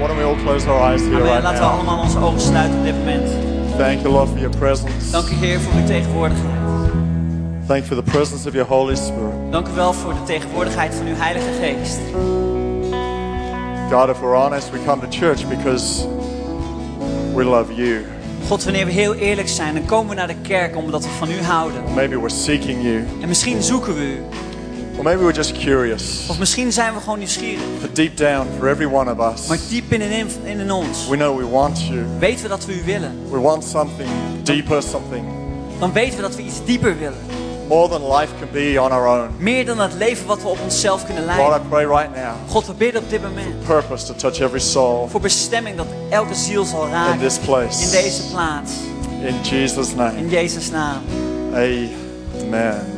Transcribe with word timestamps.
Why 0.00 0.06
don't 0.06 0.16
we 0.16 0.24
all 0.24 0.36
close 0.36 0.66
our 0.66 0.80
eyes 0.80 1.02
here 1.02 1.16
Amen. 1.16 1.26
right 1.26 1.42
Laten 1.42 1.60
we 1.60 1.66
now? 1.66 1.74
allemaal 1.74 1.98
onze 1.98 2.18
ogen 2.18 2.40
sluiten 2.40 2.78
op 2.78 2.84
dit 2.84 2.96
moment. 2.96 3.30
Thank 3.76 4.00
you, 4.00 4.12
Lord, 4.12 4.28
for 4.28 4.38
your 4.38 4.56
presence. 4.56 5.10
Dank 5.10 5.28
u 5.28 5.34
Heer 5.34 5.60
voor 5.60 5.72
uw 5.80 5.86
tegenwoordigheid. 5.86 6.54
Thank 7.66 7.84
you 7.84 7.94
for 7.94 7.96
the 7.96 8.10
presence 8.10 8.48
of 8.48 8.54
your 8.54 8.68
Holy 8.68 8.94
Spirit. 8.96 9.34
Dank 9.50 9.68
u 9.68 9.70
wel 9.74 9.92
voor 9.92 10.12
de 10.12 10.22
tegenwoordigheid 10.22 10.94
van 10.94 11.06
uw 11.06 11.14
Heilige 11.16 11.48
Geest. 11.60 11.98
God, 13.90 14.08
if 14.08 14.20
we're 14.20 14.36
honest, 14.36 14.70
we 14.70 14.78
come 14.84 15.00
to 15.00 15.18
church 15.18 15.48
because 15.48 16.06
we 17.34 17.44
love 17.44 17.74
you. 17.74 18.04
God, 18.48 18.64
wanneer 18.64 18.86
we 18.86 18.92
heel 18.92 19.14
eerlijk 19.14 19.48
zijn, 19.48 19.74
dan 19.74 19.84
komen 19.84 20.08
we 20.08 20.14
naar 20.14 20.26
de 20.26 20.40
kerk 20.42 20.76
omdat 20.76 21.02
we 21.02 21.10
van 21.18 21.30
u 21.30 21.42
houden. 21.42 21.82
Maybe 21.94 22.16
we're 22.16 22.28
seeking 22.28 22.82
you. 22.82 23.04
En 23.20 23.28
misschien 23.28 23.62
zoeken 23.62 23.94
we 23.94 24.02
u. 24.02 24.22
Or 25.00 25.06
maybe 25.06 25.22
we're 25.22 25.32
just 25.32 25.52
curious. 25.52 26.26
Of 26.28 26.38
misschien 26.38 26.72
zijn 26.72 26.94
we 26.94 27.00
gewoon 27.00 27.18
nieuwsgierig. 27.18 27.64
But 27.80 27.96
deep 27.96 28.16
down, 28.16 28.46
for 28.58 28.68
every 28.68 28.86
one 28.86 29.10
of 29.10 29.32
us, 29.32 29.46
Maar 29.46 29.58
diep 29.68 29.84
binnenin 29.88 30.28
in, 30.44 30.60
in 30.60 30.70
ons 30.70 31.08
we 31.08 31.16
know 31.16 31.36
we 31.38 31.48
want 31.48 31.86
you. 31.86 32.04
weten 32.18 32.42
we 32.42 32.48
dat 32.48 32.64
we 32.64 32.74
u 32.74 32.82
willen. 32.84 33.30
We 33.30 33.40
want 33.40 33.64
something 33.64 34.08
deeper, 34.42 34.82
something 34.82 35.24
Dan 35.78 35.92
weten 35.92 36.16
we 36.16 36.22
dat 36.22 36.36
we 36.36 36.42
iets 36.42 36.64
dieper 36.64 36.98
willen. 36.98 37.18
more 37.68 37.88
than 37.88 38.02
life 38.18 38.32
can 38.38 38.48
be 38.52 38.80
on 38.80 38.92
our 38.92 39.06
own. 39.06 39.28
Meer 39.38 39.66
dan 39.66 39.78
het 39.78 39.94
leven 39.94 40.26
wat 40.26 40.42
we 40.42 40.48
op 40.48 40.58
onszelf 40.62 41.06
kunnen 41.06 41.24
leiden. 41.24 41.56
I 41.56 41.68
pray 41.68 41.84
right 41.84 42.14
now, 42.14 42.34
God, 42.48 42.66
we 42.66 42.72
bidden 42.72 43.02
op 43.02 43.10
dit 43.10 43.22
moment 43.22 43.64
purpose 43.66 44.06
to 44.06 44.14
touch 44.14 44.40
every 44.40 44.60
soul 44.60 45.08
voor 45.08 45.20
bestemming 45.20 45.76
dat 45.76 45.86
elke 46.10 46.34
ziel 46.34 46.64
zal 46.64 46.84
in 46.84 46.90
raken 46.90 47.18
this 47.18 47.38
place. 47.38 47.84
in 47.84 47.90
deze 47.90 48.22
plaats. 48.30 48.72
In 49.22 49.34
Jesus' 49.42 49.94
name. 49.94 50.18
In 50.18 50.28
Jezus' 50.28 50.70
naam. 50.70 51.02
Amen. 51.52 51.90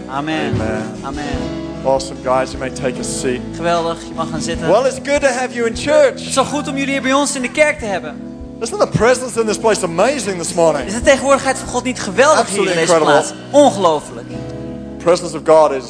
Amen. 0.09 0.52
Amen. 0.52 0.82
Amen. 1.02 1.62
Awesome, 1.84 2.18
guys. 2.24 2.52
You 2.52 2.59
may 2.59 2.70
take 2.70 2.98
a 2.98 3.02
seat. 3.02 3.41
Geweldig, 3.56 3.98
je 4.09 4.14
mag 4.14 4.30
gaan 4.30 4.40
zitten. 4.40 4.68
Well, 4.68 4.86
it's 4.86 4.98
good 5.09 5.20
to 5.20 5.27
have 5.28 5.52
you 5.54 5.66
in 5.66 5.73
Het 5.73 5.82
church. 5.82 6.14
is 6.28 6.34
wel 6.34 6.45
goed 6.45 6.68
om 6.68 6.77
jullie 6.77 6.92
hier 6.92 7.02
bij 7.02 7.12
ons 7.12 7.34
in 7.36 7.42
de 7.42 7.50
kerk 7.50 7.78
te 7.78 7.84
hebben. 7.84 8.16
Isn't 8.60 8.80
the 8.80 8.86
presence 8.98 9.40
in 9.40 9.46
this 9.46 9.59
place 9.59 9.84
amazing 9.84 10.38
this 10.38 10.54
morning? 10.54 10.87
Is 10.87 10.95
de 10.95 11.01
tegenwoordigheid 11.01 11.59
van 11.59 11.68
God 11.68 11.84
niet 11.84 12.01
geweldig 12.01 12.48
hier 12.48 12.60
in 12.60 12.68
Absolutely 12.68 12.74
deze 12.74 12.92
incredible. 12.92 13.12
plaats? 13.12 13.32
Ongelooflijk. 13.51 14.29
The 14.29 15.04
presence 15.04 15.37
of 15.37 15.42
God 15.45 15.70
is, 15.70 15.84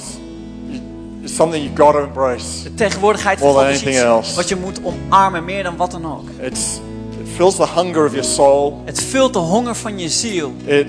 is 1.23 1.35
something 1.35 1.65
you've 1.65 1.83
got 1.83 1.93
to 1.93 1.99
embrace. 2.03 2.63
De 2.63 2.75
tegenwoordigheid 2.75 3.39
van 3.39 3.53
God 3.53 3.65
is 3.67 3.83
iets 3.87 3.97
else. 3.97 4.35
wat 4.37 4.49
je 4.49 4.57
moet 4.57 4.81
omarmen, 4.83 5.45
meer 5.45 5.63
dan 5.63 5.77
wat 5.77 5.91
dan 5.91 6.07
ook. 6.07 6.29
It's, 6.41 6.81
it 7.23 7.29
fills 7.37 7.57
the 7.57 7.67
hunger 7.75 8.05
of 8.07 8.11
your 8.13 8.25
soul. 8.29 8.83
Het 8.85 9.03
vult 9.03 9.33
de 9.33 9.39
honger 9.39 9.75
van 9.75 9.99
je 9.99 10.09
ziel. 10.09 10.53
It 10.65 10.87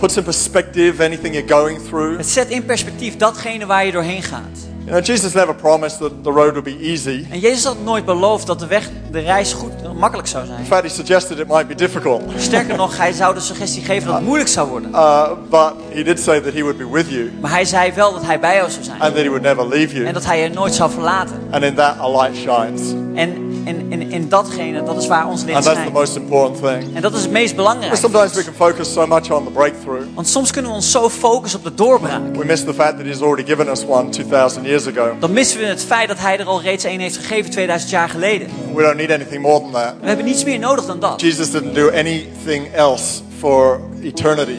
puts 0.00 0.16
in 0.16 0.22
perspective 0.22 1.04
anything 1.04 1.34
you're 1.34 1.48
going 1.54 1.78
through. 1.88 2.16
Het 2.16 2.28
zet 2.28 2.48
in 2.48 2.64
perspectief 2.64 3.16
datgene 3.16 3.66
waar 3.66 3.86
je 3.86 3.92
doorheen 3.92 4.22
gaat. 4.22 4.68
You 4.84 4.92
know, 5.02 5.04
Jesus 5.06 5.32
never 5.34 5.54
promised 5.54 5.98
that 5.98 6.10
the 6.22 6.30
road 6.30 6.50
would 6.50 6.64
be 6.64 6.76
easy. 6.80 7.26
En 7.30 7.38
Jezus 7.38 7.64
had 7.64 7.76
nooit 7.84 8.04
beloofd 8.04 8.46
dat 8.46 8.58
de 8.58 8.66
weg, 8.66 8.88
de 9.10 9.18
reis 9.18 9.52
goed, 9.52 9.94
makkelijk 9.98 10.28
zou 10.28 10.42
In 10.44 10.48
zijn. 10.50 10.66
fact, 10.66 10.82
he 10.82 10.88
suggested 10.88 11.38
it 11.38 11.46
might 11.48 11.68
be 11.68 11.74
difficult. 11.74 12.22
Sterker 12.36 12.76
nog, 12.76 12.96
hij 12.96 13.12
zou 13.12 13.34
de 13.34 13.40
suggestie 13.40 13.82
geven 13.84 14.06
dat 14.06 14.14
het 14.16 14.24
moeilijk 14.24 14.50
zou 14.50 14.68
worden. 14.68 14.90
Uh, 14.90 15.28
but 15.50 15.72
he 15.94 16.02
did 16.02 16.20
say 16.20 16.40
that 16.40 16.52
he 16.52 16.60
would 16.60 16.76
be 16.78 16.90
with 16.90 17.08
you 17.10 17.30
Maar 17.40 17.50
hij 17.50 17.64
zei 17.64 17.92
wel 17.92 18.12
dat 18.12 18.24
hij 18.26 18.40
bij 18.40 18.54
jou 18.56 18.70
zou 18.70 18.82
zijn. 18.84 19.00
and 19.00 19.14
that 19.14 19.22
he 19.22 19.28
would 19.28 19.42
never 19.42 19.68
leave 19.68 19.94
you. 19.94 20.06
En 20.06 20.12
dat 20.14 20.24
hij 20.24 20.42
je 20.42 20.48
nooit 20.48 20.74
zou 20.74 20.90
verlaten. 20.90 21.36
And 21.50 21.62
in 21.64 21.74
that, 21.74 21.98
a 21.98 22.10
light 22.10 22.36
shines. 22.36 22.80
En 23.14 23.49
in, 23.64 23.92
in, 23.92 24.10
in 24.10 24.28
datgene, 24.28 24.82
dat 24.82 24.96
is 24.96 25.06
waar 25.06 25.28
ons 25.28 25.42
licht 25.44 25.56
And 25.56 25.64
that's 25.64 25.76
the 25.76 25.82
schijnt. 25.90 25.92
most 25.98 26.16
important 26.16 26.60
thing. 26.62 26.94
En 26.96 27.02
dat 27.02 27.14
is 27.14 27.22
het 27.22 27.30
meest 27.30 27.56
belangrijke. 27.56 27.96
Sometimes 27.96 28.34
we 28.34 28.44
can 28.44 28.54
focus 28.54 28.92
so 28.92 29.06
much 29.06 29.30
on 29.30 29.44
the 29.44 29.50
breakthrough. 29.50 30.04
Want 30.14 30.28
soms 30.28 30.50
kunnen 30.50 30.70
we 30.70 30.76
ons 30.76 30.90
zo 30.90 31.08
focussen 31.08 31.58
op 31.58 31.64
de 31.64 31.74
doorbraak. 31.74 32.36
We 32.36 32.44
miss 32.44 32.64
the 32.64 32.74
fact 32.74 32.96
that 32.96 33.06
he's 33.06 33.20
already 33.20 33.44
given 33.44 33.68
us 33.68 33.84
one 33.86 34.08
2,000 34.08 34.64
years 34.64 34.86
ago. 34.86 35.16
Dan 35.18 35.32
missen 35.32 35.58
we 35.58 35.64
het 35.64 35.84
feit 35.84 36.08
dat 36.08 36.18
hij 36.18 36.38
er 36.38 36.46
al 36.46 36.62
reeds 36.62 36.84
een 36.84 37.00
heeft 37.00 37.16
gegeven 37.16 37.50
2000 37.50 37.90
jaar 37.90 38.08
geleden. 38.08 38.48
We 38.74 38.82
don't 38.82 38.96
need 38.96 39.10
anything 39.10 39.42
more 39.42 39.60
than 39.60 39.70
that. 39.72 39.94
We 40.00 40.06
hebben 40.06 40.24
niets 40.24 40.44
meer 40.44 40.58
nodig 40.58 40.86
dan 40.86 41.00
dat. 41.00 41.20
Jesus 41.20 41.50
didn't 41.50 41.74
do 41.74 41.88
anything 41.88 42.66
else 42.74 43.20
for 43.38 43.80
eternity. 44.02 44.58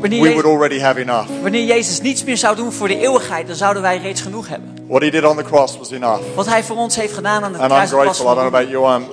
Wanneer, 0.00 0.22
We 0.22 0.28
would 0.32 0.44
already 0.46 0.78
have 0.80 1.00
enough. 1.00 1.28
wanneer 1.42 1.64
Jezus 1.64 2.00
niets 2.00 2.24
meer 2.24 2.36
zou 2.36 2.56
doen 2.56 2.72
voor 2.72 2.88
de 2.88 2.98
eeuwigheid, 2.98 3.46
dan 3.46 3.56
zouden 3.56 3.82
wij 3.82 3.98
reeds 3.98 4.20
genoeg 4.20 4.48
hebben. 4.48 4.74
What 4.88 5.02
he 5.02 5.10
did 5.10 5.24
on 5.24 5.36
the 5.36 5.42
cross 5.42 5.78
was 5.78 5.90
enough. 5.90 6.20
Wat 6.34 6.46
hij 6.46 6.64
voor 6.64 6.76
ons 6.76 6.96
heeft 6.96 7.14
gedaan 7.14 7.44
aan 7.44 7.52
de 7.52 7.58
And 7.58 7.70
I'm 7.70 7.76
kruis 7.76 7.90
was 7.90 8.00
grateful. 8.02 8.24
I 8.24 8.34
don't 8.34 8.38
know 8.48 8.54
about 8.54 8.70
you. 8.70 8.96
I'm 8.96 9.04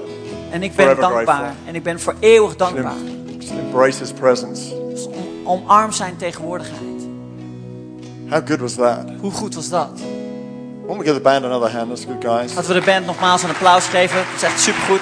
En 0.52 0.64
ik 0.64 0.76
ben 0.76 0.86
dankbaar. 1.00 1.24
grateful. 1.26 1.56
En 1.68 1.76
ik 1.76 1.84
ben 1.84 2.00
voor 2.00 2.16
eeuwig 2.20 2.56
dankbaar. 2.56 2.94
just 3.40 3.52
embrace 3.52 4.00
his 4.00 4.12
presence. 4.12 4.62
Dus 4.90 5.06
om- 5.06 5.26
Omarm 5.44 5.92
zijn 5.92 6.18
tegenwoordigheid. 6.18 6.82
How 8.30 8.48
good 8.48 8.60
was 8.60 8.74
that? 8.76 9.04
Hoe 9.22 9.32
goed 9.32 9.56
was 9.56 9.70
dat? 9.70 9.90
Why 9.96 10.88
don't 10.88 10.98
we 11.00 11.04
give 11.06 11.16
the 11.16 11.22
band 11.22 11.46
another 11.46 11.72
hand? 11.72 11.88
That's 11.90 12.06
good, 12.06 12.24
guys. 12.38 12.54
Laten 12.54 12.74
we 12.74 12.80
de 12.80 12.86
band 12.86 13.06
nogmaals 13.06 13.44
een 13.44 13.50
applaus 13.50 13.86
geven. 13.86 14.16
Dat 14.18 14.26
is 14.36 14.44
echt 14.44 14.60
supergoed. 14.60 15.00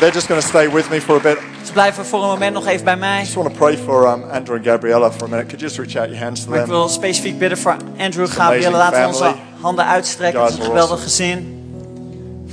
They're 0.00 0.14
just 0.14 0.28
going 0.28 0.40
to 0.40 0.46
stay 0.46 0.66
with 0.66 0.90
me 0.90 1.00
for 1.00 1.16
a 1.16 1.20
bit. 1.20 1.38
Ze 1.64 1.72
blijven 1.72 2.04
voor 2.04 2.22
een 2.22 2.28
moment 2.28 2.54
nog 2.54 2.66
even 2.66 2.84
bij 2.84 2.96
mij. 2.96 3.16
I 3.18 3.20
just 3.22 3.34
want 3.34 3.48
to 3.48 3.54
pray 3.54 3.76
for 3.76 4.06
um, 4.06 4.22
Andrew 4.30 4.56
and 4.56 4.64
Gabriella 4.64 5.10
for 5.12 5.24
a 5.24 5.28
minute. 5.28 5.46
Could 5.46 5.60
you 5.60 5.62
just 5.62 5.78
reach 5.78 5.96
out 5.96 6.08
your 6.08 6.24
hands 6.24 6.44
to 6.44 6.50
Maar 6.50 6.58
ik 6.58 6.64
them? 6.64 6.74
wil 6.74 6.88
specifiek 6.88 7.38
bidden 7.38 7.58
voor 7.58 7.76
Andrew 7.98 8.26
Gabrielle. 8.26 8.66
amazing 8.66 8.76
Laten 8.76 9.00
we 9.00 9.06
onze 9.06 9.34
handen 9.60 9.84
uitstrekken. 9.86 10.42
Het 10.42 10.50
is 10.52 10.58
een 10.58 10.64
geweldig 10.64 11.02
gezin. 11.02 11.58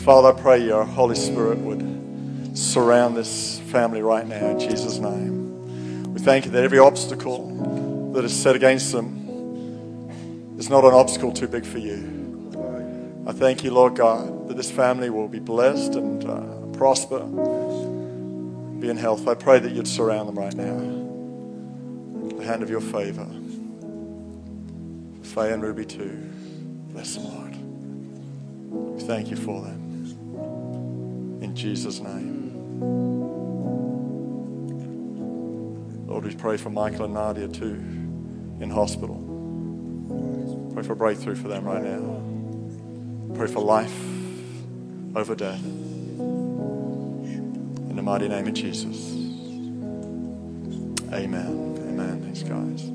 Father, 0.03 0.29
I 0.31 0.41
pray 0.41 0.65
your 0.65 0.85
Holy 0.95 1.15
Spirit 1.15 1.57
would 1.63 1.81
surround 2.53 3.15
this 3.15 3.59
family 3.69 4.01
right 4.01 4.27
now 4.27 4.49
in 4.49 4.69
Jesus' 4.69 4.99
name. 4.99 5.31
We 6.13 6.21
thank 6.23 6.43
you 6.43 6.53
that 6.53 6.63
every 6.63 6.79
obstacle 6.79 7.51
that 8.13 8.23
is 8.23 8.41
set 8.41 8.55
against 8.55 8.91
them 8.91 9.05
is 10.57 10.67
not 10.67 10.83
an 10.83 10.93
obstacle 10.93 11.31
too 11.31 11.47
big 11.47 11.65
for 11.65 11.79
you. 11.79 11.97
I 13.27 13.33
thank 13.33 13.63
you, 13.63 13.73
Lord 13.73 13.95
God, 13.95 14.47
that 14.47 14.55
this 14.57 14.71
family 14.71 15.09
will 15.09 15.27
be 15.27 15.39
blessed 15.39 15.95
and 15.95 16.23
uh, 16.23 16.31
prosper, 16.77 17.19
be 18.79 18.89
in 18.89 18.97
health. 18.97 19.27
I 19.27 19.33
pray 19.33 19.59
that 19.59 19.71
you'd 19.71 19.87
surround 19.87 20.29
them 20.29 20.37
right 20.37 20.53
now. 20.53 22.37
The 22.37 22.43
hand 22.43 22.61
of 22.63 22.69
your 22.69 22.81
favor. 22.81 23.27
Faye 25.23 25.51
and 25.53 25.61
Ruby 25.61 25.85
too. 25.85 26.29
Bless 26.91 27.15
them, 27.15 27.25
Lord. 27.25 28.95
We 28.95 29.01
thank 29.01 29.29
you 29.29 29.37
for 29.37 29.61
them. 29.63 31.39
In 31.41 31.55
Jesus' 31.55 31.99
name. 31.99 32.47
Lord, 36.07 36.25
we 36.25 36.35
pray 36.35 36.57
for 36.57 36.69
Michael 36.69 37.05
and 37.05 37.13
Nadia 37.13 37.47
too 37.47 37.75
in 38.59 38.69
hospital. 38.69 39.23
Pray 40.73 40.83
for 40.83 40.95
breakthrough 40.95 41.35
for 41.35 41.47
them 41.47 41.65
right 41.65 41.83
now. 41.83 43.35
Pray 43.35 43.47
for 43.47 43.59
life 43.59 43.95
over 45.15 45.35
death. 45.35 45.76
In 47.97 48.03
the 48.05 48.11
mighty 48.11 48.27
name 48.27 48.45
of 48.47 48.53
Jesus. 48.53 48.95
Amen. 51.11 51.75
Amen. 51.89 52.21
Thanks, 52.21 52.43
guys. 52.43 52.91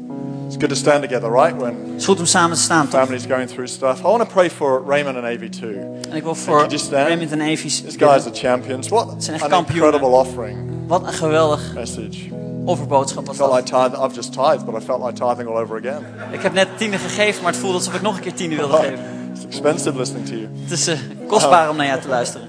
It's 0.46 0.56
good 0.56 0.68
to 0.68 0.76
stand 0.76 1.02
together, 1.02 1.28
right? 1.28 1.56
When 1.56 1.74
Het 1.90 1.96
is 2.00 2.04
goed 2.04 2.18
om 2.20 2.26
samen 2.26 2.56
te 2.56 2.62
staan, 2.62 2.88
toch? 2.88 3.00
families 3.00 3.26
going 3.26 3.48
through 3.48 3.68
stuff. 3.68 3.98
I 4.00 4.02
want 4.02 4.22
to 4.22 4.28
pray 4.28 4.50
for 4.50 4.82
Raymond 4.86 5.16
and 5.16 5.24
Avi 5.26 5.48
too. 5.48 5.72
En 6.10 6.16
ik 6.16 6.22
wil 6.22 6.34
voor 6.34 6.56
Could 6.56 6.70
you 6.70 6.82
stand? 6.82 7.06
Raymond 7.08 7.32
en 7.32 7.40
Evies 7.40 7.80
These 7.82 7.98
guys 7.98 8.24
are 8.26 8.34
champions. 8.34 8.88
What 8.88 9.14
zijn 9.18 9.34
echt 9.36 9.44
an 9.44 9.50
kampioenen. 9.50 9.84
incredible 9.92 10.18
offering 10.18 10.58
Wat 10.86 11.02
een 11.06 11.12
geweldig 11.12 11.74
message. 11.74 12.18
offerboodschap 12.64 13.26
was 13.26 13.36
felt 13.36 13.50
dat. 13.68 13.72
like. 13.72 13.96
I've 14.04 14.14
just 14.14 14.32
tithed, 14.32 14.64
but 14.64 14.82
I 14.82 14.84
felt 14.84 15.02
like 15.04 15.12
tithing 15.26 15.48
all 15.48 15.62
over 15.62 15.76
again. 15.78 16.04
Ik 16.32 16.40
heb 16.42 16.52
net 16.52 16.68
tienen 16.76 16.98
gegeven, 16.98 17.42
maar 17.42 17.52
het 17.52 17.60
voelde 17.60 17.76
alsof 17.76 17.94
ik 17.94 18.02
nog 18.02 18.14
een 18.16 18.22
keer 18.22 18.34
tienen 18.34 18.58
wilde 18.58 18.76
geven. 18.86 18.98
It's 19.34 19.44
expensive 19.44 19.96
listening 19.98 20.26
to 20.26 20.34
you. 20.34 20.48
Het 20.62 20.70
is 20.70 20.86
eh, 20.86 20.98
kostbaar 21.26 21.70
om 21.70 21.76
naar 21.76 21.86
jou 21.86 22.00
te 22.00 22.08
luisteren. 22.08 22.48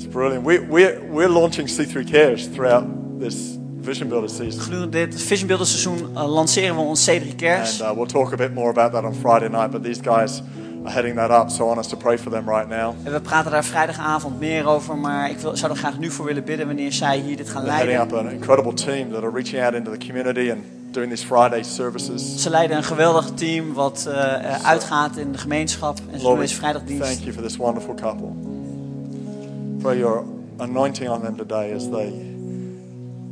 It's 0.00 0.08
brilliant. 0.08 0.46
We, 0.46 0.58
we're, 0.60 0.98
we're 1.10 1.28
launching 1.28 1.66
C3 1.66 2.06
Cares 2.06 2.46
throughout 2.46 2.86
this 3.20 3.58
Vision 3.80 4.08
Builder 4.08 4.28
season. 4.28 4.60
Gedurende 4.62 5.08
dit 5.08 5.22
Vision 5.22 5.46
Builder 5.46 5.66
seizoen 5.66 6.16
eh, 6.16 6.32
lanceren 6.32 6.76
we 6.76 6.82
ons 6.82 7.10
C3 7.10 7.34
Cares. 7.36 7.82
And 7.82 7.90
uh, 7.90 7.96
we'll 7.96 8.06
talk 8.06 8.32
a 8.32 8.36
bit 8.36 8.54
more 8.54 8.70
about 8.70 8.92
that 8.92 9.04
on 9.04 9.14
Friday 9.14 9.48
night, 9.48 9.70
but 9.70 9.82
these 9.82 10.00
guys 10.02 10.42
are 10.84 10.92
heading 10.92 11.16
that 11.16 11.30
up, 11.30 11.50
so 11.50 11.64
I 11.64 11.66
want 11.66 11.78
us 11.78 11.86
to 11.88 11.96
pray 11.96 12.18
for 12.18 12.30
them 12.30 12.48
right 12.48 12.68
now. 12.68 12.94
En 13.04 13.12
we 13.12 13.20
praten 13.20 13.50
daar 13.50 13.64
vrijdagavond 13.64 14.38
meer 14.38 14.66
over, 14.66 14.96
maar 14.96 15.30
ik 15.30 15.38
wil, 15.38 15.56
zou 15.56 15.72
er 15.72 15.78
graag 15.78 15.98
nu 15.98 16.10
voor 16.10 16.24
willen 16.24 16.44
bidden 16.44 16.66
wanneer 16.66 16.92
zij 16.92 17.18
hier 17.18 17.36
dit 17.36 17.48
gaan 17.48 17.62
They're 17.64 17.76
heading 17.76 17.98
leiden. 17.98 18.18
up 18.18 18.26
an 18.26 18.32
incredible 18.32 18.72
team 18.72 19.10
that 19.10 19.22
are 19.22 19.32
reaching 19.32 19.62
out 19.62 19.74
into 19.74 19.90
the 19.90 20.06
community 20.06 20.50
and 20.50 20.64
doing 20.90 21.10
these 21.10 21.26
Friday 21.26 21.62
services. 21.62 22.42
Ze 22.42 22.50
leiden 22.50 22.76
een 22.76 22.84
geweldig 22.84 23.30
team 23.34 23.72
wat 23.72 24.06
eh, 24.08 24.66
uitgaat 24.66 25.16
in 25.16 25.32
de 25.32 25.38
gemeenschap. 25.38 25.98
En 26.12 26.20
ze 26.20 26.26
doen 26.26 26.38
deze 26.38 26.54
vrijdagdienst. 26.54 27.02
thank 27.02 27.18
you 27.18 27.32
for 27.32 27.42
this 27.42 27.56
wonderful 27.56 27.94
couple. 27.94 28.49
Pray 29.80 29.98
your 29.98 30.20
anointing 30.58 31.08
on 31.08 31.22
them 31.22 31.38
today 31.38 31.72
as 31.72 31.90
they 31.90 32.10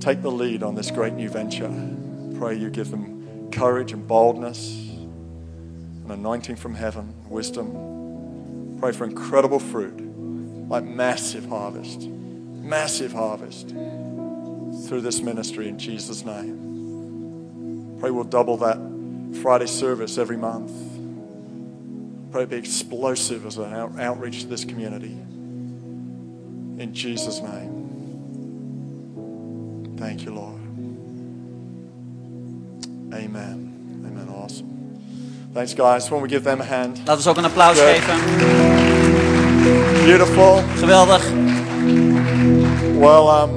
take 0.00 0.22
the 0.22 0.30
lead 0.30 0.62
on 0.62 0.74
this 0.74 0.90
great 0.90 1.12
new 1.12 1.28
venture. 1.28 1.70
Pray 2.38 2.54
you 2.54 2.70
give 2.70 2.90
them 2.90 3.50
courage 3.52 3.92
and 3.92 4.08
boldness, 4.08 4.88
an 6.04 6.10
anointing 6.10 6.56
from 6.56 6.74
heaven, 6.74 7.14
wisdom. 7.28 8.78
Pray 8.80 8.92
for 8.92 9.04
incredible 9.04 9.58
fruit, 9.58 10.00
like 10.70 10.84
massive 10.84 11.46
harvest, 11.50 12.08
massive 12.08 13.12
harvest 13.12 13.68
through 13.68 15.02
this 15.02 15.20
ministry 15.20 15.68
in 15.68 15.78
Jesus' 15.78 16.24
name. 16.24 17.98
Pray 18.00 18.10
we'll 18.10 18.24
double 18.24 18.56
that 18.56 18.78
Friday 19.42 19.66
service 19.66 20.16
every 20.16 20.38
month. 20.38 20.72
Pray 22.32 22.44
it 22.44 22.48
be 22.48 22.56
explosive 22.56 23.44
as 23.44 23.58
an 23.58 23.74
out- 23.74 24.00
outreach 24.00 24.42
to 24.42 24.46
this 24.46 24.64
community. 24.64 25.18
In 26.78 26.94
Jesus' 26.94 27.40
name. 27.40 27.74
Thank 29.96 30.22
you, 30.22 30.32
Lord. 30.32 30.60
Amen. 33.12 34.04
Amen. 34.06 34.28
Awesome. 34.28 35.00
Thanks, 35.52 35.74
guys. 35.74 36.08
When 36.08 36.22
we 36.22 36.28
give 36.28 36.44
them 36.44 36.60
a 36.60 36.64
hand. 36.64 36.98
Laten 36.98 37.16
we 37.16 37.22
ze 37.22 37.28
ook 37.28 37.36
een 37.36 37.44
applaus 37.44 37.78
Good. 37.78 37.96
geven. 37.96 38.16
Beautiful. 40.04 40.62
Geweldig. 40.76 41.32
Well, 42.98 43.28
um, 43.28 43.50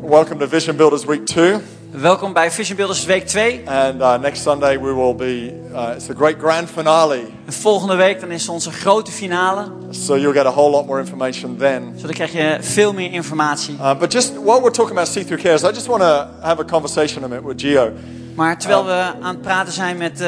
welcome 0.00 0.38
to 0.38 0.46
Vision 0.46 0.76
Builders 0.76 1.04
Week 1.04 1.26
2. 1.26 1.60
Welkom 2.00 2.32
bij 2.32 2.50
Vision 2.50 2.76
Builders 2.76 3.04
Week 3.04 3.26
2. 3.26 3.62
And 3.66 4.00
uh, 4.00 4.18
next 4.18 4.42
Sunday 4.42 4.80
we 4.80 4.94
will 4.94 5.14
be, 5.14 5.52
uh, 5.72 5.94
it's 5.94 6.06
the 6.06 6.14
great 6.14 6.36
grand 6.38 6.70
finale. 6.70 7.20
En 7.46 7.52
volgende 7.52 7.94
week 7.94 8.20
dan 8.20 8.30
is 8.30 8.48
onze 8.48 8.70
grote 8.70 9.10
finale. 9.10 9.64
So 9.90 10.16
you'll 10.16 10.32
get 10.32 10.46
a 10.46 10.50
whole 10.50 10.70
lot 10.70 10.86
more 10.86 11.00
information 11.00 11.56
then. 11.56 11.94
Zo 11.96 12.06
dan 12.06 12.14
krijg 12.14 12.32
je 12.32 12.56
veel 12.60 12.92
meer 12.92 13.12
informatie. 13.12 13.74
Uh, 13.74 13.98
but 13.98 14.12
just 14.12 14.32
while 14.32 14.60
we're 14.60 14.70
talking 14.70 14.96
about 14.96 15.08
see 15.08 15.24
through 15.24 15.42
cares, 15.42 15.62
I 15.62 15.66
just 15.66 15.86
want 15.86 16.02
to 16.02 16.26
have 16.40 16.60
a 16.60 16.64
conversation 16.64 17.24
a 17.24 17.28
minute 17.28 17.46
with 17.46 17.60
Gio. 17.60 17.92
Maar 18.34 18.58
terwijl 18.58 18.84
we 18.84 19.12
aan 19.20 19.34
het 19.34 19.42
praten 19.42 19.72
zijn 19.72 19.96
met... 19.96 20.24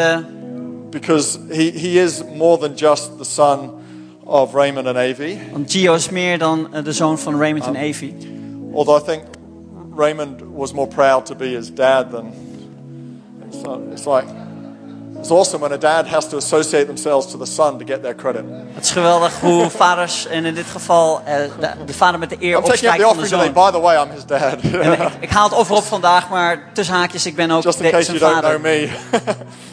Because 0.91 1.39
he, 1.49 1.71
he 1.75 2.03
is 2.03 2.23
more 2.37 2.59
than 2.59 2.75
just 2.75 3.19
the 3.19 3.25
son 3.25 3.71
of 4.25 4.55
Raymond 4.55 4.87
and 4.87 4.97
Avi. 4.97 5.39
want 5.53 5.71
Gio 5.73 5.95
is 5.95 6.09
meer 6.09 6.39
dan 6.39 6.69
de 6.85 6.93
zoon 6.93 7.19
van 7.19 7.39
Raymond 7.39 7.67
en 7.67 7.77
Evie. 7.77 8.15
Although 8.73 9.03
I 9.03 9.05
think 9.05 9.36
Raymond 9.97 10.41
was 10.55 10.73
more 10.73 10.89
proud 10.89 11.27
to 11.27 11.35
be 11.35 11.47
his 11.57 11.71
dad 11.75 12.11
than. 12.11 12.33
It's, 13.49 13.67
uh, 13.67 13.93
it's 13.93 14.05
like. 14.07 14.27
It's 15.19 15.31
awesome 15.31 15.61
when 15.61 15.73
a 15.73 15.79
dad 15.79 16.07
has 16.07 16.29
to 16.29 16.37
associate 16.37 16.87
themselves 16.87 17.27
to 17.27 17.39
the 17.39 17.47
son 17.47 17.79
to 17.79 17.85
get 17.85 18.03
their 18.03 18.15
credit. 18.15 18.45
Het 18.75 18.85
is 18.85 18.91
geweldig 18.91 19.41
hoe 19.41 19.71
vaders, 19.77 20.27
en 20.27 20.45
in 20.45 20.55
dit 20.55 20.67
geval 20.67 21.21
eh, 21.25 21.37
de, 21.61 21.71
de 21.87 21.95
vader 21.95 22.19
met 22.19 22.31
de 22.31 22.37
eer 22.41 22.57
I'm 22.57 22.65
opstijgt 22.65 22.97
the 22.99 23.03
van 23.05 23.17
de 23.17 23.27
zoon. 23.27 23.53
By 23.53 23.71
the 23.71 23.81
way, 23.81 24.03
I'm 24.05 24.11
his 24.11 24.25
dad. 24.27 24.53
Ik, 24.63 25.11
ik 25.21 25.31
haal 25.31 25.49
het 25.49 25.59
offer 25.59 25.77
op 25.77 25.83
vandaag, 25.83 26.29
maar 26.29 26.71
tussen 26.73 26.95
haakjes, 26.95 27.27
ik 27.27 27.37
ben 27.37 27.51
ook 27.51 27.63
Just 27.63 27.79
in 27.79 27.85
de- 27.85 27.91
case 27.91 28.05
zijn 28.05 28.19
you 28.19 28.31
don't 28.33 28.45
know 28.45 28.53
vader. 28.53 28.61
me. 28.61 28.91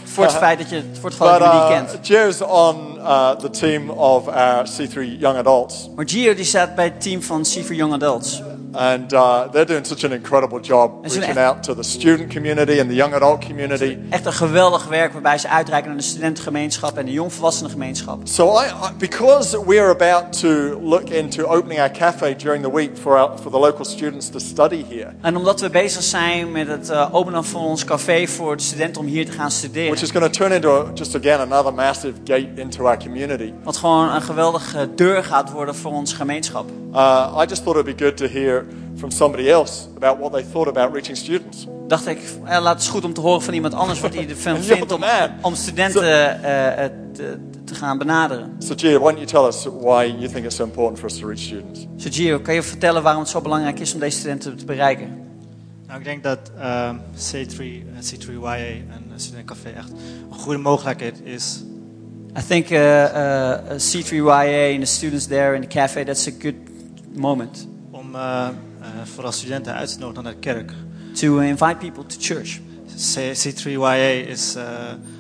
Voor 0.04 0.24
het 0.32 0.34
feit 0.34 0.58
dat 0.60 0.70
je, 0.70 0.84
voor 1.00 1.10
het 1.10 1.20
geval 1.20 1.38
but 1.38 1.40
dat 1.40 1.52
je 1.54 1.58
uh, 1.60 1.68
kent. 1.68 1.98
Gio's 2.02 2.42
on 2.42 2.96
uh, 2.98 3.30
the 3.30 3.50
team 3.50 3.90
of 3.90 4.28
our 4.28 4.66
C3 4.70 4.94
Young 5.20 5.38
Adults. 5.38 5.90
Maar 5.96 6.10
Gio 6.10 6.34
die 6.34 6.46
staat 6.46 6.76
bij 6.76 6.86
het 6.86 7.02
team 7.02 7.22
van 7.22 7.46
C4 7.46 7.68
Young 7.68 7.94
Adults. 7.94 8.42
And 8.74 9.14
uh, 9.14 9.42
they're 9.52 9.66
doing 9.66 9.86
such 9.86 10.04
an 10.04 10.12
incredible 10.12 10.60
job 10.60 11.04
En 11.04 11.10
ze 11.10 11.16
doen 11.20 11.26
reaching 11.28 11.46
echt- 11.46 11.56
out 11.56 11.64
to 11.64 11.76
the 11.76 11.84
student 11.84 12.34
community 12.34 12.80
and 12.80 12.90
the 12.90 12.96
young 12.96 13.14
adult 13.14 13.46
community. 13.46 13.98
Echt 14.10 14.26
een 14.26 14.34
geweldig 14.34 14.86
werk 14.88 15.14
waarbij 15.14 15.38
ze 15.38 15.48
uitreiken 15.50 15.90
naar 15.90 16.00
de 16.00 16.06
studentengemeenschap 16.06 16.98
en 16.98 17.06
de 17.06 17.12
jongvolwassenengemeenschap. 17.12 18.20
So, 18.28 18.60
I, 18.62 18.66
because 18.98 19.64
we're 19.66 19.90
about 19.90 20.40
to 20.40 20.48
look 20.82 21.10
into 21.10 21.44
opening 21.46 21.80
our 21.80 21.92
cafe 21.92 22.36
during 22.36 22.64
the 22.64 22.72
week 22.74 22.98
for, 23.02 23.18
our, 23.18 23.38
for 23.42 23.52
the 23.52 23.58
local 23.60 23.86
students 23.86 24.30
to 24.30 24.40
study 24.40 24.86
here, 24.90 25.12
En 25.22 25.36
omdat 25.36 25.62
we 25.62 25.70
bezig 25.70 26.04
zijn 26.04 26.52
met 26.52 26.68
het 26.68 26.90
eh, 26.90 27.08
openen 27.12 27.44
van 27.44 27.62
ons 27.62 27.86
café 27.86 28.28
voor 28.28 28.58
de 28.58 28.64
studenten 28.64 29.02
om 29.02 29.08
hier 29.08 29.26
te 29.26 29.32
gaan 29.32 29.52
studeren. 29.52 29.90
which 29.90 30.02
is 30.04 30.12
going 30.12 30.26
to 30.32 30.38
turn 30.40 30.52
into 30.52 30.70
a, 30.82 30.86
just 30.94 31.16
again 31.16 31.40
another 31.40 31.74
massive 31.74 32.14
gate 32.24 32.50
into 32.56 32.86
our 32.86 32.98
community, 32.98 33.54
Wat 33.64 33.78
gewoon 33.78 34.10
een 34.10 34.22
geweldige 34.22 34.90
deur 34.96 35.24
gaat 35.24 35.52
worden 35.52 35.76
voor 35.76 35.92
onze 35.92 36.16
gemeenschap. 36.16 36.70
uh, 36.94 37.38
I 37.42 37.46
just 37.48 37.64
thought 37.64 37.80
it'd 37.80 37.98
be 37.98 38.04
good 38.06 38.18
to 38.18 38.26
hear 38.28 38.63
from 38.96 39.12
somebody 39.12 39.50
else 39.50 39.88
about 39.96 40.20
what 40.20 40.32
they 40.32 40.44
thought 40.44 40.68
about 40.68 40.94
reaching 40.94 41.18
students. 41.18 41.68
Dacht 41.88 42.08
ik, 42.08 42.20
eh, 42.46 42.62
laat 42.62 42.74
het 42.74 42.84
is 42.84 42.90
goed 42.90 43.04
om 43.04 43.14
te 43.14 43.22
horen 43.22 43.42
van 43.42 43.54
iemand 43.54 43.74
anders 43.74 44.00
wat 44.00 44.14
hij 44.14 44.30
ervan 44.30 44.62
vindt 44.62 44.92
om, 44.92 45.04
om 45.42 45.56
studenten 45.56 46.04
eh, 46.04 46.86
eh, 46.86 46.92
te, 47.14 47.38
te 47.66 47.76
gaan 47.76 47.98
benaderen. 47.98 48.56
So, 48.60 48.74
Gia, 48.78 49.00
why 49.00 49.14
don't 49.14 49.18
you 49.18 49.26
tell 49.26 49.46
us 49.46 49.68
why 49.82 50.16
you 50.20 50.28
think 50.28 50.46
it's 50.46 50.56
so 50.56 50.64
important 50.64 51.00
for 51.00 51.10
us 51.10 51.18
to 51.20 51.28
reach 51.28 51.40
students? 51.40 51.88
So 51.98 52.10
Gio, 52.12 52.40
kan 52.40 52.54
je 52.54 52.64
vertellen 52.64 53.04
waarom 53.04 53.22
het 53.22 53.32
zo 53.32 53.42
belangrijk 53.42 53.80
is 53.80 53.94
om 53.94 54.00
deze 54.00 54.18
studenten 54.18 54.58
te 54.58 54.66
bereiken? 54.66 55.22
Nou, 55.88 56.00
ik 56.00 56.06
denk 56.06 56.24
dat 56.24 56.52
ehm, 56.60 56.96
C3, 57.16 57.58
eh, 57.58 58.02
C3YA 58.02 58.90
en 58.90 59.04
uh, 59.08 59.14
Studentencafé 59.16 59.70
echt 59.70 59.92
een 60.32 60.38
goede 60.38 60.60
mogelijkheid 60.60 61.22
is 61.24 61.64
I 62.36 62.42
think 62.42 62.72
uh, 62.72 62.80
uh, 62.80 63.78
C3YA 63.78 64.74
and 64.74 64.82
the 64.82 64.88
students 64.88 65.28
there 65.28 65.54
in 65.54 65.62
the 65.62 65.68
cafe, 65.68 66.04
that's 66.04 66.28
a 66.28 66.32
good 66.32 66.56
moment 67.14 67.68
om 67.92 68.16
eh, 68.16 68.48
vooral 69.14 69.32
studenten 69.32 69.74
uit 69.74 69.94
te 69.94 70.00
nodigen 70.00 70.24
naar 70.24 70.34
de 70.34 70.40
kerk. 70.40 70.72
to 71.14 71.38
invite 71.40 71.76
people 71.78 72.06
to 72.06 72.16
church. 72.20 72.60
C- 73.16 73.34
C3YA 73.36 74.28
is 74.28 74.56
eh, 74.56 74.64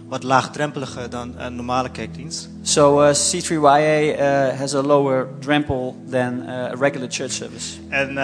wat 0.07 0.23
laagdrempeliger 0.23 1.09
dan 1.09 1.33
een 1.39 1.55
normale 1.55 1.91
kerkdienst. 1.91 2.49
So 2.61 3.01
uh, 3.03 3.13
C3YA 3.13 4.19
uh, 4.19 4.59
has 4.59 4.73
a 4.75 4.81
lower 4.81 5.27
drempel 5.39 5.95
than 6.09 6.39
uh, 6.43 6.49
a 6.49 6.73
regular 6.79 7.07
church 7.11 7.31
service. 7.31 7.77
En 7.89 8.09
eh, 8.09 8.15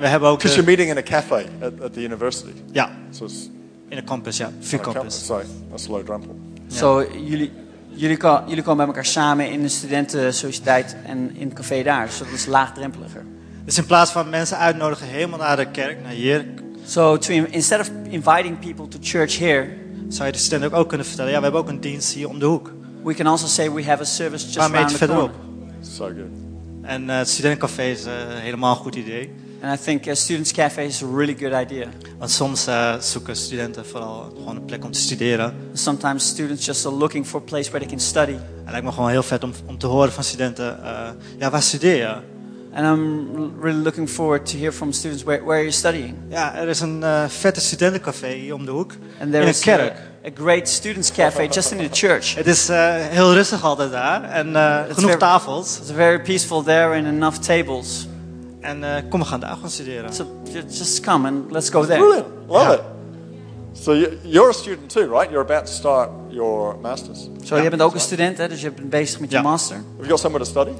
we 0.00 0.06
hebben 0.06 0.28
ook... 0.28 0.36
Because 0.36 0.54
you're 0.62 0.76
meeting 0.76 0.90
in 0.90 0.96
a 0.96 1.02
cafe 1.20 1.46
at, 1.62 1.72
at 1.82 1.92
the 1.92 2.02
university. 2.02 2.52
ja, 2.72 2.90
So 3.10 3.26
in 3.88 3.96
de 3.96 4.04
campus, 4.04 4.36
ja. 4.36 4.46
a 4.46 4.50
Vier 4.60 4.80
campus, 4.80 5.24
campus. 5.24 5.26
so 5.26 5.40
that's 5.70 5.86
low 5.88 6.04
drempel. 6.04 6.38
So 6.68 7.02
jullie, 7.02 7.52
jullie, 7.88 8.18
jullie 8.46 8.62
komen 8.62 8.76
bij 8.76 8.86
elkaar 8.86 9.04
samen 9.06 9.50
in 9.50 9.62
de 9.62 9.68
studentensociëteit 9.68 10.96
en 11.06 11.30
in 11.36 11.48
het 11.48 11.56
café 11.56 11.82
daar. 11.82 12.06
Dus 12.06 12.18
dat 12.18 12.28
is 12.34 12.46
laagdrempeliger. 12.46 13.24
Dus 13.68 13.78
in 13.78 13.86
plaats 13.86 14.10
van 14.10 14.30
mensen 14.30 14.58
uitnodigen 14.58 15.06
helemaal 15.06 15.38
naar 15.38 15.56
de 15.56 15.70
kerk, 15.70 16.02
naar 16.02 16.12
hier, 16.12 16.44
So 16.84 17.16
to, 17.16 17.32
instead 17.32 17.80
of 17.80 17.90
inviting 18.08 18.58
people 18.58 18.88
to 18.88 18.98
church 19.00 19.38
here, 19.38 19.68
zou 20.08 20.26
je 20.26 20.32
de 20.32 20.38
studenten 20.38 20.72
ook, 20.72 20.82
ook 20.82 20.88
kunnen 20.88 21.06
vertellen, 21.06 21.30
ja, 21.30 21.36
we 21.36 21.42
hebben 21.42 21.60
ook 21.60 21.68
een 21.68 21.80
dienst 21.80 22.14
hier 22.14 22.28
om 22.28 22.38
de 22.38 22.46
hoek. 22.46 22.72
we 23.04 23.14
can 23.14 23.26
also 23.26 23.46
say 23.46 23.72
we 23.72 23.84
have 23.84 24.02
a 24.02 24.04
service 24.04 24.44
just 24.46 24.58
around 24.58 24.88
the 24.88 24.98
corner. 24.98 24.98
verderop. 24.98 25.30
So 25.80 26.04
good. 26.04 26.32
En 26.82 27.10
eh, 27.10 27.16
het 27.16 27.28
studentencafé 27.28 27.82
is 27.82 28.04
eh, 28.04 28.12
helemaal 28.26 28.70
een 28.70 28.82
goed 28.82 28.94
idee. 28.94 29.30
And 29.62 29.80
I 29.80 29.84
think 29.84 30.06
uh, 30.06 30.14
Students 30.14 30.52
Cafe 30.52 30.84
is 30.84 31.02
a 31.02 31.06
really 31.06 31.34
good 31.34 31.52
idea. 31.52 31.88
Want 32.18 32.30
soms 32.30 32.66
eh, 32.66 32.98
zoeken 32.98 33.36
studenten 33.36 33.86
vooral 33.86 34.32
gewoon 34.36 34.56
een 34.56 34.64
plek 34.64 34.84
om 34.84 34.90
te 34.90 35.00
studeren. 35.00 35.54
Sometimes 35.72 36.26
students 36.26 36.66
just 36.66 36.86
are 36.86 36.94
looking 36.94 37.26
for 37.26 37.40
a 37.40 37.44
place 37.44 37.70
where 37.70 37.86
they 37.86 37.96
can 37.96 38.00
study. 38.00 38.32
Het 38.32 38.70
lijkt 38.70 38.86
me 38.86 38.92
gewoon 38.92 39.10
heel 39.10 39.22
vet 39.22 39.44
om, 39.44 39.52
om 39.66 39.78
te 39.78 39.86
horen 39.86 40.12
van 40.12 40.24
studenten, 40.24 40.84
eh, 40.84 41.10
ja, 41.38 41.50
waar 41.50 41.62
studeer 41.62 41.96
je? 41.96 42.37
And 42.72 42.86
I'm 42.86 43.60
really 43.60 43.82
looking 43.82 44.08
forward 44.08 44.46
to 44.46 44.56
hear 44.56 44.72
from 44.72 44.92
students 44.92 45.22
where, 45.24 45.44
where 45.44 45.58
you're 45.60 45.72
studying. 45.72 46.14
Ja, 46.28 46.54
er 46.56 46.68
is 46.68 46.80
een 46.80 47.02
eh, 47.02 47.24
vette 47.28 47.60
studentencafé 47.60 48.28
hier 48.28 48.54
om 48.54 48.64
de 48.64 48.70
hoek. 48.70 48.92
And 48.92 49.20
in 49.20 49.30
there 49.30 49.42
een 49.42 49.48
is 49.48 49.60
a, 49.68 49.76
kerk. 49.76 49.92
a 50.26 50.30
great 50.42 50.68
students 50.68 51.12
cafe 51.12 51.46
just 51.46 51.70
in 51.72 51.78
the 51.78 51.88
church. 51.92 52.34
Het 52.34 52.46
is 52.46 52.68
eh, 52.68 52.94
heel 52.94 53.32
rustig 53.34 53.64
altijd 53.64 53.90
daar 53.90 54.22
en 54.22 54.56
eh, 54.56 54.76
genoeg 54.82 55.00
very- 55.10 55.16
tafels. 55.16 55.78
It's 55.78 55.90
very 55.92 56.20
peaceful 56.20 56.62
there 56.62 56.96
and 56.96 57.06
enough 57.06 57.36
tables. 57.38 58.08
En 58.60 58.84
eh, 58.84 59.02
kom, 59.10 59.20
we 59.20 59.26
gaan 59.26 59.40
daar 59.40 59.54
gewoon 59.54 59.70
studeren. 59.70 60.12
So 60.12 60.26
just 60.68 61.00
come 61.00 61.28
and 61.28 61.50
let's 61.50 61.68
go 61.70 61.84
there. 61.86 61.98
Brilliant. 61.98 62.26
Love 62.48 62.62
Yeah. 62.64 62.72
it. 62.74 62.80
So 63.72 63.92
you, 63.94 64.18
you're 64.22 64.48
a 64.48 64.52
student 64.52 64.88
too, 64.90 65.06
right? 65.18 65.30
You're 65.30 65.44
about 65.52 65.66
to 65.66 65.72
start 65.72 66.10
your 66.28 66.76
masters. 66.82 67.28
Zo, 67.44 67.56
je 67.56 67.70
bent 67.70 67.82
ook 67.82 67.94
een 67.94 68.00
student, 68.00 68.38
hè, 68.38 68.48
dus 68.48 68.60
je 68.60 68.70
bent 68.70 68.90
bezig 68.90 69.20
met 69.20 69.30
je 69.30 69.40
master. 69.40 69.76
Have 69.76 69.86
you 69.96 70.08
got 70.08 70.18
somewhere 70.20 70.44
to 70.44 70.50
study? 70.50 70.70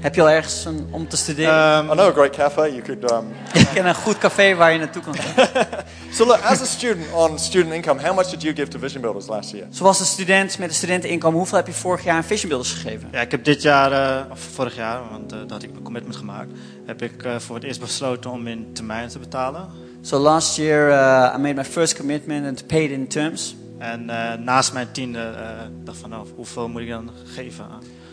Heb 0.00 0.14
je 0.14 0.20
al 0.20 0.30
ergens 0.30 0.64
een, 0.64 0.88
om 0.90 1.08
te 1.08 1.16
studeren? 1.16 1.52
Ehm, 1.52 1.90
I 1.90 1.92
know 1.92 2.08
a 2.08 2.12
great 2.12 2.36
cafe. 2.36 2.60
You 2.60 2.82
could. 2.82 3.10
Um, 3.10 3.26
ik 3.60 3.68
ken 3.74 3.86
een 3.86 3.94
goed 3.94 4.18
café 4.18 4.54
waar 4.54 4.72
je 4.72 4.78
naartoe 4.78 5.02
kan 5.02 5.14
gaan. 5.14 5.66
so 6.12 6.26
look, 6.26 6.40
as 6.40 6.60
a 6.60 6.64
student 6.64 7.06
on 7.12 7.38
student 7.38 7.74
income, 7.74 8.02
how 8.02 8.16
much 8.16 8.30
did 8.30 8.42
you 8.42 8.54
give 8.54 8.68
to 8.68 8.78
Vision 8.78 9.00
Builders 9.02 9.26
last 9.26 9.50
year? 9.50 9.66
Zoals 9.70 10.00
een 10.00 10.06
student 10.06 10.58
met 10.58 10.68
een 10.68 10.74
studenteninkomen, 10.74 11.38
hoeveel 11.38 11.56
heb 11.56 11.66
je 11.66 11.72
vorig 11.72 12.04
jaar 12.04 12.16
aan 12.16 12.24
Vision 12.24 12.48
Builders 12.48 12.72
gegeven? 12.72 13.08
ja, 13.12 13.20
ik 13.20 13.30
heb 13.30 13.44
dit 13.44 13.62
jaar, 13.62 13.92
eh, 13.92 14.30
of 14.30 14.40
vorig 14.54 14.76
jaar, 14.76 15.00
want 15.10 15.32
eh, 15.32 15.38
dat 15.38 15.50
had 15.50 15.62
ik 15.62 15.70
mijn 15.70 15.82
commitment 15.82 16.16
gemaakt, 16.16 16.50
heb 16.86 17.02
ik 17.02 17.22
eh, 17.22 17.36
voor 17.38 17.54
het 17.54 17.64
eerst 17.64 17.80
besloten 17.80 18.30
om 18.30 18.46
in 18.46 18.72
termijn 18.72 19.08
te 19.08 19.18
betalen. 19.18 19.68
So 20.00 20.18
last 20.18 20.56
year 20.56 20.88
uh, 20.88 21.34
I 21.34 21.38
made 21.38 21.54
my 21.54 21.64
first 21.64 21.96
commitment 21.96 22.46
and 22.46 22.66
paid 22.66 22.90
in 22.90 23.06
terms. 23.06 23.56
En 23.78 24.10
eh, 24.10 24.38
naast 24.38 24.72
mijn 24.72 24.88
tiende 24.92 25.18
eh 25.18 25.48
dacht 25.84 25.98
van, 25.98 26.10
nou, 26.10 26.26
hoeveel 26.36 26.68
moet 26.68 26.82
ik 26.82 26.88
dan 26.88 27.10
geven? 27.24 27.66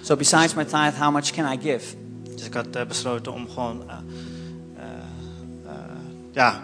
So 0.05 0.15
besides 0.15 0.53
my 0.55 0.63
tithe, 0.65 0.93
how 0.93 1.09
much 1.11 1.31
can 1.33 1.45
I 1.45 1.57
give? 1.57 1.83
Dus 2.35 2.45
ik 2.45 2.53
had 2.53 2.75
eh, 2.75 2.85
besloten 2.85 3.33
om 3.33 3.49
gewoon, 3.49 3.83
eh, 3.89 3.95
eh, 5.65 5.73
ja, 6.31 6.61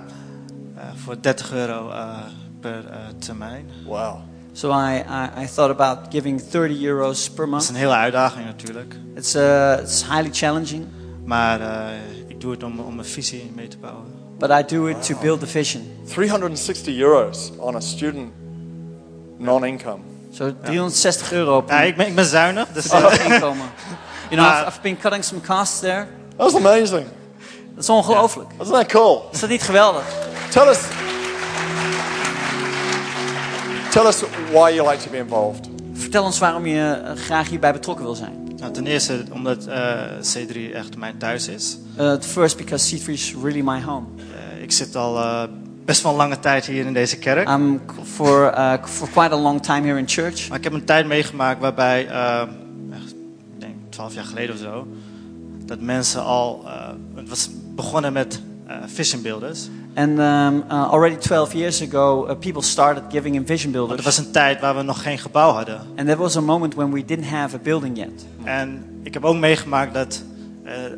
eh, 0.75 0.83
voor 0.95 1.15
30 1.21 1.51
euro 1.53 1.89
eh, 1.89 2.17
per 2.59 2.87
eh, 2.87 2.97
termijn. 3.17 3.65
Wow. 3.85 4.15
So 4.53 4.69
I, 4.71 4.97
I, 4.97 5.43
I 5.43 5.47
thought 5.55 5.79
about 5.79 5.97
giving 6.09 6.41
30 6.41 6.83
euros 6.83 7.29
per 7.29 7.49
Dat 7.49 7.61
is 7.61 7.67
month. 7.67 7.69
een 7.69 7.75
hele 7.75 7.93
uitdaging 7.93 8.45
natuurlijk. 8.45 8.95
It's, 9.15 9.35
uh, 9.35 9.77
it's 9.79 10.03
highly 10.03 10.29
challenging, 10.31 10.85
Maar 11.25 11.59
ik 12.27 12.41
doe 12.41 12.51
het 12.51 12.63
om, 12.63 12.79
om 12.79 12.99
een 12.99 13.05
visie 13.05 13.51
mee 13.55 13.67
te 13.67 13.77
bouwen. 13.77 14.05
but 14.39 14.49
I 14.49 14.75
do 14.75 14.85
it 14.87 15.05
to 15.05 15.15
build 15.21 15.39
the 15.39 15.47
vision. 15.47 15.83
360 16.05 16.97
euros 16.97 17.51
on 17.57 17.75
a 17.75 17.79
student 17.79 18.31
non-income. 19.37 20.01
So 20.33 20.53
360 20.63 21.31
euro 21.31 21.61
per 21.61 21.75
Ja, 21.75 21.81
ik 21.81 21.95
ben, 21.95 22.07
ik 22.07 22.15
ben 22.15 22.25
zuinig, 22.25 22.67
dus 22.73 22.89
eh, 22.89 22.97
studenteninkomen. 22.97 23.65
You 24.29 24.41
know, 24.41 24.67
I've, 24.67 24.81
been 24.81 24.97
cutting 24.97 25.23
some 25.23 25.41
costs 25.41 25.79
there. 25.79 26.07
That's 26.37 26.55
amazing. 26.55 27.05
Dat 27.75 27.83
is 27.83 27.89
ongelooflijk. 27.89 28.49
Isn't 28.61 28.73
that 28.73 28.91
cool? 28.91 29.29
Is 29.31 29.39
dat 29.39 29.49
niet 29.49 29.61
geweldig? 29.61 30.03
Tell 30.49 30.67
us. 30.67 30.79
Tell 33.89 34.05
us 34.05 34.23
why 34.51 34.73
you 34.73 34.89
like 34.89 35.03
to 35.03 35.09
be 35.09 35.17
involved. 35.17 35.69
Vertel 35.93 36.23
ons 36.23 36.39
waarom 36.39 36.65
je 36.65 36.91
eh, 36.91 37.15
graag 37.15 37.49
hierbij 37.49 37.73
betrokken 37.73 38.05
wil 38.05 38.15
zijn. 38.15 38.53
Nou, 38.57 38.73
ten 38.73 38.87
eerste 38.87 39.23
omdat 39.31 39.65
eh, 39.65 40.01
C3 40.35 40.73
echt 40.73 40.97
mijn 40.97 41.17
thuis 41.17 41.47
is. 41.47 41.77
Uh, 41.99 42.13
first, 42.19 42.57
because 42.57 42.97
C3 42.97 43.05
is 43.05 43.33
really 43.41 43.61
my 43.61 43.81
home. 43.81 44.05
Ik 44.61 44.71
zit 44.71 44.95
al 44.95 45.17
best 45.91 46.03
wel 46.03 46.11
een 46.11 46.17
lange 46.17 46.39
tijd 46.39 46.65
hier 46.65 46.85
in 46.85 46.93
deze 46.93 47.17
kerk. 47.17 47.49
I'm 47.49 47.81
c- 47.85 47.91
for, 48.03 48.53
uh, 48.57 48.73
for 48.83 49.09
quite 49.09 49.33
a 49.33 49.37
long 49.37 49.61
time 49.61 49.87
here 49.87 49.97
in 49.97 50.07
church. 50.07 50.49
Maar 50.49 50.57
ik 50.57 50.63
heb 50.63 50.73
een 50.73 50.85
tijd 50.85 51.07
meegemaakt 51.07 51.59
waarbij, 51.61 52.07
echt, 52.93 53.11
ik 53.55 53.59
denk 53.59 53.75
12 53.89 54.13
jaar 54.13 54.23
geleden 54.23 54.55
of 54.55 54.61
zo, 54.61 54.87
dat 55.65 55.79
mensen 55.79 56.23
al, 56.23 56.63
eh, 56.65 56.89
het 57.15 57.29
was 57.29 57.49
begonnen 57.75 58.13
met 58.13 58.41
eh 58.67 58.75
vision 58.85 59.21
builders. 59.21 59.69
And 59.95 60.19
um, 60.19 60.63
uh, 60.71 60.89
already 60.89 61.15
12 61.15 61.53
years 61.53 61.81
ago, 61.87 62.27
uh, 62.29 62.35
people 62.37 62.61
started 62.61 63.03
giving 63.09 63.35
in 63.35 63.45
vision 63.45 63.71
builders. 63.71 63.95
het 63.95 64.05
was 64.05 64.17
een 64.17 64.31
tijd 64.31 64.59
waar 64.61 64.75
we 64.75 64.81
nog 64.81 65.01
geen 65.01 65.17
gebouw 65.17 65.51
hadden. 65.51 65.79
And 65.95 66.07
there 66.07 66.17
was 66.17 66.37
a 66.37 66.41
moment 66.41 66.75
when 66.75 66.91
we 66.91 67.05
didn't 67.05 67.27
have 67.29 67.55
a 67.55 67.59
building 67.63 67.97
yet. 67.97 68.25
En 68.43 68.83
ik 69.03 69.13
heb 69.13 69.25
ook 69.25 69.35
meegemaakt 69.35 69.93
dat 69.93 70.23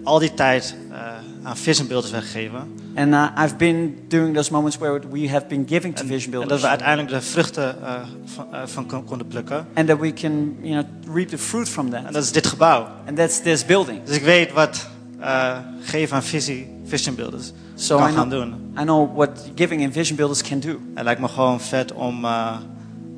al 0.03 0.19
die 0.19 0.33
tijd 0.33 0.75
eh, 0.91 0.97
aan 1.43 1.57
vision 1.57 1.87
builders 1.87 2.11
werd 2.11 2.23
gegeven. 2.23 2.73
And 2.95 3.13
uh, 3.13 3.27
I've 3.43 3.55
been 3.55 3.97
during 4.07 4.35
those 4.35 4.51
moments 4.51 4.77
where 4.77 4.99
we 5.11 5.29
have 5.29 5.45
been 5.47 5.65
giving 5.67 5.95
to 5.95 6.01
En, 6.01 6.07
vision 6.07 6.25
en 6.33 6.39
dat 6.39 6.39
builders. 6.39 6.61
we 6.61 6.67
uiteindelijk 6.67 7.09
de 7.09 7.21
vruchten 7.21 7.83
eh, 7.83 7.93
van, 8.25 8.45
eh, 8.53 8.61
van 8.65 8.85
kon- 8.87 9.03
konden 9.03 9.27
plukken. 9.27 9.67
And 9.73 9.87
that 9.87 9.99
we 9.99 10.13
can, 10.13 10.57
you 10.61 10.83
know, 10.83 11.15
reap 11.15 11.27
the 11.27 11.37
fruit 11.37 11.69
from 11.69 11.89
that. 11.89 12.03
En 12.05 12.13
dat 12.13 12.23
is 12.23 12.31
dit 12.31 12.47
gebouw. 12.47 12.87
And 13.07 13.17
that's 13.17 13.41
this 13.41 13.65
building. 13.65 13.99
Dus 14.05 14.15
ik 14.15 14.23
weet 14.23 14.51
wat 14.53 14.87
eh, 15.19 15.57
geven 15.81 16.15
aan 16.15 16.23
visie, 16.23 16.67
vision 16.85 17.15
builders 17.15 17.51
So 17.75 17.97
kan 17.97 18.09
I 18.09 18.13
gaan 18.13 18.29
know, 18.29 18.41
doen. 18.41 18.53
I 18.79 18.83
know 18.83 19.15
what 19.15 19.29
giving 19.55 19.81
in 19.81 19.91
vision 19.91 20.15
builders 20.17 20.41
can 20.41 20.59
do. 20.59 20.79
Het 20.93 21.03
lijkt 21.03 21.21
me 21.21 21.27
gewoon 21.27 21.61
vet 21.61 21.93
om, 21.93 22.25
eh, 22.25 22.55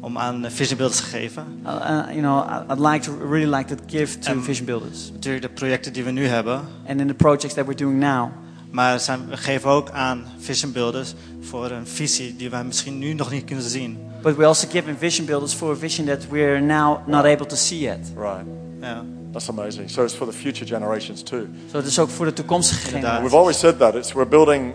om 0.05 0.17
aan 0.17 0.45
vision 0.51 0.77
builders 0.77 0.99
te 0.99 1.05
geven. 1.05 1.43
Uh, 1.65 1.71
you 2.09 2.19
know, 2.21 2.45
I'd 2.71 2.79
like 2.93 2.99
to 3.05 3.29
really 3.29 3.55
like 3.55 3.75
to 3.75 3.83
give 3.87 4.19
to 4.19 4.31
Um, 4.31 4.41
vision 4.43 4.65
builders. 4.65 5.09
Natuurlijk 5.13 5.43
de 5.45 5.49
projecten 5.49 5.93
die 5.93 6.03
we 6.03 6.11
nu 6.11 6.25
hebben. 6.27 6.61
And 6.87 6.99
in 6.99 7.07
the 7.07 7.13
projects 7.13 7.53
that 7.53 7.65
we're 7.65 7.77
doing 7.77 7.99
now, 7.99 8.29
Maar 8.71 8.99
zijn, 8.99 9.27
we 9.29 9.37
geven 9.37 9.69
ook 9.69 9.89
aan 9.89 10.23
vision 10.37 10.71
builders 10.71 11.13
voor 11.41 11.71
een 11.71 11.87
visie 11.87 12.35
die 12.35 12.49
wij 12.49 12.63
misschien 12.63 12.97
nu 12.97 13.13
nog 13.13 13.31
niet 13.31 13.45
kunnen 13.45 13.65
zien. 13.65 13.97
but 14.21 14.35
we 14.35 14.45
also 14.45 14.67
give 14.71 14.89
in 14.89 14.95
vision 14.97 15.25
builders 15.25 15.53
for 15.53 15.71
a 15.71 15.75
vision 15.75 16.05
that 16.07 16.27
we're 16.29 16.59
now 16.61 17.07
not 17.07 17.25
able 17.25 17.45
to 17.45 17.55
see 17.55 17.79
yet. 17.79 17.99
Right. 18.17 18.45
Ja. 18.81 19.03
That's 19.31 19.49
amazing. 19.49 19.89
So 19.89 20.03
it's 20.03 20.13
for 20.13 20.27
the 20.27 20.33
future 20.37 20.65
generations 20.65 21.23
too. 21.23 21.47
So 21.71 21.77
het 21.77 21.85
is 21.85 21.99
ook 21.99 22.09
voor 22.09 22.25
de 22.25 22.33
toekomstige 22.33 22.79
Inderdaad. 22.85 23.09
generatie. 23.09 23.23
We've 23.29 23.37
always 23.37 23.59
said 23.59 23.79
that. 23.79 23.95
It's 23.95 24.13
we're 24.13 24.29
building 24.29 24.73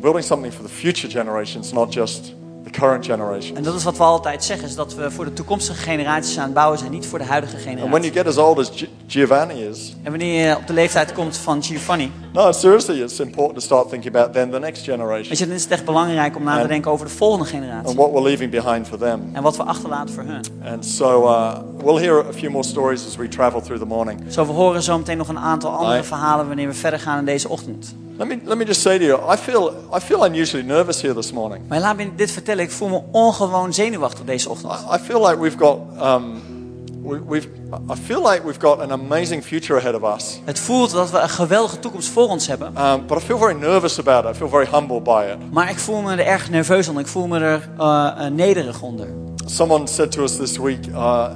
building 0.00 0.24
something 0.24 0.52
for 0.54 0.64
the 0.64 0.70
future 0.72 1.08
generations, 1.12 1.72
not 1.72 1.92
just 1.94 2.34
the 2.64 2.70
current 2.70 3.04
generation. 3.04 3.56
En 3.56 3.62
dat 3.62 3.74
is 3.74 3.84
wat 3.84 3.96
we 3.96 4.02
altijd 4.02 4.44
zeggen, 4.44 4.68
is 4.68 4.74
dat 4.74 4.94
we 4.94 5.10
voor 5.10 5.24
de 5.24 5.32
toekomstige 5.32 5.78
generaties 5.82 6.38
aan 6.38 6.44
het 6.44 6.54
bouwen 6.54 6.78
zijn, 6.78 6.90
niet 6.90 7.06
voor 7.06 7.18
de 7.18 7.24
huidige 7.24 7.54
And 7.56 7.64
when 7.64 7.76
generatie. 7.78 8.12
you 8.12 8.24
get 8.24 8.26
as 8.26 8.44
old 8.44 8.58
as 8.58 8.70
Gi- 8.74 8.88
Giovanni 9.06 9.54
is, 9.64 9.96
En 10.02 10.10
wanneer 10.10 10.48
je 10.48 10.56
op 10.56 10.66
de 10.66 10.72
leeftijd 10.72 11.12
komt 11.12 11.36
van 11.36 11.62
Giovanni, 11.62 12.10
no, 12.32 12.52
seriously, 12.52 13.02
it's 13.02 13.18
important 13.20 13.54
to 13.54 13.60
start 13.60 13.88
thinking 13.88 14.16
about 14.16 14.32
then 14.32 14.50
the 14.50 14.58
next 14.58 14.84
generation 14.84 15.28
weet 15.28 15.38
je, 15.38 15.46
dan 15.46 15.54
is 15.54 15.62
het 15.62 15.72
echt 15.72 15.84
belangrijk 15.84 16.36
om 16.36 16.42
na 16.44 16.54
te 16.56 16.60
En- 16.60 16.68
denken 16.68 16.90
over 16.90 17.06
de 17.06 17.12
volgende 17.12 17.44
and 17.44 17.54
generatie. 17.54 17.96
what 17.96 18.10
we're 18.10 18.22
leaving 18.22 18.50
behind 18.50 18.86
for 18.88 18.98
them. 18.98 19.30
En 19.32 19.42
wat 19.42 19.56
we 19.56 19.62
achterlaten 19.62 20.14
voor 20.14 20.22
hun. 20.22 20.42
And 20.72 20.86
so 20.86 21.24
uh, 21.24 21.52
we'll 21.84 21.98
hear 22.02 22.18
a 22.28 22.32
few 22.32 22.50
more 22.50 22.64
stories 22.64 23.06
as 23.06 23.16
we 23.16 23.28
travel 23.28 23.60
through 23.60 23.80
the 23.82 23.88
morning. 23.88 24.20
Zo, 24.28 24.46
we 24.46 24.52
horen 24.52 24.82
zo 24.82 24.98
meteen 24.98 25.16
nog 25.16 25.28
een 25.28 25.38
aantal 25.38 25.70
andere 25.70 26.02
verhalen 26.02 26.46
wanneer 26.46 26.66
we 26.68 26.74
verder 26.74 27.00
gaan 27.00 27.18
in 27.18 27.24
deze 27.24 27.48
ochtend. 27.48 27.94
Let 28.22 28.30
me 28.30 28.40
let 28.44 28.56
me 28.56 28.64
just 28.64 28.82
say 28.82 28.98
to 28.98 29.04
you, 29.04 29.16
I 29.16 29.36
feel 29.36 29.90
I 29.92 29.98
feel 29.98 30.22
unusually 30.22 30.62
nervous 30.62 31.02
here 31.02 31.14
this 31.14 31.32
morning. 31.32 31.64
Maar 31.68 31.80
laat 31.80 31.96
me 31.96 32.14
dit 32.16 32.30
vertellen, 32.30 32.64
ik 32.64 32.70
voel 32.70 32.88
me 32.88 33.02
ongewoon 33.10 33.74
zenuwachtig 33.74 34.24
deze 34.24 34.48
ochtend. 34.48 34.72
I, 34.72 34.94
I 34.94 34.98
feel 34.98 35.26
like 35.26 35.40
we've 35.40 35.58
got 35.58 35.78
um, 36.02 36.40
we, 37.02 37.24
we've 37.26 37.48
I 37.90 37.94
feel 37.94 38.30
like 38.30 38.44
we've 38.44 38.60
got 38.60 38.80
an 38.80 38.90
amazing 38.90 39.44
future 39.44 39.78
ahead 39.78 40.02
of 40.02 40.16
us. 40.16 40.40
Het 40.44 40.58
voelt 40.58 40.90
dat 40.90 41.10
we 41.10 41.18
een 41.18 41.28
geweldige 41.28 41.78
toekomst 41.78 42.08
voor 42.08 42.28
ons 42.28 42.46
hebben. 42.46 42.84
Um, 42.84 43.06
but 43.06 43.18
I 43.18 43.20
feel 43.20 43.38
very 43.38 43.54
nervous 43.54 43.98
about 43.98 44.24
it. 44.24 44.30
I 44.30 44.38
feel 44.38 44.48
very 44.48 44.66
humbled 44.70 45.02
by 45.02 45.24
it. 45.32 45.52
Maar 45.52 45.70
ik 45.70 45.78
voel 45.78 46.02
me 46.02 46.12
er 46.12 46.26
erg 46.26 46.50
nerveus 46.50 46.88
onder. 46.88 47.02
Ik 47.02 47.08
voel 47.08 47.26
me 47.26 47.38
er 47.38 47.68
eh, 47.78 48.26
nederig 48.26 48.82
onder. 48.82 49.08
Someone 49.46 49.86
said 49.86 50.12
to 50.12 50.22
us 50.22 50.36
this 50.36 50.56
week, 50.56 50.86
uh, 50.86 51.30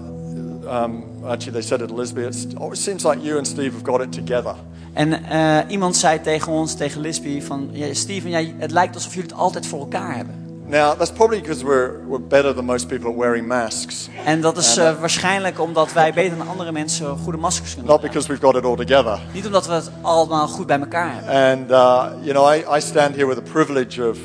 um, 0.64 1.04
actually, 1.24 1.52
they 1.52 1.62
said 1.62 1.80
it 1.80 1.90
Lisbon, 1.90 2.24
it's, 2.24 2.46
oh, 2.58 2.72
it 2.72 2.78
seems 2.78 3.02
like 3.02 3.22
you 3.22 3.36
and 3.36 3.46
Steve 3.46 3.72
have 3.72 3.84
got 3.84 4.00
it 4.00 4.12
together. 4.12 4.54
En 4.96 5.24
eh, 5.24 5.58
iemand 5.68 5.96
zei 5.96 6.20
tegen 6.20 6.52
ons, 6.52 6.74
tegen 6.74 7.00
Lisby, 7.00 7.40
van... 7.42 7.68
Ja, 7.72 7.94
Steven, 7.94 8.30
ja, 8.30 8.42
het 8.58 8.70
lijkt 8.70 8.94
alsof 8.94 9.14
jullie 9.14 9.28
het 9.30 9.38
altijd 9.38 9.66
voor 9.66 9.78
elkaar 9.78 10.16
hebben. 10.16 10.34
Now, 10.68 10.98
that's 10.98 11.10
probably 11.10 11.40
because 11.40 11.64
we're, 11.64 11.90
we're 12.08 12.26
better 12.28 12.54
than 12.54 12.64
most 12.64 12.88
people 12.88 13.10
at 13.10 13.16
wearing 13.16 13.46
masks, 13.46 14.08
En 14.24 14.40
dat 14.40 14.56
is 14.56 14.76
En, 14.76 14.86
eh, 14.86 15.00
waarschijnlijk 15.00 15.60
omdat 15.60 15.92
wij 15.92 16.12
beter 16.12 16.38
dan 16.38 16.48
andere 16.48 16.72
mensen 16.72 17.18
goede 17.18 17.38
maskers 17.38 17.74
kunnen 17.74 17.92
not 17.92 18.00
because 18.00 18.28
we've 18.28 18.40
got 18.40 18.56
it 18.56 18.64
all 18.64 18.76
together. 18.76 19.20
Niet 19.32 19.46
omdat 19.46 19.66
we 19.66 19.72
het 19.72 19.90
allemaal 20.00 20.48
goed 20.48 20.66
bij 20.66 20.78
elkaar 20.78 21.12
hebben. 21.14 21.58
And, 21.58 21.70
uh, 21.70 22.24
you 22.24 22.32
know, 22.32 22.54
I, 22.54 22.76
I 22.76 22.80
stand 22.80 23.14
here 23.14 23.26
with 23.26 23.36
the 23.36 23.50
privilege 23.52 24.08
of 24.08 24.18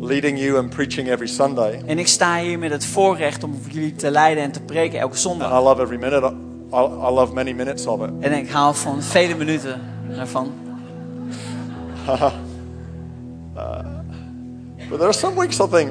leading 0.00 0.38
you 0.38 0.58
and 0.58 0.70
preaching 0.70 1.08
every 1.08 1.28
Sunday. 1.28 1.82
En 1.86 1.98
ik 1.98 2.08
sta 2.08 2.38
hier 2.38 2.58
met 2.58 2.70
het 2.70 2.86
voorrecht 2.86 3.44
om 3.44 3.60
jullie 3.68 3.94
te 3.94 4.10
leiden 4.10 4.44
en 4.44 4.52
te 4.52 4.60
preken 4.60 4.98
elke 4.98 5.12
And 5.12 5.22
zondag. 5.22 5.60
I 5.60 5.62
love 5.62 5.82
every 5.82 5.98
minute. 5.98 6.32
I, 6.72 6.76
I 6.76 7.10
love 7.10 7.32
many 7.32 7.52
minutes 7.52 7.86
of 7.86 8.00
it. 8.02 8.10
En 8.20 8.32
ik 8.32 8.50
hou 8.50 8.74
van 8.74 9.02
vele 9.02 9.34
minuten 9.34 9.93
daarvan. 10.16 10.52
But 14.88 14.98
there 14.98 15.08
are 15.08 15.12
some 15.12 15.40
weeks 15.40 15.60
I 15.60 15.66
think, 15.66 15.90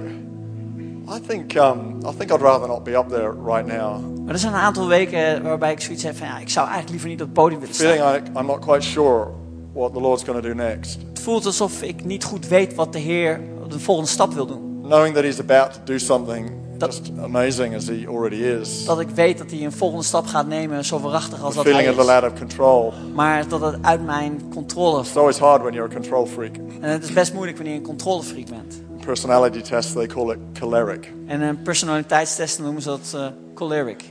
I 1.09 1.19
think, 1.27 1.55
um, 1.55 1.99
I 2.05 2.11
think 2.17 2.31
I'd 2.31 2.41
rather 2.41 2.67
not 2.67 2.83
be 2.83 2.97
up 2.97 3.09
there 3.09 3.31
right 3.31 3.65
now. 3.65 3.99
Maar 4.25 4.33
er 4.33 4.39
zijn 4.39 4.53
een 4.53 4.59
aantal 4.59 4.87
weken 4.87 5.43
waarbij 5.43 5.71
ik 5.71 5.81
zoiets 5.81 6.03
heb 6.03 6.17
van... 6.17 6.27
Ja, 6.27 6.37
ik 6.37 6.49
zou 6.49 6.67
eigenlijk 6.67 6.89
liever 6.89 7.09
niet 7.09 7.21
op 7.21 7.25
het 7.25 7.35
podium 7.35 7.59
willen 7.59 7.75
Feeling 7.75 7.99
staan. 7.99 8.13
like 8.13 8.39
I'm 8.39 8.45
not 8.45 8.59
quite 8.59 8.81
sure 8.81 9.27
what 9.73 9.93
the 9.93 9.99
Lord's 9.99 10.23
going 10.23 10.41
to 10.41 10.47
do 10.49 10.53
next. 10.55 10.97
Het 11.09 11.19
voelt 11.19 11.45
alsof 11.45 11.81
ik 11.81 12.05
niet 12.05 12.23
goed 12.23 12.47
weet 12.47 12.75
wat 12.75 12.93
de 12.93 12.99
Heer 12.99 13.39
de 13.67 13.79
volgende 13.79 14.09
stap 14.09 14.33
wil 14.33 14.45
doen. 14.45 14.79
Knowing 14.83 15.15
that 15.15 15.23
He's 15.23 15.39
about 15.39 15.73
to 15.73 15.79
do 15.83 15.97
something 15.97 16.51
Dat- 16.85 17.01
just 17.05 17.11
amazing 17.23 17.75
as 17.75 17.87
He 17.87 18.05
already 18.07 18.35
is. 18.35 18.85
Dat 18.85 18.99
ik 18.99 19.09
weet 19.09 19.37
dat 19.37 19.51
hij 19.51 19.63
een 19.63 19.71
volgende 19.71 20.03
stap 20.03 20.25
gaat 20.25 20.47
nemen, 20.47 20.85
zo 20.85 20.99
waarachtig 20.99 21.43
als 21.43 21.55
dat 21.55 21.63
hij 21.63 21.85
is. 21.85 21.97
out 21.97 22.23
of 22.31 22.39
control. 22.39 22.93
Maar 23.13 23.47
dat 23.47 23.61
het 23.61 23.75
uit 23.81 24.05
mijn 24.05 24.41
controle 24.53 24.99
It's 24.99 25.15
always 25.15 25.37
hard 25.37 25.61
when 25.61 25.73
you're 25.73 25.89
a 25.91 25.93
control 25.93 26.25
freak. 26.25 26.55
En 26.81 26.89
het 26.89 27.03
is 27.03 27.13
best 27.13 27.33
moeilijk 27.33 27.57
wanneer 27.57 27.75
je 27.75 27.79
een 27.81 27.85
controlefreak 27.87 28.49
bent. 28.49 28.81
Personality 29.05 29.61
test, 29.61 29.93
they 29.93 30.07
call 30.07 30.31
it 30.31 30.37
choleric. 30.53 31.13
En 31.27 31.41
een 31.41 31.61
personaliteitstest 31.61 32.59
noemen 32.59 32.81
ze 32.81 32.89
dat 32.89 33.11
eh, 33.15 33.27
choleric. 33.55 34.03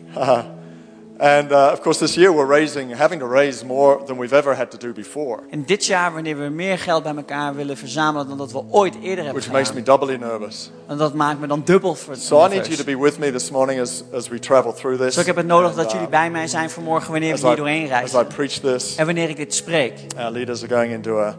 And 1.23 1.51
uh, 1.53 1.71
of 1.73 1.81
course, 1.81 1.99
this 1.99 2.15
year 2.15 2.33
we're 2.35 2.47
raising, 2.59 2.97
having 2.97 3.21
to 3.21 3.27
raise 3.29 3.65
more 3.65 4.05
than 4.07 4.19
we've 4.19 4.37
ever 4.37 4.57
had 4.57 4.71
to 4.71 4.77
do 4.79 4.93
before, 4.93 5.39
En 5.51 5.63
dit 5.67 5.85
jaar, 5.87 6.13
wanneer 6.13 6.39
we 6.39 6.49
meer 6.49 6.79
geld 6.79 7.03
bij 7.03 7.15
elkaar 7.17 7.55
willen 7.55 7.77
verzamelen 7.77 8.29
dan 8.29 8.39
dat 8.39 8.53
we 8.53 8.63
ooit 8.71 8.95
eerder 8.95 9.25
hebben 9.25 9.43
which 9.43 9.53
makes 9.53 9.69
gedaan. 9.69 9.83
me 9.83 9.83
doubly 9.83 10.17
nervous. 10.17 10.71
En 10.87 10.97
dat 10.97 11.15
maakt 11.15 11.41
me 11.41 11.47
dan 11.47 11.63
dubbel 11.65 11.95
voor 11.95 12.17
So 12.17 12.45
I 12.47 12.49
need 12.49 12.67
you 12.67 12.77
to 12.77 12.85
be 12.85 12.99
with 12.99 13.19
me 13.19 13.33
this 13.33 13.51
morning 13.51 13.81
as, 13.81 14.03
as 14.13 14.29
we 14.29 14.39
travel 14.39 14.73
through 14.73 14.97
this. 15.01 15.07
Dus 15.15 15.17
ik 15.21 15.27
heb 15.27 15.37
het 15.37 15.47
nodig 15.47 15.67
And, 15.69 15.77
dat 15.77 15.87
uh, 15.87 15.93
jullie 15.93 16.09
bij 16.09 16.31
mij 16.31 16.47
zijn 16.47 16.71
vanmorgen 16.71 17.11
wanneer 17.13 17.37
we 17.37 17.47
hier 17.47 17.57
doorheen 17.57 17.87
I, 17.87 17.93
as 17.93 18.11
I 18.13 18.15
reizen. 18.15 18.27
preach 18.35 18.53
this, 18.53 18.97
En 18.97 19.07
wanneer 19.07 19.29
ik 19.29 19.37
dit 19.37 19.55
spreek. 19.55 19.93
our 20.19 20.31
leaders 20.31 20.63
are 20.63 20.75
going 20.75 20.93
into 20.93 21.19
a, 21.21 21.37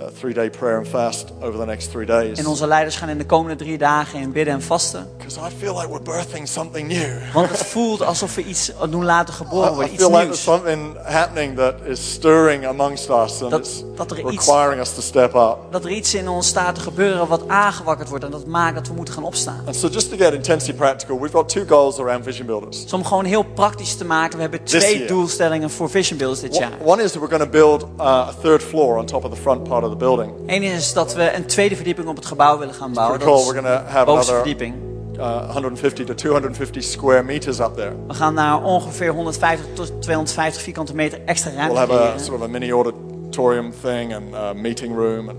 a 0.00 0.10
three-day 0.18 0.50
prayer 0.50 0.76
and 0.76 0.88
fast 0.88 1.24
over 1.42 1.58
the 1.58 1.64
next 1.66 1.90
three 1.90 2.06
days. 2.06 2.38
En 2.38 2.46
onze 2.46 2.66
leiders 2.66 2.96
gaan 2.96 3.08
in 3.08 3.18
de 3.18 3.26
komende 3.26 3.56
drie 3.56 3.78
dagen 3.78 4.20
in 4.20 4.32
bidden 4.32 4.54
en 4.54 4.62
vasten. 4.62 5.08
Because 5.16 5.40
I 5.40 5.50
feel 5.58 5.74
like 5.74 5.88
we're 5.88 6.02
birthing 6.02 6.48
something 6.48 6.88
new. 6.88 7.32
Want 7.32 7.48
het 7.50 7.58
voelt 7.66 8.02
alsof 8.02 8.34
we 8.34 8.44
iets 8.44 8.72
doen 8.90 9.04
laten 9.04 9.34
geboren 9.34 9.68
I, 9.68 9.72
I 9.72 9.74
worden. 9.74 9.92
Iets 9.92 10.02
feel 10.02 10.12
like 10.12 10.24
there's 10.26 10.46
nieuws. 10.46 10.58
something 10.58 10.96
happening 11.04 11.56
that 11.56 11.74
is 11.84 12.12
stirring 12.12 12.66
amongst 12.66 13.08
us 13.10 13.42
and 13.42 13.50
Dat- 13.50 13.60
it's 13.60 13.82
dat 13.96 14.10
er 14.10 14.18
iets- 14.18 14.46
requiring 14.46 14.80
us 14.80 14.94
to 14.94 15.00
step 15.00 15.34
up. 15.34 15.56
Dat 15.70 15.84
er 15.84 15.90
iets 15.90 16.14
in 16.14 16.28
ons 16.28 16.46
staat 16.46 16.74
te 16.74 16.80
gebeuren 16.80 17.28
wat 17.28 17.48
aangewakkerd 17.48 18.08
wordt. 18.08 18.24
En 18.24 18.30
dat 18.30 18.46
maakt 18.46 18.74
dat 18.74 18.86
we 18.88 18.92
moeten 18.94 19.14
gaan 19.14 19.24
opstaan. 19.24 19.62
And 19.66 19.76
so 19.76 19.88
just 19.88 20.10
to 20.10 20.16
get 20.16 20.32
intensely 20.32 20.74
practical, 20.74 21.20
we've 21.20 21.36
got 21.36 21.48
two 21.48 21.64
goals 21.68 21.98
around 21.98 22.24
Vision 22.24 22.46
Builders. 22.46 22.82
Dus 22.82 22.92
om 22.92 23.04
gewoon 23.04 23.24
heel 23.24 23.42
praktisch 23.42 23.94
te 23.96 24.04
maken. 24.04 24.34
We 24.36 24.40
hebben 24.42 24.64
twee 24.64 25.04
doelstellingen 25.06 25.70
voor 25.70 25.90
Vision 25.90 26.18
Builders 26.18 26.40
dit 26.40 26.56
jaar. 26.56 26.70
One 26.84 27.02
is 27.02 27.12
that 27.12 27.20
we're 27.22 27.36
going 27.38 27.50
to 27.52 27.58
build 27.58 27.82
uh, 27.98 28.04
a 28.06 28.32
third 28.42 28.62
floor 28.62 28.96
on 28.96 29.06
top 29.06 29.24
of 29.24 29.30
the 29.30 29.40
front 29.40 29.62
part 29.68 29.84
of 29.84 29.93
the 29.98 30.04
building. 30.04 30.32
Eén 30.46 30.62
is 30.62 30.92
dat 30.92 31.14
we 31.14 31.32
een 31.34 31.46
tweede 31.46 31.74
verdieping 31.76 32.08
op 32.08 32.16
het 32.16 32.26
gebouw 32.26 32.58
willen 32.58 32.74
gaan 32.74 32.92
bouwen. 32.92 33.18
Pretty 33.18 33.32
Dat 33.34 33.42
cool. 33.44 33.54
is 33.54 33.60
We're 33.62 33.76
have 33.90 34.04
bovenste 34.04 34.32
another 34.32 34.50
verdieping. 34.52 34.74
uh, 35.18 35.50
150 35.50 36.06
to 36.06 36.14
250 36.14 36.82
square 36.82 37.22
meters 37.22 37.58
up 37.58 37.76
there. 37.76 37.92
We 38.06 38.14
gaan 38.14 38.34
naar 38.34 38.62
ongeveer 38.62 39.12
150 39.12 39.66
tot 39.74 40.02
250 40.02 40.62
vierkante 40.62 40.94
meter 40.94 41.20
extra 41.24 41.50
We'll 41.50 41.60
ruimte 41.60 41.92
have 41.92 42.14
a 42.14 42.18
sort 42.18 42.40
of 42.40 42.46
a 42.46 42.48
mini 42.48 42.72
auditorium 42.72 43.72
thing 43.82 44.14
and 44.14 44.34
a 44.34 44.52
meeting 44.52 44.94
room 44.96 45.28
and 45.28 45.38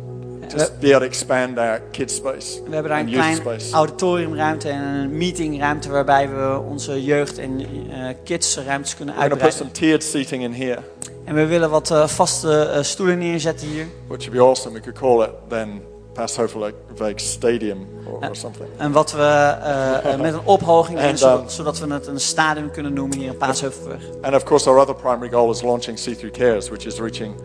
just 0.51 0.71
we- 0.71 0.77
be 0.79 0.87
able 0.87 0.99
to 0.99 1.05
expand 1.05 1.57
our 1.57 1.81
kids 1.91 2.15
space 2.15 2.61
We 2.67 2.73
hebben 2.73 2.91
daar 2.91 2.99
een 2.99 3.09
klein 3.11 3.39
auditoriumruimte 3.71 4.69
en 4.69 4.81
een 4.83 5.17
meetingruimte 5.17 5.89
waarbij 5.89 6.29
we 6.29 6.59
onze 6.69 7.03
jeugd- 7.03 7.37
en 7.37 7.59
eh 7.59 8.15
kidsruimtes 8.23 8.95
kunnen 8.95 9.15
We're 9.15 9.27
going 9.29 9.39
to 9.41 9.45
put 9.45 9.53
uitbreiden. 9.55 9.57
some 9.57 9.71
tiered 9.71 10.03
seating 10.03 10.43
in 10.43 10.53
here, 10.67 10.79
En 11.25 11.35
we 11.35 11.45
willen 11.45 11.69
wat 11.69 11.91
eh, 11.91 12.07
vaste 12.07 12.59
eh, 12.73 12.83
stoelen 12.83 13.17
neerzetten 13.17 13.67
hier. 13.67 13.85
which 14.07 14.25
would 14.25 14.31
be 14.31 14.39
awesome. 14.39 14.73
We 14.73 14.79
could 14.81 14.97
call 14.99 15.23
it 15.23 15.29
then 15.49 15.81
Passoverweg 16.13 17.19
Stadium 17.19 17.87
or, 18.07 18.29
or 18.29 18.35
something. 18.35 18.67
En 18.77 18.91
wat 18.91 19.11
we 19.11 19.21
eh, 19.21 20.13
eh, 20.13 20.19
met 20.19 20.33
een 20.33 20.45
ophoging 20.45 20.97
doen, 20.99 21.07
En 21.07 21.17
zodat, 21.47 21.79
we 21.79 21.93
het 21.93 22.07
een 22.07 22.19
stadion 22.19 22.71
kunnen 22.71 22.93
noemen 22.93 23.17
hier 23.17 23.27
in 23.27 23.37
Paasheuvelweg. 23.37 23.99
And 24.21 24.35
of 24.35 24.43
course, 24.43 24.69
our 24.69 24.79
other 24.79 24.95
primary 24.95 25.29
goal 25.31 25.51
is 25.51 25.61
launching 25.61 25.99
C3 25.99 26.31
Cares, 26.31 26.69
which 26.69 26.85
is 26.85 26.99
reaching 26.99 27.35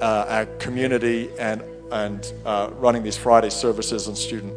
uh, 0.00 0.06
our 0.28 0.46
community 0.64 1.28
and, 1.38 1.60
and 1.88 2.32
uh, 2.44 2.66
running 2.80 3.02
these 3.04 3.18
Friday 3.18 3.50
services 3.50 4.06
and 4.06 4.18
student 4.18 4.52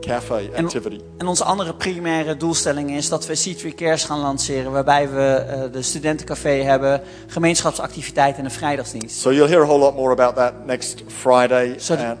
cafe 0.00 0.50
activity. 0.54 1.00
en 1.18 1.26
onze 1.26 1.44
andere 1.44 1.74
primaire 1.74 2.36
doelstelling 2.36 2.90
is 2.90 3.08
dat 3.08 3.26
we 3.26 3.56
C3 3.56 3.74
Cares 3.74 4.04
gaan 4.04 4.18
lanceren, 4.18 4.72
waarbij 4.72 5.10
we 5.10 5.20
eh, 5.20 5.72
de 5.72 5.82
studentencafé 5.82 6.48
hebben, 6.50 7.00
gemeenschapsactiviteiten 7.26 8.38
en 8.38 8.44
een 8.44 8.50
vrijdagsdienst. 8.50 9.16
So 9.20 9.32
you'll 9.32 9.48
hear 9.48 9.62
a 9.62 9.66
whole 9.66 9.78
lot 9.78 9.94
more 9.94 10.10
about 10.10 10.36
that 10.36 10.66
next 10.66 11.02
Friday. 11.06 11.74
So- 11.78 11.94
and, 11.94 12.18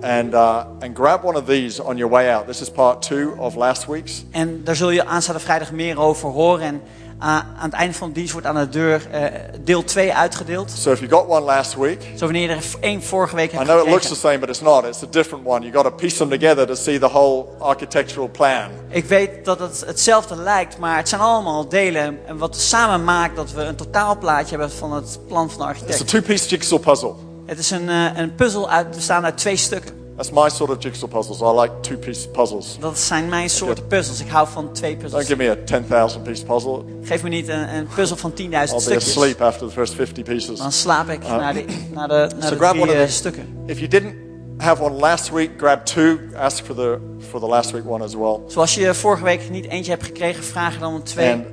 and, 0.00 0.34
uh, 0.34 0.64
and 0.80 0.96
grab 0.96 1.24
one 1.24 1.38
of 1.38 1.44
these 1.44 1.84
on 1.84 1.96
your 1.96 2.12
way 2.12 2.34
out. 2.34 2.46
This 2.46 2.60
is 2.60 2.70
part 2.70 3.02
two 3.02 3.34
of 3.38 3.54
last 3.54 3.86
week's. 3.86 4.24
En 4.30 4.60
daar 4.64 4.76
zul 4.76 4.90
je 4.90 5.04
aanstaande 5.04 5.40
vrijdag 5.40 5.72
meer 5.72 5.98
over 5.98 6.28
horen. 6.28 6.64
En 6.66 6.82
aan 7.20 7.44
het 7.58 7.72
einde 7.72 7.94
van 7.94 8.08
de 8.08 8.14
dienst 8.14 8.32
wordt 8.32 8.46
aan 8.46 8.54
de 8.54 8.68
deur 8.68 9.10
eh, 9.10 9.22
deel 9.60 9.84
2 9.84 10.14
uitgedeeld. 10.14 10.70
So 10.70 10.90
if 10.92 10.98
you 11.00 11.10
got 11.10 11.26
one 11.28 11.40
last 11.40 11.74
week, 11.74 12.02
Zo 12.16 12.24
wanneer 12.24 12.42
je 12.42 12.54
er 12.54 12.64
één 12.80 13.02
vorige 13.02 13.34
week 13.36 13.52
I 13.52 13.56
hebt 13.56 13.68
know 13.68 13.78
it 13.80 13.86
looks 13.88 14.06
the 14.08 14.14
gekregen. 14.14 14.28
same, 14.30 14.38
but 14.38 14.48
it's 14.48 14.60
not. 14.60 14.84
It's 14.84 15.02
a 15.02 15.06
different 15.10 15.46
one. 15.46 15.60
You've 15.60 15.76
got 15.76 15.84
to 15.84 15.90
piece 15.90 16.16
them 16.16 16.28
together 16.28 16.66
to 16.66 16.74
see 16.74 16.98
the 16.98 17.08
whole 17.08 17.44
architectural 17.58 18.28
plan. 18.30 18.68
Ik 18.88 19.04
weet 19.04 19.44
dat 19.44 19.58
het 19.58 19.82
hetzelfde 19.86 20.36
lijkt, 20.36 20.78
maar 20.78 20.96
het 20.96 21.08
zijn 21.08 21.20
allemaal 21.20 21.68
delen. 21.68 22.18
En 22.26 22.38
wat 22.38 22.56
samen 22.56 23.04
maakt 23.04 23.36
dat 23.36 23.52
we 23.52 23.62
een 23.62 23.76
totaalplaatje 23.76 24.56
hebben 24.56 24.76
van 24.76 24.92
het 24.92 25.18
plan 25.28 25.50
van 25.50 25.58
de 25.58 25.64
It's 25.72 25.80
a 25.80 25.84
architect. 25.86 26.08
two-piece 26.08 26.48
jigsaw 26.48 26.80
puzzle. 26.80 27.12
Het 27.46 27.58
is 27.58 27.70
een, 27.70 27.88
eh, 27.88 28.04
een 28.16 28.34
puzzel 28.34 28.70
uit, 28.70 28.90
bestaande 28.90 29.26
uit 29.26 29.36
twee 29.38 29.56
stukken. 29.56 29.99
That's 30.20 30.32
my 30.32 30.50
sort 30.50 30.70
of 30.70 30.80
jigsaw 30.80 31.08
puzzles. 31.08 31.40
I 31.40 31.50
like 31.60 31.72
two-piece 31.80 32.28
puzzles. 32.28 32.76
Dat 32.80 32.98
zijn 32.98 33.28
mijn 33.28 33.50
soorten 33.50 33.86
puzzels. 33.86 34.20
Ik 34.20 34.28
hou 34.28 34.48
van 34.48 34.72
twee 34.72 34.90
Don't 34.90 35.02
puzzels. 35.02 35.26
give 35.26 35.36
me 35.36 35.50
a 35.50 35.56
10,000 35.64 36.22
piece 36.22 36.44
puzzle. 36.44 36.82
Geef 37.02 37.22
me 37.22 37.28
niet 37.28 37.48
een, 37.48 37.74
een 37.74 37.86
puzzel 37.94 38.16
van 38.16 38.30
10.000 38.30 38.36
I'll 38.36 38.50
be 38.50 38.66
stukjes. 38.66 39.08
asleep 39.08 39.40
after 39.40 39.66
the 39.66 39.72
first 39.72 39.94
50 39.94 40.24
pieces. 40.24 40.58
Dan 40.58 40.72
slaap 40.72 41.08
ik 41.08 41.22
naar 41.22 41.54
de, 41.54 41.64
naar 41.92 42.08
de, 42.08 42.14
naar 42.14 42.42
So 42.42 42.50
de 42.50 42.56
grab 42.56 42.70
drie 42.70 42.82
one 42.82 42.92
of 42.92 42.98
eh, 42.98 43.08
stukken. 43.08 43.46
If 43.66 43.78
you 43.78 43.88
didn't 43.88 44.14
have 44.58 44.82
one 44.82 44.94
last 44.94 45.30
week, 45.30 45.50
grab 45.56 45.84
two. 45.84 46.18
Ask 46.36 46.64
for 46.64 46.74
the 46.74 46.98
for 47.30 47.40
the 47.40 47.46
last 47.46 47.70
week 47.70 47.86
one 47.86 48.04
as 48.04 48.14
well. 48.14 48.38
Zoals 48.46 48.74
je 48.74 48.94
vorige 48.94 49.24
week 49.24 49.50
niet 49.50 49.66
eentje 49.66 49.90
hebt 49.90 50.04
gekregen, 50.04 50.44
vraag 50.44 50.78
dan 50.78 50.94
om 50.94 51.04
twee. 51.04 51.32
And 51.32 51.44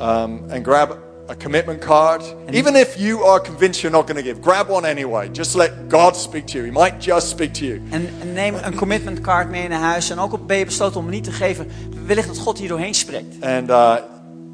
um, 0.00 0.50
and 0.50 0.66
grab 0.66 1.07
a 1.28 1.34
commitment 1.34 1.80
card. 1.80 2.22
Even 2.52 2.74
if 2.76 2.96
you 2.98 3.24
are 3.24 3.40
convinced 3.40 3.82
you're 3.82 3.96
not 3.96 4.06
going 4.06 4.16
to 4.16 4.22
give, 4.22 4.40
grab 4.40 4.68
one 4.68 4.88
anyway. 4.88 5.28
Just 5.32 5.54
let 5.54 5.88
God 5.88 6.16
speak 6.16 6.46
to 6.46 6.58
you. 6.58 6.64
He 6.64 6.70
might 6.70 7.00
just 7.00 7.28
speak 7.28 7.52
to 7.54 7.64
you. 7.64 7.82
En 7.90 8.08
neem 8.32 8.54
een 8.54 8.74
commitment 8.74 9.20
card 9.20 9.50
mee 9.50 9.68
naar 9.68 9.80
huis. 9.80 10.10
En 10.10 10.18
ook 10.18 10.32
al 10.32 10.38
ben 10.38 10.56
je 10.56 10.64
besloten 10.64 11.00
om 11.00 11.08
niet 11.08 11.24
te 11.24 11.32
geven, 11.32 11.70
wellicht 12.06 12.28
dat 12.28 12.38
God 12.38 12.58
hier 12.58 12.68
doorheen 12.68 12.94
spreekt. 12.94 13.44
And 13.44 13.70
uh, 13.70 13.96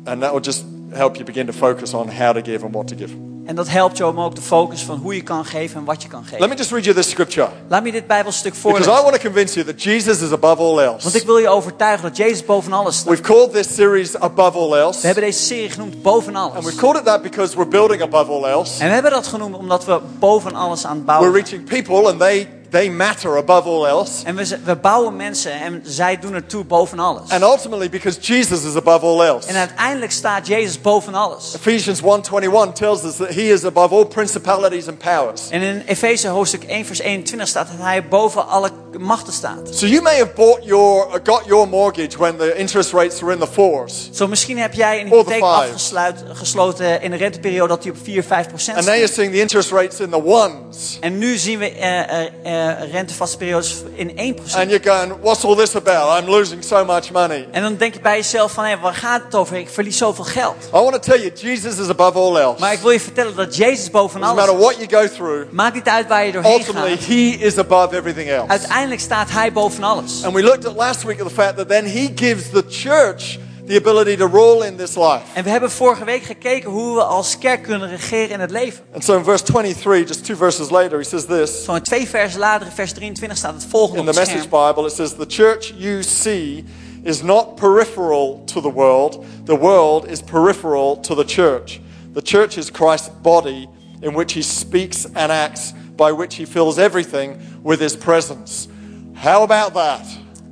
and 0.04 0.20
that 0.20 0.32
will 0.32 0.42
just 0.42 0.64
help 0.90 1.14
you 1.14 1.24
begin 1.24 1.46
to 1.46 1.52
focus 1.52 1.94
on 1.94 2.08
how 2.08 2.34
to 2.34 2.40
give 2.42 2.64
and 2.64 2.74
what 2.74 2.88
to 2.88 2.96
give. 2.96 3.33
En 3.46 3.54
dat 3.54 3.68
helpt 3.68 3.96
je 3.96 4.06
om 4.06 4.20
ook 4.20 4.34
te 4.34 4.40
focussen 4.42 4.86
van 4.86 4.98
hoe 4.98 5.14
je 5.14 5.22
kan 5.22 5.44
geven 5.44 5.76
en 5.78 5.84
wat 5.84 6.02
je 6.02 6.08
kan 6.08 6.20
Let 6.20 6.30
geven. 6.30 6.48
me 6.48 6.54
just 6.56 6.70
read 6.70 6.84
you 6.84 6.96
this 6.96 7.10
scripture 7.10 7.48
Laat 7.68 7.82
me 7.82 7.92
dit 7.92 8.06
Bijbelstuk 8.06 8.52
because 8.52 8.68
I 8.78 8.82
voorlezen. 8.82 9.02
want 9.04 9.14
to 9.14 9.20
convince 9.20 9.54
you 9.54 9.66
that 9.66 9.82
Jesus 9.82 10.20
is 10.20 10.30
above 10.32 10.62
all 10.62 10.78
else. 10.78 11.02
Want 11.02 11.14
ik 11.14 11.22
wil 11.24 11.38
je 11.38 11.48
overtuigen 11.48 12.02
dat 12.08 12.16
Jezus 12.16 12.44
boven 12.44 12.72
alles 12.72 12.96
staat. 12.96 13.08
We've 13.08 13.22
called 13.22 13.52
this 13.52 13.74
series 13.74 14.16
Above 14.18 14.58
All 14.58 14.70
We 14.70 14.76
Else. 14.76 15.06
hebben 15.06 15.24
deze 15.24 15.38
serie 15.44 15.70
genoemd 15.70 16.02
Boven 16.02 16.36
And 16.36 16.52
Alles. 16.52 16.64
we've 16.64 16.78
called 16.80 16.96
it 16.96 17.04
that 17.04 17.22
because 17.22 17.56
we're 17.56 17.68
building 17.68 18.02
above 18.02 18.30
all 18.30 18.44
else. 18.44 18.80
En 18.82 18.86
we 18.88 18.92
hebben 18.94 19.10
dat 19.10 19.26
genoemd 19.26 19.56
omdat 19.56 19.84
we 19.84 20.00
boven 20.18 20.54
alles 20.54 20.86
aan 20.86 20.96
het 20.96 21.04
bouwen 21.04 21.32
We're 21.32 21.40
reaching 21.42 21.64
people 21.68 22.10
and 22.10 22.18
they, 22.20 22.48
they 22.74 22.90
matter 22.90 23.36
above 23.36 23.68
all 23.68 23.86
else. 23.86 24.24
En 24.24 24.36
we, 24.36 24.58
we 24.64 24.76
bouwen 24.76 25.16
mensen 25.16 25.52
en 25.52 25.82
zij 25.84 26.18
doen 26.18 26.34
ertoe 26.34 26.64
boven 26.64 26.98
alles. 26.98 27.30
And 27.30 27.42
ultimately 27.42 27.88
because 27.88 28.20
Jesus 28.20 28.64
is 28.64 28.76
above 28.76 29.06
all 29.06 29.20
else. 29.20 29.48
En 29.48 29.56
uiteindelijk 29.56 30.12
staat 30.12 30.46
Jezus 30.46 30.80
boven 30.80 31.14
alles. 31.14 31.54
Ephesians 31.54 32.00
1.21 32.00 32.72
tells 32.72 33.02
us 33.04 33.16
that 33.16 33.28
he 33.28 33.42
is 33.42 33.64
above 33.64 33.94
all 33.94 34.04
principalities 34.04 34.88
and 34.88 34.98
powers. 34.98 35.48
En 35.50 35.62
in 35.62 35.82
Efeze 35.86 36.28
hoofdstuk 36.28 36.64
1 36.64 36.86
vers 36.86 36.98
21 36.98 37.48
staat 37.48 37.66
dat 37.66 37.76
hij 37.86 38.08
boven 38.08 38.48
alle 38.48 38.70
machten 38.98 39.32
staat. 39.32 39.68
So 39.70 39.86
you 39.86 40.02
may 40.02 40.18
have 40.18 40.32
bought 40.34 40.64
your, 40.64 41.06
uh, 41.06 41.14
got 41.24 41.42
your 41.46 41.68
mortgage 41.68 42.18
when 42.18 42.36
the 42.36 42.56
interest 42.56 42.92
rates 42.92 43.20
were 43.20 43.32
in 43.32 43.40
the 43.40 43.46
fours. 43.46 44.08
Zo 44.12 44.26
misschien 44.26 44.58
heb 44.58 44.74
jij 44.74 45.00
een 45.00 45.06
hypotheek 45.06 45.34
fives. 45.34 45.48
afgesluit, 45.48 46.24
gesloten 46.32 47.02
in 47.02 47.12
een 47.12 47.18
renteperiode 47.18 47.68
dat 47.68 47.82
die 47.82 47.92
op 47.92 47.98
4, 48.02 48.24
5 48.24 48.48
procent 48.48 48.76
And 48.76 48.86
now 48.86 48.94
you're 48.94 49.12
seeing 49.12 49.32
the 49.32 49.40
interest 49.40 49.70
rates 49.70 50.00
in 50.00 50.10
the 50.10 50.24
ones. 50.24 50.98
En 51.00 51.18
nu 51.18 51.36
zien 51.36 51.58
we 51.58 51.70
eh 51.70 52.22
eh, 52.42 52.63
rentevaste 52.92 53.36
periodes 53.36 53.82
in 53.94 54.10
1% 54.10 54.14
And 54.56 54.70
you're 54.70 54.84
going, 54.84 55.12
what's 55.20 55.44
all 55.44 55.56
this 55.56 55.74
about? 55.76 56.22
I'm 56.22 56.28
losing 56.30 56.64
so 56.64 56.84
much 56.84 57.10
money. 57.12 57.48
En 57.50 57.62
dan 57.62 57.76
denk 57.76 57.94
je 57.94 58.00
bij 58.00 58.16
jezelf 58.16 58.52
van, 58.52 58.64
hé, 58.64 58.78
waar 58.78 58.94
gaat 58.94 59.22
het 59.24 59.34
over? 59.34 59.56
Ik 59.56 59.68
verlies 59.68 59.96
zoveel 59.96 60.24
geld. 60.24 60.56
I 60.66 60.70
want 60.70 60.92
to 60.92 60.98
tell 60.98 61.18
you, 61.20 61.30
Jesus 61.34 61.78
is 61.78 61.88
above 61.88 62.18
all 62.18 62.36
else. 62.36 62.60
Maar 62.60 62.72
ik 62.72 62.78
wil 62.80 62.90
je 62.90 63.00
vertellen 63.00 63.36
dat 63.36 63.56
Jezus 63.56 63.90
boven 63.90 64.20
No 64.20 64.26
alles 64.26 64.36
matter 64.46 64.54
is. 64.58 64.64
what 64.64 64.90
you 64.90 65.02
go 65.08 65.14
through, 65.14 65.50
Maakt 65.52 65.74
niet 65.74 65.88
uit 65.88 66.08
waar 66.08 66.26
je 66.26 66.32
doorheen 66.32 66.52
ultimately 66.52 66.96
gaat. 66.96 67.06
he 67.06 67.36
is 67.40 67.58
above 67.58 67.96
everything 67.96 68.28
else. 68.30 68.48
Uiteindelijk 68.48 69.00
staat 69.00 69.30
hij 69.30 69.52
boven 69.52 69.82
alles. 69.84 70.24
And 70.24 70.34
we 70.34 70.42
looked 70.42 70.66
at 70.66 70.76
last 70.76 71.02
week 71.02 71.20
at 71.20 71.28
the 71.28 71.34
fact 71.34 71.56
that 71.56 71.68
then 71.68 71.84
he 71.84 72.12
gives 72.14 72.50
the 72.50 72.64
church 72.68 73.38
the 73.66 73.76
ability 73.76 74.16
to 74.16 74.26
rule 74.26 74.62
in 74.62 74.76
this 74.76 74.96
life. 74.96 75.22
En 75.32 75.44
we 75.44 75.50
hebben 75.50 75.70
vorige 75.70 76.04
week 76.04 76.22
gekeken 76.22 76.70
hoe 76.70 76.94
we 76.94 77.02
als 77.02 77.38
kerk 77.38 77.62
kunnen 77.62 77.88
regeren 77.88 78.30
in 78.30 78.40
het 78.40 78.50
leven. 78.50 78.84
And 78.92 79.04
so 79.04 79.16
in 79.16 79.24
verse 79.24 79.44
23, 79.44 80.06
just 80.06 80.24
two 80.24 80.36
verses 80.36 80.70
later, 80.70 80.98
he 80.98 81.04
says 81.04 81.24
this. 81.24 81.64
Zo 81.64 81.74
in 81.74 81.82
twee 81.82 82.08
versen 82.08 82.40
later, 82.40 82.66
in 82.66 82.72
vers 82.72 82.92
23, 82.92 83.38
staat 83.38 83.54
het 83.54 83.66
volgende 83.68 84.00
In 84.00 84.06
the 84.06 84.18
Message 84.20 84.38
scherm. 84.38 84.66
Bible, 84.66 84.86
it 84.86 84.92
says, 84.92 85.12
The 85.12 85.26
church 85.26 85.72
you 85.76 86.02
see 86.02 86.64
is 87.02 87.22
not 87.22 87.56
peripheral 87.56 88.42
to 88.44 88.60
the 88.60 88.72
world, 88.72 89.24
the 89.44 89.58
world 89.58 90.10
is 90.10 90.20
peripheral 90.20 91.00
to 91.00 91.14
the 91.14 91.24
church. 91.24 91.80
The 92.12 92.22
church 92.22 92.56
is 92.56 92.70
Christ's 92.70 93.10
body 93.22 93.68
in 94.00 94.14
which 94.14 94.34
he 94.34 94.42
speaks 94.42 95.04
and 95.04 95.32
acts, 95.32 95.72
by 95.96 96.12
which 96.12 96.36
he 96.36 96.44
fills 96.44 96.78
everything 96.78 97.40
with 97.62 97.80
his 97.80 97.96
presence. 97.96 98.68
How 99.14 99.42
about 99.42 99.74
that? 99.74 100.06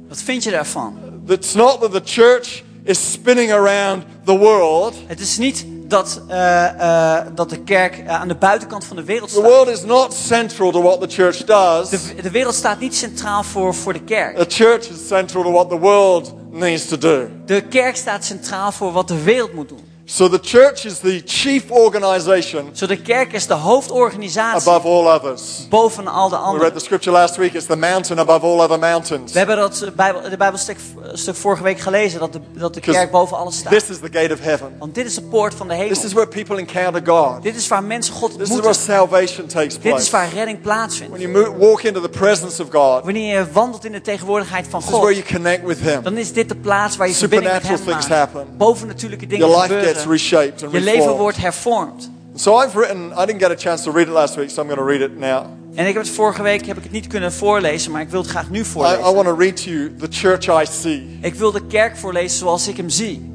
Wat 0.09 0.23
vind 0.23 0.45
je 0.45 0.51
daarvan? 0.51 1.23
It's 1.27 1.55
not 1.55 1.81
that 1.81 1.93
the 1.93 2.01
church 2.01 2.65
is 2.85 3.13
spinning 3.13 3.53
around 3.53 4.05
the 4.25 4.39
world. 4.39 4.95
Het 5.07 5.21
is 5.21 5.39
niet 5.39 5.65
dat, 5.93 6.21
eh, 6.29 7.17
eh, 7.17 7.27
dat 7.35 7.51
de 7.51 7.59
kerk 7.63 7.99
eh, 7.99 8.21
aan 8.21 8.29
de 8.29 8.35
buitenkant 8.35 8.85
van 8.85 8.97
de 8.97 9.05
wereld 9.05 9.29
The 9.29 9.35
staat. 9.35 9.51
world 9.51 9.69
is 9.69 9.85
not 9.85 10.15
central 10.15 10.71
to 10.71 10.83
what 10.83 11.01
the 11.01 11.09
church 11.09 11.45
does. 11.45 11.89
De, 11.89 12.23
de 12.23 12.31
wereld 12.31 12.55
staat 12.55 12.81
niet 12.81 12.95
centraal 12.95 13.43
voor, 13.43 13.75
voor 13.75 13.93
de 13.93 14.03
kerk. 14.05 14.37
The 14.37 14.63
church 14.65 14.89
is 14.91 15.07
central 15.07 15.43
to 15.43 15.53
what 15.53 15.69
the 15.69 15.79
world 15.79 16.35
needs 16.51 16.87
to 16.87 16.99
do. 16.99 17.29
De 17.47 17.61
kerk 17.61 17.97
staat 17.97 18.25
centraal 18.25 18.73
voor 18.73 18.93
wat 18.93 19.09
de 19.09 19.23
wereld 19.23 19.53
moet 19.53 19.69
doen. 19.69 19.92
So 20.05 20.29
the 20.29 20.41
church 20.41 20.85
is 20.85 20.99
the 20.99 21.23
chief 21.25 21.71
organization 21.71 22.69
Zo 22.73 22.87
de 22.87 22.97
kerk 23.03 23.33
is 23.33 23.47
de 23.47 23.55
hoofdorganisatie 23.55 24.69
above 24.71 24.89
all 24.89 25.07
others. 25.07 25.67
boven 25.69 26.07
al 26.07 26.29
de 26.29 26.35
We 26.37 26.41
read 26.43 26.51
anderen. 26.53 26.73
the 26.73 26.81
scripture 26.81 27.13
last 27.17 27.37
week. 27.37 27.53
It's 27.55 27.67
the 27.67 27.77
mountain 27.77 28.19
above 28.19 28.47
all 28.47 28.61
other 28.61 28.79
mountains. 28.79 29.33
We 29.33 29.39
hebben 29.39 29.57
dat 29.57 29.83
eh, 29.83 29.91
Bijbel, 29.97 30.21
de 30.31 30.37
Bijbelstuk 30.37 30.77
stuk 31.13 31.35
vorige 31.37 31.63
week 31.63 31.79
gelezen, 31.81 32.21
dat 32.21 32.33
de, 32.33 32.41
dat 32.55 32.75
de 32.75 32.81
kerk 32.81 33.11
boven 33.11 33.37
alles 33.37 33.57
staat. 33.57 33.73
This 33.73 33.89
is 33.91 33.99
the 33.99 34.09
gate 34.19 34.33
of 34.33 34.41
heaven. 34.41 34.73
Want 34.79 34.95
dit 34.95 35.07
is 35.07 35.15
de 35.15 35.23
poort 35.23 35.55
van 35.55 35.69
de 35.69 35.75
This 35.75 35.83
hemel. 35.89 36.05
is 36.05 36.13
where 36.13 36.29
people 36.29 36.59
encounter 36.59 37.03
God. 37.07 37.43
Dit 37.43 37.57
is 37.57 37.69
waar 37.69 37.85
mensen 37.85 38.15
God 38.15 38.31
This 38.31 38.41
is 38.41 38.51
ontmoeten. 38.51 38.83
where 38.87 39.07
salvation 39.07 39.47
takes 39.47 39.75
Dit 39.79 39.85
is 39.85 39.91
place. 39.91 40.11
waar 40.11 40.29
redding 40.35 40.61
plaatsvindt. 40.61 41.17
When 41.17 41.31
you 41.33 41.57
walk 41.59 41.83
into 41.83 42.01
the 42.01 42.09
presence 42.09 42.63
of 42.63 42.69
God, 42.71 43.05
Wanneer 43.05 43.39
je 43.39 43.47
wandelt 43.53 43.85
in 43.85 43.93
de 43.93 44.01
tegenwoordigheid 44.01 44.67
van 44.71 44.81
this 44.81 44.89
is 44.91 44.95
where 44.99 45.15
God, 45.15 45.25
you 45.29 45.35
connect 45.37 45.65
with 45.67 45.79
Him. 45.79 46.03
dan 46.03 46.17
is 46.17 46.33
dit 46.33 46.49
de 46.49 46.57
plaats 46.57 46.97
waar 46.97 47.09
je 47.09 47.15
verbinding 47.15 47.53
met 47.53 47.63
Supernatural 47.63 47.95
hem 47.95 48.03
things 48.03 48.19
maakt. 48.21 48.33
happen. 48.33 48.57
Bovennatuurlijke 48.57 49.27
dingen 49.27 49.49
life 49.49 49.91
gets 49.93 50.07
reshaped 50.07 50.63
and 50.63 50.73
Je 50.73 50.81
leven 50.81 51.17
wordt 51.17 51.37
hervormd. 51.37 52.11
So 52.35 52.63
I've 52.63 52.79
written, 52.79 53.11
I 53.11 53.25
didn't 53.27 53.41
get 53.43 53.51
a 53.51 53.57
chance 53.57 53.83
to 53.85 53.91
read 53.93 54.07
it 54.07 54.13
last 54.13 54.35
week, 54.35 54.51
so 54.51 54.63
I'm 54.63 54.69
going 54.69 54.81
to 54.81 54.87
read 54.87 55.01
it 55.11 55.19
now. 55.19 55.47
En 55.75 55.87
ik 55.87 55.95
heb 55.95 56.03
het 56.03 56.13
vorige 56.13 56.43
week 56.43 56.67
heb 56.67 56.77
ik 56.77 56.83
het 56.83 56.93
niet 56.93 57.07
kunnen 57.07 57.33
voorlezen, 57.33 57.93
maar 57.93 58.01
ik 58.01 58.09
wil 58.09 58.21
het 58.21 58.31
graag 58.31 58.51
nu 58.51 58.59
I, 58.59 58.63
I 58.63 58.65
voorlezen. 58.65 59.03
want 59.15 59.27
to 59.27 59.35
read 59.35 59.57
to 59.65 59.71
you 59.71 59.95
the 59.99 60.07
church 60.11 60.63
I 60.63 60.67
see. 60.67 61.19
Ik 61.21 61.35
wil 61.35 61.53
de 61.53 61.67
kerk 61.67 61.97
voorlezen 61.97 62.39
zoals 62.39 62.69
ik 62.69 62.77
hem 62.77 62.89
zie. 62.89 63.31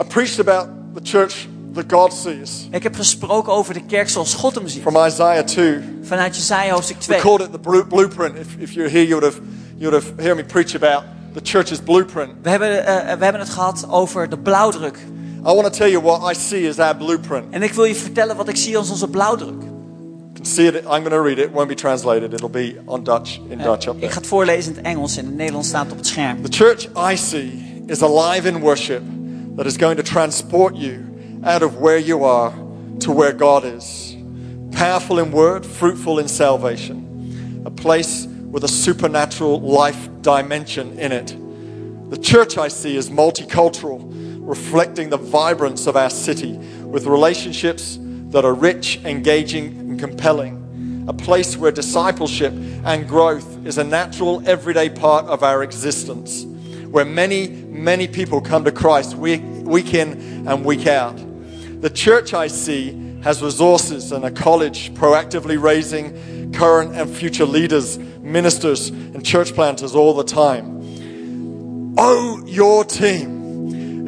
I 0.00 0.04
preached 0.04 0.38
about 0.48 0.68
the 0.94 1.00
church 1.02 1.46
that 1.74 1.84
God 1.88 2.12
sees 2.12 2.68
Ik 2.70 2.82
heb 2.82 2.94
gesproken 2.94 3.52
over 3.52 3.74
de 3.74 3.84
kerk 3.86 4.08
zoals 4.08 4.34
God 4.34 4.54
hem 4.54 4.68
ziet. 4.68 4.82
from 4.82 4.96
Isaiah 5.06 5.44
2. 5.44 5.78
Vanuit 6.02 6.36
Jesaja 6.36 6.72
hoofdstuk 6.72 6.96
We 6.96 7.04
2. 7.04 7.20
called 7.20 7.40
it 7.40 7.52
the 7.52 7.58
blu- 7.58 7.86
blueprint. 7.86 8.36
If, 8.36 8.46
if 8.58 8.72
you're 8.72 8.90
here, 8.90 9.06
you 9.06 9.20
would 9.20 9.32
have, 9.34 9.42
you 9.76 9.90
would 9.90 10.04
have 10.04 10.22
heard 10.22 10.36
me 10.36 10.44
preach 10.44 10.74
about 10.74 11.02
the 11.34 11.40
church's 11.42 11.82
blueprint. 11.82 12.30
We 12.42 12.50
hebben, 12.50 12.86
eh, 12.86 13.16
we 13.18 13.24
hebben 13.24 13.40
het 13.40 13.50
gehad 13.50 13.86
over 13.90 14.28
de 14.28 14.38
blauwdruk. 14.38 14.98
I 15.44 15.52
want 15.52 15.64
to 15.64 15.70
tell 15.70 15.90
you 15.90 16.00
what 16.00 16.22
I 16.22 16.34
see 16.34 16.68
as 16.68 16.78
our 16.78 16.96
blueprint. 16.96 17.44
En 17.50 17.62
ik 17.62 17.72
wil 17.72 17.84
je 17.84 17.94
vertellen 17.94 18.36
wat 18.36 18.48
ik 18.48 18.56
zie 18.56 18.76
als 18.76 18.90
onze 18.90 19.08
blauwdruk. 19.08 19.60
You 19.60 20.32
can 20.34 20.44
see 20.44 20.66
it. 20.66 20.74
I'm 20.74 20.84
going 20.84 21.10
to 21.10 21.22
read 21.22 21.38
it. 21.38 21.44
It 21.44 21.52
won't 21.52 21.68
be 21.68 21.74
translated. 21.74 22.32
It'll 22.32 22.48
be 22.48 22.76
on 22.84 23.04
Dutch, 23.04 23.40
in 23.48 23.60
eh, 23.60 23.66
Dutch 23.66 23.86
up 23.86 24.02
Ik 24.02 24.10
ga 24.10 24.18
het 24.18 24.26
voorlezen 24.26 24.70
in 24.70 24.76
het 24.76 24.86
Engels 24.86 25.16
en 25.16 25.22
in 25.22 25.28
het 25.28 25.36
Nederlands 25.36 25.68
staat 25.68 25.90
op 25.90 25.96
het 25.96 26.06
scherm. 26.06 26.42
The 26.42 26.64
church 26.64 26.88
I 27.12 27.16
see 27.16 27.82
is 27.86 28.02
alive 28.02 28.48
in 28.48 28.60
worship 28.60 29.02
that 29.56 29.66
is 29.66 29.76
going 29.76 29.96
to 29.96 30.02
transport 30.02 30.76
you 30.76 31.04
out 31.42 31.62
of 31.62 31.78
where 31.80 32.04
you 32.04 32.24
are 32.24 32.52
to 32.98 33.14
where 33.14 33.34
God 33.38 33.64
is. 33.64 34.16
Powerful 34.70 35.18
in 35.18 35.30
word, 35.30 35.66
fruitful 35.66 36.18
in 36.18 36.28
salvation. 36.28 37.62
A 37.64 37.70
place 37.70 38.26
with 38.50 38.64
a 38.64 38.68
supernatural 38.68 39.60
life 39.60 40.08
dimension 40.22 40.98
in 40.98 41.12
it. 41.12 41.36
The 42.10 42.18
church 42.18 42.56
I 42.56 42.68
see 42.68 42.96
is 42.96 43.10
multicultural, 43.10 44.00
reflecting 44.48 45.10
the 45.10 45.18
vibrance 45.18 45.86
of 45.86 45.94
our 45.94 46.08
city 46.08 46.56
with 46.86 47.04
relationships 47.04 47.98
that 48.30 48.46
are 48.46 48.54
rich, 48.54 48.98
engaging, 49.04 49.66
and 49.78 50.00
compelling. 50.00 51.04
A 51.06 51.12
place 51.12 51.58
where 51.58 51.70
discipleship 51.70 52.54
and 52.84 53.06
growth 53.06 53.66
is 53.66 53.76
a 53.76 53.84
natural, 53.84 54.42
everyday 54.48 54.88
part 54.88 55.26
of 55.26 55.42
our 55.42 55.62
existence, 55.62 56.44
where 56.86 57.04
many, 57.04 57.48
many 57.48 58.08
people 58.08 58.40
come 58.40 58.64
to 58.64 58.72
Christ 58.72 59.16
week, 59.16 59.42
week 59.44 59.92
in 59.92 60.48
and 60.48 60.64
week 60.64 60.86
out. 60.86 61.18
The 61.82 61.90
church 61.90 62.32
I 62.32 62.46
see 62.46 63.20
has 63.22 63.42
resources 63.42 64.12
and 64.12 64.24
a 64.24 64.30
college 64.30 64.94
proactively 64.94 65.60
raising 65.60 66.54
current 66.54 66.94
and 66.94 67.14
future 67.14 67.44
leaders, 67.44 67.98
ministers, 67.98 68.88
and 68.88 69.22
church 69.22 69.52
planters 69.52 69.94
all 69.94 70.14
the 70.14 70.24
time. 70.24 71.94
Oh, 71.98 72.42
your 72.46 72.86
team 72.86 73.37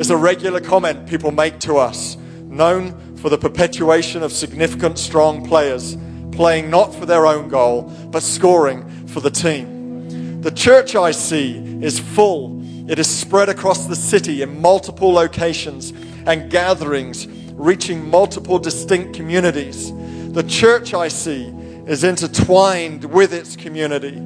is 0.00 0.10
a 0.10 0.16
regular 0.16 0.60
comment 0.60 1.06
people 1.06 1.30
make 1.30 1.58
to 1.60 1.76
us, 1.76 2.16
known 2.44 3.16
for 3.16 3.28
the 3.28 3.36
perpetuation 3.36 4.22
of 4.22 4.32
significant, 4.32 4.98
strong 4.98 5.46
players 5.46 5.96
playing 6.32 6.70
not 6.70 6.94
for 6.94 7.04
their 7.04 7.26
own 7.26 7.48
goal, 7.48 7.82
but 8.10 8.22
scoring 8.22 8.88
for 9.06 9.20
the 9.20 9.30
team. 9.30 10.40
The 10.40 10.50
church 10.50 10.96
I 10.96 11.10
see 11.10 11.58
is 11.82 12.00
full. 12.00 12.62
It 12.90 12.98
is 12.98 13.08
spread 13.08 13.50
across 13.50 13.86
the 13.86 13.94
city 13.94 14.40
in 14.40 14.62
multiple 14.62 15.12
locations 15.12 15.90
and 16.24 16.50
gatherings, 16.50 17.26
reaching 17.52 18.08
multiple 18.08 18.58
distinct 18.58 19.14
communities. 19.14 19.92
The 20.32 20.44
church 20.44 20.94
I 20.94 21.08
see 21.08 21.48
is 21.86 22.04
intertwined 22.04 23.04
with 23.04 23.34
its 23.34 23.54
community, 23.54 24.16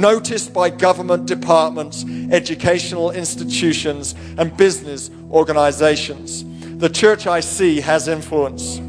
noticed 0.00 0.52
by 0.52 0.70
government 0.70 1.26
departments, 1.26 2.04
educational 2.30 3.10
institutions, 3.10 4.14
and 4.36 4.56
business 4.56 5.10
organizations. 5.30 6.44
The 6.78 6.88
church 6.88 7.26
I 7.26 7.40
see 7.40 7.80
has 7.80 8.08
influence. 8.08 8.80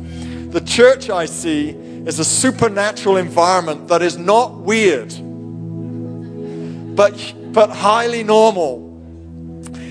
The 0.53 0.61
church 0.61 1.09
I 1.09 1.25
see 1.25 1.69
is 1.69 2.19
a 2.19 2.25
supernatural 2.25 3.17
environment 3.17 3.87
that 3.87 4.01
is 4.01 4.17
not 4.17 4.55
weird, 4.57 5.09
but, 6.95 7.33
but 7.51 7.69
highly 7.69 8.23
normal. 8.23 8.87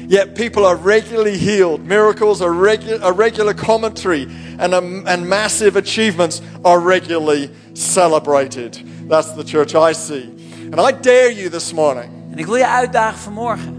Yet 0.08 0.36
people 0.36 0.64
are 0.64 0.74
regularly 0.74 1.36
healed. 1.36 1.84
Miracles 1.84 2.40
are 2.40 2.50
regu- 2.50 2.98
a 3.02 3.12
regular 3.12 3.52
commentary, 3.52 4.26
and, 4.58 4.72
um, 4.72 5.04
and 5.06 5.28
massive 5.28 5.76
achievements 5.76 6.40
are 6.64 6.80
regularly 6.80 7.50
celebrated. 7.74 8.74
That's 9.08 9.32
the 9.32 9.44
church 9.44 9.74
I 9.74 9.92
see. 9.92 10.37
And 10.70 10.80
I 10.80 10.92
dare 11.00 11.34
you 11.34 11.48
this 11.50 11.72
morning 11.72 12.10
En 12.32 12.38
ik 12.38 12.46
wil 12.46 12.56
je 12.56 12.68
uitdagen 12.68 13.18
vanmorgen 13.18 13.76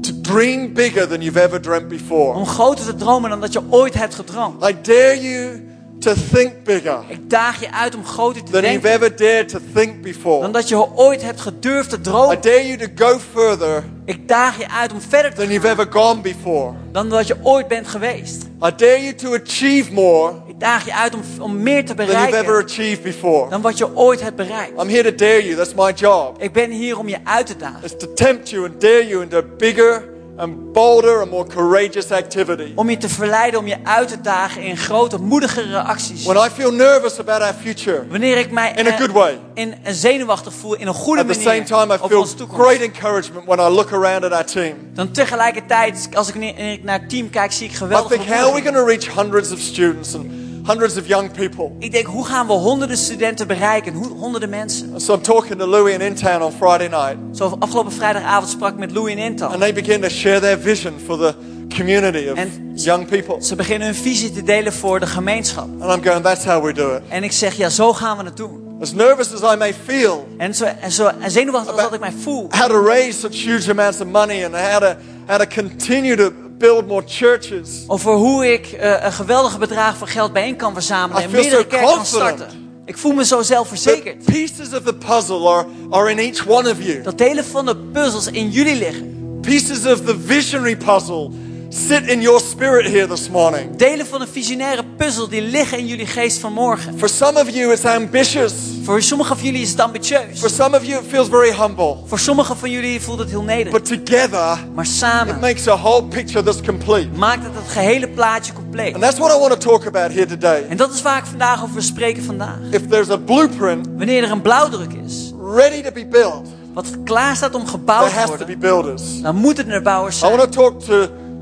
to 0.00 0.12
dream 0.22 0.72
bigger 0.72 1.08
than 1.08 1.20
you've 1.20 1.40
ever 1.42 1.60
dreamt 1.60 1.88
before. 1.88 2.34
om 2.38 2.46
groter 2.46 2.84
te 2.84 2.94
dromen 2.94 3.30
dan 3.30 3.40
dat 3.40 3.52
je 3.52 3.60
ooit 3.70 3.94
hebt 3.94 4.14
gedroomd. 4.14 4.62
I 4.68 4.76
dare 4.82 5.20
you 5.20 5.64
to 6.00 6.12
think 6.32 6.52
bigger 6.64 6.98
Ik 7.08 7.30
daag 7.30 7.60
je 7.60 7.72
uit 7.72 7.94
om 7.94 8.04
groter 8.04 8.44
te 8.44 8.52
than 8.52 8.62
you've 8.62 8.80
denken 8.80 8.90
ever 8.90 9.16
dared 9.16 9.48
to 9.48 9.58
think 9.74 10.02
before. 10.02 10.40
dan 10.40 10.52
dat 10.52 10.68
je 10.68 10.96
ooit 10.96 11.22
hebt 11.22 11.40
gedurfd 11.40 11.90
te 11.90 11.96
I 11.96 12.00
dromen. 12.00 12.40
dare 12.40 12.66
you 12.66 12.76
to 12.78 13.04
go 13.06 13.18
further 13.32 13.84
Ik 14.04 14.28
daag 14.28 14.58
je 14.58 14.70
uit 14.70 14.92
om 14.92 15.00
verder 15.00 15.30
te 15.30 15.36
than 15.36 15.46
you've 15.48 15.66
gaan 15.66 15.78
ever 15.78 15.92
gone 15.92 16.20
before. 16.20 16.72
dan 16.92 17.08
dat 17.08 17.26
je 17.26 17.36
ooit 17.42 17.68
bent 17.68 17.88
geweest. 17.88 18.42
I 18.44 18.70
dare 18.76 19.00
you 19.02 19.14
to 19.14 19.34
achieve 19.34 19.92
more 19.92 20.32
Ik 20.56 20.62
daag 20.62 20.84
je 20.84 20.94
uit 20.94 21.14
om, 21.14 21.20
om 21.40 21.62
meer 21.62 21.84
te 21.84 21.94
bereiken 21.94 23.50
dan 23.50 23.60
wat 23.60 23.78
je 23.78 23.96
ooit 23.96 24.20
hebt 24.20 24.36
bereikt. 24.36 24.82
I'm 24.82 24.88
here 24.88 25.02
to 25.02 25.14
dare 25.14 25.44
you. 25.44 25.56
That's 25.56 25.74
my 25.74 25.92
job. 25.92 26.42
Ik 26.42 26.52
ben 26.52 26.70
hier 26.70 26.98
om 26.98 27.08
je 27.08 27.18
uit 27.24 27.46
te 27.46 27.56
dagen. 27.56 27.80
It's 27.82 27.96
to 27.96 28.12
tempt 28.14 28.50
you 28.50 28.66
and 28.66 28.80
dare 28.80 29.06
you 29.06 29.22
into 29.22 29.42
bigger 29.56 30.14
and 30.36 30.72
bolder 30.72 31.20
and 31.20 31.30
more 31.30 31.46
courageous 31.46 32.10
activity. 32.10 32.72
Om 32.74 32.90
je 32.90 32.96
te 32.96 33.08
verleiden, 33.08 33.60
om 33.60 33.66
je 33.66 33.76
uit 33.82 34.08
te 34.08 34.20
dagen 34.20 34.62
in 34.62 34.76
grote, 34.76 35.18
moedigere 35.18 35.78
acties. 35.78 36.24
When 36.24 36.46
I 36.46 36.50
feel 36.50 36.72
nervous 36.72 37.18
about 37.18 37.40
our 37.42 37.54
future, 37.62 38.06
Wanneer 38.08 38.36
ik 38.36 38.50
mij 38.50 38.72
In 38.76 38.86
a 38.86 38.90
eh, 38.90 38.98
good 38.98 39.12
way. 39.12 39.40
in 39.54 39.74
een 39.82 39.94
zenuwachtig 39.94 40.52
voel, 40.52 40.74
in 40.74 40.86
een 40.86 40.94
goede 40.94 41.20
at 41.20 41.28
the 41.28 41.34
same 41.34 41.46
manier 41.46 41.66
time 41.66 41.94
I 41.94 41.98
feel 42.08 42.26
great 42.48 42.80
encouragement 42.80 43.46
when 43.46 43.58
I 43.58 43.74
look 43.74 43.92
around 43.92 44.24
at 44.24 44.32
our 44.32 44.44
team. 44.44 44.74
Dan 44.94 45.10
tegelijkertijd, 45.10 46.08
als 46.14 46.28
ik 46.28 46.34
naar 46.82 47.00
het 47.00 47.10
team 47.10 47.30
kijk, 47.30 47.52
zie 47.52 47.66
ik 47.66 47.72
I 47.72 47.76
geweldige 47.76 48.14
think, 48.14 48.28
how 48.28 48.38
are 48.38 48.54
we 48.54 48.62
going 48.62 48.76
to 48.76 48.84
reach 48.84 49.14
hundreds 49.14 49.52
of 49.52 49.58
students 49.58 50.14
and 50.14 50.45
hundreds 50.66 50.96
of 50.98 51.06
young 51.06 51.30
people? 51.32 51.70
Ik 51.78 51.92
denk, 51.92 52.06
hoe 52.06 52.24
gaan 52.24 52.46
we 52.46 52.52
honderden 52.52 52.96
studenten 52.96 53.46
bereiken? 53.46 53.92
Hoe, 53.94 54.08
honderden 54.08 54.48
mensen. 54.50 55.00
So 55.00 55.14
I'm 55.14 55.22
talking 55.22 55.58
to 55.58 55.66
Louis 55.66 55.94
in 55.94 56.00
Intown 56.00 56.42
on 56.42 56.52
Friday 56.52 56.88
night, 56.88 57.16
Zo 57.36 57.56
afgelopen 57.58 57.92
vrijdagavond 57.92 58.50
sprak 58.50 58.72
ik 58.72 58.78
met 58.78 58.90
Louis 58.92 59.12
in 59.14 59.18
Intal. 59.18 59.48
and 59.48 59.60
they 59.60 59.72
begin 59.72 60.00
to 60.00 60.08
share 60.08 60.40
their 60.40 60.58
vision 60.60 60.94
for 61.06 61.18
the 61.18 61.34
community 61.76 62.28
of 62.30 62.38
And- 62.38 62.82
young 62.82 63.06
people. 63.08 63.42
Ze 63.42 63.54
beginnen 63.56 63.86
hun 63.86 63.96
visie 63.96 64.30
te 64.32 64.42
delen 64.42 64.72
voor 64.72 65.00
de 65.00 65.06
gemeenschap. 65.06 65.68
And 65.80 65.92
I'm 65.94 66.02
going, 66.04 66.22
that's 66.24 66.44
how 66.44 66.64
we 66.64 66.72
do 66.72 66.94
it. 66.94 67.02
En 67.08 67.22
ik 67.24 67.32
zeg, 67.32 67.54
ja, 67.54 67.68
zo 67.68 67.92
gaan 67.92 68.16
we 68.18 68.24
het 68.24 68.36
doen. 68.36 68.64
As 68.80 68.92
nervous 68.92 69.42
as 69.42 69.54
I 69.54 69.56
may 69.56 69.74
feel, 69.84 70.26
En, 70.38 70.54
zo, 70.54 70.64
en, 70.64 70.92
zo, 70.92 71.10
en 71.20 71.30
zenuwachtig 71.30 71.72
als 71.72 71.82
dat 71.82 71.92
ik 71.94 72.00
mij 72.00 72.12
voel. 72.22 72.46
how 72.50 72.68
to 72.68 72.84
raise 72.84 73.18
such 73.18 73.44
huge 73.44 73.70
amounts 73.70 74.00
of 74.00 74.06
money 74.06 74.44
and 74.44 74.54
how 74.54 74.80
to, 74.80 74.96
how 75.26 75.38
to 75.38 75.46
continue 75.62 76.16
to 76.16 76.30
build 76.58 76.86
more 76.86 77.02
churches. 77.06 77.84
Over 77.86 78.12
hoe 78.12 78.52
ik 78.52 78.66
eh, 78.66 79.04
een 79.04 79.12
geweldige 79.12 79.58
bedrag 79.58 79.96
van 79.96 80.08
geld 80.08 80.32
bijeen 80.32 80.56
kan 80.56 80.72
verzamelen. 80.72 81.22
I 81.22 81.24
En 81.24 81.30
meerdere 81.30 81.56
so 81.56 81.66
kerken 81.68 81.88
kan 81.88 82.06
starten. 82.06 82.48
Ik 82.84 82.96
voel 82.96 83.12
me 83.12 83.24
zo 83.24 83.38
The 83.38 83.44
zelfverzekerd. 83.44 84.24
pieces 84.24 84.74
of 84.74 84.82
the 84.82 84.94
puzzle 84.94 85.48
are, 85.48 85.66
are 85.90 86.10
in 86.10 86.18
each 86.18 86.46
one 86.46 86.70
of 86.70 86.82
you. 86.82 87.02
Dat 87.02 87.18
delen 87.18 87.44
van 87.44 87.66
de 87.66 87.76
puzzels 87.76 88.26
in 88.26 88.50
jullie 88.50 88.76
liggen. 88.76 89.38
Pieces 89.40 89.86
of 89.86 90.00
the 90.00 90.16
visionary 90.26 90.76
puzzle 90.76 91.30
sit 91.76 92.08
in 92.08 92.20
your 92.20 92.40
spirit 92.40 92.86
here 92.86 93.06
this 93.06 93.28
morning. 93.30 93.76
Delen 93.76 94.06
van 94.06 94.20
een 94.20 94.28
visionaire 94.28 94.84
puzzel 94.96 95.28
die 95.28 95.42
liggen 95.42 95.78
in 95.78 95.86
jullie 95.86 96.06
geest 96.06 96.38
van 96.38 96.52
morgen. 96.52 96.98
For 96.98 97.08
some 97.08 97.40
of 97.40 97.50
you, 97.50 97.72
it's 97.72 97.84
ambitious. 97.84 98.52
Voor 98.82 99.02
sommigen 99.02 99.36
van 99.36 99.44
jullie 99.44 99.60
is 99.62 99.70
het 99.70 99.80
ambitieus. 99.80 100.38
For 100.38 100.50
some 100.50 100.76
of 100.76 100.84
you, 100.84 101.02
it 101.02 101.08
feels 101.08 101.28
very 101.28 101.52
humble. 101.60 101.96
Voor 102.06 102.18
sommigen 102.18 102.56
van 102.56 102.70
jullie 102.70 103.00
voelt 103.00 103.18
het 103.18 103.30
heel 103.30 103.42
nederig. 103.42 103.72
But 103.72 103.84
together, 104.06 104.58
Maar 104.74 104.84
it 104.84 104.90
samen 104.90 105.40
makes 105.40 105.68
a 105.68 105.76
whole 105.76 106.04
picture 106.04 106.42
that's 106.44 106.60
complete. 106.60 107.08
maakt 107.16 107.42
het 107.44 107.54
het 107.54 107.68
gehele 107.72 108.08
plaatje 108.08 108.52
compleet. 108.52 108.94
And 108.94 109.02
that's 109.02 109.18
what 109.18 109.36
I 109.36 109.38
want 109.38 109.60
to 109.60 109.70
talk 109.70 109.86
about 109.86 110.12
here 110.12 110.26
today. 110.26 110.64
En 110.68 110.76
dat 110.76 110.94
is 110.94 111.02
waar 111.02 111.18
ik 111.18 111.24
vandaag 111.26 111.62
over 111.62 111.74
wil 111.74 111.82
spreken 111.82 112.22
vandaag. 112.22 112.58
If 112.70 112.86
there's 112.88 113.08
a 113.10 113.16
blueprint 113.16 113.86
Wanneer 113.96 114.22
er 114.22 114.30
een 114.30 114.42
blauwdruk 114.42 114.92
is, 115.06 115.32
ready 115.54 115.82
to 115.82 115.90
be 115.92 116.06
built, 116.06 116.48
wat 116.72 116.86
klaar 117.04 117.36
staat 117.36 117.54
om 117.54 117.66
gebouwd 117.66 118.08
te 118.08 118.14
to 118.20 118.26
worden, 118.26 118.46
be 118.46 118.56
builders. 118.56 119.02
dan 119.22 119.36
moeten 119.36 119.68
er 119.70 119.82
bouwers 119.82 120.16
I 120.16 120.18
zijn. 120.18 120.36
want 120.36 120.52
to 120.52 120.60
talk 120.62 120.82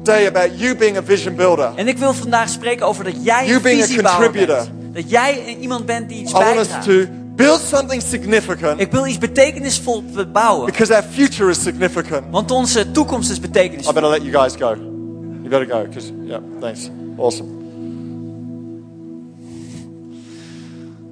today 0.04 0.26
about 0.26 0.58
you 0.58 0.74
being 0.76 0.96
a 0.96 1.02
vision 1.02 1.34
builder. 1.36 1.72
En 1.76 1.88
ik 1.88 1.98
wil 1.98 2.12
vandaag 2.14 2.48
spreken 2.48 2.86
over 2.86 3.04
dat 3.04 3.24
jij 3.24 3.44
You 3.44 3.56
een 3.56 3.62
being 3.62 3.80
a 3.82 3.84
visiebouwer 3.84 4.24
contributor. 4.24 4.66
bent. 4.80 4.94
Dat 4.94 5.10
jij 5.10 5.56
iemand 5.60 5.86
bent 5.86 6.08
die 6.08 6.20
iets 6.20 6.30
I 6.30 6.34
want 6.34 6.56
us 6.56 6.68
bijdraagt. 6.68 6.84
to 6.84 7.06
build 7.36 7.60
something 7.60 8.02
significant 8.02 8.80
Ik 8.80 8.90
wil 8.90 9.06
iets 9.06 9.18
betekenisvol 9.18 10.04
bouwen. 10.32 10.66
because 10.66 10.94
our 10.94 11.02
future 11.10 11.50
is 11.50 11.62
significant. 11.62 12.24
Want 12.30 12.50
onze 12.50 12.90
toekomst 12.90 13.30
is 13.30 13.36
I 13.36 13.40
betekenisvol. 13.40 13.92
better 13.92 14.10
let 14.10 14.22
you 14.22 14.32
guys 14.42 14.54
go. 14.56 14.74
You 15.42 15.48
better 15.48 15.66
go 15.68 15.82
because, 15.82 16.12
yeah, 16.24 16.38
thanks. 16.60 16.90
Awesome. 17.16 17.48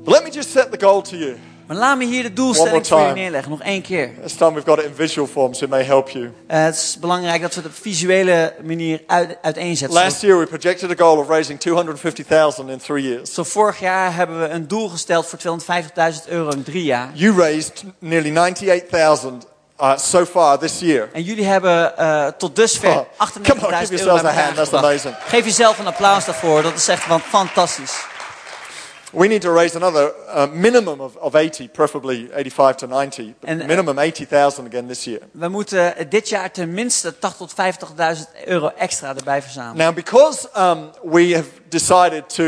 But 0.05 0.15
let 0.15 0.25
me 0.25 0.31
just 0.31 0.51
set 0.51 0.71
the 0.71 0.87
goal 0.87 1.03
to 1.03 1.17
you. 1.17 1.37
Maar 1.73 1.81
laat 1.81 1.99
me 1.99 2.05
hier 2.05 2.23
de 2.23 2.33
doelstelling 2.33 2.87
voor 2.87 3.01
je 3.01 3.13
neerleggen. 3.13 3.51
Nog 3.51 3.63
één 3.63 3.83
keer. 3.83 4.11
This 4.23 4.35
time 4.35 4.53
we've 4.53 4.71
got 4.71 4.79
it 4.79 4.85
in 4.85 4.95
visual 4.95 5.27
form, 5.27 5.55
so 5.55 5.65
it 5.65 5.71
may 5.71 5.83
help 5.83 6.09
you. 6.09 6.33
Eh, 6.47 6.63
het 6.63 6.75
is 6.75 6.97
belangrijk 7.01 7.43
dat 7.43 7.55
we 7.55 7.61
het 7.61 7.71
op 7.71 7.77
visuele 7.77 8.55
manier 8.65 9.03
uit, 9.07 9.39
uiteenzetten. 9.43 9.99
Last 9.99 10.21
year 10.21 10.39
we 10.39 10.47
projected 10.47 10.91
a 10.91 11.05
goal 11.05 11.19
of 11.19 11.29
raising 11.29 11.61
250,000 11.61 12.69
in 12.69 12.79
three 12.79 13.03
years. 13.03 13.35
Zo 13.35 13.43
vorig 13.43 13.81
jaar 13.81 14.15
hebben 14.15 14.41
we 14.41 14.49
een 14.49 14.69
doel 14.69 14.89
gesteld 14.89 15.27
voor 15.27 15.39
250.000 15.39 16.29
euro 16.29 16.51
in 16.51 16.63
drie 16.63 16.85
jaar. 16.85 17.11
You 17.13 17.37
raised 17.37 17.85
nearly 17.99 18.37
98,000 18.37 19.47
uh, 19.81 19.97
so 19.97 20.25
far 20.25 20.59
this 20.59 20.81
year. 20.81 21.09
En 21.13 21.23
jullie 21.23 21.45
hebben 21.45 21.97
eh, 21.97 22.27
tot 22.39 22.57
dusver 22.57 22.91
Oh, 22.91 23.29
come 23.43 23.67
on, 23.67 23.73
98.000 23.73 23.77
give 23.89 24.05
euro 24.05 24.27
hand. 24.27 24.55
That's 24.55 24.73
amazing. 24.73 25.15
Geef 25.27 25.45
jezelf 25.45 25.79
een 25.79 25.87
applaus 25.87 26.25
daarvoor. 26.25 26.63
Dat 26.63 26.75
is 26.75 26.89
echt 26.89 27.03
fantastisch. 27.29 28.11
We 29.13 29.27
need 29.29 29.41
to 29.43 29.53
raise 29.53 29.77
another 29.77 30.13
uh, 30.35 30.47
minimum 30.53 31.01
of, 31.01 31.17
of 31.17 31.35
80, 31.35 31.69
preferably 31.69 32.29
85 32.33 32.77
to 32.77 32.87
90, 32.87 33.35
but 33.41 33.49
And, 33.51 33.61
uh, 33.61 33.67
minimum 33.67 33.99
80,000 33.99 34.67
again 34.67 34.87
this 34.89 35.05
year. 35.05 35.21
We 35.33 35.49
moeten 35.49 35.95
dit 36.09 36.29
jaar 36.29 36.51
tenminste 36.53 37.15
80 37.21 37.37
tot 37.37 37.53
50.000 38.17 38.45
euro 38.47 38.73
extra 38.77 39.15
erbij 39.17 39.43
verzamelen. 39.43 39.77
Now, 39.87 39.95
because 39.95 40.49
um, 40.59 40.91
we 41.03 41.35
have 41.35 41.49
decided 41.69 42.29
to 42.35 42.45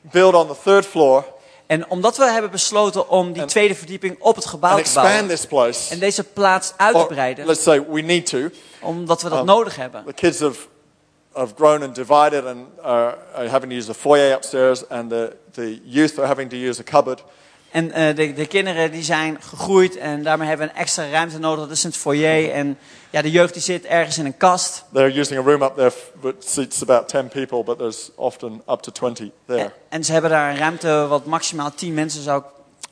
build 0.00 0.34
on 0.34 0.46
the 0.46 0.56
third 0.64 0.86
floor 0.86 1.24
En 1.66 1.90
omdat 1.90 2.16
we 2.16 2.24
hebben 2.24 2.50
besloten 2.50 3.08
om 3.08 3.32
die 3.32 3.42
And- 3.42 3.50
tweede 3.50 3.74
verdieping 3.74 4.16
op 4.20 4.34
het 4.36 4.46
gebouw 4.46 4.82
te 4.82 4.90
bouwen. 4.94 5.26
this 5.28 5.46
place, 5.46 5.92
En 5.92 5.98
deze 5.98 6.24
plaats 6.24 6.72
uit 6.76 6.96
te 6.98 7.06
breiden. 7.06 7.46
let's 7.46 7.62
say 7.62 7.86
we 7.88 8.00
need 8.00 8.26
to, 8.26 8.38
Omdat 8.80 9.22
we 9.22 9.28
dat 9.28 9.38
Um, 9.38 9.44
nodig 9.46 9.76
hebben. 9.76 10.04
the 10.06 10.12
kids 10.12 10.40
have, 10.40 10.58
have 11.38 11.54
grown 11.54 11.82
and 11.82 11.94
divided 11.94 12.46
and 12.46 12.66
are, 12.82 13.18
are 13.34 13.48
having 13.48 13.70
to 13.70 13.76
use 13.76 13.86
the 13.86 13.94
foyer 13.94 14.34
upstairs, 14.34 14.88
and 14.88 15.10
the, 15.10 15.36
the 15.52 15.80
youth 15.84 16.18
are 16.18 16.26
having 16.26 16.50
to 16.50 16.56
use 16.56 16.80
a 16.80 16.84
cupboard. 16.84 17.24
En 17.70 17.92
eh, 17.92 18.16
de, 18.16 18.32
de 18.32 18.46
kinderen 18.46 18.90
die 18.90 19.02
zijn 19.02 19.36
gegroeid 19.42 19.96
en 19.96 20.22
daarmee 20.22 20.48
hebben 20.48 20.66
we 20.66 20.72
een 20.72 20.78
extra 20.78 21.10
ruimte 21.10 21.38
nodig. 21.38 21.64
Dat 21.64 21.76
is 21.76 21.82
het 21.82 21.96
foyer. 21.96 22.50
En 22.50 22.78
ja, 23.10 23.22
de 23.22 23.30
jeugd 23.30 23.52
die 23.52 23.62
zit 23.62 23.84
ergens 23.84 24.18
in 24.18 24.26
een 24.26 24.36
kast. 24.36 24.84
They're 24.92 25.18
using 25.18 25.40
a 25.40 25.42
room 25.42 25.62
up 25.62 25.76
there 25.76 25.92
that 26.22 26.34
seats 26.38 26.82
about 26.82 27.08
10 27.08 27.28
people, 27.28 27.64
but 27.64 27.78
there's 27.78 28.10
often 28.14 28.62
up 28.68 28.80
to 28.80 28.92
20 28.92 29.24
En, 29.24 29.32
there. 29.46 29.72
en 29.88 30.04
ze 30.04 30.12
hebben 30.12 30.30
daar 30.30 30.50
een 30.50 30.56
ruimte 30.56 31.06
wat 31.08 31.24
maximaal 31.24 31.70
10 31.74 31.94
mensen 31.94 32.22
zou 32.22 32.42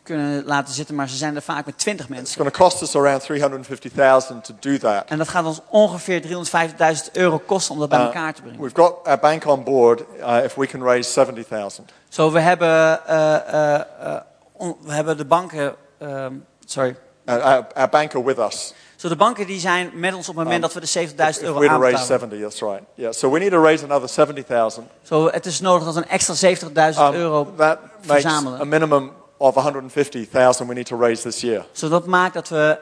kunnen 0.06 0.44
laten 0.44 0.74
zitten. 0.74 0.94
Maar 0.94 1.08
ze 1.08 1.16
zijn 1.16 1.36
er 1.36 1.42
vaak 1.42 1.66
met 1.66 1.78
20 1.78 2.06
It's 2.06 2.14
mensen. 2.14 2.36
going 2.36 2.54
to 2.56 2.62
cost 2.62 2.82
us 2.82 2.96
around 2.96 3.20
350,000 3.22 4.44
to 4.44 4.54
do 4.60 4.78
that. 4.78 5.04
En 5.06 5.18
dat 5.18 5.28
gaat 5.28 5.44
ons 5.44 5.60
ongeveer 5.68 6.22
350.000 6.22 7.12
euro 7.12 7.38
kosten 7.46 7.74
om 7.74 7.80
dat 7.80 7.88
bij 7.88 7.98
Uh, 7.98 8.04
elkaar 8.04 8.34
te 8.34 8.42
brengen. 8.42 8.60
We've 8.60 8.74
got 8.74 8.94
our 9.06 9.18
bank 9.18 9.46
on 9.46 9.64
board 9.64 10.02
uh, 10.20 10.44
if 10.44 10.54
we 10.54 10.66
can 10.66 10.82
raise 10.82 11.10
70,000. 11.10 11.90
Zo, 12.08 12.32
we 12.32 12.40
hebben, 12.40 13.06
eh, 13.06 14.16
on- 14.52 14.76
we 14.82 14.92
hebben 14.92 15.16
de 15.16 15.24
banken... 15.24 15.74
ehm, 15.98 16.32
sorry. 16.64 16.96
Uh, 17.24 17.34
our, 17.44 17.66
our 17.74 17.88
banker 17.88 18.24
with 18.24 18.38
us. 18.38 18.74
Zo, 18.96 19.08
de 19.08 19.16
banken 19.16 19.46
die 19.46 19.60
zijn 19.60 19.90
met 19.94 20.14
ons 20.14 20.28
op 20.28 20.34
het 20.36 20.44
moment 20.44 20.62
dat 20.62 20.72
we 20.72 20.80
de 20.80 20.86
70.000 21.08 21.14
If 21.16 21.40
euro 21.42 21.58
we're 21.58 21.68
to 21.74 21.80
raise 21.80 21.96
aanbetalen. 21.96 22.06
70, 22.06 22.40
that's 22.40 22.60
right. 22.60 22.82
Yeah, 22.94 23.12
so 23.12 23.30
we 23.30 23.38
need 23.38 23.50
to 23.50 23.62
raise 23.62 23.84
another 23.84 24.08
70,000. 24.08 24.86
Zo, 25.02 25.28
het 25.30 25.46
is 25.46 25.60
nodig 25.60 25.84
dat 25.84 25.94
we 25.94 26.00
een 26.00 26.08
extra 26.08 26.34
70.000 26.34 26.98
Um, 27.00 27.14
euro 27.14 27.52
that 27.56 27.78
makes 28.06 28.22
verzamelen. 28.22 28.60
a 28.60 28.64
minimum 28.64 29.12
of 29.36 29.54
150,000 29.54 30.68
we 30.68 30.74
need 30.74 30.86
to 30.86 30.96
raise 30.96 31.22
this 31.22 31.40
year. 31.40 31.64
Zo, 31.72 31.88
dat 31.88 32.06
maakt 32.06 32.34
dat 32.34 32.48
we 32.48 32.78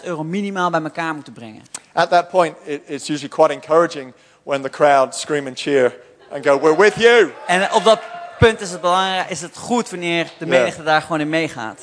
150.000 0.00 0.04
euro 0.04 0.24
minimaal 0.24 0.70
bij 0.70 0.82
elkaar 0.82 1.14
moeten 1.14 1.32
brengen. 1.32 1.62
At 1.92 2.10
that 2.10 2.28
point, 2.28 2.56
it, 2.64 2.82
it's 2.86 3.08
usually 3.08 3.28
quite 3.28 3.52
encouraging 3.52 4.12
when 4.42 4.62
the 4.62 4.70
crowd 4.70 5.14
scream 5.14 5.46
and 5.46 5.58
cheer 5.58 5.94
and 6.32 6.46
go, 6.46 6.60
"We're 6.60 6.76
with 6.76 6.94
you." 6.94 7.32
En 7.46 7.72
op 7.72 7.84
dat 7.84 8.00
punt 8.38 8.60
is 8.60 8.70
het 8.70 8.80
belangrijk, 8.80 9.30
is 9.30 9.40
het 9.40 9.56
goed 9.56 9.90
wanneer 9.90 10.30
de 10.38 10.46
menigte 10.46 10.82
daar 10.82 11.02
gewoon 11.02 11.20
in 11.20 11.28
meegaat. 11.28 11.80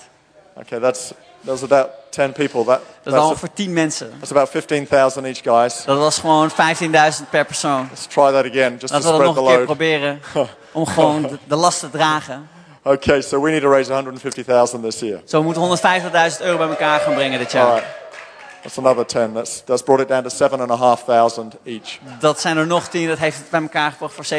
Okay, 0.56 0.80
that's 0.80 1.12
that's 1.46 1.64
about 1.64 1.90
10 2.10 2.32
people. 2.32 2.64
That, 2.66 2.82
Dat 3.04 3.14
that's, 3.14 3.40
voor 3.40 3.54
10 3.54 3.74
mensen. 3.74 4.14
that's 4.20 4.32
about 4.32 4.50
15,000 4.50 5.26
each, 5.26 5.42
guys. 5.44 5.84
Dat 5.86 5.98
was 5.98 6.20
gewoon 6.20 6.50
15.000 6.52 6.56
per 7.30 7.46
persoon. 7.46 7.88
Let's 7.90 8.06
try 8.06 8.32
that 8.32 8.46
again, 8.46 8.78
just 8.80 8.88
to 8.88 8.94
Laten 8.94 9.12
we 9.12 9.24
dat 9.24 9.36
spread 9.36 9.36
nog 9.36 9.36
the 9.36 9.42
een 9.42 9.56
keer 9.58 9.66
proberen. 9.66 10.22
Om 10.72 10.86
gewoon 10.86 11.22
de, 11.22 11.38
de 11.48 11.56
last 11.56 11.80
te 11.80 11.90
dragen. 11.90 12.50
Okay, 12.84 13.22
so 13.22 13.40
we 13.40 13.52
need 13.52 13.62
to 13.62 13.70
raise 13.70 13.90
150,000 13.90 14.82
this 14.82 15.00
year. 15.02 15.22
Zo 15.26 15.38
we 15.38 15.44
moeten 15.44 15.62
150.000 16.32 16.46
euro 16.46 16.58
bij 16.58 16.68
elkaar 16.68 17.00
gaan 17.00 17.14
brengen 17.14 17.40
dit 17.40 17.52
jaar. 17.52 18.01
That's 18.62 18.78
another 18.78 19.06
10. 19.06 19.34
That's 19.34 19.64
that's 19.66 19.84
brought 19.84 20.02
it 20.02 20.08
down 20.08 20.24
to 20.24 20.30
seven 20.30 20.62
and 20.62 20.72
a 20.72 20.76
half 20.76 21.04
thousand 21.04 21.56
each. 21.64 22.00
Dat 22.20 22.40
zijn 22.40 22.58
er 22.58 22.68
nog 22.68 22.88
10. 22.88 23.08
Dat 23.08 23.18
heeft 23.18 23.38
het 23.38 23.50
bij 23.50 23.62
elkaar 23.62 23.92
gebracht 23.92 24.14
voor 24.14 24.26
7.500. 24.26 24.32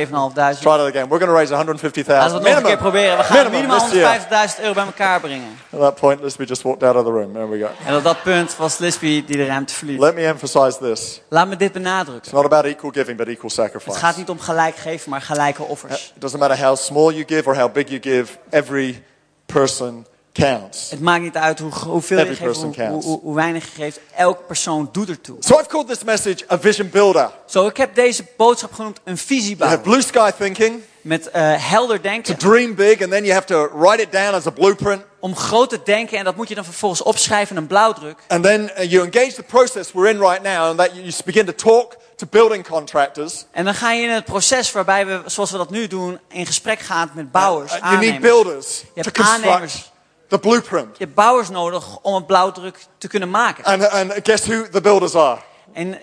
Try 0.60 0.76
that 0.76 0.80
again. 0.80 1.08
We're 1.08 1.18
going 1.18 1.30
to 1.30 1.32
raise 1.32 1.54
150,000 1.54 2.06
Laten 2.06 2.42
we 2.42 2.48
het 2.48 2.54
nog 2.54 2.56
een 2.56 2.68
keer 2.68 2.76
proberen. 2.76 3.16
We 3.16 3.22
gaan 3.22 3.50
minimaal 3.50 3.80
this 3.80 3.92
year. 3.92 4.20
150.000 4.56 4.60
euro 4.60 4.74
bij 4.74 4.84
elkaar 4.84 5.20
brengen. 5.20 5.58
At 5.72 5.80
that 5.80 5.94
point, 5.94 6.20
Lisby 6.20 6.44
just 6.44 6.62
walked 6.62 6.82
out 6.82 6.96
of 6.96 7.04
the 7.04 7.10
room. 7.10 7.32
There 7.32 7.48
we 7.48 7.58
go. 7.58 7.68
En 7.86 7.96
op 7.96 8.02
dat 8.02 8.22
punt 8.22 8.56
was 8.56 8.78
Lisby 8.78 9.24
die 9.24 9.36
de 9.36 9.46
ruimte 9.46 9.74
verliet. 9.74 9.98
Let 9.98 10.14
me 10.14 10.26
emphasize 10.26 10.78
this. 10.78 11.20
Laat 11.28 11.48
me 11.48 11.56
dit 11.56 11.72
benadrukken. 11.72 12.22
It's 12.22 12.32
not 12.32 12.44
about 12.44 12.64
equal 12.64 12.90
giving, 12.90 13.16
but 13.16 13.26
equal 13.28 13.50
sacrifice. 13.50 13.90
Het 13.90 13.98
gaat 13.98 14.16
niet 14.16 14.28
om 14.28 14.38
gelijk 14.38 14.76
geven, 14.76 15.10
maar 15.10 15.20
gelijke 15.20 15.62
offers. 15.62 16.12
It 16.14 16.20
doesn't 16.20 16.40
matter 16.40 16.66
how 16.66 16.76
small 16.76 17.12
you 17.12 17.24
give 17.26 17.48
or 17.48 17.56
how 17.56 17.72
big 17.72 17.88
you 17.88 18.00
give, 18.02 18.38
every 18.50 19.04
person 19.46 20.06
counts. 20.32 20.90
Het 20.90 21.00
maakt 21.00 21.22
niet 21.22 21.36
uit 21.36 21.58
hoe, 21.58 21.72
hoeveel 21.72 22.18
je 22.18 22.22
Every 22.22 22.36
geeft, 22.36 22.60
person 22.60 22.74
hoe, 22.74 22.92
hoe, 22.92 23.02
hoe, 23.02 23.20
hoe 23.20 23.34
weinig 23.34 23.64
je 23.64 23.70
geeft. 23.82 24.00
Elk 24.16 24.46
persoon 24.46 24.88
doet 24.92 25.08
ertoe. 25.08 25.36
So 25.40 25.54
I've 25.58 25.66
called 25.68 25.88
this 25.88 26.04
message 26.04 26.44
a 26.52 26.58
vision 26.58 26.88
builder. 26.90 27.30
Zo, 27.46 27.66
ik 27.66 27.76
heb 27.76 27.94
deze 27.94 28.24
boodschap 28.36 28.72
genoemd 28.72 28.96
een 29.04 29.14
You 29.14 29.18
visiebouw. 29.26 29.68
have 29.68 29.80
blue 29.80 30.02
sky 30.02 30.30
thinking, 30.38 30.80
Met 31.00 31.30
eh, 31.30 31.68
helder 31.70 31.96
to 31.96 32.02
denken. 32.02 32.38
dream 32.38 32.74
big, 32.74 33.02
and 33.02 33.10
then 33.10 33.22
you 33.24 33.32
have 33.34 33.46
to 33.46 33.68
write 33.78 34.02
it 34.02 34.12
down 34.12 34.34
as 34.34 34.46
a 34.46 34.50
blueprint. 34.50 35.02
Om 35.20 35.36
groot 35.36 35.70
te 35.70 35.80
denken 35.84 36.18
en 36.18 36.24
dat 36.24 36.36
moet 36.36 36.48
je 36.48 36.54
dan 36.54 36.64
vervolgens 36.64 37.02
opschrijven 37.02 37.56
in 37.56 37.62
een 37.62 37.68
blauwdruk. 37.68 38.18
And 38.28 38.44
then 38.44 38.70
uh, 38.78 38.90
you 38.90 39.04
engage 39.10 39.32
the 39.34 39.42
process 39.42 39.92
we're 39.92 40.08
in 40.10 40.18
right 40.20 40.42
now, 40.42 40.56
and 40.62 40.78
that 40.78 40.90
you 40.94 41.12
begin 41.24 41.46
to 41.46 41.52
talk 41.54 41.96
to 42.16 42.26
building 42.30 42.68
contractors. 42.68 43.44
En 43.50 43.64
dan 43.64 43.74
ga 43.74 43.92
je 43.92 44.02
in 44.02 44.10
het 44.10 44.24
proces 44.24 44.72
waarbij 44.72 45.06
we, 45.06 45.20
zoals 45.26 45.50
we 45.50 45.56
dat 45.56 45.70
nu 45.70 45.86
doen, 45.86 46.18
in 46.28 46.46
gesprek 46.46 46.78
gaan 46.80 47.10
met 47.14 47.32
bouwers, 47.32 47.72
Uh, 47.72 47.78
you 47.78 47.96
need 47.96 48.10
aannemers. 48.12 48.32
builders 48.32 48.78
Je 48.78 48.84
to 48.84 48.90
hebt 48.94 49.16
construct 49.16 49.44
aannemers. 49.46 49.91
The 50.32 50.38
blueprint. 50.38 50.88
Je 50.98 51.04
hebt 51.04 51.14
bouwers 51.16 51.48
nodig 51.48 51.98
om 52.02 52.14
een 52.14 52.26
blauwdruk 52.26 52.78
te 52.98 53.08
kunnen 53.08 53.30
maken. 53.30 53.64
And, 53.64 53.90
and 53.90 54.12
guess 54.22 54.46
who 54.46 54.68
the 54.70 54.80
builders 54.80 55.14
are? 55.14 55.38
En 55.72 55.94
eh, 55.94 56.00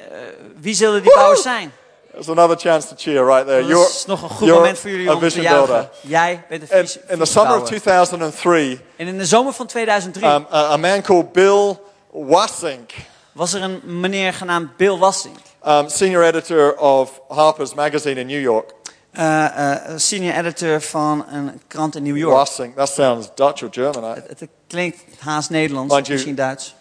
wie 0.59 0.73
zullen 0.75 1.01
die 1.01 1.13
bouwers 1.13 1.41
zijn? 1.41 1.71
There's 2.11 2.29
another 2.29 2.57
chance 2.57 2.87
to 2.87 2.93
cheer 2.97 3.25
right 3.25 3.45
there. 3.47 3.67
Dat 3.67 3.89
is 3.89 4.05
nog 4.05 4.21
een 4.21 4.29
goed 4.29 4.47
moment 4.47 4.79
voor 4.79 4.89
jullie 4.89 5.13
om 5.13 5.29
te 5.29 5.41
juichen. 5.41 5.89
Jij 6.01 6.45
bent 6.49 6.61
een 6.71 6.77
In, 6.77 6.83
visie- 6.87 7.01
in 7.07 7.19
the 7.19 7.25
summer 7.25 7.61
of 7.61 7.67
visiebouwer. 7.67 7.67
2003, 7.67 8.81
En 8.95 9.07
in 9.07 9.17
de 9.17 9.25
zomer 9.25 9.53
van 9.53 9.65
2003 9.67 10.25
um, 10.27 10.45
a, 10.53 10.71
a 10.71 10.77
man 10.77 11.01
called 11.01 11.31
Bill 11.31 11.77
Wassink, 12.11 12.91
was 13.31 13.53
er 13.53 13.61
een 13.61 13.81
meneer 13.85 14.33
genaamd 14.33 14.77
Bill 14.77 14.97
Wassink. 14.97 15.37
um, 15.67 15.89
senior 15.89 16.23
editor 16.23 16.77
of 16.77 17.21
Harper's 17.27 17.73
Magazine 17.73 18.19
in 18.19 18.27
New 18.27 18.41
York. 18.41 18.73
Eh, 19.11 19.75
senior 19.95 20.33
editor 20.33 20.81
van 20.81 21.25
een 21.29 21.61
krant 21.67 21.95
in 21.95 22.03
New 22.03 22.17
York. 22.17 22.47
That 22.75 22.89
sounds 22.89 23.27
Dutch 23.35 23.63
or 23.63 23.67
German. 23.71 24.03
eh? 24.03 24.13
Het, 24.27 24.39
het 24.39 24.49
klinkt 24.67 25.03
haast 25.19 25.49
Nederlands, 25.49 25.93
Mind 25.93 26.05
you- 26.05 26.13
misschien 26.15 26.35
Duits. 26.35 26.75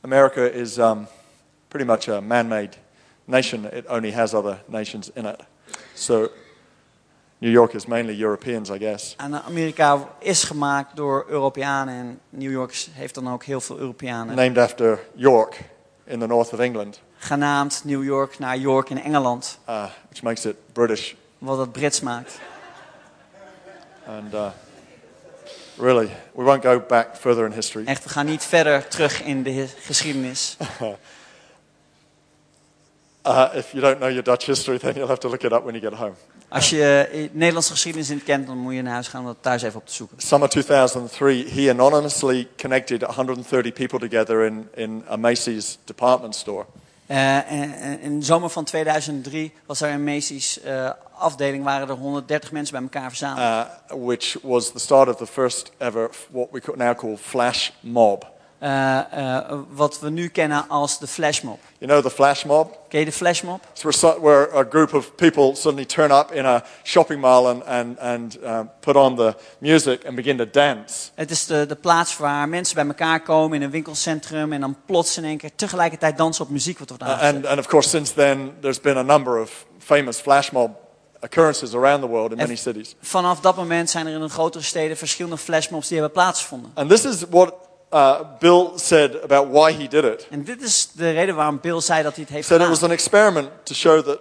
America 0.00 0.40
is 0.40 0.76
um, 0.78 1.06
pretty 1.68 1.86
much 1.86 2.08
a 2.08 2.20
man-made 2.20 2.70
nation. 3.24 3.64
It 3.72 3.88
only 3.88 4.12
has 4.12 4.34
other 4.34 4.62
nations 4.66 5.10
in 5.14 5.24
it. 5.26 5.36
So 5.94 6.28
New 7.38 7.50
York 7.52 7.74
is 7.74 7.86
mainly 7.86 8.22
Europeans, 8.22 8.70
I 8.70 8.78
guess. 8.78 9.14
En 9.16 9.42
Amerika 9.44 10.08
is 10.18 10.44
gemaakt 10.44 10.96
door 10.96 11.24
Europeanen 11.28 11.94
en 11.94 12.20
New 12.28 12.50
York 12.50 12.86
heeft 12.92 13.14
dan 13.14 13.32
ook 13.32 13.44
heel 13.44 13.60
veel 13.60 13.78
Europeanen. 13.78 14.34
Named 14.36 14.58
after 14.58 14.98
York 15.14 15.60
in 16.04 16.18
the 16.18 16.26
north 16.26 16.52
of 16.52 16.58
England, 16.58 17.00
Genaamd 17.18 17.82
New 17.84 18.04
York 18.04 18.38
naar 18.38 18.56
York 18.56 18.90
in 18.90 19.02
Engeland, 19.02 19.58
uh, 19.68 19.84
which 20.08 20.22
makes 20.22 20.44
it 20.44 20.56
British. 20.72 21.14
Wat 21.38 21.58
het 21.58 21.72
Brits 21.72 22.00
maakt. 22.00 22.38
And 24.06 24.34
uh, 24.34 24.46
really, 25.78 26.08
we 26.34 26.42
won't 26.42 26.62
go 26.62 26.80
back 26.88 27.16
further 27.16 27.44
in 27.44 27.52
history. 27.52 27.84
Echt, 27.86 28.02
we 28.04 28.08
gaan 28.08 28.26
niet 28.26 28.44
verder 28.44 28.88
terug 28.88 29.22
in 29.22 29.42
de 29.42 29.50
hi- 29.50 29.68
geschiedenis. 29.80 30.56
Uh, 33.26 33.48
if 33.54 33.72
you 33.72 33.80
don't 33.80 33.98
know 33.98 34.08
your 34.08 34.22
Dutch 34.22 34.46
history, 34.46 34.78
then 34.78 34.94
you'll 34.94 35.08
have 35.08 35.18
to 35.18 35.28
look 35.28 35.42
it 35.44 35.52
up 35.52 35.64
when 35.64 35.74
you 35.74 35.80
get 35.80 35.92
home. 35.98 36.14
Als 36.48 36.70
je 36.70 37.08
eh, 37.12 37.28
Nederlandse 37.32 37.70
geschiedenis 37.72 38.08
niet 38.08 38.22
kent, 38.24 38.46
dan 38.46 38.56
moet 38.58 38.74
je 38.74 38.82
naar 38.82 38.92
huis 38.92 39.08
gaan 39.08 39.20
om 39.20 39.26
dat 39.26 39.36
thuis 39.40 39.62
even 39.62 39.80
op 39.80 39.86
te 39.86 39.92
zoeken. 39.92 40.16
Summer 40.20 40.48
2003, 40.48 41.48
he 41.50 41.70
anonymously 41.70 42.48
connected 42.56 43.02
130 43.02 43.72
people 43.72 44.08
together 44.08 44.44
in, 44.44 44.68
in 44.74 45.04
a 45.10 45.16
Macy's 45.16 45.78
department 45.84 46.34
store. 46.34 46.64
Eh, 47.06 48.02
in 48.02 48.18
de 48.18 48.24
zomer 48.24 48.50
van 48.50 48.64
2003 48.64 49.52
was 49.66 49.80
er 49.80 49.90
een 49.90 50.04
Macy's 50.04 50.60
eh, 50.60 50.90
afdeling, 51.18 51.64
waren 51.64 51.88
er 51.88 51.94
130 51.94 52.52
mensen 52.52 52.74
bij 52.74 52.82
elkaar 52.82 53.08
verzameld. 53.08 53.68
uh, 53.90 54.06
which 54.06 54.36
was 54.42 54.72
the 54.72 54.78
start 54.78 55.08
of 55.08 55.16
the 55.16 55.26
first 55.26 55.72
ever, 55.78 56.10
what 56.30 56.48
we 56.50 56.62
now 56.74 56.98
call 56.98 57.16
flash 57.16 57.70
mob. 57.80 58.34
Eh, 58.58 58.98
eh, 59.12 59.58
wat 59.68 60.00
we 60.00 60.10
nu 60.10 60.28
kennen 60.28 60.64
als 60.68 60.98
de 60.98 61.06
flashmob. 61.06 61.58
You 61.78 61.90
know 61.90 62.02
the 62.04 62.10
flash 62.10 62.44
mob? 62.44 62.78
Ken 62.88 62.98
je 63.00 63.04
de 63.06 63.12
flashmob? 63.12 63.60
It's 63.72 63.82
where, 63.82 63.96
so- 63.98 64.20
where 64.20 64.56
a 64.58 64.64
group 64.70 64.94
of 64.94 65.14
people 65.14 65.54
suddenly 65.54 65.84
turn 65.84 66.10
up 66.10 66.30
in 66.32 66.44
a 66.46 66.64
shopping 66.82 67.20
mall 67.20 67.46
and, 67.46 67.64
and, 67.64 67.98
and 67.98 68.38
um, 68.44 68.70
put 68.80 68.96
on 68.96 69.16
the 69.16 69.34
music 69.58 70.06
and 70.06 70.14
begin 70.16 70.36
to 70.36 70.44
dance. 70.50 71.10
Het 71.14 71.30
is 71.30 71.46
de, 71.46 71.66
de 71.66 71.74
plaats 71.74 72.16
waar 72.16 72.48
mensen 72.48 72.74
bij 72.74 72.86
elkaar 72.86 73.20
komen 73.22 73.56
in 73.56 73.62
een 73.62 73.70
winkelcentrum 73.70 74.52
en 74.52 74.60
dan 74.60 74.76
plots 74.86 75.16
in 75.16 75.24
één 75.24 75.38
keer 75.38 75.50
tegelijkertijd 75.56 76.16
dansen 76.16 76.44
op 76.44 76.50
muziek 76.50 76.78
wat 76.78 76.88
wordt 76.88 77.02
Uh, 77.02 77.08
aangezet. 77.10 77.34
and, 77.34 77.46
and 77.46 77.58
of 77.58 77.66
course, 77.66 77.88
since 77.88 78.14
then, 78.14 78.52
there's 78.60 78.80
been 78.80 78.96
a 78.96 79.02
number 79.02 79.40
of 79.40 79.66
famous 79.78 80.18
flash 80.18 80.50
mob 80.50 80.70
occurrences 81.20 81.74
around 81.74 82.00
the 82.00 82.08
world 82.08 82.30
in 82.30 82.36
many 82.36 82.56
cities. 82.56 82.94
vanaf 83.00 83.40
dat 83.40 83.56
moment 83.56 83.90
zijn 83.90 84.06
er 84.06 84.12
in 84.12 84.20
de 84.20 84.28
grotere 84.28 84.64
steden 84.64 84.96
verschillende 84.96 85.36
flashmobs 85.38 85.88
die 85.88 85.98
hebben 85.98 86.14
plaatsgevonden. 86.14 86.70
And 86.74 86.90
this 86.90 87.04
is 87.04 87.24
what 87.30 87.54
uh, 87.92 88.20
Bill 88.38 88.72
said 88.76 89.22
about 89.22 89.48
why 89.50 89.72
he 89.82 89.88
did 89.88 90.04
it. 90.04 90.26
En 90.30 90.44
dit 90.44 90.62
is 90.62 90.88
de 90.92 91.10
reden 91.10 91.34
waarom 91.34 91.58
Bill 91.60 91.80
zei 91.80 92.02
dat 92.02 92.14
hij 92.14 92.24
het 92.24 92.32
heeft 92.32 92.48
He 92.48 92.54
said 92.54 92.60
it 92.60 92.66
gedaan. 92.66 92.68
was 92.70 92.82
an 92.82 92.90
experiment 92.90 93.48
to 93.62 93.74
show 93.74 94.02
that 94.06 94.18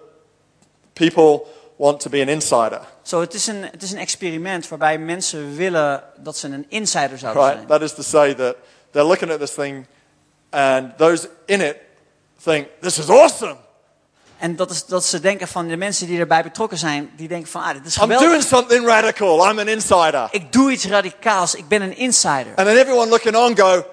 people 0.94 1.46
want 1.78 2.00
to 2.00 2.10
be 2.10 2.22
an 2.22 2.28
insider. 2.30 2.82
Zo, 3.02 3.20
het, 3.22 3.34
is 3.34 3.48
een, 3.48 3.64
het 3.64 3.84
is 3.84 3.92
een 3.92 3.98
experiment 3.98 4.68
waarbij 4.68 4.98
mensen 4.98 5.56
willen 5.56 6.04
dat 6.18 6.38
ze 6.38 6.48
een 6.48 6.66
insider 6.70 7.18
zouden 7.18 7.42
Right? 7.44 7.56
zijn. 7.58 7.68
That 7.68 7.82
is 7.82 7.94
to 7.94 8.02
say 8.02 8.34
that 8.34 8.56
they're 8.92 9.08
looking 9.08 9.32
at 9.32 9.40
this 9.40 9.54
thing 9.54 9.86
and 10.50 10.98
those 10.98 11.30
in 11.46 11.62
it 11.62 11.78
think, 12.44 12.68
this 12.82 12.98
is 12.98 13.10
awesome. 13.10 13.56
En 14.38 14.56
dat 14.56 14.72
is 14.72 14.86
dat 14.86 15.06
ze 15.06 15.20
denken 15.20 15.48
van 15.48 15.68
de 15.68 15.78
mensen 15.78 16.08
die 16.08 16.20
erbij 16.20 16.44
betrokken 16.44 16.78
zijn, 16.78 17.12
die 17.16 17.28
denken 17.28 17.52
van, 17.52 17.62
ah, 17.62 17.74
dit 17.74 17.86
is 17.86 17.96
I'm 17.96 18.02
geweldig. 18.02 18.28
doing 18.28 18.44
something 18.44 18.86
radical. 18.86 19.50
I'm 19.50 19.60
an 19.60 19.68
insider. 19.68 20.28
Ik 20.32 20.52
doe 20.52 20.72
iets 20.72 20.86
radicaals, 20.86 21.56
ik 21.56 21.68
ben 21.68 21.82
een 21.82 21.98
insider. 21.98 22.54
And 22.56 22.68
then 22.68 22.78
everyone 22.78 23.10
looking 23.10 23.36
on 23.36 23.58
go, 23.58 23.86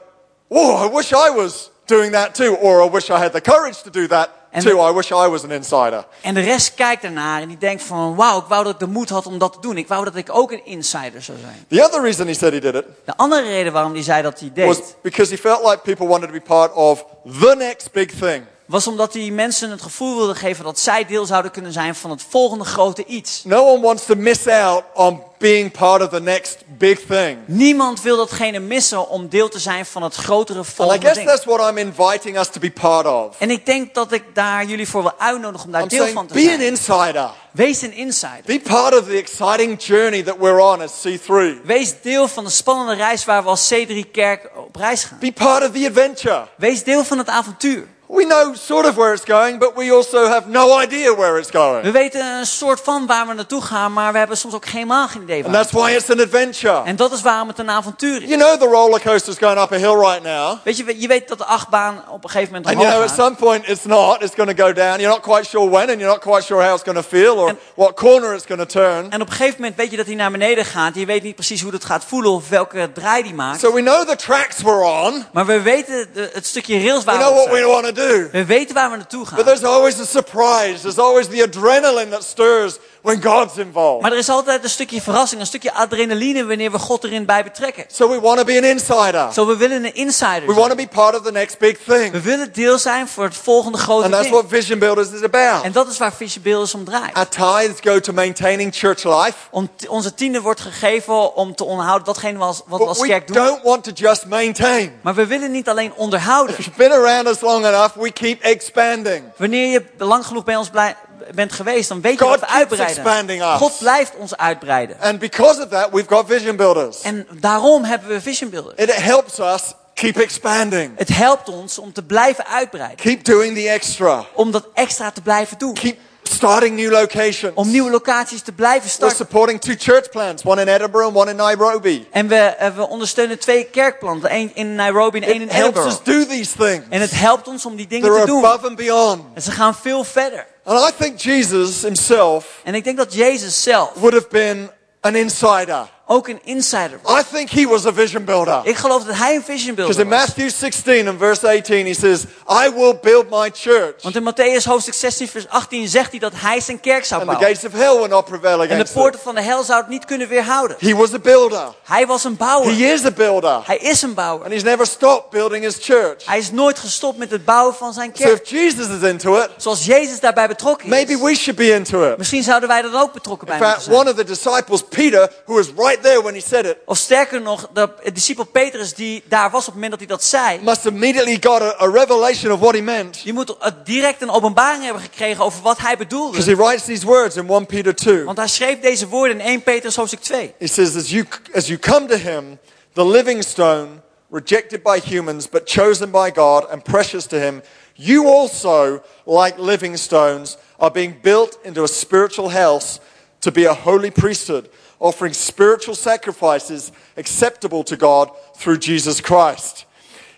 whoa, 0.49 0.87
I 0.87 0.91
wish 0.95 1.13
I 1.13 1.31
was 1.35 1.71
doing 1.85 2.13
that 2.13 2.35
too. 2.35 2.55
Or 2.55 2.87
I 2.87 2.91
wish 2.91 3.09
I 3.09 3.13
had 3.13 3.33
the 3.33 3.41
courage 3.41 3.83
to 3.83 3.91
do 3.91 4.07
that. 4.07 4.29
En 4.51 4.63
Two, 4.63 4.89
I 4.89 4.93
wish 4.95 5.11
I 5.11 5.29
was 5.29 5.45
an 5.45 5.51
insider. 5.51 6.07
En 6.21 6.35
de 6.35 6.41
rest 6.41 6.75
kijkt 6.75 7.05
ernaar 7.05 7.41
en 7.41 7.49
die 7.49 7.59
denkt 7.59 7.83
van, 7.83 8.15
wauw, 8.15 8.39
ik 8.39 8.45
wou 8.49 8.65
dat 8.65 8.73
ik 8.73 8.79
de 8.79 8.87
moed 8.87 9.09
had 9.09 9.27
om 9.27 9.39
dat 9.39 9.53
te 9.53 9.61
doen. 9.61 9.77
Ik 9.77 9.89
wou 9.89 10.05
dat 10.05 10.17
ik 10.17 10.29
ook 10.31 10.53
een 10.53 10.65
insider 10.67 11.23
zou 11.23 11.39
zijn. 11.39 11.65
The 11.69 11.85
other 11.85 12.03
reason 12.03 12.27
he 12.27 12.35
said 12.35 12.53
he 12.53 12.61
did 12.61 12.75
it 12.75 12.85
De 13.05 13.17
andere 13.17 13.43
reden 13.43 13.73
waarom 13.73 13.93
hij 13.93 14.03
zei 14.03 14.23
dat 14.23 14.41
hij 14.41 14.67
was 14.67 14.77
deed, 14.77 14.97
because 15.03 15.35
he 15.35 15.39
felt 15.41 15.65
like 15.65 15.79
people 15.79 16.07
wanted 16.07 16.29
to 16.29 16.35
be 16.35 16.41
part 16.41 16.73
of 16.73 17.05
the 17.41 17.55
next 17.59 17.93
big 17.93 18.11
thing. 18.11 18.45
Was 18.73 18.87
omdat 18.87 19.13
hij 19.13 19.31
mensen 19.31 19.71
het 19.71 19.83
gevoel 19.83 20.17
wilde 20.17 20.35
geven 20.35 20.65
dat 20.65 20.79
zij 20.79 21.05
deel 21.05 21.27
zouden 21.27 21.51
kunnen 21.51 21.73
zijn 21.73 21.95
van 21.95 22.11
het 22.11 22.23
volgende 22.29 22.65
grote 22.65 23.05
iets. 23.05 23.45
No 23.45 23.73
one 23.73 23.81
wants 23.81 24.05
to 24.05 24.15
miss 24.15 24.47
out 24.47 24.85
on 24.95 25.23
being 25.39 25.71
part 25.71 26.03
of 26.03 26.09
the 26.09 26.21
next 26.21 26.59
big 26.67 26.99
thing. 27.09 27.39
Niemand 27.45 28.03
wil 28.03 28.17
datgene 28.17 28.59
missen 28.59 29.09
om 29.09 29.29
deel 29.29 29.49
te 29.49 29.59
zijn 29.59 29.87
van 29.87 30.03
het 30.03 30.15
grotere 30.15 30.59
And 30.59 30.69
I 30.69 30.73
volgende 30.73 31.01
guess 31.01 31.17
ding. 31.17 31.29
that's 31.29 31.45
what 31.45 31.71
I'm 31.71 31.79
inviting 31.79 32.39
us 32.39 32.49
to 32.49 32.61
be 32.61 32.71
part 32.71 33.07
of. 33.07 33.37
En 33.39 33.51
ik 33.51 33.67
denk 33.67 33.95
dat 33.95 34.13
ik 34.13 34.25
daar 34.35 34.65
jullie 34.65 34.89
voor 34.89 35.03
wil 35.03 35.15
uitnodigen 35.19 35.67
om 35.67 35.73
daar 35.73 35.83
I'm 35.83 35.89
deel 35.89 35.99
saying 35.99 36.17
van 36.17 36.27
te 36.27 36.35
be 36.35 36.41
an 36.41 36.47
zijn. 36.47 36.61
insider. 36.61 37.31
Wees 37.51 37.83
een 37.83 37.93
insider. 37.93 38.43
Be 38.45 38.61
part 38.61 38.99
of 38.99 39.05
the 39.07 39.17
exciting 39.17 39.83
journey 39.83 40.23
that 40.23 40.37
we're 40.39 40.63
on 40.63 40.81
as 40.81 41.07
C3. 41.07 41.63
Wees 41.65 41.95
deel 42.03 42.29
van 42.29 42.45
de 42.45 42.51
spannende 42.51 42.95
reis 42.95 43.25
waar 43.25 43.43
we 43.43 43.49
als 43.49 43.73
C3 43.75 44.11
Kerk 44.13 44.51
op 44.57 44.77
reis 44.77 45.05
gaan. 45.05 45.19
Be 45.19 45.33
part 45.33 45.63
of 45.63 45.71
the 45.71 45.87
adventure. 45.87 46.47
Wees 46.57 46.85
deel 46.85 47.05
van 47.05 47.19
het 47.19 47.29
avontuur. 47.29 47.87
We 48.15 48.25
know 48.25 48.55
sort 48.55 48.87
of 48.87 48.95
where 48.95 49.13
it's 49.15 49.25
going, 49.25 49.59
but 49.59 49.71
we 49.75 49.91
also 49.93 50.27
have 50.29 50.43
no 50.49 50.81
idea 50.83 51.15
where 51.15 51.39
it's 51.39 51.51
We 51.51 51.59
going. 51.59 51.93
weten 51.93 52.27
een 52.39 52.47
soort 52.47 52.81
van 52.85 53.07
waar 53.07 53.27
we 53.27 53.35
naartoe 53.35 53.63
gaan, 53.63 53.93
maar 53.93 54.13
we 54.13 54.19
hebben 54.19 54.37
soms 54.37 54.55
ook 54.55 54.65
helemaal 54.65 55.09
geen 55.09 55.23
idee 55.23 55.45
And 55.45 55.53
waar. 55.53 55.63
that's 55.63 55.73
why 55.73 55.91
it's 55.93 56.11
an 56.11 56.21
adventure. 56.21 56.83
En 56.85 56.97
dat 56.97 57.13
is 57.13 57.23
waarom 57.23 57.49
het 57.49 57.59
een 57.59 57.71
avontuur 57.71 58.23
is. 58.23 58.29
You 58.29 58.41
know 58.41 58.61
the 58.61 58.67
roller 58.67 59.01
coaster's 59.01 59.39
going 59.39 59.59
up 59.61 59.73
a 59.73 59.77
hill 59.77 59.95
right 59.97 60.23
now. 60.23 60.57
Weet 60.65 60.77
je, 60.77 61.01
je 61.01 61.09
weet 61.09 61.29
dat 61.29 61.39
de 61.39 61.45
achtbaan 61.45 62.05
op 62.11 62.25
een 62.25 62.31
gegeven 62.31 62.53
moment 62.55 62.67
And 62.71 62.75
you 62.81 62.87
know, 62.89 62.95
omhoog 62.95 63.11
at 63.11 63.17
gaat. 63.17 63.27
some 63.27 63.37
point 63.49 63.69
it's 63.69 63.85
not. 63.85 64.23
It's 64.23 64.35
going 64.35 64.57
to 64.57 64.65
go 64.65 64.73
down. 64.73 64.99
You're 65.01 65.13
not 65.15 65.21
quite 65.23 65.45
sure 65.49 65.71
when, 65.71 65.89
and 65.91 65.99
you're 66.01 66.13
not 66.13 66.21
quite 66.21 66.43
sure 66.45 66.63
how 66.65 66.75
it's 66.75 66.83
going 66.85 66.99
to 67.03 67.09
feel 67.09 67.37
or 67.37 67.49
And- 67.49 67.59
what 67.75 67.95
corner 67.97 68.35
it's 68.35 68.47
going 68.47 68.61
to 68.61 68.67
turn. 68.81 69.11
En 69.11 69.21
op 69.21 69.27
een 69.29 69.35
gegeven 69.35 69.61
moment 69.61 69.77
weet 69.77 69.91
je 69.91 69.97
dat 69.97 70.07
hij 70.07 70.15
naar 70.15 70.31
beneden 70.31 70.65
gaat. 70.65 70.95
Je 70.95 71.07
weet 71.07 71.23
niet 71.23 71.35
precies 71.35 71.61
hoe 71.63 71.71
dat 71.71 71.85
gaat 71.85 72.05
voelen 72.05 72.31
of 72.31 72.49
welke 72.49 72.91
draai 72.95 73.23
die 73.23 73.35
maakt. 73.35 73.61
So 73.61 73.73
we 73.73 73.81
know 73.83 74.09
the 74.09 74.17
tracks 74.17 74.63
we're 74.63 74.85
on. 75.07 75.25
Maar 75.33 75.47
we 75.47 75.61
weten 75.63 76.09
de- 76.15 76.31
het 76.33 76.47
stukje 76.47 76.79
rails 76.85 76.99
We 77.05 77.11
waar 77.11 77.19
we 77.19 77.25
know 77.25 77.39
op 77.39 77.49
what 77.49 77.59
we 77.61 77.67
want 77.67 77.85
to 77.85 77.93
do. 77.93 78.01
We 78.33 78.45
weten 78.45 78.75
waar 78.75 78.91
we 78.91 78.97
naartoe 78.97 79.27
gaan. 79.27 79.37
But 79.37 79.47
there's 79.47 79.65
always 79.65 80.01
a 80.01 80.05
surprise. 80.05 80.83
There's 80.83 80.99
always 80.99 81.29
the 81.29 81.43
adrenaline 81.49 82.11
that 82.11 82.23
stirs 82.23 82.79
when 83.03 83.23
God's 83.23 83.57
involved. 83.57 84.03
Maar 84.03 84.13
er 84.13 84.19
is 84.19 84.29
altijd 84.29 84.65
een 84.65 84.71
stukje 84.71 85.03
verrassing, 85.03 85.41
een 85.41 85.47
stukje 85.47 85.73
adrenaline 85.73 86.47
wanneer 86.47 86.71
we 86.71 86.79
God 86.79 87.05
erin 87.05 87.25
bij 87.27 87.43
betrekken. 87.45 87.85
So 87.93 88.09
we 88.09 88.21
want 88.21 88.39
to 88.39 88.45
be 88.45 88.57
an 88.57 88.65
insider. 88.65 89.33
Zo, 89.33 89.47
we 89.47 89.57
willen 89.57 89.85
een 89.85 89.95
insider 89.95 90.47
We 90.47 90.55
want 90.55 90.69
to 90.71 90.77
be 90.77 90.87
part 90.89 91.17
of 91.19 91.23
the 91.25 91.33
next 91.33 91.59
big 91.59 91.79
thing. 91.87 92.13
We 92.13 92.21
willen 92.21 92.53
deel 92.53 92.79
zijn 92.79 93.09
voor 93.09 93.25
het 93.25 93.37
volgende 93.37 93.79
grote 93.79 94.03
And 94.05 94.13
that's 94.13 94.23
ding. 94.29 94.35
what 94.35 94.45
Vision 94.49 94.79
Builders 94.79 95.11
is 95.11 95.23
about. 95.23 95.65
En 95.65 95.73
dat 95.73 95.89
is 95.89 95.99
waar 95.99 96.13
Vision 96.13 96.43
Builders 96.43 96.75
om 96.75 96.85
draait. 96.85 97.15
Our 97.15 97.29
tithes 97.29 97.81
go 97.81 98.01
to 98.01 98.13
maintaining 98.13 98.75
church 98.75 99.05
life. 99.05 99.37
Om 99.51 99.69
t- 99.77 99.89
onze 99.89 100.15
tiende 100.15 100.41
wordt 100.41 100.61
gegeven 100.61 101.35
om 101.37 101.55
te 101.55 101.65
onderhouden 101.65 102.07
datgene 102.07 102.39
was- 102.39 102.63
wat 102.67 102.79
we 102.79 102.87
als 102.87 103.01
we 103.01 103.07
kerk 103.07 103.27
doen. 103.27 103.37
don't 103.37 103.63
want 103.63 103.85
to 103.85 103.91
just 103.95 104.27
maintain. 104.27 104.93
Maar 105.01 105.15
we 105.15 105.27
willen 105.27 105.51
niet 105.51 105.69
alleen 105.69 105.93
onderhouden. 105.97 106.59
If 106.59 106.65
you've 106.65 106.79
been 106.89 106.93
around 106.93 107.27
us 107.29 107.41
long 107.41 107.67
enough, 107.67 107.95
we 107.97 108.13
keep 108.13 108.43
expanding. 108.43 109.25
Wanneer 109.37 109.67
je 109.71 109.85
lang 109.99 110.27
genoeg 110.27 110.45
bij 110.45 110.57
ons 110.57 110.69
blij- 110.71 110.97
bent 111.35 111.53
geweest, 111.53 111.89
dan 111.89 112.01
weet 112.01 112.19
je 112.19 112.25
God 112.25 112.41
dat 112.41 112.41
we 112.41 112.55
uitbreiden. 112.55 113.57
God 113.59 113.79
blijft 113.79 114.13
ons 114.17 114.37
uitbreiden. 114.37 114.97
And 115.01 115.19
because 115.19 115.63
of 115.63 115.69
that, 115.69 115.89
we've 115.93 116.09
got 116.09 116.25
Vision 116.27 116.57
Builders. 116.57 117.01
En 117.03 117.27
daarom 117.41 117.85
hebben 117.85 118.09
we 118.09 118.21
Vision 118.21 118.51
Builders. 118.51 118.75
It 118.77 118.95
helps 118.95 119.39
us 119.39 119.63
keep 119.95 120.17
expanding. 120.19 120.93
Het 120.97 121.09
helpt 121.09 121.49
ons 121.49 121.79
om 121.79 121.93
te 121.93 122.03
blijven 122.03 122.47
uitbreiden. 122.47 122.97
Keep 122.97 123.25
doing 123.25 123.55
the 123.57 123.69
extra. 123.69 124.25
Om 124.35 124.51
dat 124.51 124.69
extra 124.75 125.11
te 125.11 125.21
blijven 125.21 125.59
doen. 125.59 125.75
Keep 125.75 125.97
starting 126.23 126.77
new 126.77 126.91
locations. 126.91 127.55
Om 127.55 127.71
nieuwe 127.71 127.91
locaties 127.91 128.43
te 128.43 128.53
blijven 128.53 128.81
We're 128.83 128.93
starten. 128.95 129.17
supporting 129.17 129.61
two 129.61 129.75
church 129.79 130.11
plants, 130.11 130.45
one 130.45 130.61
in 130.61 130.69
Edinburgh 130.69 131.07
and 131.07 131.17
one 131.17 131.31
in 131.31 131.37
Nairobi. 131.37 132.09
En 132.11 132.29
we, 132.29 132.37
eh, 132.37 132.77
we 132.77 132.89
ondersteunen 132.89 133.39
twee 133.39 133.65
kerkplanten. 133.65 134.31
één 134.31 134.51
in 134.55 134.75
Nairobi 134.75 135.19
en 135.19 135.25
één 135.29 135.35
in 135.35 135.43
It 135.43 135.53
helps 135.53 135.79
Edinburgh. 135.79 136.01
us 136.09 136.15
do 136.15 136.27
these 136.27 136.57
things. 136.57 136.87
En 136.89 137.01
het 137.01 137.11
helpt 137.21 137.49
ons 137.49 137.67
om 137.67 137.77
die 137.77 137.87
dingen 137.87 138.09
They're 138.09 138.21
te 138.25 138.31
doen. 138.31 138.45
above 138.45 138.67
and 138.67 138.77
beyond. 138.77 139.23
En 139.35 139.43
ze 139.43 139.51
gaan 139.51 139.75
veel 139.75 140.05
verder. 140.05 140.47
And 140.65 140.79
I 140.79 140.93
think 140.93 141.19
Jesus 141.19 141.83
himself 141.83 142.61
En 142.65 142.75
ik 142.75 142.85
denk 142.85 142.97
dat 142.97 143.15
Jezus 143.15 143.63
zelf 143.63 143.93
would 143.95 144.15
have 144.15 144.29
been 144.29 144.71
an 145.01 145.17
insider. 145.17 145.89
Ook 146.13 146.29
een 146.29 146.41
insider 146.45 146.99
was. 147.03 147.21
I 147.21 147.25
think 147.35 147.51
he 147.51 147.67
was 147.67 147.87
a 147.87 147.93
vision 147.93 148.25
builder. 148.25 148.61
Ik 148.65 148.77
geloof 148.77 149.05
dat 149.05 149.17
hij 149.17 149.35
een 149.35 149.43
vision 149.43 149.75
Because 149.75 149.97
builder 149.99 150.01
in 150.05 150.09
was. 150.09 150.19
Matthew 150.37 150.51
16 150.51 151.09
and 151.09 151.19
verse 151.19 151.49
18, 151.49 151.87
he 151.87 151.95
says, 151.95 152.23
I 152.49 152.71
will 152.75 152.99
build 153.03 153.31
my 153.31 153.51
church, 153.55 154.03
Want 154.03 154.17
in 154.17 154.23
Matthäus 154.33 154.65
hoofdstuk 154.65 154.95
16 154.95 155.29
vers 155.29 155.49
18 155.49 155.89
zegt 155.89 156.11
hij 156.11 156.19
dat 156.21 156.33
hij 156.37 156.61
zijn 156.61 156.81
kerk 156.81 157.05
zou 157.05 157.21
and 157.21 157.31
the 157.31 157.37
bouwen. 157.37 157.57
gates 157.61 157.73
of 157.75 157.81
hell 157.81 157.99
will 157.99 158.09
not 158.09 158.25
prevail 158.25 158.61
En 158.63 158.67
de 158.69 158.73
against 158.75 158.93
poorten 158.93 159.21
van 159.21 159.35
de 159.35 159.43
hel 159.43 159.63
zou 159.63 159.81
het 159.81 159.89
niet 159.89 160.05
kunnen 160.05 160.29
weerhouden. 160.29 160.77
He 160.81 160.95
was 160.95 161.13
a 161.15 161.19
builder. 161.19 161.69
Hij 161.85 162.07
was 162.07 162.25
een 162.25 162.37
bouwer. 162.37 162.73
He 162.77 162.93
is 162.93 163.05
a 163.05 163.11
builder. 163.11 163.61
Hij 163.65 163.77
is 163.77 164.03
een 164.03 164.15
bouwer. 164.15 164.45
And 164.45 164.53
he's 164.53 164.63
never 164.63 164.87
stopped 164.87 165.31
building 165.31 165.65
his 165.65 165.77
church. 165.81 166.25
Hij 166.27 166.39
is 166.39 166.51
nooit 166.51 166.79
gestopt 166.79 167.19
met 167.19 167.31
het 167.31 167.45
bouwen 167.45 167.75
van 167.75 167.93
zijn 167.93 168.11
So 168.15 168.23
if 168.23 168.29
kerk. 168.29 168.47
Jesus 168.47 168.87
is 168.89 169.09
into 169.09 169.37
it, 169.39 169.49
Zoals 169.57 169.85
Jezus 169.85 170.21
daarbij 170.21 170.49
betrokken 170.49 170.89
maybe 170.89 171.13
is. 171.13 171.21
we 171.21 171.35
should 171.35 171.59
be 171.59 171.75
into 171.75 172.11
it. 172.11 172.19
Misschien 172.19 172.43
zouden 172.43 172.69
wij 172.69 172.83
dan 172.83 172.95
ook 172.95 173.13
betrokken 173.13 173.47
bij 173.47 173.57
In 173.57 173.63
moeten 173.63 173.81
fact, 173.83 173.95
zijn. 173.97 174.07
one 174.07 174.11
of 174.11 174.17
the 174.17 174.25
disciples, 174.25 174.83
Peter, 174.89 175.31
who 175.45 175.55
was 175.55 175.67
right 175.77 176.02
there 176.03 176.23
when 176.23 176.35
he 176.35 176.41
said 176.41 176.67
it, 176.67 176.77
Of 176.85 176.99
sterker 176.99 177.41
nog, 177.41 177.69
de 177.73 178.13
discipel 178.13 178.45
Petrus 178.45 178.95
die 178.95 179.23
daar 179.29 179.51
was 179.51 179.61
op 179.61 179.67
het 179.67 179.75
moment 179.75 179.91
dat 179.91 180.01
hij 180.01 180.09
dat 180.09 180.25
zei. 180.25 180.61
must 180.63 180.87
immediately 180.87 181.39
got 181.41 181.63
a, 181.63 181.75
a 181.81 181.91
revelation 181.91 182.53
of 182.53 182.61
what 182.61 182.75
he 182.75 182.81
meant. 182.81 183.23
Die 183.23 183.33
moet 183.33 183.57
direct 183.85 184.23
een 184.23 184.31
openbaring 184.31 184.85
hebben 184.85 185.03
gekregen 185.03 185.45
over 185.45 185.63
wat 185.63 185.79
hij 185.79 185.97
bedoelde. 185.97 186.31
Because 186.37 186.51
he 186.51 186.57
writes 186.57 186.85
these 186.85 187.07
words 187.07 187.37
in 187.37 187.49
1 187.49 187.67
Peter 187.67 187.95
2. 187.95 188.25
Want 188.25 188.39
hij 188.39 188.49
schreef 188.49 188.81
deze 188.81 189.09
woorden 189.09 189.41
in 189.41 189.47
1 189.47 189.63
Petrus 189.63 189.97
hoofdstuk 189.97 190.21
2. 190.21 190.55
He 190.59 190.67
says, 190.67 190.97
as 190.97 191.11
you, 191.11 191.27
as 191.55 191.67
you 191.67 191.79
come 191.79 192.07
to 192.07 192.17
him, 192.17 192.59
the 192.95 193.05
living 193.05 193.43
stone, 193.45 193.89
rejected 194.31 194.83
by 194.83 195.01
humans, 195.01 195.49
but 195.49 195.71
chosen 195.71 196.11
by 196.11 196.31
God 196.35 196.71
and 196.71 196.83
precious 196.83 197.27
to 197.27 197.37
him, 197.37 197.63
you 197.95 198.27
also, 198.27 199.03
like 199.27 199.55
living 199.59 199.99
stones, 199.99 200.57
are 200.79 200.91
being 200.91 201.15
built 201.23 201.59
into 201.65 201.83
a 201.83 201.89
spiritual 201.89 202.49
house 202.51 202.99
to 203.41 203.51
be 203.51 203.65
a 203.67 203.75
holy 203.75 204.11
priesthood, 204.11 204.69
offering 205.03 205.35
spiritual 205.35 205.97
sacrifices 205.97 206.91
acceptable 207.17 207.83
to 207.83 207.97
God 207.97 208.31
through 208.59 208.79
Jesus 208.85 209.21
Christ. 209.21 209.87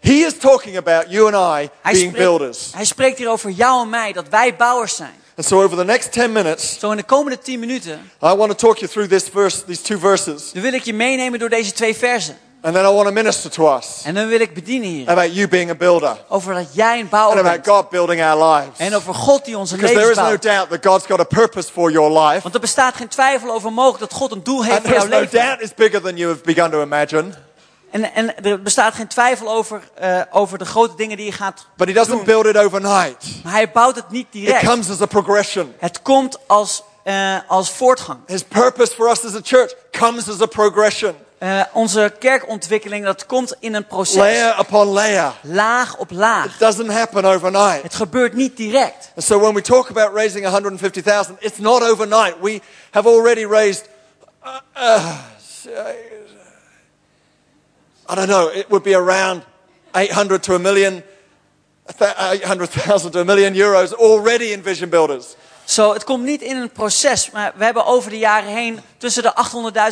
He 0.00 0.24
is 0.24 0.38
talking 0.38 0.77
about 0.77 1.11
you 1.11 1.27
and 1.27 1.35
I 1.64 1.70
Hij 1.83 1.92
being 1.92 2.11
spreekt, 2.11 2.16
builders. 2.16 2.70
hij 2.74 2.85
spreekt 2.85 3.18
hier 3.18 3.29
over 3.31 3.50
jou 3.50 3.83
en 3.83 3.88
mij, 3.88 4.12
dat 4.12 4.29
wij 4.29 4.57
bouwers 4.57 4.96
zijn. 4.96 5.22
And 5.37 5.46
so 5.46 5.62
over 5.62 5.77
the 5.77 5.85
next 5.85 6.12
10 6.12 6.33
minutes, 6.33 6.79
Zo 6.79 6.90
in 6.90 6.96
de 6.96 7.03
komende 7.03 7.38
10 7.38 7.61
minuten, 7.61 8.11
I 8.22 8.35
want 8.35 8.50
to 8.59 8.66
talk 8.66 8.77
you 8.79 8.90
through 8.90 9.09
this 9.11 9.29
verse, 9.29 9.64
these 9.64 9.83
two 9.83 9.98
verses. 9.98 10.53
dan 10.53 10.62
wil 10.62 10.72
ik 10.72 10.83
je 10.85 10.94
meenemen 10.94 11.38
door 11.38 11.48
deze 11.48 11.72
twee 11.72 11.94
versen. 11.96 12.38
And 12.64 12.74
then 12.74 12.85
I 12.85 12.88
want 12.88 13.07
to 13.07 13.12
minister 13.12 13.50
to 13.50 13.77
us 13.77 14.00
En 14.05 14.14
dan 14.14 14.29
wil 14.29 14.40
ik 14.40 14.55
bedienen 14.55 14.88
hier. 14.88 15.09
about 15.11 15.35
you 15.35 15.48
being 15.48 15.70
a 15.70 15.74
builder. 15.74 16.16
Over 16.29 16.55
dat 16.55 16.74
jij 16.74 16.94
een 16.94 17.00
and 17.00 17.11
bouwer 17.11 17.38
about 17.38 17.53
bent. 17.62 17.66
God 17.66 17.88
building 17.90 18.22
our 18.22 18.53
lives. 18.53 18.79
En 18.79 18.94
over 18.94 19.14
God 19.14 19.44
die 19.44 19.59
onze 19.59 19.77
Because 19.77 19.94
there 19.94 20.07
levens 20.07 20.27
is 20.27 20.33
no 20.33 20.38
bouwt. 20.38 20.68
doubt 20.68 20.70
that 20.83 20.92
God's 20.92 21.07
got 21.07 21.20
a 21.20 21.24
purpose 21.24 21.70
for 21.72 21.90
your 21.90 22.20
life. 22.20 22.42
Want 22.42 22.55
er 22.55 22.61
bestaat 22.61 22.94
geen 22.96 23.09
twijfel 23.09 23.50
over 23.53 23.72
mogelijk 23.72 24.00
dat 24.00 24.12
God 24.12 24.33
een 24.33 24.42
doel 24.44 24.62
heeft 24.64 24.77
And 24.77 24.87
voor 24.87 24.94
jouw 24.94 25.00
there's 25.09 25.14
no 25.14 25.20
leven. 25.20 25.38
doubt 25.48 25.62
it's 25.62 25.74
bigger 25.74 26.00
than 26.03 26.16
you 26.16 26.31
have 26.31 26.42
begun 26.44 26.70
to 26.70 26.83
imagine. 26.83 27.24
En, 27.90 28.14
en 28.14 28.44
er 28.44 28.62
bestaat 28.62 28.94
geen 28.94 29.07
twijfel 29.09 29.50
over, 29.50 29.81
eh, 29.94 30.20
over 30.31 30.59
de 30.59 30.64
grote 30.64 30.94
dingen 30.96 31.16
die 31.16 31.27
je 31.27 31.33
gaat 31.33 31.66
But 31.77 31.88
He 31.88 31.94
doesn't 31.94 32.16
doen. 32.16 32.24
build 32.24 32.46
it 32.46 32.57
overnight. 32.57 33.24
Maar 33.42 33.53
hij 33.53 33.70
bouwt 33.70 33.96
het 33.96 34.11
niet 34.11 34.27
It 34.27 34.33
direct. 34.33 34.64
comes 34.66 34.90
as 34.90 35.00
a 35.00 35.07
progression. 35.07 35.74
Het 35.79 36.03
komt 36.03 36.38
als, 36.46 36.83
eh, 37.03 37.37
als 37.46 37.70
voortgang. 37.70 38.18
His 38.27 38.42
purpose 38.42 38.94
for 38.94 39.11
us 39.11 39.24
as 39.24 39.35
a 39.35 39.40
church 39.42 39.74
comes 39.90 40.29
as 40.29 40.40
a 40.40 40.46
progression. 40.46 41.14
Eh, 41.45 41.63
onze 41.73 42.13
kerkontwikkeling, 42.19 43.05
dat 43.05 43.27
komt 43.27 43.55
in 43.59 43.75
een 43.75 43.87
proces. 43.87 44.17
Layer 44.17 44.59
upon 44.61 44.87
layer. 44.87 45.33
Laag 45.41 45.97
op 45.97 46.11
laag. 46.11 46.45
It 46.45 46.59
doesn't 46.59 46.91
happen 46.91 47.25
overnight. 47.25 47.83
Het 47.83 47.95
gebeurt 47.95 48.35
niet 48.35 48.57
direct. 48.57 49.13
And 49.15 49.25
so 49.25 49.41
when 49.41 49.55
we 49.55 49.61
talk 49.61 49.91
about 49.91 50.15
raising 50.15 50.45
150,000, 50.45 51.37
it's 51.39 51.59
not 51.59 51.83
overnight. 51.83 52.35
We 52.41 52.61
have 52.91 53.09
already 53.09 53.47
raised, 53.47 53.89
uh, 54.45 54.57
uh, 54.77 55.13
I 58.09 58.15
don't 58.15 58.29
know, 58.29 58.51
it 58.53 58.67
would 58.69 58.83
be 58.83 58.95
around 58.95 59.43
800 59.91 60.43
to 60.43 60.55
a 60.55 60.59
million, 60.59 61.03
800,000 62.31 63.13
to 63.13 63.21
a 63.21 63.25
million 63.25 63.55
euros 63.55 63.93
already 63.93 64.53
in 64.53 64.63
Vision 64.63 64.89
Builders. 64.89 65.37
Zo, 65.65 65.92
het 65.92 66.04
komt 66.04 66.25
niet 66.25 66.42
in 66.42 66.56
een 66.56 66.71
proces, 66.71 67.31
maar 67.31 67.52
we 67.56 67.65
hebben 67.65 67.87
over 67.87 68.10
de 68.10 68.19
jaren 68.19 68.48
heen 68.48 68.81
tussen 68.96 69.23
de 69.23 69.33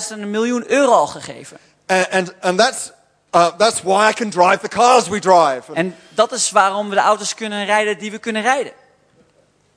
800.000 0.03 0.11
en 0.11 0.23
een 0.23 0.31
miljoen 0.31 0.71
euro 0.71 0.93
al 0.93 1.07
gegeven. 1.07 1.59
And, 1.87 2.11
and, 2.11 2.35
and 2.41 2.59
that's, 2.59 2.91
uh, 3.35 3.47
that's 3.57 3.83
why 3.83 4.09
I 4.09 4.13
can 4.13 4.31
drive 4.31 4.59
the 4.59 4.69
cars 4.69 5.09
we 5.09 5.19
drive. 5.19 5.73
En 5.75 5.97
dat 6.09 6.33
is 6.33 6.51
waarom 6.51 6.89
we 6.89 6.95
de 6.95 7.01
auto's 7.01 7.35
kunnen 7.35 7.65
rijden 7.65 7.99
die 7.99 8.11
we 8.11 8.19
kunnen 8.19 8.43
rijden. 8.43 8.73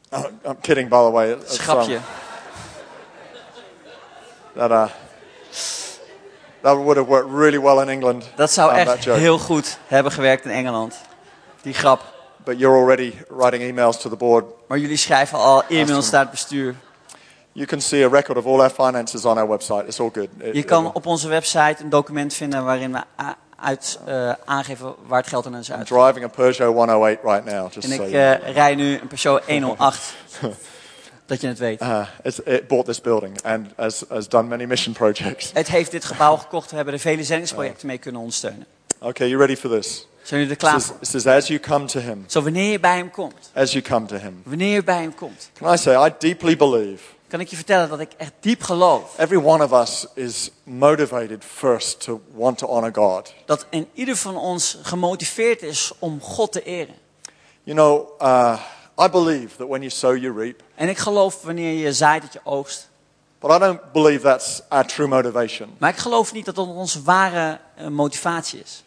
Oh, 0.10 0.26
I'm 0.46 0.62
kidding, 0.62 0.90
by 0.90 0.98
the 0.98 1.12
way. 1.12 1.32
Um, 1.32 1.42
Schrapje. 1.48 2.00
that, 4.56 4.72
uh, 4.72 4.88
that 6.62 6.76
would 6.76 6.98
have 6.98 7.08
worked 7.08 7.32
really 7.32 7.60
well 7.60 7.82
in 7.82 7.90
England. 7.90 8.30
Dat 8.36 8.52
zou 8.52 8.72
um, 8.72 8.78
echt 8.78 9.06
heel 9.06 9.38
goed 9.38 9.78
hebben 9.88 10.12
gewerkt 10.12 10.46
in 10.46 10.52
Engeland. 10.52 10.96
Die 11.62 11.74
grap. 11.74 12.15
But 12.46 12.60
you're 12.60 12.78
already 12.78 13.14
writing 13.30 13.64
emails 13.64 13.98
to 14.02 14.10
the 14.10 14.16
board. 14.16 14.46
Maar 14.68 14.78
jullie 14.78 14.98
schrijven 14.98 15.38
al 15.38 15.64
e-mails 15.70 16.10
naar 16.10 16.22
het 16.22 16.32
bestuur. 16.32 16.76
You 17.52 17.68
can 17.68 17.82
see 17.82 18.06
a 18.06 18.10
record 18.10 18.38
of 18.38 18.46
all 18.46 18.60
our 18.60 18.70
finances 18.70 19.26
on 19.26 19.38
our 19.38 19.48
website. 19.50 19.84
It's 19.88 20.00
all 20.00 20.10
good. 20.14 20.28
It- 20.40 20.56
Je 20.56 20.64
kan 20.64 20.94
op 20.94 21.06
onze 21.06 21.28
website 21.28 21.76
een 21.80 21.90
document 21.90 22.34
vinden 22.34 22.64
waarin 22.64 22.92
we 22.92 23.02
uit, 23.60 24.00
eh, 24.06 24.32
aangeven 24.46 24.96
waar 25.08 25.20
het 25.20 25.28
geld 25.30 25.46
aan 25.46 25.56
is 25.56 25.70
I'm 25.70 25.76
uit. 25.76 25.88
driving 25.88 26.26
a 26.26 26.28
Peugeot 26.28 26.74
108 26.76 27.24
right 27.24 27.46
now, 27.46 27.74
just 27.74 27.88
En 27.88 27.94
so 27.98 28.04
ik 28.04 28.10
you 28.10 28.36
eh, 28.42 28.54
rij 28.54 28.76
nu 28.76 29.00
een 29.00 29.08
Peugeot 29.08 29.42
108. 29.50 30.14
dat 31.26 31.42
je 31.42 31.48
het 31.48 31.60
weet. 31.60 31.82
Uh, 31.82 32.08
it 32.46 32.68
bought 32.68 32.86
this 32.86 33.02
building 33.02 33.42
and 33.44 33.68
has, 33.76 34.04
has 34.10 34.28
done 34.30 34.48
many 34.48 34.66
mission 34.66 34.94
projects. 34.94 35.52
Het 35.54 35.68
heeft 35.68 35.92
dit 35.92 36.06
gebouw 36.06 36.36
gekocht. 36.36 36.70
We 36.70 36.76
hebben 36.76 36.94
er 36.94 37.00
vele 37.00 37.24
zendingsprojecten 37.24 37.88
mee 37.88 37.98
kunnen 37.98 38.22
ondersteunen. 38.22 38.66
Okay, 39.00 39.28
you 39.28 39.40
ready 39.40 39.56
for 39.56 39.70
this? 39.70 40.08
Zijn 40.26 40.40
jullie 40.40 40.56
er 40.56 40.60
klaar 40.60 40.72
says, 40.80 40.86
voor? 40.86 40.98
it 41.02 41.08
says, 41.08 41.26
as 41.26 41.48
you 41.48 41.60
come 41.60 41.86
to 41.86 42.00
him, 42.00 42.24
Zo 42.28 42.42
wanneer 42.42 42.72
je 42.72 42.80
bij 42.80 42.98
hem 42.98 43.12
komt. 43.12 43.52
as 43.54 43.72
you 43.72 43.84
come 43.84 44.06
to 44.06 44.16
him. 44.16 44.42
Wanneer 44.44 44.74
je 44.74 44.84
bij 44.84 45.02
hem 45.02 45.16
komt. 45.16 45.50
Can 45.54 45.74
I 45.74 45.78
say, 45.78 46.08
I 46.08 46.14
deeply 46.20 46.56
believe 46.58 47.04
Kan 47.28 47.40
ik 47.40 47.48
je 47.50 47.56
vertellen 47.56 47.90
dat 47.90 48.00
ik 48.00 48.12
echt 48.18 48.32
diep 48.40 48.64
geloof. 48.64 49.18
every 49.18 49.44
one 49.46 49.64
of 49.64 49.72
us 49.82 50.06
is 50.14 50.50
motivated 50.64 51.44
first 51.54 52.00
to 52.00 52.22
want 52.34 52.58
to 52.58 52.68
honor 52.68 52.94
God. 52.96 53.34
Dat 53.46 53.66
in 53.70 53.88
ieder 53.94 54.16
van 54.16 54.38
ons 54.38 54.78
gemotiveerd 54.82 55.62
is 55.62 55.92
om 56.00 56.22
God 56.22 56.52
te 56.52 56.64
eren. 56.64 56.96
You 57.64 57.78
know, 57.78 58.22
uh, 58.22 58.60
I 59.06 59.10
believe 59.10 59.56
that 59.58 59.68
when 59.68 59.80
you 59.82 59.90
sow, 59.90 60.18
you 60.18 60.40
reap. 60.40 60.62
En 60.76 60.90
ik 60.90 60.98
geloof 60.98 61.42
wanneer 61.42 61.74
je 61.74 61.94
zaait 61.94 62.22
dat 62.22 62.34
je 62.34 62.40
oogst. 62.44 62.90
But 63.40 63.52
I 63.52 63.58
don't 63.60 63.92
believe 63.92 64.22
that's 64.24 64.62
our 64.70 64.86
true 64.86 65.08
motivation. 65.08 65.76
Maar 65.78 65.90
ik 65.90 65.98
geloof 65.98 66.34
niet 66.34 66.46
dat 66.46 66.56
dat 66.56 66.68
onze 66.68 67.02
ware 67.02 67.60
eh, 67.76 67.88
motivatie 67.88 68.60
is. 68.60 68.84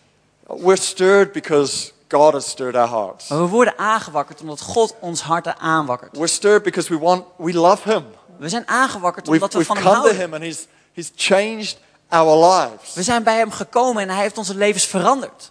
We're 0.49 0.77
stirred 0.77 1.33
because 1.33 1.93
God 2.09 2.33
has 2.33 2.49
stirred 2.49 2.77
our 2.77 2.89
hearts. 2.89 3.29
Maar 3.29 3.39
we 3.39 3.47
worden 3.47 3.79
aangewakkerd 3.79 4.41
omdat 4.41 4.61
God 4.61 4.95
ons 5.01 5.21
harten 5.21 5.59
aanwakkert. 5.59 6.17
We're 6.17 6.27
stirred 6.27 6.63
because 6.63 6.89
we 6.89 6.99
want, 6.99 7.25
we 7.37 7.53
love 7.53 7.91
Him. 7.91 8.05
We 8.37 8.49
zijn 8.49 8.69
aangewakkerd 8.69 9.27
We've, 9.27 9.43
omdat 9.43 9.53
we 9.53 9.59
we've 9.59 9.73
van 9.73 9.77
hem 9.77 9.85
come 9.85 9.97
to 9.97 10.03
houden. 10.03 10.25
Him 10.25 10.35
and 10.35 10.43
He's, 10.43 10.67
He's 10.93 11.13
changed 11.15 11.79
our 12.09 12.47
lives. 12.47 12.95
We 12.95 13.03
zijn 13.03 13.23
bij 13.23 13.37
hem 13.37 13.51
gekomen 13.51 14.03
en 14.03 14.09
hij 14.09 14.23
heeft 14.23 14.39
onze 14.39 14.55
levens 14.55 14.85
veranderd. 14.85 15.51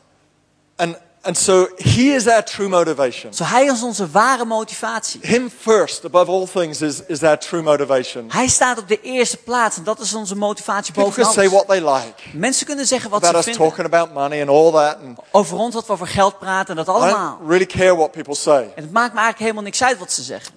And, 0.75 0.97
and 1.27 1.37
so 1.37 1.67
He 1.75 2.01
is 2.15 2.27
our 2.27 2.43
true 2.43 2.67
motivation. 2.69 3.33
Zo 3.33 3.43
hij 3.43 3.65
is 3.65 3.81
onze 3.83 4.09
ware 4.09 4.45
motivatie. 4.45 5.19
Him 5.23 5.49
first, 5.61 6.05
above 6.05 6.31
all 6.31 6.47
things, 6.47 6.81
is, 6.81 7.01
is 7.07 7.23
our 7.23 7.37
true 7.37 7.61
motivation. 7.61 8.25
Hij 8.31 8.47
staat 8.47 8.77
op 8.77 8.87
de 8.87 9.01
eerste 9.01 9.37
plaats 9.37 9.77
en 9.77 9.83
dat 9.83 9.99
is 9.99 10.13
onze 10.13 10.35
motivatie 10.35 10.93
People 10.93 11.09
boven 11.15 11.33
say 11.33 11.45
alles. 11.47 11.51
what 11.53 11.67
they 11.67 11.79
like 11.95 12.13
Mensen 12.37 12.65
kunnen 12.65 12.85
zeggen 12.87 13.09
wat 13.09 13.23
about 13.23 13.43
ze 13.43 13.49
vinden. 13.51 13.67
talking 13.69 13.85
about 13.93 14.13
money 14.13 14.41
and 14.41 14.49
all 14.49 14.71
that. 14.71 14.97
And 15.05 15.17
Over 15.31 15.57
ons 15.57 15.73
wat 15.73 15.85
we 15.87 15.93
over 15.93 16.07
geld 16.07 16.39
praten 16.39 16.77
en 16.77 16.85
dat 16.85 16.95
I 16.95 16.97
allemaal. 16.99 17.37
don't 17.37 17.49
really 17.49 17.65
care 17.65 17.95
what 17.95 18.11
people 18.11 18.35
say. 18.35 18.61
En 18.75 18.83
het 18.83 18.91
maakt 18.91 19.13
me 19.13 19.19
eigenlijk 19.19 19.39
helemaal 19.39 19.63
niks 19.63 19.83
uit 19.83 19.97
wat 19.97 20.11
ze 20.11 20.23
zeggen. 20.23 20.53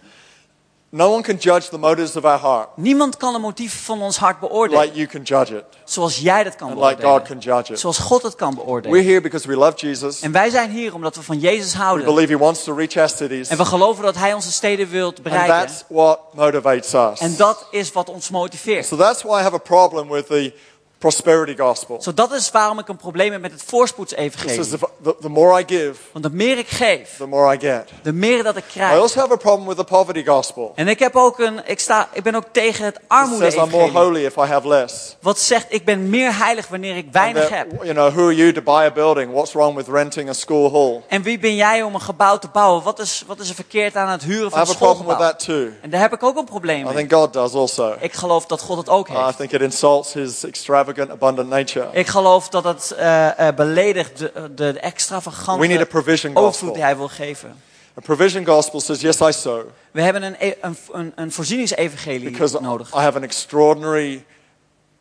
No 0.93 1.11
one 1.13 1.23
can 1.23 1.37
judge 1.39 1.69
the 1.69 1.79
motives 1.79 2.17
of 2.17 2.25
our 2.25 2.39
heart 2.39 2.69
Niemand 2.77 3.17
kan 3.17 3.33
de 3.33 3.39
motieven 3.39 3.79
van 3.81 4.03
ons 4.03 4.17
hart 4.17 4.41
beoordelen. 4.41 4.85
like 4.85 4.97
you 4.97 5.07
can 5.07 5.23
judge 5.23 5.57
it 5.57 5.65
Zoals 5.85 6.19
jij 6.19 6.45
dat 6.45 6.57
kan 6.57 6.69
and 6.71 6.79
like 6.81 7.03
God 7.03 7.23
can 7.23 7.39
beoordelen. 7.39 7.39
judge 7.57 7.73
it. 7.73 7.79
Zoals 7.81 7.99
God 7.99 8.23
het 8.23 8.35
kan 8.35 8.55
We're 8.55 8.65
beoordelen. 8.65 9.05
here 9.05 9.21
because 9.21 9.47
we 9.49 9.57
love 9.57 9.77
Jesus. 9.87 10.21
En 10.21 10.33
wij 10.33 10.51
zijn 10.51 10.71
hier 10.71 10.95
omdat 10.95 11.17
we 11.17 11.23
van 11.23 11.39
Jezus 11.39 11.73
We 11.73 11.79
houden. 11.79 12.05
believe 12.07 12.33
He 12.33 12.39
wants 12.39 12.65
to 12.65 12.75
reach 12.75 12.97
our 12.97 13.09
cities. 13.09 13.49
En 13.49 13.57
we 13.57 13.65
geloven 13.65 14.05
dat 14.05 14.15
Hij 14.17 14.33
onze 14.35 14.53
steden 14.53 14.89
wilt 14.89 15.15
And 15.15 15.23
bereiken. 15.23 15.57
that's 15.67 15.85
what 15.89 16.19
motivates 16.35 16.93
us. 16.95 17.19
En 17.21 17.37
dat 17.37 17.67
is 17.71 17.93
wat 17.93 18.09
ons 18.09 18.31
motiveert. 18.31 18.87
So 18.87 18.97
that's 18.97 19.23
why 19.23 19.39
I 19.39 19.43
have 19.43 19.55
a 19.55 19.59
problem 19.59 20.09
with 20.09 20.27
the 20.27 20.53
prosperity 21.01 21.57
gospel. 21.57 22.03
Zo 22.03 22.15
dat 22.15 22.33
is 22.33 22.51
waarom 22.51 22.79
ik 22.79 22.89
een 22.89 22.97
probleem 22.97 23.33
heb 23.33 23.41
met 23.41 23.53
het 23.53 23.63
voorspoedsevangelie. 23.67 24.55
says 24.55 24.73
if, 24.73 24.81
the, 25.03 25.15
the 25.21 25.29
more 25.29 25.61
I 25.61 25.65
give, 25.67 25.95
Want 26.13 26.25
de 26.25 26.31
meer 26.33 26.59
ik 26.59 26.69
geef, 26.69 27.17
the 27.17 27.27
more 27.27 27.55
I 27.55 27.59
get. 27.61 27.89
de 28.03 28.13
meer 28.13 28.43
dat 28.43 28.57
ik 28.57 28.65
I 28.65 28.71
krijg. 28.73 29.01
also 29.01 29.21
have 29.21 29.33
a 29.33 29.37
problem 29.37 29.69
with 29.69 29.77
the 29.77 29.85
poverty 29.85 30.25
gospel. 30.25 30.73
En 30.75 30.89
ik, 30.89 30.99
heb 30.99 31.17
ook 31.17 31.39
een, 31.39 31.61
ik, 31.67 31.81
sta, 31.81 32.09
ik 32.13 32.23
ben 32.23 32.35
ook 32.35 32.45
tegen 32.53 32.85
het 32.85 32.95
says 32.95 33.09
I'm 33.09 33.19
more 33.19 33.23
armoede-evangelie. 33.23 33.93
holy 33.93 34.25
if 34.25 34.37
I 34.37 34.41
have 34.41 34.69
less. 34.69 35.17
Wat 35.21 35.39
zegt, 35.39 35.67
ik 35.69 35.85
ben 35.85 36.11
meer 36.11 36.37
heilig 36.39 36.69
wanneer 36.69 36.97
ik 36.97 37.07
weinig 37.13 37.43
that, 37.43 37.51
heb. 37.51 37.71
you 37.83 37.93
know, 37.93 38.13
who 38.13 38.23
are 38.25 38.35
you 38.35 38.53
to 38.53 38.63
buy 38.63 38.85
a 38.85 38.93
building? 38.93 39.33
What's 39.33 39.53
wrong 39.53 39.77
with 39.77 39.89
renting 39.89 40.29
a 40.29 40.33
school 40.33 40.71
hall? 40.73 41.03
En 41.09 41.23
wie 41.23 41.39
ben 41.39 41.55
jij 41.55 41.83
om 41.83 41.95
een 41.95 42.01
gebouw 42.01 42.39
te 42.39 42.49
bouwen? 42.53 42.83
Wat 42.83 42.99
is, 42.99 43.25
wat 43.27 43.39
is 43.41 43.49
er 43.49 43.55
verkeerd 43.55 43.97
aan 43.97 44.09
het 44.09 44.23
huren 44.23 44.47
I 44.47 44.51
van 44.51 44.59
een 44.61 44.67
have 44.67 44.73
a 44.73 44.77
problem 44.77 45.07
with 45.07 45.17
schoolgebouw? 45.17 45.31
that 45.31 45.45
too. 45.45 45.69
En 45.83 45.91
daar 45.91 46.01
heb 46.01 46.13
ik 46.13 46.23
ook 46.23 46.37
een 46.37 46.45
probleem 46.45 46.81
I 46.81 46.85
mee. 46.85 46.95
think 46.95 47.13
God 47.13 47.33
does 47.33 47.55
also. 47.55 47.95
Ik 48.01 48.13
geloof 48.13 48.47
dat 48.47 48.61
God 48.61 48.77
het 48.77 48.89
ook 48.89 49.09
I 49.09 49.13
heeft. 49.13 49.37
think 49.37 49.51
it 49.53 49.61
insults 49.61 50.13
His 50.13 50.45
extravagant, 50.45 50.89
abundant 50.99 51.49
nature. 51.49 51.89
Ik 51.93 52.07
geloof 52.07 52.49
dat 52.49 52.65
het 52.65 52.91
eh, 52.91 53.49
eh, 53.49 53.55
beledigt 53.55 54.19
de, 54.19 54.33
de 54.35 54.65
We 54.65 54.73
need 54.73 54.77
a 54.77 54.81
extravagante 54.87 55.87
provision 55.87 56.37
overvloed 56.37 56.45
gospel. 56.53 56.73
die 56.73 56.83
hij 56.83 56.97
wil 56.97 57.09
geven. 57.09 57.63
A 57.99 58.01
provision 58.01 58.47
gospel 58.47 58.81
says, 58.81 59.01
yes, 59.01 59.21
I 59.21 59.33
sow. 59.33 59.61
We 59.91 60.03
hebben 60.03 60.23
een, 60.23 60.37
e- 60.39 60.55
een, 60.61 60.77
een, 60.93 61.13
een 61.15 61.33
voorzieningsevangelie 61.33 62.31
Because 62.31 62.61
nodig. 62.61 62.95
I 62.95 62.99
have 62.99 63.17
an 63.17 63.23
extraordinary 63.23 64.25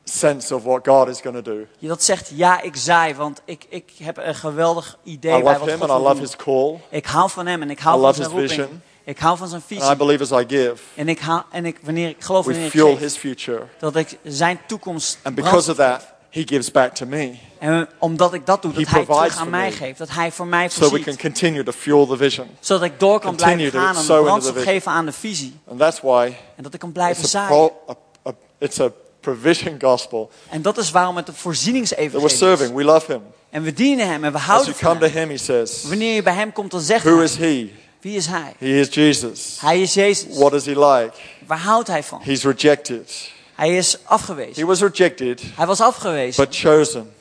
sense 0.03 0.55
of 0.55 0.63
what 0.63 0.87
God 0.87 1.07
is 1.07 1.21
going 1.21 1.43
to 1.43 1.53
do. 1.53 1.87
Dat 1.87 2.03
zegt 2.03 2.31
ja, 2.33 2.61
ik 2.61 2.75
zaai, 2.75 3.15
want 3.15 3.41
ik, 3.45 3.65
ik 3.69 3.91
heb 4.03 4.17
een 4.17 4.35
geweldig 4.35 4.97
idee 5.03 5.37
I 5.39 5.43
bij 5.43 5.53
love 5.53 5.59
wat 5.59 5.69
Him 5.69 5.79
God 5.79 5.89
and 5.89 5.99
I 5.99 6.03
wil 6.03 6.07
love 6.07 6.21
doen. 6.21 6.23
His 6.23 6.35
call. 6.35 6.79
Ik 6.89 7.05
hou 7.05 7.29
van 7.29 7.45
hem 7.47 7.61
en 7.61 7.69
ik 7.69 7.79
I 7.79 7.83
hou 7.83 7.95
van 7.95 8.05
love 8.05 8.21
zijn 8.21 8.29
his 8.29 8.39
roeping. 8.39 8.59
vision. 8.59 8.81
Ik 9.09 9.17
hou 9.19 9.37
van 9.37 9.47
zijn 9.47 9.61
And 9.61 9.71
I 9.71 9.75
visie. 9.75 9.95
believe 9.95 10.23
as 10.23 10.41
I 10.41 10.45
give, 10.47 10.75
En 10.95 11.09
ik, 11.09 11.19
hou, 11.19 11.41
en 11.51 11.65
ik, 11.65 11.77
wanneer, 11.83 12.09
ik 12.09 12.15
geloof 12.19 12.45
wanneer 12.45 12.65
ik 12.65 12.71
fuel 12.71 12.89
geef, 12.91 12.99
His 12.99 13.15
future. 13.17 13.63
dat 13.79 13.95
ik 13.95 14.17
zijn 14.23 14.59
toekomst 14.67 15.17
And 15.23 15.35
because 15.35 15.71
of 15.71 15.77
that, 15.77 16.01
He 16.29 16.41
gives 16.45 16.71
back 16.71 16.95
to 16.95 17.05
me. 17.05 17.33
En 17.59 17.87
omdat 17.99 18.33
ik 18.33 18.45
dat 18.45 18.61
doe, 18.61 18.73
dat 18.73 18.85
He 18.85 18.89
hij 18.95 19.05
terug 19.05 19.37
aan 19.37 19.49
mij 19.49 19.69
me. 19.69 19.75
geeft. 19.75 19.97
Dat 19.97 20.09
hij 20.09 20.31
voor 20.31 20.47
mij 20.47 20.69
So 20.69 20.75
we 20.79 20.89
can 20.89 20.89
voorziet. 21.03 21.19
continue 21.21 21.63
to 21.63 21.71
fuel 21.71 22.07
the 22.07 22.17
vision. 22.17 22.47
Zodat 22.59 22.83
ik 22.83 22.99
door 22.99 23.19
kan 23.19 23.35
continue 23.35 23.55
blijven 23.69 23.79
gaan 23.79 23.95
en 23.95 24.01
into 24.01 24.23
brandstof 24.23 24.63
geven 24.63 24.91
aan 24.91 25.05
de 25.05 25.11
visie. 25.11 25.59
And 25.69 25.79
that's 25.79 25.99
why 26.01 26.33
En 26.55 26.63
dat 26.63 26.73
ik 26.73 26.79
kan 26.79 26.91
blijven 26.91 27.23
it's 27.23 27.35
a, 27.35 27.47
zaaien. 27.47 27.71
pro, 27.85 27.95
a, 28.25 28.29
a, 28.29 28.33
it's 28.57 28.79
a 28.79 28.91
provision 29.19 29.77
gospel 29.81 30.29
En 30.49 30.61
dat 30.61 30.77
is 30.77 30.91
waarom 30.91 31.15
het 31.15 31.27
een 31.27 31.33
that 31.33 31.43
we're 31.43 31.55
voorzieningsevangelie 31.55 32.29
serving. 32.29 32.69
is. 32.69 32.75
We 32.75 32.83
love 32.83 33.11
Him. 33.11 33.21
En 33.49 33.63
we 33.63 33.73
dienen 33.73 34.07
hem 34.07 34.23
en 34.23 34.31
we 34.31 34.37
As 34.37 34.43
houden 34.45 34.67
you 34.73 34.77
van 34.79 34.87
come 34.97 35.07
to 35.07 35.13
hem. 35.13 35.29
Him, 35.29 35.37
He 35.37 35.43
says, 35.43 35.83
Wanneer 35.87 36.13
je 36.15 36.23
bij 36.23 36.33
hem 36.33 36.51
komt, 36.53 36.71
dan 36.71 36.81
zegt 36.81 37.03
Who 37.03 37.15
hij, 37.15 37.23
is 37.23 37.35
He? 37.37 37.73
Wie 38.01 38.15
is 38.15 38.25
hij? 38.25 38.53
He 38.57 38.65
is 38.79 38.93
Jesus. 38.93 39.57
Hij 39.61 39.81
is 39.81 39.93
Jezus. 39.93 40.37
What 40.37 40.53
is 40.53 40.65
He 40.65 40.71
like? 40.85 41.11
Waar 41.47 41.57
houdt 41.57 41.87
hij 41.87 42.03
van? 42.03 42.21
He's 42.23 42.43
rejected. 42.43 43.31
Hij 43.55 43.75
is 43.77 43.91
He 43.91 43.99
afgewezen. 44.03 44.65
was 44.67 44.79
rejected, 44.81 45.41
Hij 45.55 45.65
was 45.65 45.81
afgewezen, 45.81 46.43
but 46.45 46.55
chosen 46.55 47.13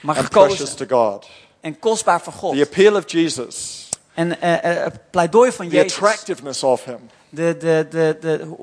maar 0.00 0.14
gekozen 0.14 0.76
to 0.76 0.84
God. 0.88 1.26
en 1.60 1.78
kostbaar 1.78 2.20
voor 2.20 2.32
The 2.32 2.38
God. 2.38 2.60
appeal 2.60 2.96
of 2.96 3.10
Jesus, 3.12 3.88
En 4.14 4.40
eh, 4.40 4.82
het 4.84 5.10
pleidooi 5.10 5.52
van 5.52 5.68
the 5.68 5.74
Jezus, 5.74 5.92
attractiveness 5.92 6.62
of 6.62 6.84
Him. 6.84 7.10
De, 7.30 7.56
de, 7.58 7.86
de, 7.90 8.16
de, 8.20 8.54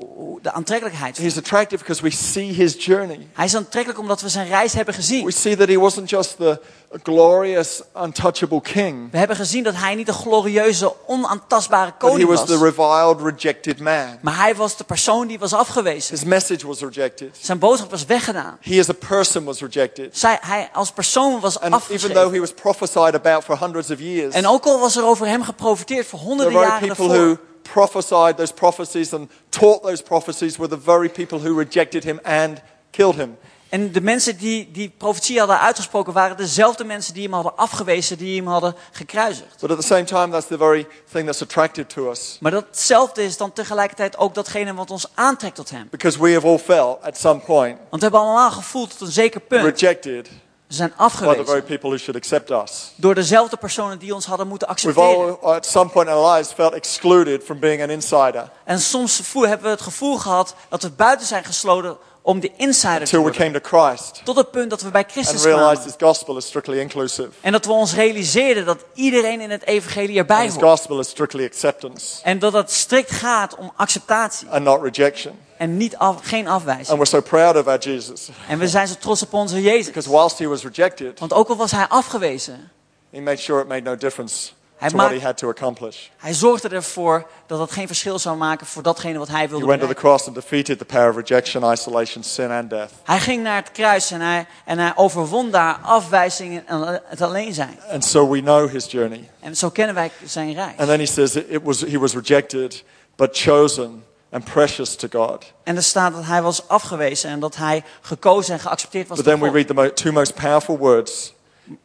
de 0.42 0.52
aantrekkelijkheid. 0.52 1.16
He's 1.18 1.36
attractive 1.36 1.78
because 1.84 2.02
we 2.02 2.10
see 2.10 2.52
His 2.52 2.84
journey. 2.84 3.26
Hij 3.32 3.44
is 3.44 3.56
aantrekkelijk 3.56 3.98
omdat 4.00 4.20
we 4.20 4.28
zijn 4.28 4.48
reis 4.48 4.72
hebben 4.72 4.94
gezien. 4.94 5.24
We 5.24 5.30
see 5.30 5.56
that 5.56 5.68
He 5.68 5.78
wasn't 5.78 6.10
just 6.10 6.36
the 6.36 6.60
glorious, 7.02 7.82
untouchable 8.02 8.60
King, 8.60 9.10
We 9.10 9.18
hebben 9.18 9.36
gezien 9.36 9.62
dat 9.62 9.74
hij 9.76 9.94
niet 9.94 10.08
een 10.08 10.14
glorieuze, 10.14 10.92
onaantastbare 11.06 11.90
He 11.90 11.96
koning 11.98 12.28
was 12.28 12.38
was. 12.38 12.48
the 12.48 12.64
reviled, 12.64 13.20
rejected 13.20 13.80
man. 13.80 14.18
Maar 14.22 14.36
hij 14.36 14.54
was 14.54 14.76
de 14.76 14.84
persoon 14.84 15.26
die 15.26 15.38
was 15.38 15.52
afgewezen. 15.52 16.14
His 16.14 16.24
message 16.24 16.66
was 16.66 16.80
rejected. 16.80 17.36
Zijn 17.40 17.58
boodschap 17.58 17.90
was 17.90 18.04
weggedaan. 18.04 18.58
He 18.60 18.78
as 18.78 18.88
a 18.88 18.92
person 19.08 19.44
was 19.44 19.60
rejected. 19.60 20.18
Zij, 20.18 20.38
hij 20.40 20.68
als 20.72 20.90
persoon 20.90 21.40
was 21.40 21.60
And 21.60 21.74
even 21.74 21.74
though 21.74 21.92
afgeschreven. 21.94 22.32
he 22.32 22.40
was 22.40 22.52
prophesied 22.52 23.14
about 23.14 23.44
for 23.44 23.58
hundreds 23.60 23.90
of 23.90 23.98
years, 24.00 24.34
En 24.34 24.46
ook 24.46 24.64
al 24.64 24.80
was 24.80 24.96
er 24.96 25.04
over 25.04 25.26
hem 25.26 25.42
geprofiteerd 25.42 26.06
voor 26.06 26.18
honderden 26.18 26.60
jaren 26.60 26.86
daarvoor. 26.86 27.38
Prophesied 27.72 28.36
those 28.36 28.52
prophecies 28.52 29.12
and 29.12 29.30
taught 29.48 29.82
those 29.82 30.02
prophecies 30.02 30.56
were 30.56 30.68
the 30.68 30.84
very 30.84 31.08
people 31.08 31.38
who 31.38 31.58
rejected 31.58 32.04
him 32.04 32.20
and 32.22 32.60
killed 32.90 33.14
him. 33.14 33.36
En 33.68 33.92
de 33.92 34.00
mensen 34.00 34.36
die 34.38 34.70
die 34.72 34.92
profetie 34.98 35.38
hadden 35.38 35.60
uitgesproken 35.60 36.12
waren 36.12 36.36
dezelfde 36.36 36.84
mensen 36.84 37.14
die 37.14 37.22
hem 37.22 37.32
hadden 37.32 37.56
afgewezen, 37.56 38.18
die 38.18 38.36
hem 38.36 38.46
hadden 38.46 38.74
gekruisigd. 38.92 39.60
But 39.60 39.70
at 39.70 39.80
the 39.80 39.86
same 39.86 40.04
time, 40.04 40.28
that's 40.28 40.46
the 40.46 40.58
very 40.58 40.86
thing 41.12 41.26
that's 41.26 41.42
attractive 41.42 41.86
to 41.86 42.10
us. 42.10 42.36
Maar 42.40 42.50
datzelfde 42.50 43.24
is 43.24 43.36
dan 43.36 43.52
tegelijkertijd 43.52 44.16
ook 44.16 44.34
datgene 44.34 44.74
wat 44.74 44.90
ons 44.90 45.06
aantrekt 45.14 45.54
tot 45.54 45.70
hem. 45.70 45.88
Because 45.90 46.18
we 46.20 46.32
have 46.32 46.46
all 46.46 46.58
felt 46.58 47.02
at 47.02 47.18
some 47.18 47.40
point 47.40 47.78
Want 47.78 48.02
we 48.02 48.08
hebben 48.08 48.20
allemaal 48.20 48.50
gevoeld 48.50 48.90
tot 48.90 49.00
een 49.00 49.12
zeker 49.12 49.40
punt. 49.40 49.64
rejected 49.64 50.28
We 50.68 50.74
zijn 50.74 50.88
by 50.88 51.08
the 51.08 51.10
very 51.18 51.34
afgewezen 51.38 51.64
people 51.64 51.88
who 51.90 51.98
should 51.98 52.16
accept 52.16 52.50
us. 52.50 52.92
door 52.96 53.14
dezelfde 53.14 53.56
personen 53.56 53.98
die 53.98 54.14
ons 54.14 54.26
hadden 54.26 54.48
moeten 54.48 54.68
We've 54.68 54.80
accepteren. 54.88 55.40
all, 55.40 55.54
at 55.54 55.66
some 55.66 55.90
point 55.90 56.08
in 56.08 56.14
our 56.14 56.34
lives, 56.34 56.52
felt 56.52 56.72
excluded 56.72 57.44
from 57.44 57.58
being 57.58 57.82
an 57.82 57.90
insider 57.90 58.50
En 58.64 58.80
soms 58.80 59.22
hebben 59.32 59.62
we 59.62 59.68
het 59.68 59.80
gevoel 59.80 60.16
gehad 60.18 60.54
dat 60.68 60.82
we 60.82 60.90
buiten 60.90 61.26
zijn 61.26 61.44
gesloten 61.44 61.96
om 62.26 62.40
de 62.40 62.50
insider 62.56 62.94
te 62.94 63.00
until 63.00 63.18
we 63.18 63.24
worden. 63.24 63.40
came 63.40 63.60
to 63.60 63.78
Christ 63.78 64.20
Tot 64.24 64.36
het 64.36 64.50
punt 64.50 64.70
dat 64.70 64.82
we 64.82 64.90
bij 64.90 65.02
and 65.02 65.10
Christus 65.12 65.42
realized 65.44 65.96
kwamen. 65.96 66.36
Is 66.36 66.46
strictly 66.46 66.78
inclusive. 66.78 67.28
En 67.40 67.52
dat 67.52 67.64
we 67.64 67.72
ons 67.72 67.94
realiseerden 67.94 68.64
dat 68.64 68.84
iedereen 68.94 69.40
in 69.40 69.50
het 69.50 69.66
evangelie 69.66 70.18
erbij 70.18 70.48
hoort. 70.48 70.62
gospel 70.62 70.98
is 70.98 71.08
strictly 71.08 71.44
acceptance 71.44 72.22
En 72.22 72.38
dat 72.38 72.52
het 72.52 72.70
strikt 72.72 73.10
gaat 73.10 73.56
om 73.56 73.72
acceptatie 73.76 74.48
and 74.48 74.64
not 74.64 74.82
rejection. 74.82 75.38
en 75.56 75.76
niet 75.76 75.96
af, 75.96 76.16
geen 76.22 76.48
afwijzing. 76.48 76.88
And 76.88 76.98
we're 76.98 77.06
so 77.06 77.20
proud 77.20 77.56
of 77.56 77.66
our 77.66 77.78
Jesus 77.78 78.28
En 78.48 78.58
we 78.58 78.68
zijn 78.68 78.88
zo 78.88 78.94
trots 78.98 79.22
op 79.22 79.32
onze 79.32 79.62
Jezus. 79.62 79.86
because 79.86 80.08
whilst 80.10 80.38
He 80.38 80.46
was 80.48 80.62
rejected, 80.62 81.18
Want 81.18 81.32
ook 81.32 81.48
al 81.48 81.56
was 81.56 81.70
hij 81.70 81.86
afgewezen, 81.88 82.70
He 83.10 83.20
made 83.20 83.36
sure 83.36 83.60
it 83.60 83.68
made 83.68 83.80
no 83.82 83.96
difference 83.96 84.50
Hij, 84.76 84.88
to 84.88 84.96
what 84.96 85.08
he 85.08 85.14
maakt, 85.14 85.26
had 85.26 85.36
to 85.36 85.48
accomplish. 85.48 85.96
hij 86.16 86.34
zorgde 86.34 86.68
ervoor 86.68 87.26
dat 87.46 87.60
het 87.60 87.70
geen 87.70 87.86
verschil 87.86 88.18
zou 88.18 88.36
maken 88.36 88.66
voor 88.66 88.82
datgene 88.82 89.18
wat 89.18 89.28
hij 89.28 89.40
He 89.40 89.48
wilde 89.48 89.66
went 89.66 89.80
to 89.80 89.86
the 89.86 89.94
cross 89.94 90.26
and 90.26 90.34
defeated 90.34 90.78
the 90.78 90.84
power 90.84 91.08
of 91.08 91.16
rejection, 91.16 91.72
isolation, 91.72 92.24
sin, 92.24 92.50
and 92.50 92.70
death. 92.70 92.90
Hij 93.04 93.20
ging 93.20 93.42
naar 93.42 93.56
het 93.56 93.70
kruis 93.72 94.10
en 94.10 94.20
hij, 94.20 94.46
en 94.64 94.78
hij 94.78 94.92
overwon 94.94 95.50
daar 95.50 95.78
afwijzing 95.82 96.62
en 96.66 97.02
het 97.04 97.20
alleen 97.20 97.54
zijn. 97.54 97.78
And 97.90 98.04
so 98.04 98.30
we 98.30 98.40
know 98.40 98.70
his 98.70 98.90
journey. 98.90 99.30
En 99.40 99.56
zo 99.56 99.70
kennen 99.70 99.94
wij 99.94 100.10
zijn 100.24 100.54
reis. 100.54 100.76
And 100.76 100.88
then 100.88 100.98
he 100.98 101.06
says 101.06 101.34
it 101.34 101.62
was, 101.62 101.80
he 101.80 101.98
was 101.98 102.14
rejected, 102.14 102.84
but 103.16 103.28
chosen 103.32 104.04
and 104.30 104.44
precious 104.44 104.96
to 104.96 105.08
God. 105.10 105.52
En 105.62 105.76
er 105.76 105.82
staat 105.82 106.12
dat 106.12 106.24
hij 106.24 106.42
was 106.42 106.68
afgewezen 106.68 107.30
en 107.30 107.40
dat 107.40 107.56
hij 107.56 107.84
gekozen 108.00 108.54
en 108.54 108.60
geaccepteerd 108.60 109.08
was 109.08 109.16
But 109.16 109.26
door 109.26 109.38
then 109.38 109.52
we 109.52 109.64
read 109.64 109.94
the 109.94 110.02
two 110.02 110.12
most 110.12 110.34
powerful 110.34 110.78
words 110.78 111.34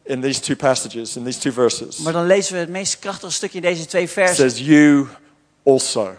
in 0.04 0.22
these 0.22 0.40
two 0.40 0.56
passages, 0.56 1.16
in 1.16 1.24
these 1.24 1.40
two 1.40 1.52
verses. 1.52 1.98
Maar 1.98 2.14
dan 2.14 2.26
lezen 2.26 2.54
we 2.54 2.60
het 2.60 2.70
meest 2.70 3.00
krachtige 3.00 3.32
stukje 3.32 3.58
in 3.58 3.64
deze 3.64 3.86
twee 3.86 4.04
It 4.04 4.10
versen. 4.12 4.36
says, 4.36 4.60
You 4.60 5.08
also. 5.66 6.10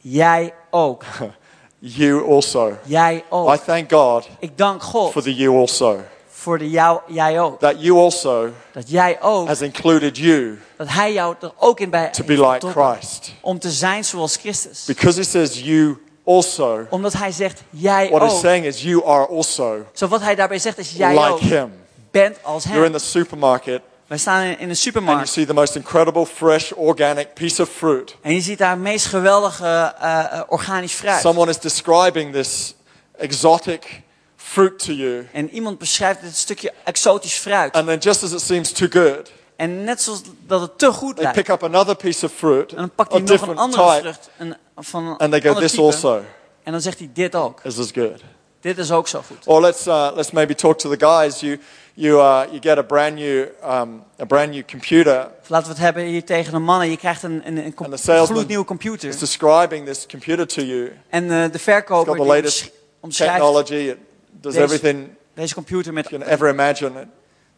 Jij 0.00 0.54
ook. 0.70 1.04
You 1.80 2.28
also. 2.30 2.72
Jij 2.84 3.24
ook. 3.28 3.54
I 3.54 3.58
thank 3.64 3.92
God 3.92 4.28
Ik 4.38 4.58
dank 4.58 4.82
God 4.82 5.12
for 5.12 5.22
the 5.22 5.34
you 5.34 5.56
also. 5.58 6.00
voor 6.28 6.58
de 6.58 6.70
jou, 6.70 7.00
jij 7.06 7.40
ook. 7.40 7.60
That 7.60 7.82
you 7.82 7.98
also 7.98 8.48
Dat 8.72 8.90
jij 8.90 9.22
ook, 9.22 9.46
has 9.46 9.60
included 9.60 10.16
you 10.18 10.58
dat 10.76 10.88
hij 10.88 11.12
jou 11.12 11.34
er 11.40 11.52
ook 11.58 11.80
in 11.80 11.90
bij 11.90 12.10
to 12.10 12.24
be 12.24 12.32
like 12.32 12.52
betrokken. 12.52 12.92
Christ. 12.96 13.32
Om 13.40 13.58
te 13.58 13.70
zijn 13.70 14.04
zoals 14.04 14.36
Christus. 14.36 14.84
Because 14.84 15.20
it 15.20 15.26
says 15.26 15.60
you 15.60 15.96
also, 16.26 16.86
Omdat 16.90 17.12
hij 17.12 17.30
zegt, 17.32 17.62
jij 17.70 18.08
what 18.10 18.22
ook. 18.32 18.40
saying 18.40 18.64
is 18.64 18.82
you 18.82 19.04
are 19.06 19.26
also 19.26 19.86
Zo 19.92 20.06
wat 20.08 20.20
hij 20.20 20.34
daarbij 20.34 20.58
zegt 20.58 20.78
is, 20.78 20.90
jij 20.92 21.16
ook 21.16 21.40
like 21.40 21.54
him. 21.54 21.72
Bent 22.10 22.36
als 22.42 22.64
You're 22.64 22.76
in 22.84 22.90
hem. 22.92 23.00
the 23.00 23.06
supermarket 23.06 23.82
Wij 24.06 24.18
staan 24.18 24.42
in, 24.42 24.46
in 24.46 24.52
een 24.52 24.58
and 24.58 24.60
you 24.68 24.74
supermarkt. 24.74 25.28
see 25.28 25.46
the 25.46 25.54
most 25.54 25.74
incredible, 25.76 26.26
fresh, 26.26 26.72
organic 26.72 27.34
piece 27.34 27.62
of 27.62 27.68
fruit. 27.68 28.16
En 28.22 28.34
je 28.34 28.40
ziet 28.40 28.58
daar 28.58 28.70
het 28.70 28.78
meest 28.78 29.06
geweldige 29.06 29.94
eh, 30.00 30.40
organisch 30.48 30.92
fruit. 30.92 31.20
Someone 31.20 31.50
is 31.50 31.58
describing 31.60 32.32
this 32.32 32.74
exotic 33.16 34.02
fruit 34.36 34.78
to 34.78 34.92
you. 34.92 35.26
En 35.32 35.50
iemand 35.50 35.78
beschrijft 35.78 36.20
dit 36.20 36.36
stukje 36.36 36.72
exotisch 36.84 37.34
fruit. 37.34 37.72
And 37.74 37.86
then 37.86 37.98
just 37.98 38.22
as 38.22 38.32
it 38.32 38.40
seems 38.40 38.72
too 38.72 38.88
good, 38.90 39.32
En 39.56 39.84
net 39.84 40.02
zoals 40.02 40.22
dat 40.46 40.60
het 40.60 40.78
te 40.78 40.92
goed 40.92 41.14
they 41.14 41.24
lijkt. 41.24 41.38
pick 41.38 41.48
up 41.48 41.62
another 41.64 41.96
piece 41.96 42.24
of 42.26 42.32
fruit 42.32 42.70
En 42.70 42.76
dan 42.76 42.90
pakt 42.94 43.12
hij 43.12 43.20
nog 43.20 43.28
een 43.30 43.36
different 43.36 43.58
andere 43.60 43.82
type 43.82 44.00
vrucht. 44.00 44.30
Een, 44.38 44.56
van 44.76 45.06
een 45.06 45.16
and 45.16 45.30
they 45.30 45.40
go, 45.40 45.54
this 45.60 45.70
type. 45.70 45.82
also 45.82 46.22
En 46.62 46.72
dan 46.72 46.80
zegt 46.80 46.98
hij 46.98 47.10
dit 47.12 47.34
ook. 47.34 47.60
is 47.62 47.78
as 47.78 47.90
good. 47.94 48.20
Dit 48.60 48.78
is 48.78 48.90
ook 48.90 49.08
zo 49.08 49.22
goed. 49.26 49.46
Or 49.46 49.60
let's, 49.60 49.86
uh, 49.86 50.10
let's 50.14 50.30
maybe 50.30 50.54
talk 50.54 50.78
to 50.78 50.96
the 50.96 51.06
guys. 51.06 51.40
You, 51.40 51.60
you, 52.00 52.16
uh, 52.20 52.42
you 52.50 52.60
get 52.60 52.78
a 52.78 52.82
brand 52.82 53.14
new, 53.16 53.46
um, 53.64 54.02
a 54.20 54.24
brand 54.26 54.50
new 54.52 54.62
computer. 54.70 55.30
Of 55.40 55.48
laten 55.48 55.66
we 55.66 55.72
het 55.72 55.82
hebben 55.82 56.04
hier 56.04 56.24
tegen 56.24 56.52
de 56.52 56.58
mannen. 56.58 56.90
Je 56.90 56.96
krijgt 56.96 57.22
een, 57.22 57.42
een, 57.44 57.56
een, 57.56 57.74
com- 57.74 57.96
salesman 57.96 58.26
gloednieuwe 58.36 58.64
computer. 58.64 59.08
It's 59.08 59.18
describing 59.18 59.86
this 59.86 60.06
computer 60.06 60.46
to 60.46 60.62
you. 60.62 60.92
En 61.08 61.30
eh, 61.30 61.52
de 61.52 61.58
verkoper 61.58 62.16
the 62.16 62.22
latest 62.24 62.62
omsch- 62.62 62.72
omschrijft 63.00 63.34
technology. 63.34 63.74
It 63.74 63.96
does 64.30 64.52
Deze- 64.54 64.64
everything 64.64 65.08
deze 65.34 65.54
computer 65.54 65.92
met 65.92 66.08
you 66.08 66.20
can 66.22 66.30
ever 66.32 66.48
imagine. 66.50 67.00
It, 67.00 67.06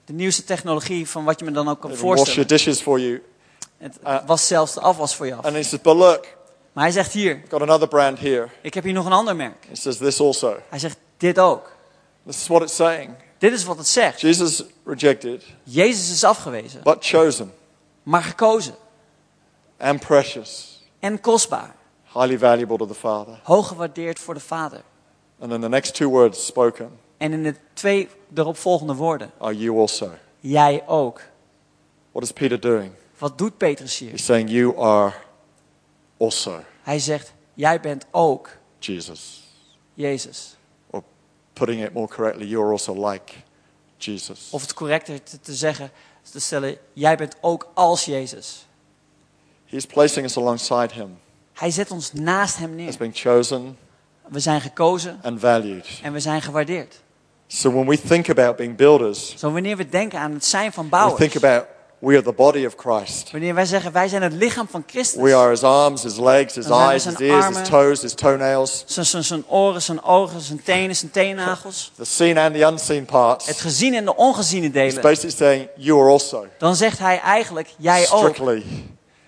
de 0.04 0.12
nieuwste 0.12 0.44
technologie 0.44 1.08
van 1.08 1.24
wat 1.24 1.38
je 1.38 1.44
me 1.44 1.50
dan 1.50 1.68
ook 1.68 1.80
kan 1.80 1.90
it 1.90 1.96
wash 1.96 2.04
your 2.04 2.16
voorstellen. 2.16 2.48
dishes 2.48 2.80
for 2.80 3.00
you. 3.00 3.22
Het 3.78 3.98
Uh, 4.06 4.16
was 4.26 4.46
zelfs 4.46 4.74
de 4.74 4.80
afwas 4.80 5.16
voor 5.16 5.26
je 5.26 5.34
af. 5.34 5.44
And 5.44 5.54
he 5.54 5.62
says, 5.62 5.80
but 5.80 5.96
look, 5.96 6.26
Maar 6.72 6.84
hij 6.84 6.92
zegt 6.92 7.12
hier, 7.12 7.42
got 7.48 7.62
another 7.62 7.88
brand 7.88 8.18
here. 8.18 8.48
ik 8.62 8.74
heb 8.74 8.84
hier 8.84 8.92
nog 8.92 9.06
een 9.06 9.12
ander 9.12 9.36
merk. 9.36 9.66
He 9.68 9.76
says 9.76 9.96
this 9.96 10.20
also. 10.20 10.56
Hij 10.68 10.78
zegt 10.78 10.96
dit 11.16 11.38
ook. 11.38 11.72
This 12.26 12.36
is 12.36 12.46
what 12.46 12.62
it's 12.62 12.74
saying. 12.74 13.10
Dit 13.40 13.52
is 13.52 13.64
wat 13.64 13.76
het 13.76 13.86
zegt. 13.88 14.20
Jesus 14.20 14.62
rejected, 14.84 15.44
Jezus 15.62 16.10
is 16.10 16.24
afgewezen, 16.24 16.82
but 16.82 16.96
chosen 17.00 17.52
maar 18.02 18.22
gekozen. 18.22 18.74
and 19.78 20.00
precious, 20.00 20.82
En 20.98 21.20
kostbaar. 21.20 21.74
highly 22.12 22.38
valuable 22.38 22.76
to 22.76 22.86
the 22.86 22.94
Father. 22.94 23.40
Hoog 23.42 23.68
gewaardeerd 23.68 24.18
voor 24.18 24.34
de 24.34 24.40
Vader. 24.40 24.82
And 25.38 25.50
then 25.50 25.60
the 25.60 25.68
next 25.68 25.94
two 25.94 26.08
words 26.08 26.46
spoken 26.46 26.90
En 27.16 27.32
in 27.32 27.42
de 27.42 27.54
twee 27.72 28.08
erop 28.34 28.56
volgende 28.56 28.94
woorden. 28.94 29.30
are 29.38 29.56
you 29.56 29.78
also. 29.78 30.10
Jij 30.40 30.82
ook. 30.86 31.20
What 32.12 32.22
is 32.22 32.32
Peter 32.32 32.60
doing? 32.60 32.92
Wat 33.18 33.38
doet 33.38 33.56
Petrus 33.56 33.98
hier? 33.98 34.10
He's 34.10 34.24
saying 34.24 34.50
you 34.50 34.78
are 34.78 35.12
also 36.18 36.60
Hij 36.82 36.98
zegt, 36.98 37.32
jij 37.54 37.80
bent 37.80 38.04
ook 38.10 38.48
Jesus. 38.78 39.42
Jezus. 39.94 40.56
Putting 41.60 41.82
it 41.84 41.92
more 41.92 42.08
correctly, 42.08 42.46
you're 42.46 42.70
also 42.72 43.08
like 43.10 43.32
Jesus. 43.98 44.48
Of 44.50 44.60
het 44.62 44.74
correcter 44.74 45.22
te, 45.22 45.40
te 45.40 45.54
zeggen, 45.54 45.90
te 46.30 46.40
stellen, 46.40 46.76
jij 46.92 47.16
bent 47.16 47.36
ook 47.40 47.70
als 47.74 48.04
Jezus. 48.04 48.66
He's 49.66 49.86
placing 49.86 50.26
us 50.26 50.36
alongside 50.36 50.94
him 50.94 51.18
Hij 51.52 51.70
zet 51.70 51.90
ons 51.90 52.12
naast 52.12 52.56
hem 52.56 52.70
as 52.70 52.76
neer. 52.76 52.94
being 52.98 53.16
chosen 53.16 53.78
We 54.28 54.40
zijn 54.40 54.60
gekozen 54.60 55.18
and 55.22 55.40
valued. 55.40 55.86
en 56.02 56.12
we 56.12 56.20
zijn 56.20 56.42
gewaardeerd. 56.42 57.02
So 57.46 57.70
when 57.72 57.86
we 57.86 58.00
think 58.00 58.28
about 58.28 58.56
being 58.56 58.76
builders, 58.76 59.38
Zo 59.38 59.52
wanneer 59.52 59.76
we 59.76 59.88
denken 59.88 60.18
aan 60.18 60.32
het 60.32 60.44
zijn 60.44 60.72
van 60.72 60.84
we 60.84 60.90
bouwers. 60.90 61.18
think 61.30 61.44
about 61.44 61.66
we 62.00 62.14
are 62.14 62.22
the 62.22 62.32
body 62.32 62.64
of 62.66 62.74
Christ. 62.76 63.30
Wanneer 63.30 63.54
wij 63.54 63.64
zeggen, 63.64 63.92
wij 63.92 64.08
zijn 64.08 64.22
het 64.22 64.32
lichaam 64.32 64.66
van 64.70 64.84
Christus. 64.86 65.22
We 65.22 65.34
are 65.34 65.50
his 65.50 65.62
arms, 65.62 66.02
his 66.02 66.16
legs, 66.16 66.54
his 66.54 66.66
eyes, 66.68 67.04
his 67.04 67.18
ears, 67.18 67.46
his 67.46 67.56
armen. 67.56 67.62
toes, 67.70 68.02
his 68.02 68.14
toenails, 68.14 68.82
Zijn, 68.86 69.06
zijn, 69.06 69.24
zijn 69.24 69.44
oren, 69.48 69.82
zijn 69.82 70.02
ogen, 70.02 70.40
zijn 70.40 70.62
tenen, 70.62 70.96
zijn 70.96 71.10
teennagels. 71.10 71.92
the 71.96 72.04
seen 72.04 72.38
and 72.38 72.54
the 72.54 72.60
unseen 72.60 73.04
parts. 73.04 73.46
Het 73.46 73.60
gezien 73.60 73.94
en 73.94 74.04
de 74.04 74.16
ongeziene 74.16 74.64
He's 74.64 74.72
delen. 74.72 75.02
basically 75.02 75.36
saying 75.36 75.68
you 75.76 76.00
are 76.00 76.10
also 76.10 76.46
Dan 76.58 76.76
zegt 76.76 76.98
hij 76.98 77.20
eigenlijk, 77.20 77.68
jij 77.76 78.00
ook. 78.10 78.18
strictly 78.18 78.64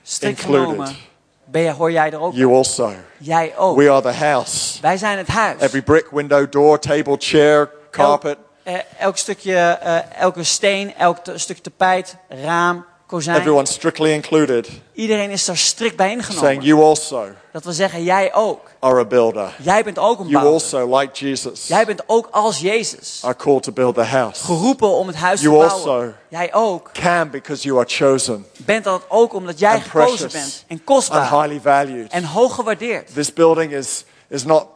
Strikt 0.02 0.38
included. 0.40 0.68
genomen, 0.70 0.96
ben 1.44 1.62
je, 1.62 1.70
hoor 1.70 1.92
jij 1.92 2.12
er 2.12 2.20
ook 2.20 2.32
You 2.34 2.46
bij. 2.48 2.56
also. 2.56 2.92
Jij 3.18 3.56
ook. 3.56 3.76
We 3.76 3.90
are 3.90 4.02
the 4.02 4.12
house. 4.24 4.80
Wij 4.80 4.96
zijn 4.96 5.18
het 5.18 5.28
huis. 5.28 5.60
Every 5.60 5.82
brick, 5.82 6.06
window, 6.10 6.52
door, 6.52 6.78
table, 6.78 7.16
chair, 7.18 7.70
carpet, 7.90 8.36
Eh, 8.36 8.42
elk 8.98 9.16
stukje, 9.16 9.56
eh, 9.56 10.20
elke 10.20 10.44
steen, 10.44 10.94
elk 10.94 11.18
te- 11.18 11.38
stukje 11.38 11.62
tapijt, 11.62 12.16
raam, 12.28 12.84
kozijn. 13.06 13.36
everyone 13.36 13.66
strictly 13.66 14.12
included. 14.12 14.68
Iedereen 14.92 15.30
is 15.30 15.44
daar 15.44 15.56
strikt 15.56 15.96
bij 15.96 16.06
Saying 16.06 16.22
ingenomen. 16.28 16.62
you 16.64 16.82
also 16.82 17.28
Dat 17.52 17.64
wil 17.64 17.72
zeggen, 17.72 18.02
jij 18.02 18.34
ook. 18.34 18.70
are 18.80 18.98
a 19.00 19.04
builder. 19.04 19.54
Jij 19.62 19.84
bent 19.84 19.98
ook 19.98 20.18
een 20.18 20.26
You 20.28 20.32
bouwer. 20.42 20.52
also, 20.52 20.98
like 20.98 21.26
Jesus, 21.26 21.66
Jij 21.66 21.84
bent 21.86 22.02
ook 22.06 22.28
als 22.30 22.58
Jezus. 22.58 23.20
are 23.24 23.36
called 23.36 23.62
to 23.62 23.72
build 23.72 23.94
the 23.94 24.02
house. 24.02 24.44
Geroepen 24.44 24.88
om 24.88 25.06
het 25.06 25.16
huis 25.16 25.40
te 25.40 25.46
You 25.50 25.58
bouwen. 25.58 25.92
also 25.92 26.12
Jij 26.28 26.54
ook. 26.54 26.90
can 26.92 27.30
because 27.30 27.62
you 27.62 27.78
are 27.78 27.88
chosen 27.88 28.46
Bent 28.56 28.84
dat 28.84 29.02
ook 29.08 29.34
omdat 29.34 29.58
jij 29.58 29.74
and 29.74 29.82
gekozen 29.82 30.08
precious 30.16 30.32
bent. 30.32 30.64
En 30.68 30.76
and 30.76 30.84
kostbaar. 30.84 31.30
highly 31.30 31.60
valued. 31.60 32.10
En 32.12 32.24
hoog 32.24 32.54
gewaardeerd. 32.54 33.14
This 33.14 33.32
building 33.32 33.72
is, 33.72 34.04
is 34.28 34.44
not 34.44 34.66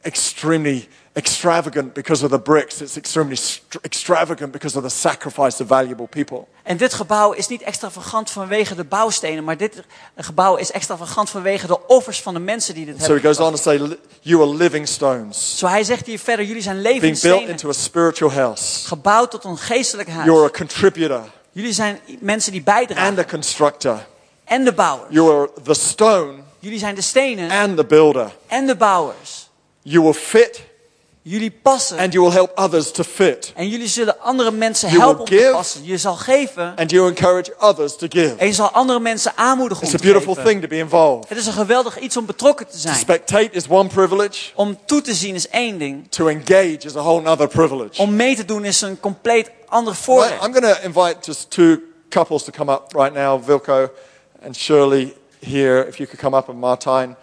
extremely 0.00 0.88
extravagant 1.16 1.92
because 1.92 2.24
of 2.24 2.30
the 2.30 2.38
bricks. 2.38 2.80
It's 2.80 2.96
extremely 2.96 3.36
extravagant 3.82 4.52
because 4.52 4.76
of 4.76 4.82
the 4.82 4.88
sacrifice 4.88 5.62
of 5.62 5.68
valuable 5.68 6.06
people. 6.06 6.44
En 6.62 6.76
dit 6.76 6.94
gebouw 6.94 7.32
is 7.32 7.48
niet 7.48 7.62
extravagant 7.62 8.30
vanwege 8.30 8.74
de 8.74 8.84
bouwstenen. 8.84 9.44
Maar 9.44 9.56
dit 9.56 9.82
gebouw 10.16 10.56
is 10.56 10.70
extravagant 10.70 11.30
vanwege 11.30 11.66
de 11.66 11.86
offers 11.86 12.22
van 12.22 12.34
de 12.34 12.40
mensen 12.40 12.74
die 12.74 12.84
dit 12.84 12.94
So 12.94 13.00
he 13.06 13.12
hebben 13.12 13.24
goes 13.34 13.36
gebracht. 13.36 13.66
on 13.66 13.72
to 13.78 13.86
say, 13.86 13.88
"Li- 13.88 13.98
You 14.20 14.42
are 14.42 14.54
living 14.56 14.88
stones, 14.88 15.58
Zo 15.58 15.66
hij 15.66 15.84
zegt 15.84 16.06
hier 16.06 16.18
verder, 16.18 16.44
jullie 16.46 16.62
zijn 16.62 16.76
levende 16.80 17.00
being 17.00 17.20
built 17.20 17.34
stenen. 17.36 17.50
into 17.52 17.68
a 17.68 17.72
spiritual 17.72 18.32
house. 18.32 18.86
Gebouwd 18.86 19.30
tot 19.30 19.44
een 19.44 19.58
geestelijk 19.58 20.08
huis. 20.08 20.26
You're 20.26 20.44
a 20.46 20.50
contributor 20.58 21.20
Jullie 21.52 21.72
zijn 21.72 22.00
mensen 22.20 22.52
die 22.52 22.62
bijdragen. 22.62 23.08
and 23.08 23.18
a 23.18 23.24
constructor. 23.24 24.06
en 24.44 24.64
de 24.64 24.72
bouwers. 24.72 25.08
You 25.14 25.30
are 25.36 25.50
the 25.62 25.74
stone 25.74 26.32
Jullie 26.58 26.78
zijn 26.78 26.94
de 26.94 27.00
stenen 27.00 27.50
and 27.50 27.76
the 27.76 27.84
builder. 27.84 28.32
en 28.46 28.66
de 28.66 28.76
bouwers. 28.76 29.48
You 29.82 30.02
will 30.02 30.12
fit 30.12 30.60
Jullie 31.28 31.50
passen. 31.50 31.98
and 31.98 32.12
you 32.12 32.24
will 32.24 32.34
help 32.34 32.58
others 32.58 32.90
to 32.92 33.02
fit. 33.02 33.52
en 33.54 33.68
jullie 33.68 33.88
zullen 33.88 34.20
andere 34.20 34.50
mensen 34.50 34.88
You 34.88 35.00
helpen 35.00 35.20
om 35.20 35.26
te 35.26 35.50
passen. 35.52 35.84
Je 35.84 35.98
zal 35.98 36.14
geven. 36.14 36.74
And 36.76 36.90
you 36.90 37.08
encourage 37.08 37.54
others 37.60 37.96
to 37.96 38.06
give. 38.10 38.34
En 38.36 38.46
je 38.46 38.52
zal 38.52 38.70
andere 38.70 39.00
mensen 39.00 39.32
aanmoedigen 39.36 39.84
It's 39.84 39.92
om 39.92 39.98
a 39.98 40.02
te 40.02 40.06
beautiful 40.10 40.34
geven. 40.34 40.50
thing 40.50 40.62
to 40.62 40.68
be 40.68 40.76
involved. 40.76 41.28
Het 41.28 41.38
is 41.38 41.46
een 41.46 41.52
geweldig 41.52 41.98
iets 41.98 42.16
om 42.16 42.26
betrokken 42.26 42.66
te 42.66 42.72
To 42.72 42.78
zijn. 42.78 42.94
spectate 42.96 43.48
is 43.50 43.64
one 43.68 43.88
privilege, 43.88 44.50
Om 44.54 44.78
toe 44.84 45.00
te 45.00 45.14
zien 45.14 45.34
is 45.34 45.48
één 45.48 45.78
ding. 45.78 46.10
to 46.10 46.26
engage 46.28 46.78
is 46.80 46.96
a 46.96 47.00
whole 47.00 47.30
other 47.30 47.48
privilege. 47.48 48.02
Om 48.02 48.16
mee 48.16 48.36
te 48.36 48.44
doen 48.44 48.64
is 48.64 48.80
een 48.80 49.00
compleet 49.00 49.50
ander 49.68 49.94
voorrecht. 49.94 50.44
I'm 50.44 50.52
going 50.54 50.74
to 50.76 50.82
invite 50.82 51.16
just 51.20 51.50
two 51.50 51.76
couples 52.08 52.42
to 52.44 52.52
come 52.56 52.72
up 52.72 52.92
right 52.92 53.14
now, 53.14 53.42
Vilko 53.44 53.88
and 54.44 54.56
Shirley 54.56 55.14
here, 55.40 55.86
if 55.88 55.96
you 55.96 56.08
could 56.08 56.20
come 56.20 56.36
up, 56.36 56.48
and 56.48 56.58
Martijn 56.58 57.16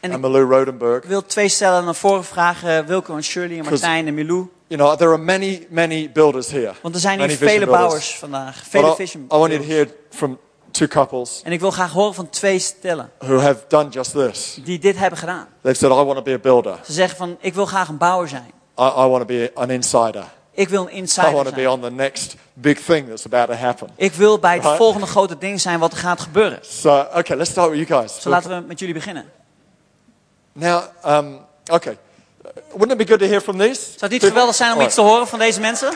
En 0.00 0.10
and 0.12 0.24
ik 0.24 0.30
Malou 0.30 0.50
Rodenberg. 0.54 1.04
wil 1.06 1.26
twee 1.26 1.48
stellen 1.48 1.84
naar 1.84 1.94
voren 1.94 2.24
vragen. 2.24 2.86
Wilco 2.86 3.16
en 3.16 3.22
Shirley 3.22 3.58
en 3.58 3.64
Martijn 3.64 4.06
en 4.06 4.14
Milou. 4.14 4.48
You 4.66 4.80
know, 4.82 4.96
there 4.98 5.10
are 5.10 5.18
many, 5.22 5.66
many 5.70 6.10
builders 6.12 6.50
here. 6.50 6.72
Want 6.82 6.94
er 6.94 7.00
zijn 7.00 7.18
hier 7.18 7.26
Many 7.26 7.38
vision 7.38 7.50
vele 7.54 7.64
builders. 7.66 7.86
bouwers 7.88 8.16
vandaag. 8.18 8.54
But 8.54 8.64
Vele 8.70 8.92
I, 8.92 8.94
vision 8.96 9.22
I 9.22 9.36
want 9.36 9.52
you 9.52 9.62
to 9.64 9.68
hear 9.72 9.88
from 10.10 10.38
two 10.70 10.86
couples 10.86 11.40
En 11.44 11.52
ik 11.52 11.60
wil 11.60 11.70
graag 11.70 11.92
horen 11.92 12.14
van 12.14 12.28
twee 12.28 12.58
stellen 12.58 13.10
who 13.18 13.38
have 13.38 13.60
done 13.68 13.88
just 13.88 14.12
this. 14.12 14.58
die 14.64 14.78
dit 14.78 14.98
hebben 14.98 15.18
gedaan. 15.18 15.46
They've 15.62 15.78
said, 15.78 15.92
I 15.92 15.94
want 15.94 16.16
to 16.16 16.22
be 16.22 16.32
a 16.32 16.38
builder. 16.38 16.78
Ze 16.84 16.92
zeggen 16.92 17.16
van, 17.16 17.36
ik 17.40 17.54
wil 17.54 17.66
graag 17.66 17.88
een 17.88 17.98
bouwer 17.98 18.28
zijn. 18.28 18.50
I, 18.78 18.82
I 18.82 19.06
want 19.08 19.18
to 19.18 19.24
be 19.24 19.50
an 19.54 19.70
insider. 19.70 20.24
Ik 20.52 20.68
wil 20.68 20.82
een 20.82 20.92
I 20.94 20.96
insider 20.96 21.32
want 21.32 21.46
to 21.48 21.54
be 21.54 21.60
zijn. 21.60 21.72
on 21.72 21.80
the 21.80 21.90
next 21.90 22.34
big 22.54 22.78
thing 22.80 23.08
that's 23.08 23.24
about 23.24 23.46
to 23.48 23.54
happen. 23.54 23.88
Ik 23.96 24.12
wil 24.12 24.38
bij 24.38 24.54
het 24.54 24.62
Right. 24.62 24.76
volgende 24.76 25.06
grote 25.06 25.38
ding 25.38 25.60
zijn 25.60 25.78
wat 25.78 25.92
er 25.92 25.98
gaat 25.98 26.20
gebeuren. 26.20 26.58
So, 26.62 27.06
okay, 27.14 27.36
let's 27.36 27.50
start 27.50 27.70
with 27.70 27.88
you 27.88 28.00
guys. 28.00 28.20
Zo 28.22 28.30
laten 28.30 28.50
we 28.50 28.66
met 28.66 28.78
jullie 28.78 28.94
beginnen. 28.94 29.24
Now, 30.60 30.82
um, 31.04 31.38
okay. 31.70 31.96
Wouldn't 32.72 32.92
it 32.92 32.98
be 32.98 33.04
good 33.04 33.20
to 33.20 33.26
hear 33.26 33.40
from 33.40 33.58
these? 33.58 33.80
Zou 33.80 34.00
het 34.00 34.10
niet 34.10 34.20
people? 34.20 34.28
geweldig 34.28 34.54
zijn 34.54 34.72
om 34.72 34.78
All 34.78 34.84
iets 34.84 34.94
te 34.94 35.00
horen 35.00 35.26
van 35.28 35.38
deze 35.38 35.60
mensen? 35.60 35.94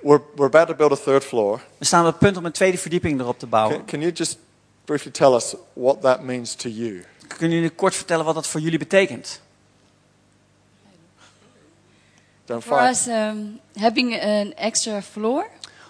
We're, 0.00 0.22
we're 0.34 0.46
about 0.46 0.66
to 0.66 0.74
build 0.74 0.92
a 0.92 0.96
third 1.04 1.24
floor. 1.24 1.60
We 1.78 1.84
staan 1.84 2.00
op 2.00 2.06
het 2.06 2.18
punt 2.18 2.36
om 2.36 2.44
een 2.44 2.52
tweede 2.52 2.78
verdieping 2.78 3.20
erop 3.20 3.38
te 3.38 3.46
bouwen. 3.46 3.76
Can, 3.76 3.86
can 3.86 4.00
you 4.00 4.12
just 4.12 4.38
briefly 4.84 5.10
tell 5.10 5.34
us 5.34 5.54
what 5.72 6.00
that 6.02 6.22
means 6.22 6.54
to 6.54 6.68
you? 6.68 7.04
Kunnen 7.26 7.56
jullie 7.56 7.74
kort 7.74 7.94
vertellen 7.94 8.24
wat 8.24 8.34
dat 8.34 8.46
voor 8.46 8.60
jullie 8.60 8.78
betekent? 8.78 9.40
Don't 12.44 12.62
For 12.62 12.88
us, 12.88 13.06
um, 13.06 13.60
having 13.74 14.22
an 14.22 14.52
extra 14.52 15.02
floor, 15.02 15.46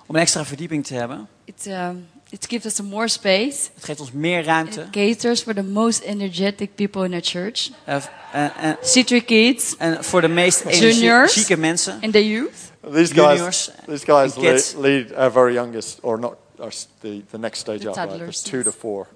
Om 0.06 0.14
een 0.14 0.20
extra 0.20 0.44
verdieping 0.44 0.86
te 0.86 0.94
hebben. 0.94 1.28
it, 1.44 1.66
um, 1.66 2.08
it 2.34 2.46
gives 2.48 2.66
us 2.66 2.80
more 2.80 3.08
space. 3.08 3.68
Het 3.74 3.84
geeft 3.84 4.00
ons 4.00 4.12
meer 4.12 4.36
And 4.36 4.46
ruimte. 4.46 4.80
it 4.80 4.90
caters 4.90 5.42
for 5.42 5.54
the 5.54 5.62
most 5.62 6.02
energetic 6.02 6.74
people 6.74 7.04
in 7.04 7.12
our 7.12 7.22
church. 7.22 7.70
eh, 7.84 7.94
en, 8.32 8.52
en, 8.56 8.76
Citric 8.82 9.26
kids 9.26 9.76
en 9.76 10.04
voor 10.04 10.20
de 10.20 10.28
meest 10.28 10.62
Juniors. 10.68 11.00
energieke 11.32 11.56
mensen. 11.56 11.98
and 12.02 12.12
the 12.12 12.28
youth. 12.28 12.52
These 12.92 13.14
guys, 13.14 13.36
juniors 13.36 13.70
these 13.86 14.04
guys 14.04 14.36
lead, 14.36 14.74
lead 14.78 15.12
our 15.14 15.30
very 15.32 15.52
youngest, 15.52 15.98
or 16.02 16.18
not, 16.18 16.34
our, 16.58 16.72
the, 17.00 17.22
the 17.30 17.38
next 17.38 17.58
stage 17.60 17.80
The 17.80 17.88
up, 17.88 17.96
right? 17.96 18.08
toddlers, 18.10 18.42
two 18.42 18.62
to 18.62 18.68
yes. 18.70 18.78
four. 18.78 19.06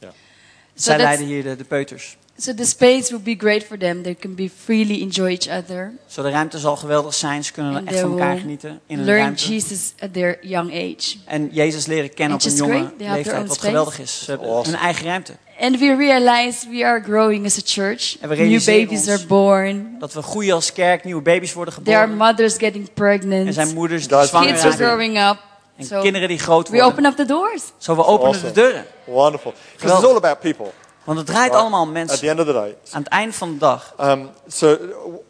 So, 0.00 0.10
Zij 0.82 0.96
that's, 0.96 1.02
leiden 1.08 1.26
hier 1.26 1.42
de, 1.42 1.56
de 1.56 1.64
peuters. 1.64 2.16
So 2.36 2.54
the 2.54 2.64
space 2.64 3.10
will 3.10 3.22
be 3.22 3.34
great 3.38 3.64
for 3.64 3.78
them. 3.78 4.02
They 4.02 4.14
can 4.14 4.34
be 4.34 4.50
freely 4.64 5.00
enjoy 5.02 5.28
each 5.30 5.48
other. 5.48 5.92
Zo 6.06 6.22
de 6.22 6.30
ruimte 6.30 6.58
zal 6.58 6.76
geweldig 6.76 7.14
zijn. 7.14 7.44
Ze 7.44 7.52
kunnen 7.52 7.74
And 7.74 7.84
echt 7.86 7.92
they 7.92 8.02
van 8.02 8.10
elkaar 8.12 8.30
will 8.32 8.40
genieten 8.40 8.80
in 8.86 8.98
een 8.98 9.04
Learn 9.04 9.20
ruimte. 9.20 9.52
Jesus 9.52 9.92
at 9.98 10.12
their 10.12 10.38
young 10.40 10.70
age. 10.72 11.16
En 11.24 11.48
Jezus 11.52 11.86
leren 11.86 12.14
kennen 12.14 12.36
op 12.36 12.42
Which 12.42 12.52
een 12.52 12.58
jonge 12.58 12.72
great. 12.78 12.98
They 12.98 13.06
have 13.06 13.22
their 13.22 13.32
leeftijd. 13.34 13.48
Wat 13.48 13.58
geweldig 13.58 13.98
is. 14.00 14.24
Ze 14.24 14.30
hebben 14.30 14.48
Awesome. 14.48 14.76
hun 14.76 14.84
eigen 14.84 15.04
ruimte. 15.06 15.32
And 15.60 15.78
we 15.78 15.94
realize 15.96 16.68
we 16.70 16.84
are 16.84 17.02
growing 17.02 17.46
as 17.46 17.58
a 17.58 17.62
church. 17.64 18.16
En 18.20 18.28
we 18.28 18.34
New 18.34 18.44
realiseren 18.44 18.84
babies 18.86 19.08
are 19.08 19.26
born. 19.26 19.96
Dat 19.98 20.12
we 20.12 20.22
groeien 20.22 20.54
als 20.54 20.72
kerk. 20.72 21.04
Nieuwe 21.04 21.22
baby's 21.22 21.52
worden 21.52 21.74
There 21.84 21.96
are 21.96 22.06
geboren. 22.08 22.26
mothers 22.28 22.56
getting 22.58 22.92
pregnant. 22.94 23.46
Er 23.46 23.52
zijn 23.52 23.74
moeders 23.74 24.08
die 24.08 24.24
zwanger 24.26 24.48
Kids 24.52 24.64
are 24.64 24.72
growing 24.76 25.18
up. 25.30 25.36
En 25.76 25.84
So 25.84 26.00
kinderen 26.00 26.28
die 26.28 26.38
groot 26.38 26.68
we 26.68 26.74
worden. 26.76 26.92
open 26.92 27.04
up 27.04 27.16
the 27.16 27.24
doors. 27.24 27.62
Zo 27.78 27.94
we 27.94 28.04
openen 28.04 28.32
Awesome. 28.32 28.52
de 28.52 28.60
deuren. 28.60 28.84
Wonderful. 29.04 29.52
Because 29.76 29.94
it's 29.96 30.06
all 30.06 30.16
about 30.16 30.40
people. 30.40 30.72
Want 31.04 31.18
het 31.18 31.26
draait 31.26 31.44
right? 31.44 31.60
allemaal 31.60 31.82
om 31.82 31.88
At 31.88 31.94
mensen. 31.94 32.18
the 32.18 32.28
end 32.28 32.40
of 32.40 32.46
the 32.46 32.52
day. 32.52 32.76
Aan 32.90 33.02
het 33.02 33.12
eind 33.12 33.34
van 33.34 33.52
de 33.52 33.58
dag. 33.58 33.94
Um, 34.00 34.28
so, 34.46 34.78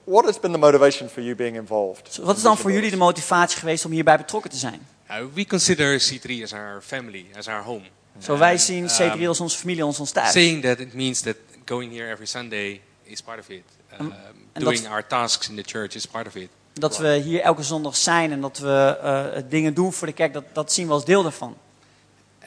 what 0.04 0.24
has 0.24 0.40
been 0.40 0.52
the 0.52 0.58
motivation 0.58 1.08
for 1.08 1.22
you 1.22 1.34
being 1.34 1.56
involved? 1.56 2.18
Wat 2.22 2.36
is 2.36 2.42
dan 2.42 2.56
voor 2.56 2.72
jullie 2.72 2.90
de 2.90 2.96
motivatie 2.96 3.58
geweest 3.58 3.84
om 3.84 3.90
hierbij 3.90 4.16
betrokken 4.16 4.50
te 4.50 4.56
zijn? 4.56 4.86
Uh, 5.10 5.16
we 5.34 5.46
consider 5.46 6.00
C3 6.02 6.42
as 6.42 6.52
our 6.52 6.82
family, 6.82 7.26
as 7.38 7.48
our 7.48 7.62
home. 7.62 7.82
Zo 8.18 8.38
wij 8.38 8.50
And, 8.50 8.60
zien 8.60 8.90
um, 9.00 9.18
C3 9.18 9.26
als 9.26 9.40
onze 9.40 9.58
familie, 9.58 9.82
als 9.82 10.00
ons 10.00 10.10
thuis. 10.10 10.32
Saying 10.32 10.62
that 10.62 10.78
it 10.78 10.94
means 10.94 11.20
that 11.20 11.36
going 11.64 11.92
here 11.92 12.10
every 12.10 12.26
Sunday 12.26 12.80
is 13.02 13.20
part 13.22 13.40
of 13.40 13.48
it. 13.48 13.62
Um, 14.00 14.12
doing 14.52 14.80
dat- 14.80 14.90
our 14.90 15.06
tasks 15.06 15.48
in 15.48 15.56
the 15.56 15.62
church 15.66 15.94
is 15.94 16.06
part 16.06 16.26
of 16.26 16.34
it. 16.34 16.48
Dat 16.72 16.98
we 16.98 17.08
hier 17.14 17.40
elke 17.40 17.62
zondag 17.62 17.96
zijn 17.96 18.32
en 18.32 18.40
dat 18.40 18.58
we 18.58 18.98
eh, 19.02 19.42
dingen 19.48 19.74
doen 19.74 19.92
voor 19.92 20.06
de 20.06 20.12
kerk, 20.12 20.32
dat, 20.32 20.44
dat 20.52 20.72
zien 20.72 20.86
we 20.86 20.92
als 20.92 21.04
deel 21.04 21.22
daarvan. 21.22 21.56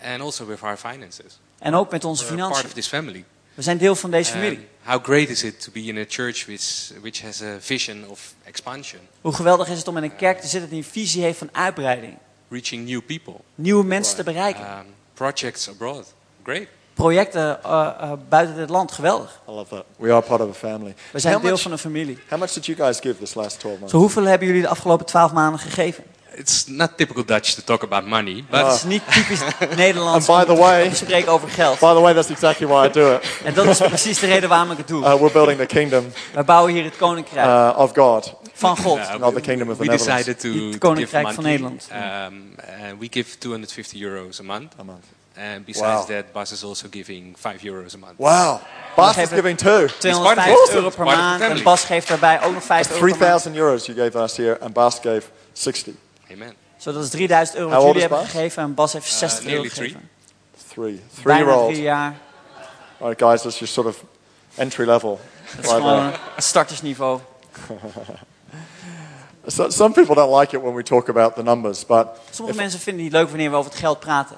And 0.04 0.22
also 0.22 0.46
with 0.46 0.62
our 0.62 0.78
finances. 0.78 1.40
En 1.60 1.76
ook 1.76 1.92
met 1.92 2.04
onze 2.06 2.24
We're 2.26 2.36
part 2.36 2.44
financiën. 2.48 2.68
of 2.70 2.74
this 2.74 2.88
family. 2.88 3.26
We 3.54 3.62
zijn 3.62 3.78
deel 3.78 3.96
van 3.96 4.12
deze 4.12 4.32
And 4.34 4.42
familie. 4.42 4.68
how 4.84 5.04
great 5.04 5.30
is 5.30 5.44
it 5.44 5.62
to 5.62 5.72
be 5.72 5.80
in 5.80 5.98
a 5.98 6.06
church 6.08 6.46
which, 6.46 6.92
which 7.02 7.22
has 7.22 7.42
a 7.42 7.58
vision 7.60 8.06
of 8.10 8.34
expansion, 8.44 9.02
Hoe 9.22 9.34
geweldig 9.34 9.68
is 9.70 9.78
het 9.78 9.88
om 9.88 9.98
in 9.98 10.04
een 10.04 10.16
kerk 10.16 10.40
te 10.42 10.48
zitten 10.48 10.70
die 10.70 10.78
een 10.78 10.84
visie 10.90 11.24
heeft 11.24 11.38
van 11.38 11.50
uitbreiding. 11.52 12.18
reaching 12.50 12.86
new 12.88 13.02
people, 13.06 13.34
Nieuwe 13.56 13.84
mensen 13.84 14.16
te 14.16 14.24
bereiken. 14.24 14.62
um, 14.78 14.86
projects 15.14 15.70
abroad. 15.70 16.14
Great. 16.44 16.68
Projecten 16.94 17.64
eh, 17.64 17.92
eh, 18.00 18.12
buiten 18.30 18.56
dit 18.56 18.70
land, 18.70 18.92
geweldig. 18.92 19.42
I 19.48 19.52
love 19.52 19.76
that. 19.76 19.86
We 19.98 20.12
are 20.12 20.22
part 20.22 20.42
of 20.42 20.50
a 20.50 20.54
family. 20.54 20.96
We 21.12 21.20
zijn 21.20 21.34
how, 21.34 21.42
deel 21.44 21.52
much, 21.52 21.62
van 21.62 21.72
een 21.72 21.78
familie. 21.78 22.18
how 22.30 22.40
much 22.40 22.52
did 22.54 22.66
you 22.66 22.78
guys 22.78 23.00
give 23.00 23.18
this 23.20 23.34
last 23.34 23.60
12 23.60 23.76
months? 23.78 23.94
Zo 23.94 24.00
hoeveel 24.00 24.24
hebben 24.24 24.48
jullie 24.48 24.62
de 24.62 24.68
afgelopen 24.68 25.06
twaalf 25.06 25.32
maanden 25.32 25.60
gegeven? 25.60 26.04
It's 26.40 26.68
not 26.68 26.98
typical 26.98 27.24
Dutch 27.26 27.56
to 27.56 27.62
talk 27.64 27.84
about 27.84 28.06
money, 28.06 28.44
but 28.50 28.60
Het 28.66 28.74
is 28.76 28.84
niet 28.84 29.02
typisch 29.12 29.40
Nederlands 29.78 30.28
And 30.30 30.48
by 30.48 30.54
the 30.54 30.62
way- 30.62 30.90
te 30.90 30.96
spreken 30.96 31.32
over 31.32 31.50
geld. 31.50 31.80
By 31.80 31.94
the 31.94 32.00
way, 32.02 32.14
that's 32.14 32.30
exactly 32.30 32.68
why 32.68 32.86
I 32.86 32.92
do 32.92 33.14
it. 33.14 33.24
En 33.44 33.54
dat 33.54 33.66
is 33.66 33.78
precies 33.78 34.20
de 34.20 34.26
reden 34.28 34.50
waarom 34.50 34.72
ik 34.72 34.78
het 34.78 34.88
doe. 34.88 35.04
Uh, 35.04 35.16
we're 35.16 35.32
building 35.32 35.60
the 35.60 35.66
kingdom 35.66 36.06
We 36.34 36.44
bouwen 36.44 36.74
hier 36.74 36.84
het 36.84 36.96
koninkrijk 36.96 37.48
uh, 37.48 37.80
of 37.80 37.92
God. 37.94 38.34
van 38.54 38.78
God. 38.78 38.98
uh, 38.98 39.16
Not 39.16 39.34
the 39.34 39.42
kingdom 39.42 39.70
of 39.70 39.78
the 39.78 39.84
we 39.84 39.90
Netherlands. 39.90 40.26
decided 40.26 40.40
to, 40.40 40.48
Het 40.48 40.58
to 40.58 40.66
give 40.66 40.78
Koninkrijk 40.78 41.26
van 41.32 41.44
monthly. 41.44 41.52
Nederland. 41.52 41.88
Um, 41.92 42.56
and 42.90 43.00
we 43.00 43.08
give 43.12 43.38
250 43.38 44.02
euros 44.02 44.40
a 44.40 44.44
month. 44.44 44.74
A 44.80 44.84
month. 44.84 45.06
And 45.38 45.66
besides 45.66 45.86
Wow. 45.88 46.06
that, 46.08 46.32
Bas 46.34 46.52
is 46.52 46.64
also 46.64 46.88
giving 46.92 47.36
5 47.40 47.62
euros 47.64 47.94
a 47.94 47.98
month. 47.98 48.14
Wow. 48.18 48.60
Bas 48.96 49.10
is 49.10 49.16
geven- 49.16 49.36
giving 49.36 49.58
two. 49.58 49.88
250 50.00 50.52
Awesome. 50.62 50.76
euro 50.78 50.90
per 50.90 51.06
Part 51.06 51.08
of 51.10 51.14
the 51.16 51.22
maand. 51.22 51.42
En 51.42 51.48
family. 51.48 51.64
Bas 51.64 51.84
geeft 51.84 52.08
daarbij 52.08 52.42
ook 52.44 52.54
nog 52.54 52.64
5 52.64 52.88
euro 52.90 53.00
per 53.00 53.08
maand. 53.10 53.20
3,000 53.20 53.56
euros 53.56 53.86
you 53.86 53.98
gave 53.98 54.18
last 54.18 54.36
year, 54.38 54.58
and 54.62 54.74
Bas 54.74 54.96
gave 55.02 55.22
60. 55.54 55.92
Amen. 56.32 56.54
Zo, 56.78 56.92
dat 56.94 57.04
is 57.04 57.10
3000 57.10 57.58
euro 57.58 57.70
wat 57.70 57.82
jullie 57.82 58.00
hebben 58.00 58.20
Bas? 58.20 58.30
gegeven. 58.30 58.64
En 58.64 58.74
Bas 58.74 58.94
heeft 58.94 59.12
60 59.14 59.46
euro 59.46 59.50
nearly 59.62 59.70
three. 59.70 59.88
gegeven. 59.88 60.10
Three. 60.68 61.02
Three 61.14 61.24
Bijna 61.46 61.66
drie 61.66 61.82
jaar. 61.82 62.16
All 63.00 63.08
right, 63.08 63.22
guys, 63.22 63.42
that's 63.42 63.56
your 63.60 63.68
sort 63.74 63.88
of 63.88 64.04
entry 64.56 64.86
level. 64.86 65.20
Dat 65.56 65.66
is 65.66 65.72
gewoon 65.72 66.14
startersniveau. 66.38 67.20
So, 69.50 69.70
some 69.70 69.94
people 69.94 70.16
don't 70.16 70.40
like 70.40 70.54
it 70.56 70.62
when 70.62 70.74
we 70.74 70.84
talk 70.84 71.08
about 71.10 71.36
the 71.36 71.44
numbers, 71.44 71.86
but 71.86 72.08
Sommige 72.32 72.56
if- 72.58 72.62
mensen 72.62 72.80
vinden 72.80 73.04
het 73.04 73.12
niet 73.14 73.22
leuk 73.22 73.30
wanneer 73.30 73.50
we 73.50 73.56
over 73.56 73.72
het 73.72 73.80
geld 73.80 74.00
praten. 74.00 74.36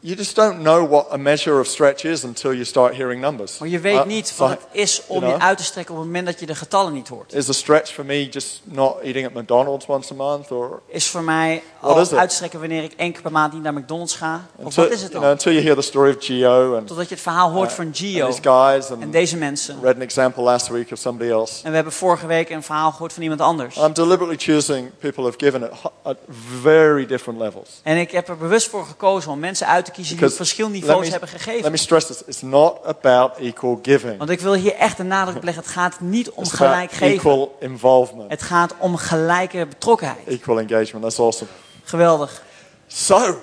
You 0.00 0.16
just 0.16 0.34
don't 0.36 0.58
know 0.62 0.88
what 0.90 1.12
a 1.12 1.16
measure 1.16 1.58
of 1.60 1.66
stretch 1.66 2.04
is 2.04 2.24
until 2.24 2.52
you 2.52 2.64
start 2.64 2.96
hearing 2.96 3.20
numbers. 3.20 3.58
Maar 3.58 3.68
je 3.68 3.80
weet 3.80 3.94
Uh, 3.94 4.04
niet 4.04 4.36
wat 4.36 4.50
het 4.50 4.60
is 4.70 5.02
om 5.06 5.20
you 5.20 5.32
je 5.32 5.40
uit 5.40 5.58
te 5.58 5.64
strekken 5.64 5.94
op 5.94 6.00
het 6.00 6.08
moment 6.08 6.26
dat 6.26 6.40
je 6.40 6.46
de 6.46 6.54
getallen 6.54 6.92
niet 6.92 7.08
hoort. 7.08 7.32
Is 7.32 7.48
a 7.48 7.52
stretch 7.52 7.92
for 7.92 8.04
me 8.04 8.28
just 8.28 8.60
not 8.64 9.00
eating 9.02 9.26
at 9.26 9.34
McDonald's 9.34 9.86
once 9.86 10.12
a 10.12 10.16
month, 10.16 10.50
or 10.50 10.82
Is 10.86 11.08
voor 11.08 11.22
mij 11.22 11.62
al 11.80 12.06
uitstrekken 12.10 12.60
wanneer 12.60 12.82
ik 12.82 12.92
één 12.96 13.12
keer 13.12 13.22
per 13.22 13.32
maand 13.32 13.52
niet 13.52 13.62
naar 13.62 13.74
McDonald's 13.74 14.14
ga? 14.14 14.46
Of 14.56 14.74
wat 14.74 14.90
is 14.90 15.02
het 15.02 15.12
dan? 15.12 15.24
until 15.24 15.52
you 15.52 15.64
hear 15.64 15.76
the 15.76 15.82
story 15.82 16.10
of 16.10 16.24
Geo 16.24 16.76
and, 16.76 16.86
Totdat 16.86 17.08
je 17.08 17.14
het 17.14 17.22
verhaal 17.22 17.50
hoort 17.50 17.70
uh, 17.70 17.76
van 17.76 17.84
and 17.84 17.96
Gio 17.96 18.26
these 18.26 18.42
guys, 18.42 18.90
en 18.90 19.02
and 19.02 19.12
deze 19.12 19.36
mensen. 19.36 19.78
read 19.82 19.94
an 19.94 20.02
example 20.02 20.42
last 20.42 20.68
week 20.68 20.92
of 20.92 20.98
somebody 20.98 21.30
else. 21.30 21.54
En 21.62 21.68
we 21.68 21.74
hebben 21.74 21.92
vorige 21.92 22.26
week 22.26 22.50
een 22.50 22.62
verhaal 22.62 22.90
gehoord 22.90 23.12
van 23.12 23.22
iemand 23.22 23.40
anders. 23.40 23.76
I'm 23.76 23.92
deliberately 23.92 24.36
choosing 24.36 24.90
people 24.98 25.22
who've 25.22 25.38
given 25.38 25.70
at 26.02 26.16
very 26.62 27.06
different 27.06 27.38
levels. 27.40 27.68
En 27.82 27.96
ik 27.96 28.10
heb 28.10 28.28
er 28.28 28.36
bewust 28.36 28.68
voor 28.68 28.86
gekozen 28.86 29.30
om 29.30 29.38
mensen 29.38 29.66
uit 29.66 29.85
te 29.86 29.90
kiezen 29.90 30.16
die 30.16 30.28
verschillende 30.30 30.76
let 30.78 30.86
niveaus 30.86 31.04
me- 31.04 31.10
hebben 31.10 31.28
Let 31.32 31.42
gegeven. 31.42 31.70
me 31.70 31.76
stress 31.76 32.06
this: 32.06 32.22
it's 32.26 32.42
not 32.42 32.84
about 32.84 33.36
equal 33.38 33.78
giving. 33.82 34.18
Want 34.18 34.30
ik 34.30 34.40
wil 34.40 34.54
hier 34.54 34.74
echt 34.74 34.96
de 34.96 35.02
nadruk 35.02 35.36
op 35.36 35.42
leggen. 35.44 35.62
Het 35.62 35.72
gaat 35.72 36.00
niet 36.00 36.30
om 36.30 36.42
It's 36.44 36.52
gelijk 36.52 36.74
about 36.74 36.92
geven. 36.96 37.14
equal 37.16 37.56
involvement, 37.60 38.30
Het 38.30 38.42
gaat 38.42 38.74
om 38.78 38.96
gelijke 38.96 39.66
betrokkenheid. 39.66 40.26
equal 40.26 40.58
engagement. 40.60 41.02
That's 41.04 41.18
awesome. 41.18 41.50
Geweldig. 41.84 42.42
So, 42.86 43.38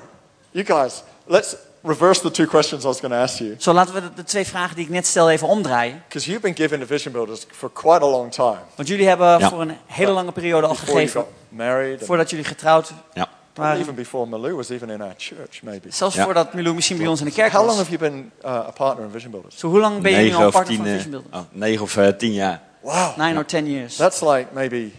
you 0.52 0.66
guys, 0.66 1.04
let's 1.26 1.56
reverse 1.84 2.22
the 2.22 2.32
two 2.32 2.46
questions 2.46 2.84
I 2.84 2.88
was 2.88 3.00
going 3.00 3.14
to 3.14 3.20
ask 3.20 3.38
you. 3.40 3.56
Zo 3.60 3.74
laten 3.74 3.94
we 3.94 4.02
de, 4.02 4.10
de 4.16 4.24
twee 4.24 4.46
vragen 4.46 4.76
die 4.76 4.86
ik 4.86 4.92
net 4.92 5.06
stel 5.08 5.30
even 5.30 5.48
omdraaien. 5.48 6.04
Because 6.08 6.26
you've 6.30 6.42
been 6.42 6.56
giving 6.56 6.82
to 6.82 6.88
Vision 6.88 7.14
Builders 7.14 7.46
for 7.52 7.72
quite 7.72 8.04
a 8.06 8.10
long 8.10 8.32
time. 8.32 8.58
Want 8.76 8.88
jullie 8.88 9.08
hebben 9.08 9.40
Ja. 9.40 9.50
voor 9.50 9.62
een 9.62 9.78
hele 9.86 10.12
lange 10.12 10.32
periode 10.32 10.68
al 10.68 10.76
gegeven. 10.76 11.26
married. 11.50 12.06
Voordat 12.06 12.30
jullie 12.30 12.46
getrouwd 12.46 12.92
Ja. 13.14 13.30
Waren. 13.62 13.80
even 13.82 13.96
before 13.96 14.30
Malou 14.30 14.56
was 14.56 14.70
even 14.70 14.90
in 14.90 15.02
our 15.02 15.14
church, 15.18 15.62
maybe. 15.64 15.92
Zelfs 15.92 16.16
Ja. 16.16 16.24
voordat 16.24 16.54
Milou 16.54 16.76
misschien 16.76 16.98
bij 16.98 17.08
ons 17.08 17.20
in 17.20 17.26
de 17.26 17.32
kerk 17.32 17.52
How 17.52 17.66
long 17.66 17.78
was. 17.78 17.88
have 17.88 17.98
you 17.98 18.12
been 18.12 18.32
uh, 18.46 18.52
a 18.52 18.72
partner 18.72 19.06
in 19.06 19.12
Vision 19.12 19.32
Builders? 19.32 19.58
Zo 19.58 19.68
hoe 19.70 19.80
lang 19.80 20.02
ben 20.02 20.12
je 20.12 20.18
nu 20.18 20.34
al 20.36 20.52
partner 20.52 20.76
van 20.78 20.86
eh, 20.86 20.94
Vision 20.94 21.12
Builders? 21.12 21.34
oh, 21.36 21.42
negen 21.52 21.82
of 21.84 21.98
eh, 21.98 22.08
tien 22.08 22.34
jaar. 22.34 22.62
Wow. 22.82 23.18
Nine 23.18 23.38
or 23.38 23.46
ten 23.46 23.68
years. 23.72 23.96
That's 23.96 24.22
like 24.22 24.46
maybe 24.52 24.92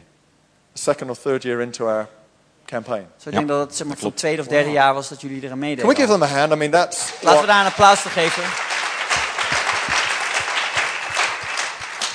second 0.75 1.11
or 1.11 1.17
third 1.23 1.43
year 1.43 1.61
into 1.61 1.87
our 1.87 2.07
campaign. 2.65 3.07
Zo 3.17 3.29
ik 3.29 3.33
Ja, 3.35 3.39
denk 3.39 3.49
dat 3.49 3.61
het 3.61 3.77
zeg 3.77 3.87
maar, 3.87 3.97
het 4.01 4.17
tweede 4.17 4.41
of 4.43 4.47
derde 4.49 4.71
jaar 4.71 4.95
was 4.95 5.09
dat 5.09 5.21
jullie 5.21 5.43
eraan 5.43 5.59
meededen. 5.59 5.85
Can 5.85 5.95
we 5.95 6.01
give 6.01 6.19
them 6.19 6.23
a 6.23 6.39
hand? 6.39 6.53
I 6.53 6.57
mean, 6.57 6.71
that's 6.71 6.99
Laten 7.11 7.21
we 7.29 7.35
what- 7.35 7.47
daar 7.47 7.61
een 7.61 7.67
applaus 7.67 7.99
voor 8.01 8.11
geven. 8.11 8.43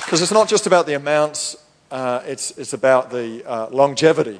because 0.04 0.22
it's 0.22 0.32
not 0.32 0.48
just 0.50 0.66
about 0.66 0.86
the 0.86 0.94
amounts. 0.94 1.56
Uh, 1.92 2.18
it's 2.26 2.52
it's 2.56 2.72
about 2.72 3.10
the 3.10 3.42
uh, 3.46 3.66
longevity. 3.70 4.38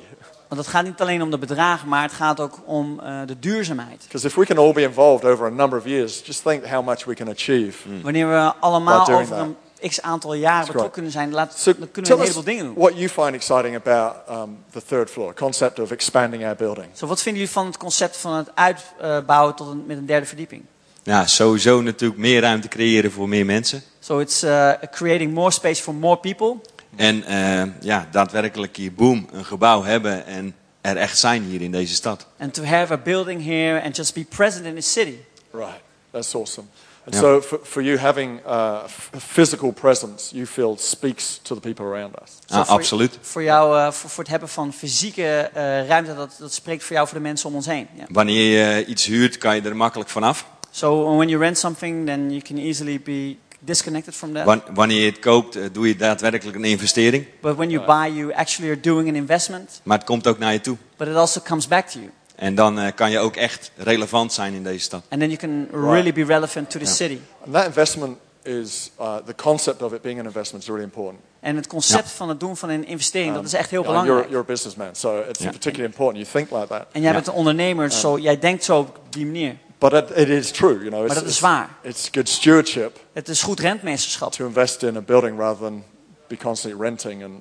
Want 0.50 0.62
het 0.62 0.70
gaat 0.70 0.84
niet 0.84 1.00
alleen 1.00 1.22
om 1.22 1.30
de 1.30 1.38
bedragen, 1.38 1.88
maar 1.88 2.02
het 2.02 2.12
gaat 2.12 2.40
ook 2.40 2.58
om 2.64 3.00
eh, 3.00 3.20
de 3.26 3.38
duurzaamheid. 3.38 4.02
Because 4.02 4.26
if 4.26 4.34
we 4.34 4.44
can 4.46 4.58
all 4.58 4.72
be 4.72 4.82
involved 4.82 5.30
over 5.30 5.46
a 5.46 5.50
number 5.50 5.78
of 5.78 5.84
years, 5.84 6.22
just 6.24 6.42
think 6.42 6.64
how 6.66 6.86
much 6.86 7.04
we 7.04 7.14
can 7.14 7.28
achieve. 7.28 7.78
Wanneer 8.02 8.28
we 8.28 8.52
allemaal 8.60 9.08
over 9.08 9.26
that. 9.26 9.38
een 9.80 9.88
x 9.88 10.02
aantal 10.02 10.34
jaren 10.34 10.54
That's 10.54 10.66
betrokken 10.66 10.92
kunnen 10.92 11.12
zijn, 11.12 11.32
laat, 11.32 11.58
So 11.58 11.72
dan 11.78 11.90
kunnen 11.90 12.10
we 12.10 12.16
een 12.16 12.22
heleboel 12.22 12.44
dingen 12.44 12.64
doen. 12.64 12.74
what 12.74 12.92
you 12.94 13.08
find 13.08 13.34
exciting 13.34 13.76
about 13.76 14.14
um, 14.30 14.58
the 14.72 14.82
third 14.86 15.10
floor 15.10 15.34
concept 15.34 15.78
of 15.78 15.90
expanding 15.90 16.44
our 16.44 16.56
building. 16.56 16.86
Zo, 16.92 17.06
wat 17.06 17.22
vinden 17.22 17.40
jullie 17.40 17.54
van 17.56 17.66
het 17.66 17.76
concept 17.76 18.16
van 18.16 18.34
het 18.34 18.50
uitbouwen 18.54 19.54
tot 19.54 19.68
een, 19.68 19.84
met 19.86 19.96
een 19.96 20.06
derde 20.06 20.26
verdieping? 20.26 20.62
Ja, 21.02 21.26
sowieso 21.26 21.80
natuurlijk 21.82 22.20
meer 22.20 22.40
ruimte 22.40 22.68
creëren 22.68 23.12
voor 23.12 23.28
meer 23.28 23.44
mensen. 23.46 23.82
So 24.00 24.18
it's 24.18 24.42
uh, 24.44 24.72
creating 24.90 25.32
more 25.32 25.50
space 25.50 25.82
for 25.82 25.94
more 25.94 26.16
people. 26.16 26.56
En 26.96 27.24
eh, 27.24 27.62
ja, 27.80 28.08
daadwerkelijk 28.10 28.76
hier, 28.76 28.92
boom, 28.92 29.28
een 29.32 29.44
gebouw 29.44 29.82
hebben 29.82 30.26
en 30.26 30.54
er 30.80 30.96
echt 30.96 31.18
zijn 31.18 31.42
hier 31.42 31.60
in 31.60 31.70
deze 31.70 31.94
stad. 31.94 32.26
And 32.38 32.54
to 32.54 32.62
have 32.64 32.92
a 32.92 32.98
building 32.98 33.44
here 33.44 33.82
and 33.82 33.96
just 33.96 34.14
be 34.14 34.24
present 34.24 34.64
in 34.64 34.74
the 34.74 34.80
city. 34.80 35.16
Right. 35.50 35.80
That's 36.10 36.34
awesome. 36.34 36.66
And 37.04 37.14
Yeah. 37.14 37.22
so, 37.24 37.40
for, 37.42 37.60
for 37.62 37.82
you, 37.82 37.98
having 37.98 38.40
uh, 38.46 38.52
a 38.52 38.88
physical 39.18 39.72
presence, 39.72 40.34
you 40.34 40.46
feel 40.46 40.76
speaks 40.78 41.38
to 41.42 41.54
the 41.54 41.60
people 41.60 41.84
around 41.86 42.14
us. 42.22 42.30
Ah, 42.48 42.66
voor- 42.66 42.74
absoluut. 42.76 43.18
Voor 43.20 43.42
jou, 43.42 43.78
eh, 43.78 43.92
voor, 43.92 44.10
voor 44.10 44.22
het 44.22 44.32
hebben 44.32 44.48
van 44.48 44.72
fysieke 44.72 45.50
eh, 45.54 45.86
ruimte, 45.86 46.14
dat, 46.14 46.36
dat 46.38 46.52
spreekt 46.52 46.84
voor 46.84 46.94
jou 46.96 47.08
voor 47.08 47.16
de 47.18 47.22
mensen 47.24 47.48
om 47.48 47.54
ons 47.54 47.66
heen. 47.66 47.88
Ja. 47.94 48.04
Wanneer 48.08 48.58
je 48.76 48.84
iets 48.86 49.06
huurt, 49.06 49.38
kan 49.38 49.54
je 49.56 49.62
er 49.62 49.76
makkelijk 49.76 50.10
vanaf. 50.10 50.46
So 50.70 51.16
when 51.16 51.28
you 51.28 51.40
rent 51.42 51.58
something, 51.58 52.06
then 52.06 52.30
you 52.30 52.40
can 52.42 52.56
easily 52.58 53.00
be 53.04 53.36
disconnected 53.60 54.14
from 54.14 54.32
that. 54.34 54.44
Wan- 54.44 54.62
Wanneer 54.74 55.00
je 55.00 55.06
het 55.10 55.18
koopt, 55.18 55.56
eh, 55.56 55.62
doe 55.72 55.88
je 55.88 55.96
daadwerkelijk 55.96 56.56
een 56.56 56.64
investering. 56.64 57.26
But 57.40 57.56
when 57.56 57.70
you 57.70 57.84
buy, 57.86 58.18
you 58.18 58.32
actually 58.34 58.70
are 58.70 58.80
doing 58.80 59.08
an 59.08 59.14
investment, 59.14 59.80
Maar 59.82 59.96
het 59.98 60.06
komt 60.06 60.26
ook 60.26 60.38
naar 60.38 60.52
je 60.52 60.60
toe. 60.60 60.76
but 60.96 61.08
it 61.08 61.14
also 61.14 61.40
comes 61.40 61.68
back 61.68 61.86
to 61.88 61.98
you. 61.98 62.10
En 62.36 62.54
dan 62.54 62.78
eh, 62.78 62.92
kan 62.94 63.10
je 63.10 63.18
ook 63.18 63.36
echt 63.36 63.70
relevant 63.76 64.32
zijn 64.32 64.54
in 64.54 64.62
deze 64.62 64.78
stad. 64.84 65.02
And 65.08 65.20
then 65.20 65.30
you 65.30 65.36
can 65.40 65.68
really 65.90 66.12
be 66.12 66.24
relevant 66.24 66.70
to 66.70 66.78
the 66.78 66.84
Ja. 66.84 66.90
city. 66.90 67.18
And 67.44 67.52
that 67.54 67.66
investment 67.66 68.16
is 68.42 68.90
uh, 69.00 69.14
the 69.26 69.34
concept 69.34 69.82
of 69.82 69.92
it 69.92 70.02
being 70.02 70.18
an 70.18 70.24
investment 70.24 70.62
is 70.62 70.68
really 70.68 70.84
important. 70.84 71.18
En 71.40 71.56
het 71.56 71.66
concept 71.66 72.10
van 72.10 72.28
het 72.28 72.40
doen 72.40 72.56
van 72.56 72.68
een 72.68 72.86
investering, 72.86 73.34
dat 73.34 73.44
is 73.44 73.52
echt 73.52 73.70
heel 73.70 73.82
know, 73.82 73.92
belangrijk. 73.92 74.28
you're, 74.28 74.30
you're 74.32 74.50
a 74.50 74.52
businessman, 74.52 74.88
so 74.94 75.24
it's 75.28 75.38
Ja. 75.42 75.50
particularly 75.50 75.84
important. 75.92 76.26
You 76.28 76.44
think 76.46 76.50
like 76.60 76.66
that. 76.78 76.86
En 76.92 77.00
jij 77.00 77.08
Ja. 77.10 77.14
bent 77.14 77.26
een 77.26 77.32
ondernemer, 77.32 77.90
zo, 77.92 78.18
jij 78.18 78.38
denkt 78.38 78.64
zo 78.64 78.78
op 78.78 79.00
die 79.10 79.26
manier. 79.26 79.56
But 79.80 79.92
it, 79.92 80.10
it 80.16 80.28
is 80.28 80.50
true, 80.50 80.78
you 80.78 80.90
know. 80.90 81.04
It's, 81.04 81.14
dat 81.14 81.24
is 81.24 81.40
waar. 81.40 81.68
It's 81.82 82.08
good 82.12 82.28
stewardship 82.28 82.98
Het 83.12 83.28
is 83.28 83.42
goed 83.42 83.60
rentmeesterschap. 83.60 84.32
to 84.32 84.46
invest 84.46 84.82
in 84.82 84.96
a 84.96 85.00
building 85.00 85.38
rather 85.38 85.60
than 85.66 85.84
be 86.26 86.36
constantly 86.36 86.80
renting. 86.82 87.22
And 87.22 87.32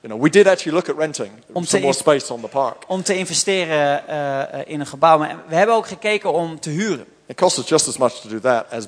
you 0.00 0.08
know, 0.08 0.20
we 0.22 0.30
did 0.30 0.46
actually 0.46 0.72
look 0.76 0.88
at 0.88 0.96
renting 0.96 1.30
Om 1.52 1.64
some 1.64 1.66
te 1.66 1.78
more 1.80 1.92
space 1.92 2.32
on 2.32 2.40
the 2.40 2.48
park. 2.48 2.84
Om 2.86 3.02
te 3.02 3.16
investeren 3.16 4.08
eh, 4.08 4.60
in 4.72 4.80
een 4.80 4.86
gebouw. 4.86 5.18
Maar 5.18 5.36
we 5.48 5.54
hebben 5.54 5.74
ook 5.74 5.86
gekeken 5.86 6.32
om 6.32 6.60
te 6.60 6.70
huren. 6.70 7.06
It 7.26 7.36
costs 7.36 7.58
us 7.58 7.68
just 7.68 7.88
as 7.88 7.96
much 7.96 8.12
to 8.20 8.28
do 8.28 8.40
that 8.40 8.66
as 8.72 8.84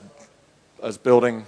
as 0.80 1.00
building 1.00 1.44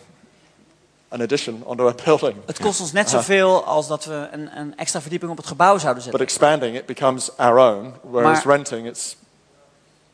an 1.09 1.21
addition 1.21 1.63
onto 1.65 1.89
a 1.89 1.95
building. 2.05 2.35
Het 2.47 2.59
kost 2.59 2.81
ons 2.81 2.93
net 2.93 3.11
zoveel 3.11 3.65
als 3.65 3.89
dat 3.89 4.05
we 4.05 4.29
een, 4.33 4.59
een 4.59 4.77
extra 4.77 5.01
verdieping 5.01 5.31
op 5.31 5.37
het 5.37 5.47
gebouw 5.47 5.79
zouden 5.79 5.95
But 5.95 6.03
zetten. 6.03 6.21
expanding 6.21 6.77
it 6.77 6.87
becomes 6.87 7.31
our 7.37 7.59
own, 7.59 7.93
whereas 8.11 8.45
Maar- 8.45 8.55
renting 8.55 8.87
it's 8.87 9.17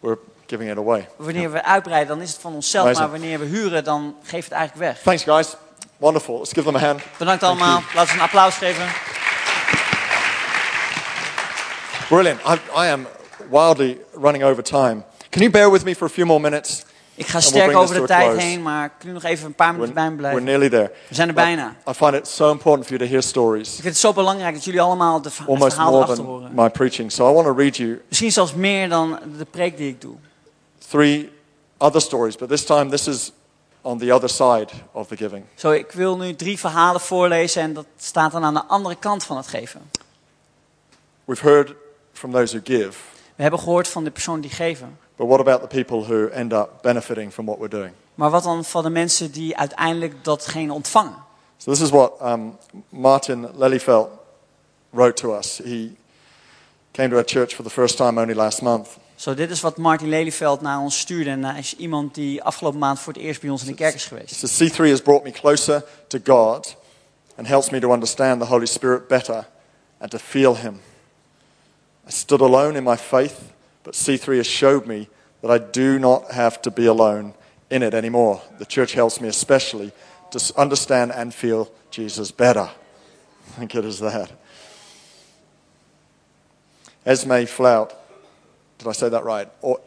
we're 0.00 0.18
giving 0.46 0.70
it 0.70 0.78
away. 0.78 1.08
Wanneer 1.16 1.52
we 1.52 1.64
uitbreiden, 1.64 2.08
dan 2.08 2.20
is 2.24 2.30
het 2.32 2.40
van 2.40 2.54
onszelf. 2.54 2.84
Amazing. 2.84 3.10
Maar 3.10 3.18
wanneer 3.20 3.38
we 3.38 3.44
huren, 3.46 3.84
dan 3.84 4.14
geef 4.22 4.44
het 4.44 4.52
eigenlijk 4.52 4.90
weg. 4.92 5.02
Thanks, 5.02 5.22
guys. 5.22 5.56
Wonderful. 5.96 6.38
Let's 6.38 6.52
give 6.52 6.64
them 6.66 6.76
a 6.76 6.78
hand. 6.86 7.00
Bedankt 7.18 7.42
allemaal. 7.42 7.82
Laten 7.94 8.10
we 8.14 8.18
een 8.18 8.24
applaus 8.24 8.54
geven. 8.56 8.86
Brilliant. 12.08 12.40
I, 12.46 12.52
I 12.76 12.90
am 12.90 13.06
wildly 13.50 13.98
running 14.20 14.44
over 14.44 14.62
time. 14.62 15.02
Can 15.30 15.40
you 15.42 15.50
bear 15.50 15.70
with 15.70 15.84
me 15.84 15.94
for 15.94 16.06
a 16.06 16.10
few 16.10 16.26
more 16.26 16.40
minutes? 16.40 16.84
Ik 17.16 17.26
ga 17.26 17.32
we'll 17.38 17.40
sterk 17.48 17.64
bring 17.64 17.80
over 17.82 18.00
de 18.00 18.06
tijd 18.06 18.36
heen, 18.38 18.62
maar 18.62 18.88
kun 18.98 19.08
je 19.08 19.14
nog 19.14 19.22
even 19.24 19.46
een 19.46 19.54
paar 19.54 19.66
We're, 19.74 19.78
minuten 19.78 19.94
bij 19.94 20.04
me 20.10 20.10
we're 20.10 20.20
blijven? 20.20 20.44
nearly 20.44 20.68
there. 20.68 20.90
We 21.08 21.14
zijn 21.14 21.28
er 21.28 21.34
But 21.34 21.44
bijna. 21.44 21.74
I 21.88 21.92
find 21.92 22.14
it 22.14 22.28
so 22.28 22.50
important 22.50 22.86
for 22.86 22.96
you 22.96 23.04
to 23.08 23.10
hear 23.12 23.22
stories, 23.22 23.68
Ik 23.68 23.74
vind 23.74 23.84
het 23.86 23.96
zo 23.96 24.12
belangrijk 24.12 24.54
dat 24.54 24.64
jullie 24.64 24.80
allemaal 24.80 25.22
de 25.22 25.30
verha- 25.30 25.44
het 25.44 25.52
almost 25.52 25.74
verhaal 25.74 25.92
more 25.92 26.04
erachter 26.04 26.24
than 26.24 26.34
horen. 26.34 26.50
my 26.54 26.70
preaching. 26.70 27.12
So 27.12 27.30
I 27.30 27.32
want 27.34 27.46
to 27.46 27.54
read 27.54 27.76
you 27.76 28.00
Misschien 28.08 28.32
zelfs 28.32 28.54
meer 28.54 28.88
dan 28.88 29.18
de 29.38 29.44
preek 29.44 29.76
die 29.76 29.88
ik 29.88 30.00
doe. 30.00 30.14
Three 30.94 31.28
other 31.80 32.00
stories, 32.00 32.36
but 32.36 32.48
this 32.48 32.64
time 32.64 32.90
this 32.90 33.08
is 33.08 33.32
on 33.82 33.98
the 33.98 34.14
other 34.14 34.28
side 34.28 34.70
of 34.92 35.08
the 35.08 35.16
giving. 35.16 35.44
Zo, 35.54 35.70
ik 35.70 35.92
wil 35.92 36.16
nu 36.16 36.34
drie 36.34 36.58
verhalen 36.58 37.00
voorlezen 37.00 37.62
en 37.62 37.72
dat 37.72 37.86
staat 37.96 38.32
dan 38.32 38.44
aan 38.44 38.54
de 38.54 38.64
andere 38.64 38.94
kant 38.94 39.24
van 39.24 39.36
het 39.36 39.46
geven. 39.46 39.90
We've 41.24 41.42
heard 41.42 41.74
from 42.12 42.32
those 42.32 42.56
who 42.56 42.76
give, 42.76 42.98
We 43.36 43.42
hebben 43.42 43.60
gehoord 43.60 43.88
van 43.88 44.04
de 44.04 44.10
personen 44.10 44.40
die 44.40 44.50
geven. 44.50 44.98
but 45.16 45.26
what 45.26 45.40
about 45.40 45.60
the 45.60 45.84
people 45.84 46.04
who 46.06 46.28
end 46.28 46.52
up 46.52 46.68
benefiting 46.82 47.32
from 47.32 47.46
what 47.46 47.58
we're 47.58 47.76
doing? 47.78 47.92
Maar 48.14 48.30
wat 48.30 48.42
dan 48.42 48.64
van 48.64 48.82
de 48.82 48.90
mensen 48.90 49.30
die 49.30 49.56
uiteindelijk 49.56 50.24
datgene 50.24 50.72
ontvangen? 50.72 51.16
So 51.56 51.70
this 51.70 51.80
is 51.80 51.90
what 51.90 52.12
um, 52.22 52.56
Martin 52.88 53.48
Lelyfeld 53.54 54.08
wrote 54.90 55.20
to 55.20 55.36
us. 55.36 55.60
He 55.64 55.90
came 56.92 57.08
to 57.08 57.16
our 57.16 57.24
church 57.26 57.54
for 57.54 57.64
the 57.64 57.70
first 57.70 57.96
time 57.96 58.20
only 58.20 58.34
last 58.34 58.62
month. 58.62 58.88
Zo, 59.24 59.34
dit 59.34 59.50
is 59.50 59.60
wat 59.60 59.76
Martin 59.76 60.08
Lelyveld 60.08 60.60
naar 60.60 60.78
ons 60.78 60.98
stuurde. 60.98 61.30
En 61.30 61.44
hij 61.44 61.58
is 61.58 61.76
iemand 61.76 62.14
die 62.14 62.42
afgelopen 62.42 62.78
maand 62.78 63.00
voor 63.00 63.12
het 63.12 63.22
eerst 63.22 63.40
bij 63.40 63.50
ons 63.50 63.62
in 63.62 63.66
de 63.66 63.74
kerk 63.74 63.94
is 63.94 64.04
geweest. 64.04 64.34
says, 64.34 64.72
C3 64.72 64.76
has 64.76 65.00
brought 65.00 65.24
me 65.24 65.30
closer 65.30 65.84
to 66.06 66.18
God 66.24 66.76
and 67.36 67.46
helps 67.46 67.70
me 67.70 67.80
to 67.80 67.92
understand 67.92 68.40
the 68.40 68.46
Holy 68.46 68.66
Spirit 68.66 69.08
better 69.08 69.46
and 69.98 70.10
to 70.10 70.18
feel 70.18 70.56
Him. 70.56 70.80
I 72.08 72.10
stood 72.10 72.40
alone 72.40 72.76
in 72.76 72.84
my 72.84 72.96
faith, 72.96 73.34
but 73.82 73.94
C3 73.94 74.36
has 74.36 74.46
showed 74.46 74.86
me 74.86 75.08
that 75.40 75.60
I 75.60 75.64
do 75.70 75.98
not 75.98 76.30
have 76.30 76.60
to 76.60 76.70
be 76.70 76.86
alone 76.86 77.32
in 77.68 77.82
it 77.82 77.94
anymore. 77.94 78.40
The 78.58 78.66
church 78.66 78.94
helps 78.94 79.20
me 79.20 79.28
especially 79.28 79.90
to 80.30 80.38
understand 80.56 81.12
and 81.12 81.34
feel 81.34 81.66
Jesus 81.90 82.32
better. 82.32 82.68
How 83.56 83.66
good 83.66 83.84
is 83.84 83.98
that? 83.98 84.30
Esme 87.06 87.46
Flout, 87.46 88.03
did 88.84 88.90
I 88.90 88.92
say 88.92 89.08
that 89.08 89.24
right? 89.24 89.48
Or, 89.62 89.80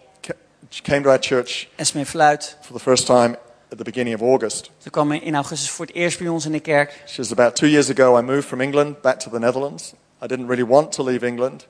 she 0.70 0.82
came 0.82 1.04
to 1.04 1.10
our 1.10 1.20
church 1.20 1.70
Esme 1.78 2.04
Fluit, 2.04 2.56
for 2.62 2.74
the 2.74 2.80
first 2.80 3.08
time 3.08 3.38
at 3.72 3.78
the 3.78 3.84
beginning 3.84 4.14
of 4.14 4.22
August. 4.22 4.72
ze 4.78 4.90
kwam 4.90 5.12
in 5.12 5.36
augustus 5.36 5.70
voor 5.70 5.86
het 5.86 5.96
eerst 5.96 6.20
bij 6.20 6.28
ons 6.28 6.46
in 6.46 6.52
de 6.52 6.60
kerk. 6.60 7.04
She 7.06 7.22
was 7.22 7.32
about 7.32 7.56
two 7.56 7.68
years 7.68 7.90
ago, 7.90 8.18
I 8.18 8.22
moved 8.22 8.46
from 8.46 8.62
England 8.62 9.02
back 9.02 9.20
to 9.20 9.30
the 9.30 9.40
Netherlands. 9.40 9.94
I 10.22 10.28
didn't 10.28 10.48
really 10.48 10.66
want 10.66 10.92
to 10.92 11.04
leave 11.04 11.26
England. 11.26 11.68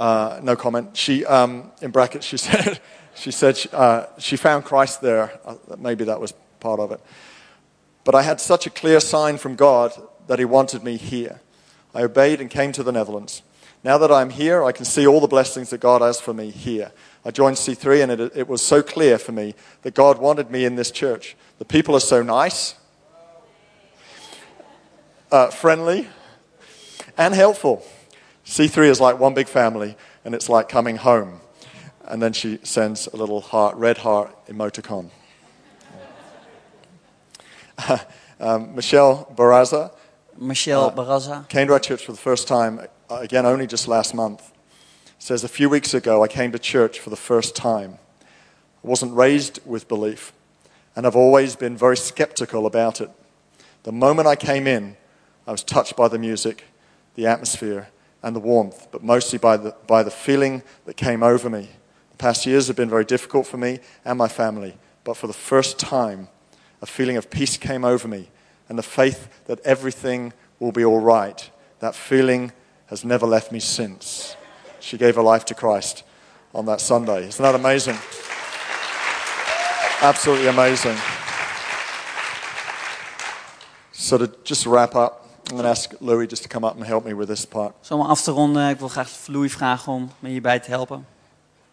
Uh, 0.00 0.38
no 0.42 0.54
comment. 0.56 0.96
She, 0.96 1.24
um, 1.24 1.72
in 1.80 1.90
brackets, 1.90 2.26
she 2.26 2.36
said, 2.48 2.80
she, 3.14 3.30
said 3.30 3.56
she, 3.56 3.68
uh, 3.72 4.04
she 4.18 4.36
found 4.36 4.64
Christ 4.64 5.00
there. 5.00 5.40
Uh, 5.44 5.54
maybe 5.76 6.04
that 6.04 6.20
was 6.20 6.34
part 6.60 6.80
of 6.80 6.92
it. 6.92 7.00
But 8.04 8.14
I 8.14 8.22
had 8.22 8.40
such 8.40 8.66
a 8.66 8.70
clear 8.70 9.00
sign 9.00 9.38
from 9.38 9.56
God 9.56 9.92
that 10.26 10.38
He 10.38 10.44
wanted 10.44 10.82
me 10.82 10.96
here. 10.96 11.40
I 11.94 12.02
obeyed 12.02 12.40
and 12.40 12.50
came 12.50 12.72
to 12.72 12.82
the 12.82 12.92
Netherlands. 12.92 13.42
Now 13.84 13.96
that 13.98 14.10
I'm 14.10 14.30
here, 14.30 14.64
I 14.64 14.72
can 14.72 14.84
see 14.84 15.06
all 15.06 15.20
the 15.20 15.28
blessings 15.28 15.70
that 15.70 15.78
God 15.78 16.02
has 16.02 16.20
for 16.20 16.34
me 16.34 16.50
here. 16.50 16.90
I 17.24 17.30
joined 17.30 17.56
C3, 17.56 18.02
and 18.02 18.12
it, 18.12 18.32
it 18.34 18.48
was 18.48 18.60
so 18.60 18.82
clear 18.82 19.18
for 19.18 19.32
me 19.32 19.54
that 19.82 19.94
God 19.94 20.18
wanted 20.18 20.50
me 20.50 20.64
in 20.64 20.76
this 20.76 20.90
church. 20.90 21.36
The 21.58 21.64
people 21.64 21.94
are 21.94 22.00
so 22.00 22.22
nice, 22.22 22.74
uh, 25.30 25.48
friendly, 25.48 26.08
and 27.16 27.34
helpful. 27.34 27.84
C3 28.44 28.88
is 28.88 29.00
like 29.00 29.18
one 29.18 29.34
big 29.34 29.48
family, 29.48 29.96
and 30.24 30.34
it's 30.34 30.48
like 30.48 30.68
coming 30.68 30.96
home. 30.96 31.40
And 32.04 32.20
then 32.22 32.32
she 32.32 32.58
sends 32.62 33.06
a 33.06 33.16
little 33.16 33.40
heart, 33.40 33.76
red 33.76 33.98
heart 33.98 34.34
emoticon. 34.46 35.10
um, 38.40 38.74
Michelle 38.74 39.32
Baraza 39.36 39.92
Michelle 40.40 40.92
Barazza. 40.92 41.48
came 41.48 41.66
to 41.66 41.72
our 41.72 41.80
church 41.80 42.04
for 42.04 42.12
the 42.12 42.18
first 42.18 42.46
time, 42.48 42.78
uh, 42.78 42.86
Uh, 43.10 43.20
again, 43.20 43.46
only 43.46 43.66
just 43.66 43.88
last 43.88 44.14
month. 44.14 44.52
Says, 45.18 45.42
A 45.42 45.48
few 45.48 45.70
weeks 45.70 45.94
ago, 45.94 46.22
I 46.22 46.28
came 46.28 46.52
to 46.52 46.58
church 46.58 47.00
for 47.00 47.08
the 47.08 47.16
first 47.16 47.56
time. 47.56 47.98
I 48.20 48.86
wasn't 48.86 49.14
raised 49.14 49.60
with 49.64 49.88
belief, 49.88 50.32
and 50.94 51.06
I've 51.06 51.16
always 51.16 51.56
been 51.56 51.74
very 51.74 51.96
skeptical 51.96 52.66
about 52.66 53.00
it. 53.00 53.10
The 53.84 53.92
moment 53.92 54.28
I 54.28 54.36
came 54.36 54.66
in, 54.66 54.96
I 55.46 55.52
was 55.52 55.64
touched 55.64 55.96
by 55.96 56.08
the 56.08 56.18
music, 56.18 56.64
the 57.14 57.26
atmosphere, 57.26 57.88
and 58.22 58.36
the 58.36 58.40
warmth, 58.40 58.88
but 58.90 59.02
mostly 59.02 59.38
by 59.38 59.56
the, 59.56 59.74
by 59.86 60.02
the 60.02 60.10
feeling 60.10 60.62
that 60.84 60.98
came 60.98 61.22
over 61.22 61.48
me. 61.48 61.70
The 62.10 62.18
past 62.18 62.44
years 62.44 62.66
have 62.66 62.76
been 62.76 62.90
very 62.90 63.06
difficult 63.06 63.46
for 63.46 63.56
me 63.56 63.78
and 64.04 64.18
my 64.18 64.28
family, 64.28 64.76
but 65.04 65.16
for 65.16 65.28
the 65.28 65.32
first 65.32 65.78
time, 65.78 66.28
a 66.82 66.86
feeling 66.86 67.16
of 67.16 67.30
peace 67.30 67.56
came 67.56 67.86
over 67.86 68.06
me 68.06 68.28
and 68.68 68.78
the 68.78 68.82
faith 68.82 69.28
that 69.46 69.60
everything 69.60 70.34
will 70.60 70.72
be 70.72 70.84
all 70.84 71.00
right. 71.00 71.50
That 71.78 71.94
feeling 71.94 72.52
has 72.88 73.04
never 73.04 73.26
left 73.26 73.52
me 73.52 73.60
since. 73.60 74.36
She 74.80 74.96
gave 74.96 75.14
her 75.14 75.22
life 75.22 75.44
to 75.44 75.54
Christ 75.54 76.04
on 76.52 76.66
that 76.66 76.80
Sunday. 76.80 77.28
Isn't 77.28 77.42
that 77.42 77.54
amazing? 77.54 77.96
Absolutely 80.00 80.48
amazing. 80.48 80.96
So, 83.92 84.18
to 84.18 84.30
just 84.44 84.66
wrap 84.66 84.94
up, 84.94 85.26
I'm 85.48 85.56
going 85.56 85.64
to 85.64 85.70
ask 85.70 85.94
Louis 86.00 86.26
just 86.26 86.42
to 86.42 86.48
come 86.48 86.64
up 86.64 86.76
and 86.76 86.84
help 86.84 87.04
me 87.04 87.14
with 87.14 87.28
this 87.28 87.44
part. 87.44 87.74
Zo 87.80 87.94
om 87.94 88.00
af 88.00 88.20
te 88.22 88.30
ronden, 88.30 88.68
ik 88.68 88.78
wil 88.78 88.88
graag 88.88 89.26
Louis 89.26 89.52
vragen 89.52 89.92
om 89.92 90.10
me 90.18 90.28
hierbij 90.28 90.60
te 90.60 90.70
helpen. 90.70 91.06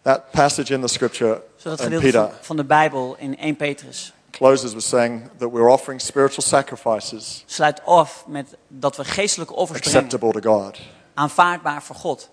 That 0.02 0.30
passage 0.30 0.72
in 0.74 0.80
the 0.80 0.88
scripture 0.88 1.42
Zo 1.56 1.68
dat 1.68 1.80
in 1.80 2.00
Peter 2.00 2.30
van, 2.40 2.56
de 2.56 2.64
Bijbel 2.64 3.16
in 3.18 3.38
1 3.38 3.56
Petrus 3.56 4.12
closes 4.30 4.74
with 4.74 4.84
saying 4.84 5.30
that 5.38 5.48
we're 5.48 5.70
offering 5.70 6.00
spiritual 6.00 6.42
sacrifices 6.42 7.42
sluit 7.46 7.80
af 7.84 8.24
met 8.26 8.56
dat 8.68 8.96
we 8.96 9.04
geestelijke 9.04 9.54
offers 9.54 9.80
brengen. 9.80 9.98
acceptable 9.98 10.40
to 10.40 10.52
God. 10.52 10.78
Aanvaardbaar 11.16 11.82
voor 11.82 11.96
God. 11.96 12.28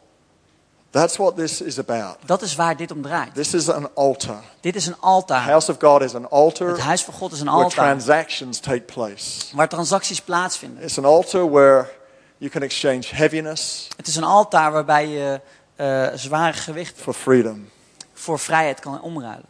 That's 0.90 1.18
what 1.18 1.36
this 1.36 1.62
is 1.62 1.80
about. 1.80 2.18
Dat 2.26 2.42
is 2.42 2.56
waar 2.56 2.78
dit 2.78 2.92
om 2.92 3.02
draait. 3.02 3.34
This 3.34 3.54
is 3.54 3.70
an 3.70 3.90
altar. 3.96 4.42
Dit 4.62 4.76
is 4.76 4.86
een 4.88 4.94
The 4.94 5.00
altaar. 5.00 5.42
house 5.44 5.72
of 5.72 5.78
God 5.80 6.02
is 6.02 6.16
an 6.16 6.30
altar 6.30 6.68
Het 6.68 6.80
huis 6.80 7.04
van 7.04 7.14
God 7.14 7.32
is 7.32 7.40
een 7.40 7.46
where 7.46 7.64
altaar 7.64 7.86
transactions 7.86 8.60
take 8.60 8.82
place. 8.82 9.56
waar 9.56 9.70
transacties 9.70 10.22
plaatsvinden. 10.22 10.84
It's 10.84 10.98
an 10.98 11.06
altar 11.06 11.50
where 11.52 11.90
you 12.38 12.52
can 12.52 12.62
exchange 12.62 13.04
heaviness 13.12 13.88
Het 13.98 14.08
is 14.08 14.16
een 14.16 14.24
altaar 14.24 14.72
waarbij 14.72 15.08
je 15.08 15.42
eh, 15.76 16.08
zware 16.16 16.54
gewichten 16.54 17.04
for 17.04 17.14
freedom, 17.14 17.70
voor 18.14 18.40
vrijheid 18.40 18.80
kan 18.80 19.02
omruilen. 19.02 19.46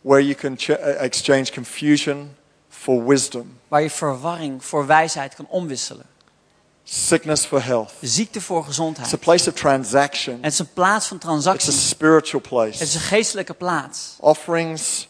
where 0.00 0.22
you 0.26 0.34
can 0.34 0.56
uh, 0.68 1.02
exchange 1.02 1.52
confusion 1.52 2.36
for 2.68 3.04
wisdom, 3.06 3.58
Waar 3.68 3.82
je 3.82 3.90
verwarring 3.90 4.64
voor 4.64 4.86
wijsheid 4.86 5.34
kan 5.34 5.46
omwisselen. 5.48 6.06
Sickness 6.88 7.44
for 7.44 7.62
health. 7.64 7.92
Ziekte 8.00 8.40
voor 8.40 8.58
It's 8.58 8.66
gezondheid. 8.66 9.12
a 9.12 9.16
place 9.16 9.48
of 9.50 9.54
transaction. 9.54 10.38
Het 10.42 10.52
is 10.52 10.58
een 10.58 10.72
plaats 10.72 11.06
van 11.06 11.16
It's 11.16 11.26
a 11.26 11.28
transactie. 11.28 11.72
spiritual 11.72 12.42
Het 12.42 12.52
is 12.52 12.78
place. 12.78 12.94
een 12.94 13.00
geestelijke 13.00 13.54
plaats. 13.54 14.16
Offerings 14.20 15.08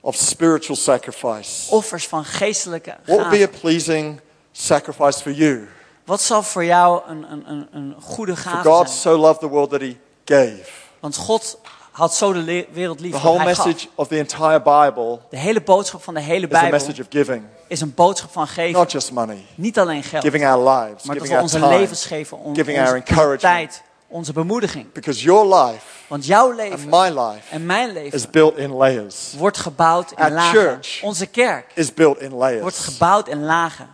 of 0.00 0.14
spiritual 0.16 0.76
sacrifice. 0.76 1.70
Offers 1.74 2.06
van 2.08 2.24
geestelijke 2.24 2.90
What 3.04 3.16
would 3.16 3.30
be 3.30 3.36
a 3.36 3.46
gaven. 3.46 3.60
pleasing 3.60 4.20
sacrifice 4.52 5.20
for 5.22 5.32
you? 5.32 5.68
Wat 6.04 6.20
zal 6.22 6.42
voor 6.42 6.64
jou 6.64 7.02
een, 7.08 7.32
een, 7.32 7.50
een, 7.50 7.68
een 7.72 7.94
goede 8.00 8.36
For 8.36 8.50
gave 8.50 8.68
God 8.68 8.86
zijn? 8.90 9.00
so 9.00 9.16
loved 9.18 9.40
the 9.40 9.48
world 9.48 9.70
that 9.70 9.80
he 9.80 9.96
gave. 10.24 10.64
Want 11.00 11.16
God 11.16 11.58
had 11.90 12.14
zo 12.14 12.32
de 12.32 12.66
wereld 12.72 13.00
lief. 13.00 13.12
The 13.12 13.18
whole 13.18 13.38
hij 13.40 13.54
gaf. 13.54 13.64
message 13.66 13.88
of 13.94 14.08
the 14.08 14.16
entire 14.18 14.62
Bible 14.62 15.18
De 15.30 15.36
hele 15.36 15.60
boodschap 15.62 16.02
van 16.02 16.14
de 16.14 16.20
hele 16.20 16.46
is 16.46 16.52
a 16.56 16.60
Bijbel 16.60 16.70
message 16.70 17.00
of 17.00 17.06
giving, 17.10 17.42
is 17.74 17.80
een 17.80 17.94
boodschap 17.94 18.32
van 18.32 18.46
geven. 18.46 18.72
not 18.80 18.92
just 18.92 19.12
money. 19.12 19.44
Niet 19.54 19.78
alleen 19.78 20.02
geld, 20.02 20.22
Giving 20.24 20.46
our 20.46 20.68
lives, 20.68 21.02
maar 21.04 21.18
dat 21.18 21.28
we 21.28 21.34
onze 21.40 21.58
time. 21.58 21.76
levens 21.78 22.06
geven, 22.06 22.38
on, 22.38 22.54
giving 22.54 22.78
onze, 22.78 22.88
our 22.90 22.96
encouragement. 23.00 23.40
tijd, 23.40 23.82
onze 24.06 24.32
bemoediging. 24.32 24.92
Because 24.92 25.22
your 25.22 25.54
life 25.64 25.84
Want 26.06 26.26
jouw 26.26 26.46
and 26.48 26.56
leven 26.56 26.88
my 26.88 27.08
life 27.08 27.50
en 27.50 27.66
mijn 27.66 27.88
is 27.88 27.94
leven 27.94 28.30
built 28.30 28.56
in 28.56 28.72
layers. 28.72 29.32
wordt 29.36 29.56
gebouwd 29.58 30.10
in 30.12 30.16
Our 30.18 30.30
lagen. 30.32 30.58
church 30.60 31.02
Onze 31.02 31.26
kerk 31.26 31.70
Is 31.74 31.94
built 31.94 32.20
in 32.20 32.30
wordt 32.30 32.40
layers. 32.62 32.78
gebouwd 32.78 33.28
in 33.28 33.44
lagen. 33.44 33.88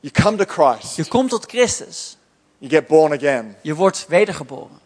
You 0.00 0.12
come 0.22 0.44
to 0.44 0.44
Christ, 0.64 0.96
Je 0.96 1.04
komt 1.04 1.30
tot 1.30 1.44
Christus. 1.46 2.16
you 2.58 2.70
get 2.72 2.86
born 2.86 3.12
again, 3.12 3.56
Je 3.62 3.74
wordt 3.74 4.04
wedergeboren. 4.08 4.78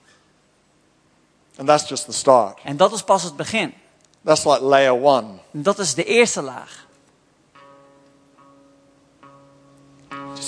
and 1.56 1.66
that's 1.68 1.88
just 1.88 2.04
the 2.04 2.12
start. 2.12 2.58
En 2.64 2.76
dat 2.76 2.92
is 2.92 3.02
pas 3.02 3.22
het 3.22 3.36
begin. 3.36 3.74
That's 4.24 4.44
like 4.44 4.62
layer 4.64 5.02
one. 5.02 5.26
En 5.52 5.62
dat 5.62 5.78
is 5.78 5.94
de 5.94 6.04
eerste 6.04 6.42
laag. 6.42 6.86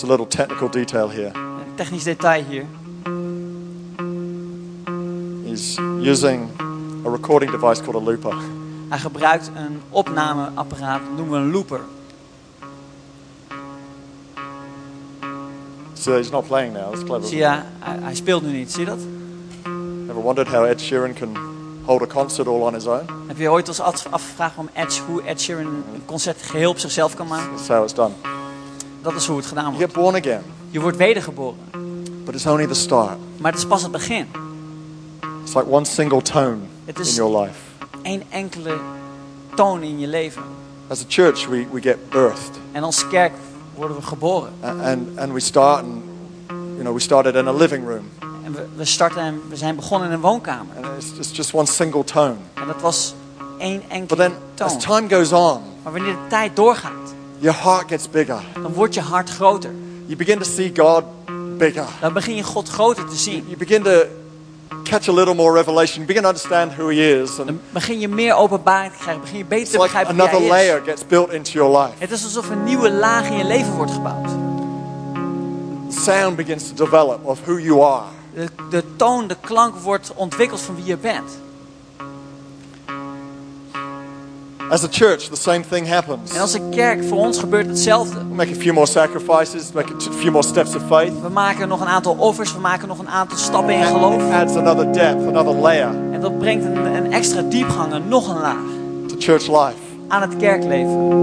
Just 0.00 0.08
a 0.12 0.16
little 0.16 0.44
technical 0.44 0.68
detail 0.70 1.08
here. 1.10 1.30
Een 1.34 1.74
technisch 1.74 2.02
detail 2.04 2.44
hier. 2.44 2.64
He's 5.44 5.78
using 6.02 6.48
a 7.06 7.10
recording 7.10 7.50
device 7.50 7.82
called 7.82 8.02
a 8.02 8.04
looper. 8.04 8.34
Hij 8.88 8.98
gebruikt 8.98 9.50
een 9.54 9.80
opnameapparaat, 9.90 11.00
dat 11.00 11.16
noemen 11.16 11.30
we 11.40 11.46
een 11.46 11.52
looper. 11.52 11.80
So 15.94 16.12
he's 16.12 16.30
not 16.30 16.46
playing 16.46 16.72
now. 16.72 16.90
That's 16.90 17.04
clever. 17.04 17.28
Zie 17.28 17.38
je, 17.38 17.44
hij, 17.78 17.98
hij 18.00 18.14
speelt 18.14 18.42
nu 18.42 18.52
niet. 18.52 18.72
Zie 18.72 18.80
je 18.80 18.86
dat? 18.86 18.98
Ever 20.08 20.22
wondered 20.22 20.48
how 20.48 20.64
Ed 20.64 20.80
Sheeran 20.80 21.12
can 21.12 21.36
hold 21.84 22.02
a 22.02 22.06
concert 22.06 22.48
all 22.48 22.60
on 22.60 22.74
his 22.74 22.86
own? 22.86 23.04
Heb 23.26 23.38
je 23.38 23.50
ooit 23.50 23.68
eens 23.68 23.80
af- 23.80 24.06
afgevraagd 24.10 24.56
om 24.56 24.68
Ed, 24.72 25.02
hoe 25.06 25.22
Ed 25.22 25.40
Sheeran 25.40 25.66
een 25.66 26.02
concert 26.04 26.42
geheel 26.42 26.70
op 26.70 26.78
zichzelf 26.78 27.14
kan 27.14 27.26
maken? 27.26 27.50
That's 27.54 27.68
how 27.68 27.82
it's 27.82 27.94
done. 27.94 28.12
Dat 29.02 29.14
is 29.14 29.26
hoe 29.26 29.36
het 29.36 29.46
gedaan 29.46 29.64
You 29.64 29.76
wordt. 29.76 29.92
get 29.92 30.02
born 30.02 30.16
again, 30.16 30.42
Je 30.70 30.80
wordt 30.80 30.96
wedergeboren. 30.96 31.58
but 32.24 32.34
it's 32.34 32.46
only 32.46 32.66
the 32.66 32.74
start. 32.74 33.16
Maar 33.38 33.50
het 33.50 33.60
is 33.60 33.66
pas 33.66 33.82
het 33.82 33.92
begin. 33.92 34.26
It's 35.44 35.54
like 35.54 35.66
one 35.70 35.84
single 35.84 36.22
tone 36.22 36.56
Het 36.84 36.96
in 36.96 37.02
is- 37.04 37.14
your 37.16 37.40
life. 37.40 37.58
Eén 38.02 38.22
enkele 38.28 38.76
toon 39.54 39.82
in 39.82 39.98
je 39.98 40.06
leven. 40.06 40.42
As 40.88 41.00
a 41.00 41.04
church, 41.08 41.46
we, 41.48 41.66
we 41.72 41.80
get 41.80 42.10
birthed, 42.10 42.50
En 42.72 42.82
als 42.82 43.08
kerk 43.08 43.32
worden 43.74 43.96
we 43.96 44.02
geboren. 44.02 44.52
And 44.62 45.18
and 45.18 45.32
we 45.32 45.40
start, 45.40 45.82
and 45.82 46.02
you 46.48 46.80
know, 46.80 46.94
we 46.94 47.00
started 47.00 47.34
in 47.34 47.46
a 47.48 47.52
living 47.52 47.86
room, 47.88 48.04
En 48.44 48.52
we, 48.52 48.66
we 48.76 48.84
starten 48.84 49.22
en 49.22 49.40
we 49.48 49.56
zijn 49.56 49.76
begonnen 49.76 50.08
in 50.08 50.14
een 50.14 50.20
woonkamer. 50.20 50.76
and 50.76 50.86
it's, 51.02 51.10
it's 51.18 51.36
just 51.36 51.54
one 51.54 51.66
single 51.66 52.04
tone. 52.04 52.34
En 52.54 52.66
dat 52.66 52.80
was 52.80 53.14
één 53.58 53.78
But 53.80 53.88
enkele 53.90 54.16
then, 54.16 54.32
as 54.66 54.72
toon. 54.84 55.06
time 55.06 55.14
goes 55.16 55.32
on, 55.32 55.60
Maar 55.82 55.92
wanneer 55.92 56.12
de 56.12 56.26
tijd 56.28 56.56
doorgaat, 56.56 57.14
your 57.40 57.56
heart 57.62 57.88
gets 57.88 58.10
bigger. 58.10 58.40
dan 58.62 58.72
wordt 58.72 58.94
je 58.94 59.00
hart 59.00 59.30
groter. 59.30 59.70
You 60.06 60.16
begin 60.16 60.38
to 60.38 60.44
see 60.44 60.72
God 60.74 61.04
bigger. 61.58 61.86
Dan 62.00 62.12
begin 62.12 62.34
je 62.34 62.42
God 62.42 62.68
groter 62.68 63.08
te 63.08 63.16
zien. 63.16 63.44
You 63.46 63.56
begin 63.56 63.82
to 63.82 64.02
catch 64.84 65.08
a 65.08 65.12
little 65.12 65.34
more 65.34 65.52
revelation. 65.54 65.94
You 65.94 66.06
begin 66.06 66.22
to 66.22 66.28
understand 66.28 66.72
who 66.72 66.88
He 66.88 67.22
is, 67.22 67.38
and 67.38 67.46
Dan 67.46 67.60
begin 67.70 68.00
je 68.00 68.08
meer 68.08 68.34
openbaring 68.34 68.92
te 68.92 68.98
krijgen. 68.98 69.20
Begin 69.22 69.38
je 69.38 69.44
beter 69.44 69.66
te 69.66 69.72
like 69.72 69.82
begrijpen 69.82 70.14
wie 70.14 70.22
another 70.22 70.48
hij 70.48 70.64
is. 70.64 70.68
layer 70.68 70.82
gets 70.84 71.06
built 71.06 71.32
into 71.32 71.50
your 71.50 71.78
life. 71.78 71.92
Het 71.98 72.10
is 72.10 72.24
alsof 72.24 72.50
een 72.50 72.64
nieuwe 72.64 72.90
laag 72.90 73.26
in 73.26 73.36
je 73.36 73.44
leven 73.44 73.72
wordt 73.76 73.92
gebouwd. 73.92 74.28
The 75.88 76.00
sound 76.00 76.36
begins 76.36 76.68
to 76.68 76.84
develop 76.84 77.24
of 77.24 77.38
who 77.44 77.58
you 77.58 77.82
are. 77.82 78.04
De, 78.34 78.48
de 78.70 78.84
toon, 78.96 79.26
de 79.26 79.36
klank 79.40 79.74
wordt 79.76 80.12
ontwikkeld 80.14 80.60
van 80.60 80.74
wie 80.74 80.84
je 80.84 80.96
bent. 80.96 81.30
As 84.70 84.84
a 84.84 84.88
church, 84.88 85.28
the 85.28 85.36
same 85.36 85.64
thing 85.68 85.88
happens. 85.88 86.34
En 86.34 86.40
als 86.40 86.52
een 86.52 86.70
kerk, 86.70 87.04
voor 87.04 87.18
ons 87.18 87.38
gebeurt 87.38 87.66
hetzelfde. 87.66 88.18
We 88.18 88.34
make 88.34 88.50
a 88.50 88.60
few 88.60 88.72
more 88.72 88.86
sacrifices, 88.86 89.72
make 89.72 89.92
a 89.92 90.12
few 90.12 90.30
more 90.30 90.44
steps 90.44 90.74
of 90.74 90.82
faith. 90.86 91.12
We 91.22 91.28
maken 91.28 91.68
nog 91.68 91.80
een 91.80 91.86
aantal 91.86 92.16
offers, 92.18 92.52
we 92.52 92.60
maken 92.60 92.88
nog 92.88 92.98
een 92.98 93.08
aantal 93.08 93.38
stappen 93.38 93.74
in 93.74 93.84
geloof. 93.84 94.22
It 94.22 94.32
adds 94.32 94.54
another 94.54 94.92
depth, 94.92 95.26
another 95.26 95.54
layer 95.54 95.88
En 96.12 96.20
dat 96.20 96.38
brengt 96.38 96.64
een, 96.64 96.84
een 96.84 97.12
extra 97.12 97.42
diepgang, 97.42 97.92
en 97.92 98.08
nog 98.08 98.28
een 98.28 98.40
laag 98.40 98.62
to 99.06 99.14
church 99.18 99.46
life. 99.46 99.78
aan 100.08 100.20
het 100.20 100.36
kerkleven. 100.36 101.18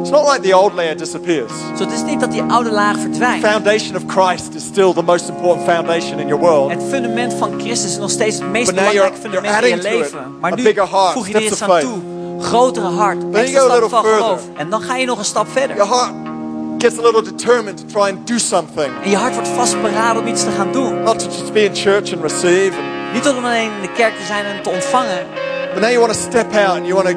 It's 0.00 0.10
not 0.10 0.32
like 0.32 0.40
the 0.40 0.56
old 0.56 0.72
layer 0.72 0.96
disappears. 0.96 1.52
Zo, 1.76 1.84
het 1.84 1.92
is 1.92 2.02
niet 2.02 2.20
dat 2.20 2.30
die 2.32 2.42
oude 2.42 2.70
laag 2.70 2.98
verdwijnt. 2.98 3.44
Foundation 3.44 3.96
of 3.96 4.02
Christ 4.06 4.54
is 4.54 4.62
still 4.62 4.92
the 4.92 5.02
most 5.02 5.28
important 5.28 5.66
foundation 5.66 6.18
in 6.18 6.26
your 6.26 6.42
world. 6.42 6.70
Het 6.70 6.82
fundament 6.88 7.34
van 7.34 7.60
Christus 7.60 7.90
is 7.90 7.98
nog 7.98 8.10
steeds 8.10 8.38
het 8.38 8.48
meest 8.48 8.74
belangrijke 8.74 9.16
fundament 9.20 9.64
in 9.64 9.76
je 9.76 9.82
leven. 9.82 10.38
Maar 10.40 10.54
nu 10.54 10.74
voeg 11.12 11.28
je 11.28 11.34
er 11.34 11.42
iets 11.42 11.62
aan 11.62 11.80
toe. 11.80 12.16
Grotere 12.40 12.86
hart, 12.86 13.20
you 13.20 13.34
extra 13.34 13.60
stap 13.60 13.88
van 13.90 14.02
further. 14.04 14.22
geloof. 14.22 14.42
En 14.56 14.70
dan 14.70 14.80
ga 14.80 14.96
je 14.96 15.06
nog 15.06 15.18
een 15.18 15.24
stap 15.24 15.46
verder. 15.52 15.76
Your 15.76 15.92
heart 15.94 16.12
gets 16.78 16.98
a 16.98 17.02
little 17.02 17.22
determined 17.22 17.76
to 17.76 17.84
try 17.86 18.10
and 18.10 18.26
do 18.26 18.38
something. 18.38 18.92
En 19.04 19.10
je 19.10 19.16
hart 19.16 19.34
wordt 19.34 19.48
vastberaden 19.48 20.22
om 20.22 20.28
iets 20.28 20.44
te 20.44 20.50
gaan 20.50 20.72
doen. 20.72 21.02
Not 21.02 21.18
to 21.18 21.24
just 21.24 21.52
be 21.52 21.64
in 21.64 21.74
church 21.76 22.12
and 22.12 22.22
receive. 22.22 22.72
And, 22.76 23.14
Niet 23.14 23.28
om 23.28 23.44
alleen 23.44 23.70
in 23.76 23.80
de 23.82 23.92
kerk 23.92 24.16
te 24.16 24.24
zijn 24.26 24.44
en 24.44 24.62
te 24.62 24.68
ontvangen. 24.70 25.26
but 25.74 25.80
now 25.82 25.90
you 25.90 25.98
want 26.00 26.12
to 26.12 26.18
step 26.18 26.54
out 26.54 26.76
and 26.78 26.86
you 26.86 26.94
want 26.94 27.06
to, 27.08 27.14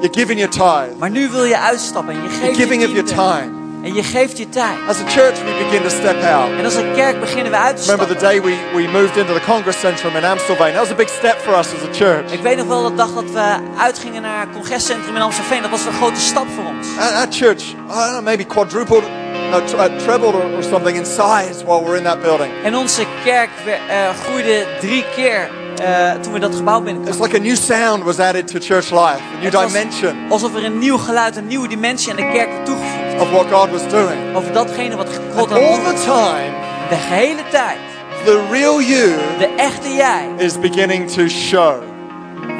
you're 0.00 0.14
giving 0.14 0.38
your 0.38 0.50
tithe. 0.52 0.96
Maar 0.98 1.10
nu 1.10 1.28
wil 1.28 1.44
je 1.44 1.58
uitstappen 1.58 2.14
en 2.14 2.22
je 2.22 2.28
You're 2.28 2.44
geeft 2.44 2.56
je 2.56 2.62
giving 2.62 2.84
of 2.84 2.90
your 2.90 3.04
time. 3.04 3.50
En 3.82 3.94
je 3.94 4.02
geeft 4.02 4.38
je 4.38 4.48
tijd. 4.48 4.76
As 4.88 5.00
a 5.00 5.04
church, 5.08 5.38
we 5.38 5.64
begin 5.64 5.82
to 5.82 5.88
step 5.88 6.22
out. 6.22 6.50
En 6.58 6.64
als 6.64 6.74
een 6.74 6.94
kerk 6.94 7.20
beginnen 7.20 7.50
we 7.52 7.58
uit 7.58 7.76
te 7.76 7.82
Remember 7.90 8.06
the 8.16 8.18
stappen. 8.18 8.42
day 8.42 8.56
we, 8.72 8.82
we 8.82 8.98
moved 8.98 9.16
into 9.16 9.34
the 9.34 9.40
Congress 9.46 9.80
Centrum 9.80 10.16
in 10.16 10.24
Amstelveen? 10.24 10.72
That 10.72 10.80
was 10.80 10.90
a 10.90 10.94
big 10.94 11.08
step 11.08 11.36
for 11.40 11.52
us 11.58 11.66
as 11.74 11.82
a 11.88 11.92
church. 11.92 12.32
Ik 12.32 12.40
weet 12.40 12.56
nog 12.56 12.66
wel 12.66 12.82
de 12.90 12.94
dag 12.94 13.14
dat 13.14 13.30
we 13.30 13.56
uitgingen 13.78 14.22
naar 14.22 14.40
het 14.40 14.48
congrescentrum 14.52 15.16
in 15.16 15.22
Amstelveen. 15.22 15.62
Dat 15.62 15.70
was 15.70 15.84
een 15.84 15.92
grote 15.92 16.20
stap 16.20 16.46
voor 16.54 16.64
ons. 16.64 16.86
Our, 16.98 17.12
our 17.12 17.26
church, 17.30 17.62
I 17.62 17.74
don't 17.86 18.10
know, 18.10 18.22
maybe 18.24 18.44
quadrupled, 18.44 19.02
no, 19.50 19.58
uh, 19.58 19.84
trebled 19.98 20.34
or, 20.34 20.62
something 20.70 20.96
in 20.96 21.06
size 21.06 21.64
while 21.66 21.82
we're 21.84 21.96
in 21.96 22.04
that 22.04 22.22
building. 22.22 22.52
En 22.64 22.76
onze 22.76 23.04
kerk 23.24 23.50
eh, 23.66 24.08
groeide 24.24 24.66
drie 24.80 25.04
keer 25.14 25.50
eh, 25.82 26.12
toen 26.20 26.32
we 26.32 26.38
dat 26.38 26.54
gebouw 26.54 26.76
It's 26.76 26.84
binnenkwamen. 26.84 27.22
like 27.22 27.36
a 27.36 27.40
new 27.40 27.56
sound 27.56 28.02
was 28.04 28.18
added 28.18 28.46
to 28.46 28.58
church 28.60 28.90
life, 28.90 29.20
a 29.38 29.42
new 29.42 29.50
dimension 29.50 30.16
Alsof 30.30 30.54
er 30.56 30.64
een 30.64 30.78
nieuw 30.78 30.96
geluid, 30.98 31.36
een 31.36 31.46
nieuwe 31.46 31.68
dimensie 31.68 32.10
aan 32.10 32.16
de 32.16 32.30
kerk 32.32 32.50
werd 32.52 32.64
toegevoegd. 32.66 33.01
Of 33.20 33.30
what 33.32 33.48
God 33.50 33.70
was 33.70 33.82
doing. 33.88 34.34
Over 34.36 34.52
datgene 34.52 34.96
wat 34.96 35.08
God 35.36 35.48
had 35.50 35.58
all 35.58 35.78
the 35.94 36.02
time, 36.04 36.52
De 36.88 36.96
gehele 36.96 37.42
tijd. 37.50 37.78
the 38.24 38.40
real 38.50 38.80
you 38.80 39.10
De 39.38 39.48
echte 39.56 39.94
jij 39.94 40.28
is 40.36 40.58
beginning 40.60 41.10
to 41.10 41.28
show. 41.28 41.74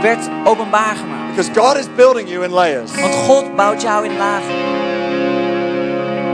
werd 0.03 0.29
openbaar 0.45 0.95
gemaakt. 0.97 1.37
Because 1.37 1.51
God 1.61 1.77
is 1.77 1.87
building 1.97 2.29
you 2.29 2.45
in 2.45 2.53
layers. 2.53 3.01
Want 3.01 3.15
God 3.15 3.57
bouwt 3.57 3.83
jou 3.83 4.05
in 4.05 4.17
lagen. 4.17 4.55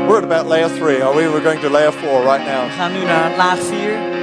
We're 0.06 0.16
at 0.16 0.24
about 0.24 0.46
layer 0.46 0.68
three, 0.68 1.02
are 1.02 1.14
we? 1.14 1.28
We're 1.28 1.42
going 1.42 1.60
to 1.60 1.68
layer 1.68 1.92
four 1.92 2.22
right 2.22 2.42
We 2.44 2.50
now. 2.50 2.70
gaan 2.76 2.92
nu 2.92 3.04
naar 3.04 3.30
laag 3.36 3.58
4. 3.58 4.17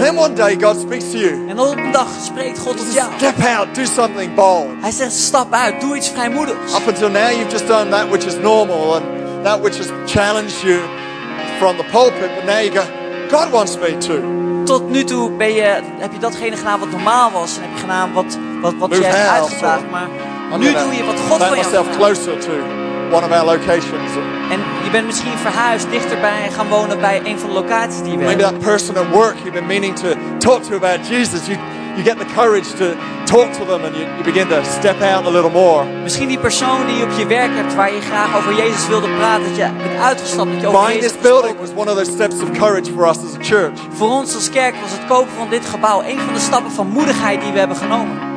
And 0.00 0.08
then 0.08 0.16
one 0.16 0.34
day 0.34 0.56
God 0.56 0.80
speaks 0.80 1.10
to 1.10 1.18
you. 1.18 1.48
En 1.48 1.56
dan 1.56 1.68
op 1.68 1.76
een 1.76 1.92
dag 1.92 2.08
spreekt 2.24 2.58
God 2.58 2.76
tot 2.76 2.94
jou. 2.94 3.12
Step 3.16 3.44
out, 3.44 3.74
do 3.74 3.84
something 3.84 4.34
bold. 4.34 4.66
Hij 4.80 4.90
zegt, 4.90 5.12
stap 5.12 5.52
uit, 5.52 5.80
doe 5.80 5.96
iets 5.96 6.08
vrijmoedigs. 6.08 6.74
Up 6.74 6.86
until 6.86 7.10
now, 7.10 7.30
you've 7.30 7.50
just 7.50 7.66
done 7.66 7.90
that 7.90 8.08
which 8.08 8.26
is 8.26 8.34
normal 8.34 8.94
and 8.94 9.04
that 9.44 9.60
which 9.60 9.76
has 9.76 9.86
challenged 10.06 10.62
you 10.62 10.80
from 11.58 11.76
the 11.76 11.84
pulpit. 11.90 12.30
But 12.34 12.44
now 12.44 12.60
you 12.60 12.70
go, 12.70 12.82
God 13.30 13.50
wants 13.50 13.78
me 13.78 13.96
to. 13.96 14.22
Tot 14.64 14.90
nu 14.90 15.04
toe 15.04 15.30
ben 15.30 15.52
je, 15.52 15.80
heb 15.98 16.12
je 16.12 16.18
datgene 16.18 16.56
gedaan 16.56 16.78
wat 16.78 16.90
normaal 16.90 17.30
was. 17.30 17.56
En 17.56 17.62
heb 17.62 17.70
je 17.74 17.80
gedaan 17.80 18.12
wat, 18.12 18.38
wat, 18.60 18.74
wat 18.78 18.88
Move 18.88 19.00
je 19.00 19.06
hebt 19.06 19.90
Maar 20.50 20.58
nu 20.58 20.72
doe 20.72 20.94
je 20.94 21.04
wat 21.04 21.20
God 21.28 21.38
van 21.38 21.38
jou 21.38 21.56
myself 21.56 21.86
vraagt. 21.86 22.89
One 23.12 23.24
of 23.24 23.30
our 23.30 23.44
locations. 23.44 24.10
En 24.50 24.58
je 24.84 24.90
bent 24.90 25.06
misschien 25.06 25.38
verhuisd 25.38 25.90
dichterbij 25.90 26.50
gaan 26.56 26.68
wonen 26.68 27.00
bij 27.00 27.20
een 27.24 27.38
van 27.38 27.48
de 27.48 27.54
locaties 27.54 28.02
die 28.02 28.16
we 28.18 28.24
Maybe 28.24 28.42
hebben. 28.42 28.60
that 28.60 28.70
person 28.70 28.96
at 28.96 29.08
work 29.10 29.34
you've 29.34 29.52
been 29.52 29.66
meaning 29.66 29.96
to 29.96 30.08
talk 30.38 30.62
to 30.62 30.74
about 30.74 30.98
Jesus. 31.08 31.46
You, 31.46 31.58
you 31.96 32.02
get 32.04 32.18
the 32.18 32.26
courage 32.34 32.68
to 32.78 32.86
talk 33.24 33.52
to 33.52 33.64
them 33.64 33.84
and 33.84 33.94
you, 33.96 34.04
you 34.16 34.22
begin 34.24 34.48
to 34.48 34.62
step 34.78 35.00
out 35.02 35.26
a 35.26 35.30
little 35.30 35.50
more. 35.50 35.84
Misschien 36.02 36.28
die 36.28 36.38
persoon 36.38 36.86
die 36.86 36.96
je 36.96 37.02
op 37.04 37.10
je 37.18 37.26
werk 37.26 37.54
hebt 37.54 37.74
waar 37.74 37.92
je 37.94 38.00
graag 38.00 38.36
over 38.36 38.54
Jezus 38.54 38.88
wilde 38.88 39.08
praten. 39.08 39.44
Dat 39.44 39.56
je 39.56 39.68
bent 39.88 40.00
uitgestapt, 40.00 40.50
dat 40.52 40.60
je 40.60 40.66
over 40.66 40.80
Buying 40.80 41.00
Jezus 41.00 41.12
this 41.12 41.22
building 41.30 41.58
was 41.60 41.68
one 41.76 41.90
of 41.90 41.96
those 41.96 42.10
steps 42.10 42.34
of 42.42 42.50
courage 42.58 42.90
for 42.92 43.08
us 43.08 43.16
as 43.16 43.34
a 43.40 43.42
church. 43.42 43.78
Voor 43.90 44.08
ons 44.10 44.34
als 44.34 44.50
kerk 44.50 44.74
was 44.80 44.90
het 44.90 45.06
kopen 45.08 45.32
van 45.36 45.48
dit 45.50 45.66
gebouw 45.66 46.02
een 46.02 46.18
van 46.18 46.34
de 46.34 46.40
stappen 46.40 46.72
van 46.72 46.86
moedigheid 46.86 47.40
die 47.40 47.52
we 47.52 47.58
hebben 47.58 47.76
genomen. 47.76 48.28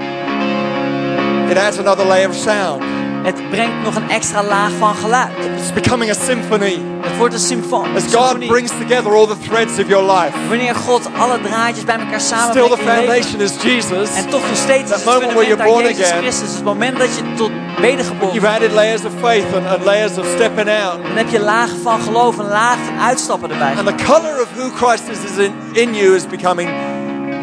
It 1.49 1.57
adds 1.57 1.77
another 1.79 2.05
layer 2.05 2.29
of 2.29 2.35
sound. 2.35 2.83
Het 3.23 3.49
brengt 3.49 3.83
nog 3.83 3.95
een 3.95 4.09
extra 4.09 4.43
laag 4.43 4.71
van 4.79 4.95
geluid. 4.95 5.29
It's 5.59 5.73
becoming 5.73 6.11
a 6.11 6.13
symphony. 6.25 6.81
Het 7.01 7.17
wordt 7.17 7.33
een 7.33 7.39
symfo- 7.39 7.85
As 7.95 8.01
God 8.03 8.11
symfonie. 8.11 8.47
brings 8.47 8.71
together 8.79 9.11
all 9.15 9.27
the 9.27 9.37
threads 9.47 9.79
of 9.79 9.87
your 9.87 10.11
life. 10.11 10.31
Wanneer 10.49 10.75
God 10.75 11.09
alle 11.17 11.41
draadjes 11.41 11.83
bij 11.85 11.95
elkaar 11.99 12.19
Still 12.21 12.37
the 12.37 12.53
samenbrengt 12.53 12.79
je 12.79 12.85
leven. 12.85 13.05
foundation 13.05 13.41
is 13.41 13.53
Jesus. 13.63 14.15
En 14.15 14.29
toch 14.29 14.41
nog 14.49 14.57
steeds 14.57 14.89
That 14.89 14.99
is 14.99 15.03
het 15.05 15.13
moment 15.13 15.33
where 15.33 15.47
you're 15.47 15.63
born 15.63 15.83
Jezus 15.83 16.05
again. 16.05 16.21
Christus. 16.21 16.53
Het 16.55 16.63
moment 16.63 16.97
dat 16.97 17.15
je 17.15 17.21
tot 17.35 17.51
wedergeboren 17.79 18.33
You've 18.33 18.47
added 18.55 18.71
layers 18.71 19.05
of 19.05 19.11
faith 19.19 19.45
and, 19.55 19.65
and 19.67 19.83
layers 19.83 20.17
of 20.17 20.25
stepping 20.35 20.69
out. 20.69 21.03
Dan 21.07 21.15
heb 21.17 21.29
je 21.29 21.39
lagen 21.39 21.79
van 21.81 21.99
geloof 22.01 22.39
en 22.39 22.47
lagen 22.47 22.85
van 22.85 22.99
uitstappen 22.99 23.51
erbij. 23.51 23.73
And 23.77 23.87
the 23.97 24.03
color 24.03 24.41
of 24.41 24.47
who 24.55 24.69
Christ 24.85 25.03
is, 25.09 25.31
is 25.31 25.37
in, 25.45 25.53
in 25.73 25.93
you 25.95 26.15
is 26.15 26.27
becoming 26.27 26.69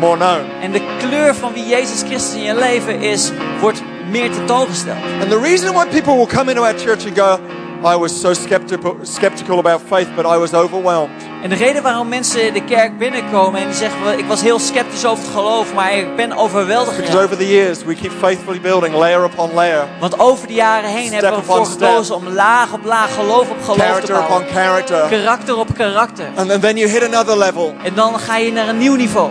more 0.01 0.17
known. 0.17 0.45
En 0.63 0.73
de 0.73 0.83
kleur 0.99 1.35
van 1.35 1.53
wie 1.53 1.67
Jezus 1.67 2.03
Christus 2.07 2.35
in 2.35 2.43
je 2.43 2.55
leven 2.55 3.01
is, 3.01 3.31
wordt 3.61 3.83
meer 4.11 4.31
tentoongesteld. 4.31 4.97
And 5.21 5.31
the 5.31 5.41
reason 5.41 5.73
why 5.75 5.87
people 5.87 6.15
will 6.17 6.27
come 6.27 6.51
into 6.51 6.63
our 6.63 6.75
church 6.77 7.07
and 7.07 7.17
go, 7.17 7.39
I 7.83 7.97
was 7.97 8.21
so 8.21 8.33
skeptical, 8.35 8.97
skeptical 9.03 9.59
about 9.59 9.81
faith, 9.89 10.09
but 10.15 10.25
I 10.25 10.37
was 10.39 10.53
overwhelmed. 10.53 11.11
En 11.43 11.49
de 11.49 11.55
reden 11.55 11.83
waarom 11.83 12.09
mensen 12.09 12.53
de 12.53 12.65
kerk 12.65 12.99
binnenkomen 12.99 13.61
en 13.61 13.67
die 13.67 13.77
zeggen, 13.77 14.05
"Wel, 14.05 14.13
ik 14.19 14.25
was 14.25 14.41
heel 14.41 14.59
sceptisch 14.59 15.05
over 15.07 15.25
het 15.25 15.33
geloof, 15.33 15.75
maar 15.75 15.93
ik 15.93 16.17
ben 16.17 16.33
overweldigd 16.33 16.97
Because 16.97 17.13
geraakt." 17.13 17.33
over 17.33 17.45
the 17.47 17.53
years, 17.53 17.85
we 17.85 17.95
keep 17.95 18.13
faithfully 18.19 18.61
building 18.61 18.95
layer 18.95 19.25
upon 19.25 19.51
layer, 19.55 19.85
Want 20.01 20.19
over 20.19 20.47
de 20.47 20.53
jaren 20.55 20.91
heen 20.91 21.07
Step 21.07 21.21
hebben 21.21 21.41
we 21.41 21.45
upon 21.47 21.59
ervoor 21.61 21.89
gekozen 21.89 22.15
om 22.17 22.29
laag 22.29 22.73
op 22.73 22.85
laag, 22.85 23.15
geloof 23.15 23.51
op 23.51 23.57
geloof 23.63 23.77
te 23.79 23.83
character 23.83 24.15
upon 24.15 24.27
bouwen. 24.29 24.53
character. 24.53 25.07
Karakter 25.09 25.57
op 25.59 25.75
karakter. 25.75 26.27
And 26.37 26.61
then 26.63 26.77
you 26.77 26.91
hit 26.91 27.05
another 27.15 27.39
level. 27.39 27.75
En 27.85 27.95
dan 27.95 28.19
ga 28.19 28.37
je 28.37 28.53
naar 28.53 28.69
een 28.69 28.79
nieuw 28.79 28.95
niveau. 28.95 29.31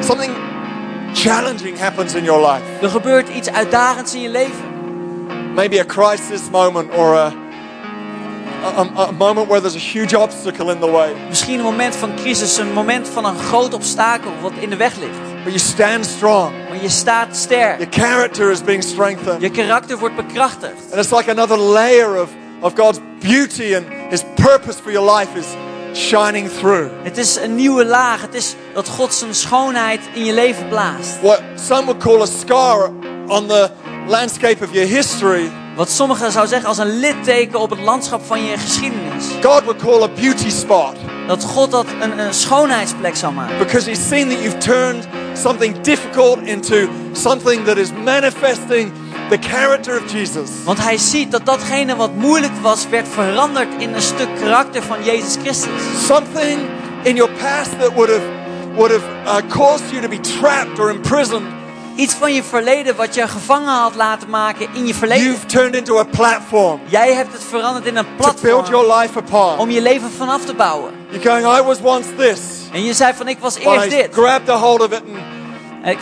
Something 0.00 0.32
challenging 1.22 1.78
happens 1.78 2.14
in 2.14 2.24
your 2.24 2.40
life. 2.52 2.62
Er 2.82 2.88
gebeurt 2.90 3.28
iets 3.28 3.50
uitdagends 3.50 4.14
in 4.14 4.20
je 4.20 4.28
leven. 4.28 4.68
Maybe 5.54 5.80
a 5.80 5.84
crisis 5.84 6.40
moment 6.50 6.90
or 6.96 7.14
a, 7.16 7.32
a, 8.64 8.86
a- 8.96 9.12
moment 9.12 9.46
where 9.48 9.60
there's 9.60 9.76
a 9.76 9.98
huge 9.98 10.14
obstacle 10.16 10.70
in 10.72 10.78
the 10.80 10.90
way. 10.90 11.12
Misschien 11.28 11.58
een 11.58 11.64
moment 11.64 11.96
van 11.96 12.14
crisis, 12.16 12.56
een 12.58 12.72
moment 12.72 13.08
van 13.08 13.24
een 13.24 13.38
groot 13.38 13.74
obstakel 13.74 14.30
wat 14.40 14.52
in 14.60 14.70
de 14.70 14.76
weg 14.76 14.96
ligt. 14.96 15.18
But 15.44 15.52
you 15.52 15.58
stand 15.58 16.06
strong. 16.06 16.52
Maar 16.68 16.82
je 16.82 16.88
staat 16.88 17.36
sterk. 17.36 17.78
Your 17.78 17.92
character 18.08 18.50
is 18.50 18.62
being 18.64 18.82
strengthened. 18.82 19.40
Je 19.40 19.50
karakter 19.50 19.98
wordt 19.98 20.16
bekrachtigd. 20.16 20.82
And 20.90 21.00
it's 21.04 21.10
like 21.10 21.30
another 21.30 21.58
layer 21.58 22.20
of, 22.22 22.28
of 22.60 22.72
God's 22.74 22.98
beauty 23.20 23.74
and 23.76 23.84
His 24.10 24.24
purpose 24.34 24.78
for 24.82 24.92
your 24.92 25.18
life 25.18 25.38
is 25.38 25.46
shining 25.92 26.50
through. 26.50 26.90
Het 27.02 27.18
is 27.18 27.36
een 27.36 27.54
nieuwe 27.54 27.84
laag. 27.84 28.20
Het 28.20 28.34
is 28.34 28.54
dat 28.74 28.88
God 28.88 29.14
zijn 29.14 29.34
schoonheid 29.34 30.00
in 30.14 30.24
je 30.24 30.32
leven 30.32 30.68
blaast. 30.68 31.20
What 31.22 31.42
some 31.54 31.84
would 31.84 32.02
call 32.02 32.22
a 32.22 32.26
scar 32.26 32.90
on 33.26 33.46
the 33.46 33.70
landscape 34.06 34.64
of 34.64 34.72
your 34.72 34.88
history, 34.88 35.50
Wat 35.76 35.90
sommigen 35.90 36.32
zou 36.32 36.46
zeggen 36.46 36.68
als 36.68 36.78
een 36.78 36.98
litteken 36.98 37.60
op 37.60 37.70
het 37.70 37.80
landschap 37.80 38.20
van 38.26 38.44
je 38.44 38.58
geschiedenis. 38.58 39.24
God 39.42 39.62
would 39.64 39.76
call 39.82 40.02
a 40.02 40.08
beauty 40.08 40.50
spot. 40.50 40.94
Dat 41.26 41.44
God 41.44 41.70
dat 41.70 41.86
een, 42.00 42.18
een 42.18 42.34
schoonheidsplek 42.34 43.16
zou 43.16 43.32
maken. 43.32 43.58
Because 43.58 43.90
He's 43.90 44.08
seen 44.08 44.28
that 44.28 44.38
you've 44.38 44.58
turned 44.58 45.08
something 45.34 45.80
difficult 45.80 46.38
into 46.42 46.88
something 47.12 47.64
that 47.64 47.76
is 47.76 47.88
manifesting 48.04 48.92
the 49.30 49.48
character 49.48 49.96
of 50.04 50.12
Jesus. 50.12 50.50
Want 50.64 50.78
hij 50.82 50.96
ziet 50.96 51.30
dat 51.30 51.46
datgene 51.46 51.96
wat 51.96 52.14
moeilijk 52.14 52.52
was, 52.62 52.88
werd 52.88 53.08
veranderd 53.08 53.68
in 53.78 53.94
een 53.94 54.02
stuk 54.02 54.28
karakter 54.40 54.82
van 54.82 55.04
Jezus 55.04 55.36
Christus. 55.42 56.06
Something 56.06 56.60
in 57.02 57.14
your 57.16 57.32
past 57.32 57.78
that 57.78 57.92
would 57.94 58.10
have, 58.10 58.22
would 58.74 58.90
have 58.90 59.04
uh, 59.24 59.50
caused 59.50 59.90
you 59.90 60.02
to 60.02 60.08
be 60.08 60.20
trapped 60.20 60.78
or 60.78 60.90
imprisoned, 60.90 61.46
Iets 61.96 62.14
van 62.14 62.34
je 62.34 62.42
verleden 62.42 62.96
wat 62.96 63.14
je 63.14 63.28
gevangen 63.28 63.72
had 63.72 63.94
laten 63.94 64.30
maken 64.30 64.66
in 64.74 64.86
je 64.86 64.94
verleden. 64.94 65.24
you've 65.24 65.46
turned 65.46 65.74
into 65.76 65.98
a 65.98 66.04
platform 66.04 66.80
Jij 66.84 67.14
hebt 67.14 67.32
het 67.32 67.44
veranderd 67.44 67.86
in 67.86 67.96
een 67.96 68.04
to 68.04 68.10
build 68.16 68.40
platform 68.40 68.70
your 68.70 69.00
life 69.00 69.18
upon. 69.18 69.58
om 69.58 69.70
je 69.70 69.82
leven 69.82 70.10
vanaf 70.10 70.44
te 70.44 70.54
bouwen. 70.54 70.92
You're 71.10 71.28
going, 71.30 71.58
I 71.58 71.62
was 71.62 71.78
once 71.82 72.08
this. 72.16 72.40
En 72.72 72.84
je 72.84 72.94
zei 72.94 73.12
van 73.14 73.28
ik 73.28 73.38
was 73.38 73.56
eerst 73.58 73.86
I 73.86 73.88
dit. 73.88 74.08
grabbed 74.12 74.48
a 74.48 74.56
hold 74.56 74.80
of 74.80 74.92
it 74.92 75.02
and 75.84 75.98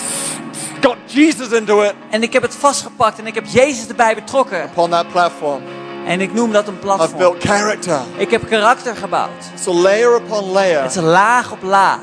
got 0.81 0.97
Jesus 1.07 1.51
into 1.53 1.83
it 1.83 1.95
en 2.11 2.23
ik 2.23 2.33
heb 2.33 2.43
het 2.43 2.55
vastgepakt 2.55 3.19
en 3.19 3.27
ik 3.27 3.35
heb 3.35 3.47
Jezus 3.47 3.89
erbij 3.89 4.15
betrokken. 4.15 4.65
upon 4.65 4.91
that 4.91 5.09
platform. 5.09 5.63
En 6.07 6.21
ik 6.21 6.33
noem 6.33 6.53
dat 6.53 6.67
een 6.69 6.73
I've 6.75 6.83
platform. 6.83 7.19
built 7.19 7.43
character. 7.43 8.01
Ik 8.17 8.31
heb 8.31 8.49
karakter 8.49 8.97
gebouwd. 8.97 9.51
It's 9.55 9.67
a 9.67 9.73
layer 9.73 10.15
upon 10.15 10.45
layer. 10.51 10.83
Het 10.83 10.91
is 10.97 11.03
laag 11.03 11.53
op 11.53 11.63
laag. 11.63 12.01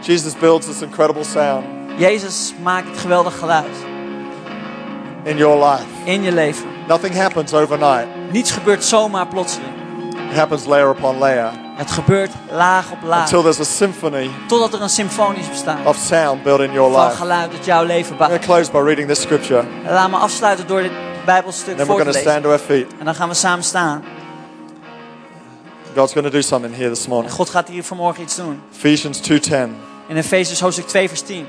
Jesus 0.00 0.34
builds 0.38 0.66
this 0.66 0.82
incredible 0.82 1.24
sound 1.24 1.64
Jezus 1.96 2.54
maakt 2.62 2.88
het 2.88 2.98
geweldig 2.98 3.38
geluid 3.38 3.76
in 5.24 5.36
your 5.36 5.64
life. 5.70 5.84
in 6.04 6.22
je 6.22 6.32
leven. 6.32 6.66
Nothing 6.88 7.14
happens 7.14 7.54
overnight. 7.54 8.06
Niets 8.30 8.50
gebeurt 8.50 8.84
zomaar 8.84 9.26
plotseling. 9.26 9.72
It 10.30 10.36
happens 10.36 10.64
layer 10.66 10.88
upon 10.90 11.18
layer 11.18 11.50
Het 11.76 11.90
gebeurt 11.90 12.30
laag 12.50 12.90
op 12.92 12.98
laag. 13.02 13.22
until 13.22 13.42
there's 13.42 13.60
a 13.60 13.64
symphony 13.64 14.30
Totdat 14.46 14.74
er 14.74 14.82
een 14.82 14.88
symfonisch 14.88 15.48
bestaat 15.48 15.86
of 15.86 15.96
sound 15.96 16.42
built 16.42 16.60
in 16.60 16.72
your 16.72 16.92
van 16.92 17.04
life. 17.04 17.16
geluid 17.16 17.52
dat 17.52 17.64
jouw 17.64 17.84
leven 17.84 18.16
bouwt. 18.16 18.30
to 18.32 18.38
close 18.38 18.70
by 18.70 18.78
reading 18.78 19.08
this 19.08 19.20
scripture. 19.22 19.64
Laat 19.88 20.10
me 20.10 20.16
afsluiten 20.16 20.66
door 20.66 20.82
dit 20.82 20.92
Bijbelstuk 21.24 21.76
Then 21.76 21.86
voor 21.86 21.96
te 21.96 22.02
going 22.02 22.16
to 22.16 22.22
lezen. 22.24 22.30
stand 22.30 22.42
to 22.42 22.50
our 22.50 22.58
feet. 22.58 22.86
En 22.98 23.04
dan 23.04 23.14
gaan 23.14 23.28
we 23.28 23.34
samen 23.34 23.64
staan. 23.64 24.04
God's 25.94 26.12
going 26.12 26.26
to 26.26 26.32
do 26.32 26.40
something 26.42 26.76
here 26.76 26.88
this 26.90 27.06
morning. 27.06 27.32
God 27.34 27.50
gaat 27.50 27.68
hier 27.68 27.84
vanmorgen 27.84 28.22
iets 28.22 28.36
doen. 28.36 28.60
Ephesians 28.74 29.20
2:10 29.20 29.52
In 30.06 30.16
Efezus 30.16 30.60
hoofdstuk 30.60 30.86
2 30.86 31.08
vers 31.08 31.20
10. 31.22 31.46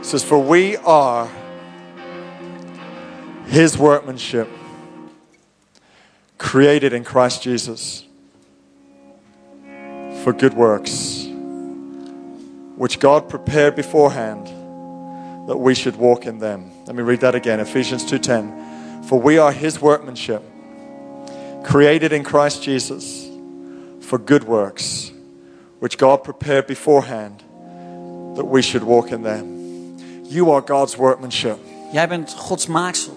says, 0.00 0.22
"For 0.22 0.46
we 0.46 0.78
are 0.84 1.26
His 3.46 3.76
workmanship, 3.76 4.48
created 6.38 6.92
in 6.92 7.04
Christ 7.04 7.42
Jesus 7.42 8.04
for 10.22 10.32
good 10.32 10.54
works, 10.54 11.26
which 12.76 12.98
God 12.98 13.28
prepared 13.28 13.74
beforehand 13.74 14.48
that 15.48 15.56
we 15.56 15.74
should 15.74 15.96
walk 15.96 16.26
in 16.26 16.38
them." 16.38 16.70
Let 16.86 16.96
me 16.96 17.02
read 17.02 17.20
that 17.20 17.34
again. 17.34 17.60
Ephesians 17.60 18.04
2:10. 18.04 18.52
For 19.04 19.20
we 19.20 19.38
are 19.38 19.52
His 19.52 19.80
workmanship, 19.80 20.42
created 21.62 22.12
in 22.12 22.24
Christ 22.24 22.62
Jesus 22.62 23.28
for 24.00 24.18
good 24.18 24.44
works, 24.44 25.12
which 25.78 25.96
God 25.96 26.24
prepared 26.24 26.66
beforehand 26.66 27.42
that 28.34 28.46
we 28.46 28.62
should 28.62 28.82
walk 28.82 29.12
in 29.12 29.22
them. 29.22 29.96
You 30.24 30.50
are 30.50 30.60
God's 30.60 30.98
workmanship. 30.98 31.58
Jij 31.92 32.08
bent 32.08 32.34
Gods 32.36 32.66
maaksel. 32.66 33.14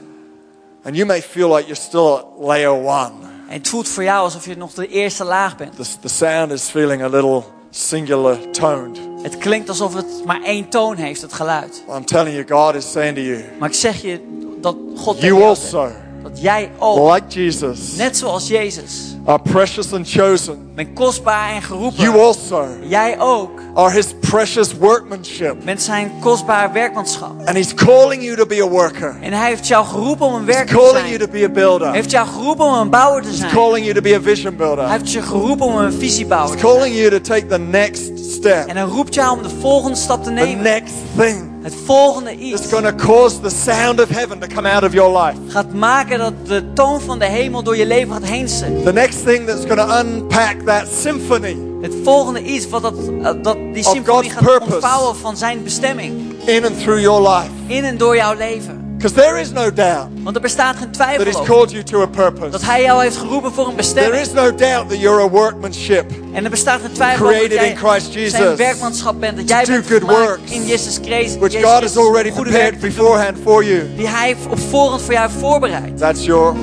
And 0.83 0.95
you 0.95 1.05
may 1.05 1.21
feel 1.21 1.49
like 1.49 1.67
you're 1.67 1.75
still 1.75 2.17
at 2.17 2.25
layer 2.39 2.71
one. 2.71 3.11
En 3.47 3.55
het 3.55 3.67
voelt 3.67 3.87
voor 3.87 4.03
jou 4.03 4.23
alsof 4.23 4.45
je 4.45 4.57
nog 4.57 4.73
de 4.73 4.87
eerste 4.87 5.23
laag 5.23 5.57
bent. 5.57 5.75
The, 5.75 5.85
the 5.99 6.07
sound 6.07 6.51
is 6.51 6.63
feeling 6.63 7.01
a 7.01 7.07
little 7.07 7.43
singular 7.69 8.51
toned. 8.51 8.99
Het 9.21 9.37
klinkt 9.37 9.69
alsof 9.69 9.93
het 9.93 10.25
maar 10.25 10.41
één 10.41 10.69
toon 10.69 10.95
heeft, 10.95 11.21
het 11.21 11.33
geluid. 11.33 11.83
I'm 11.89 12.05
telling 12.05 12.35
you, 12.35 12.47
God 12.47 12.75
is 12.75 12.91
saying 12.91 13.15
to 13.15 13.21
you, 13.21 13.43
Maar 13.59 13.69
ik 13.69 13.75
zeg 13.75 14.01
je 14.01 14.21
dat 14.61 14.75
God 14.95 15.21
you 15.21 15.43
also, 15.43 15.91
dat 16.23 16.41
jij 16.41 16.71
ook, 16.77 17.13
like 17.13 17.27
Jesus, 17.41 17.95
net 17.97 18.17
zoals 18.17 18.47
Jezus, 18.47 19.15
are 19.25 19.39
precious 19.41 19.93
and 19.93 20.09
chosen. 20.09 20.67
bent 20.75 20.93
kostbaar 20.93 21.49
en 21.51 21.61
geroepen. 21.61 22.03
You 22.03 22.19
also 22.19 22.65
Jij 22.87 23.19
ook 23.19 23.49
are 23.73 23.91
His 23.91 24.05
precious 24.19 24.77
workmanship. 24.77 25.55
bent 25.65 25.81
zijn 25.81 26.11
kostbaar 26.19 26.73
werkmanschap. 26.73 27.31
And 27.45 27.49
He's 27.57 27.73
calling 27.73 28.23
you 28.23 28.35
to 28.35 28.45
be 28.45 28.61
a 28.63 28.67
worker. 28.67 29.15
En 29.21 29.33
hij 29.33 29.47
heeft 29.49 29.67
jou 29.67 29.85
geroepen 29.85 30.25
om 30.25 30.33
een 30.33 30.45
He's 30.45 30.55
werker 30.55 30.75
te 30.75 30.81
calling 30.81 31.05
you 31.07 31.17
zijn. 31.17 31.19
to 31.19 31.27
be 31.37 31.43
a 31.45 31.49
builder. 31.49 31.87
Hij 31.87 31.95
heeft 31.95 32.11
jou 32.11 32.27
geroepen 32.27 32.65
om 32.65 32.73
een 32.73 32.89
bouwer 32.89 33.21
te 33.21 33.27
He's 33.27 33.37
zijn. 33.37 33.51
calling 33.51 33.85
you 33.85 33.95
to 33.95 34.01
be 34.01 34.15
a 34.15 34.21
vision 34.21 34.47
Hij 34.47 34.55
builder. 34.57 34.89
heeft 34.89 35.11
je 35.11 35.21
geroepen 35.21 35.65
om 35.65 35.75
een 35.75 35.93
visiebouwer 35.93 36.49
He's 36.51 36.61
te 36.61 36.67
zijn. 36.67 36.77
calling 36.79 36.95
you 36.97 37.09
to 37.09 37.19
take 37.21 37.45
the 37.45 37.59
next 37.59 38.11
step, 38.31 38.67
En 38.67 38.75
hij 38.77 38.85
roept 38.85 39.13
jou 39.13 39.37
om 39.37 39.43
de 39.43 39.49
volgende 39.59 39.97
stap 39.97 40.23
te 40.23 40.29
the 40.29 40.35
nemen. 40.35 40.63
next 40.63 40.93
thing. 41.17 41.48
Het 41.61 41.75
volgende 41.85 42.31
It's 42.31 42.41
iets 42.41 42.71
going 42.71 42.87
to 42.87 43.05
cause 43.05 43.39
the 43.39 43.49
sound 43.49 44.01
of 44.01 44.09
heaven 44.09 44.39
to 44.39 44.47
come 44.47 44.69
out 44.71 44.83
of 44.83 44.93
your 44.93 45.23
life. 45.23 45.37
gaat 45.47 45.73
maken 45.73 46.19
dat 46.19 46.33
de 46.47 46.73
toon 46.73 47.01
van 47.01 47.19
de 47.19 47.25
hemel 47.25 47.63
door 47.63 47.77
je 47.77 47.85
leven 47.85 48.13
gaat 48.13 48.25
heen 48.25 48.47
zetten. 48.49 48.83
The 48.83 48.93
next 48.93 49.25
thing 49.25 49.47
that's 49.47 49.65
going 49.65 49.79
to 49.79 49.99
unpack 49.99 50.61
that 50.65 50.87
symphony 51.01 51.57
Het 51.81 51.93
volgende 52.03 52.43
iets 52.43 52.69
wat 52.69 52.81
dat, 52.81 52.93
eh, 53.21 53.31
dat 53.41 53.57
die 53.73 53.83
symfonie 53.83 54.29
gaat 54.29 54.59
ontvouwen 54.59 55.15
van 55.15 55.37
zijn 55.37 55.63
bestemming. 55.63 56.13
in 56.45 56.65
and 56.65 56.79
through 56.81 57.01
your 57.01 57.29
life. 57.29 57.49
In 57.65 57.83
en 57.83 57.97
door 57.97 58.15
jouw 58.15 58.33
leven. 58.33 58.88
Because 58.99 59.15
there 59.15 59.39
is 59.41 59.51
no 59.51 59.71
doubt 59.73 60.07
Want 60.23 60.35
er 60.35 60.41
bestaat 60.41 60.75
geen 60.75 60.91
that 60.91 60.93
twijfel 60.93 61.25
He's 61.25 61.35
over 61.35 61.47
called 61.53 61.71
you 61.71 61.83
to 61.83 62.01
a 62.01 62.05
purpose. 62.07 62.49
dat 62.49 62.61
hij 62.61 62.81
jou 62.81 63.01
heeft 63.03 63.17
geroepen 63.17 63.51
voor 63.51 63.67
een 63.67 63.75
There 63.75 63.81
bestemming. 63.81 64.21
is 64.21 64.31
no 64.33 64.55
doubt 64.55 64.89
that 64.89 64.99
you're 64.99 65.21
a 65.21 65.29
workmanship 65.29 66.11
En 66.33 66.43
er 66.43 66.49
bestaat 66.49 66.81
geen 66.81 66.91
twijfel 66.91 67.25
over 67.25 67.39
dat 67.39 67.47
created 67.47 67.59
jij 67.59 67.69
in 67.69 67.77
Christ 67.89 68.11
zijn 68.11 68.43
Jesus, 68.43 68.55
werkmanschap 68.65 69.19
bent. 69.19 69.37
Dat 69.37 69.49
jij 69.49 69.65
bent 69.65 69.87
good 69.87 70.01
works, 70.01 70.51
in 70.51 70.65
Jezus 70.65 70.99
Christus. 71.01 71.37
which 71.37 71.51
Jezus 71.51 71.69
God 71.69 71.81
has 71.81 71.97
already 71.97 72.31
prepared 72.31 72.79
beforehand 72.79 73.37
for 73.43 73.63
you. 73.63 73.81
Die 73.95 74.07
hij 74.07 74.35
op 74.49 74.59
voorhand 74.69 75.01
voor 75.01 75.13
jou 75.13 75.27
heeft 75.27 75.39
voorbereid. 75.39 75.97
That's 75.97 76.25
your 76.25 76.55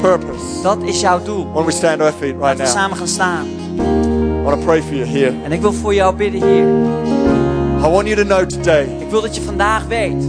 purpose. 0.00 0.62
Dat 0.62 0.78
is 0.82 1.00
jouw 1.00 1.22
doel. 1.22 1.52
When 1.52 1.64
we 1.64 1.72
stand 1.72 1.98
to 1.98 2.04
our 2.04 2.12
feet 2.12 2.22
right 2.22 2.40
Laten 2.40 2.56
we 2.56 2.62
now, 2.62 2.72
samen 2.72 2.96
gaan 2.96 3.08
staan. 3.08 3.46
I 3.78 4.42
want 4.42 4.58
to 4.60 4.64
pray 4.66 4.82
for 4.82 4.94
you 4.94 5.06
here. 5.08 5.32
En 5.44 5.52
ik 5.52 5.60
wil 5.60 5.72
voor 5.72 5.94
jou 5.94 6.14
bidden 6.14 6.42
hier. 6.42 6.64
I 7.86 7.88
want 7.90 8.06
you 8.08 8.16
to 8.16 8.24
know 8.24 8.46
today 8.48 8.82
Ik 9.00 9.10
wil 9.10 9.20
dat 9.20 9.34
je 9.34 9.42
vandaag 9.42 9.84
weet. 9.86 10.24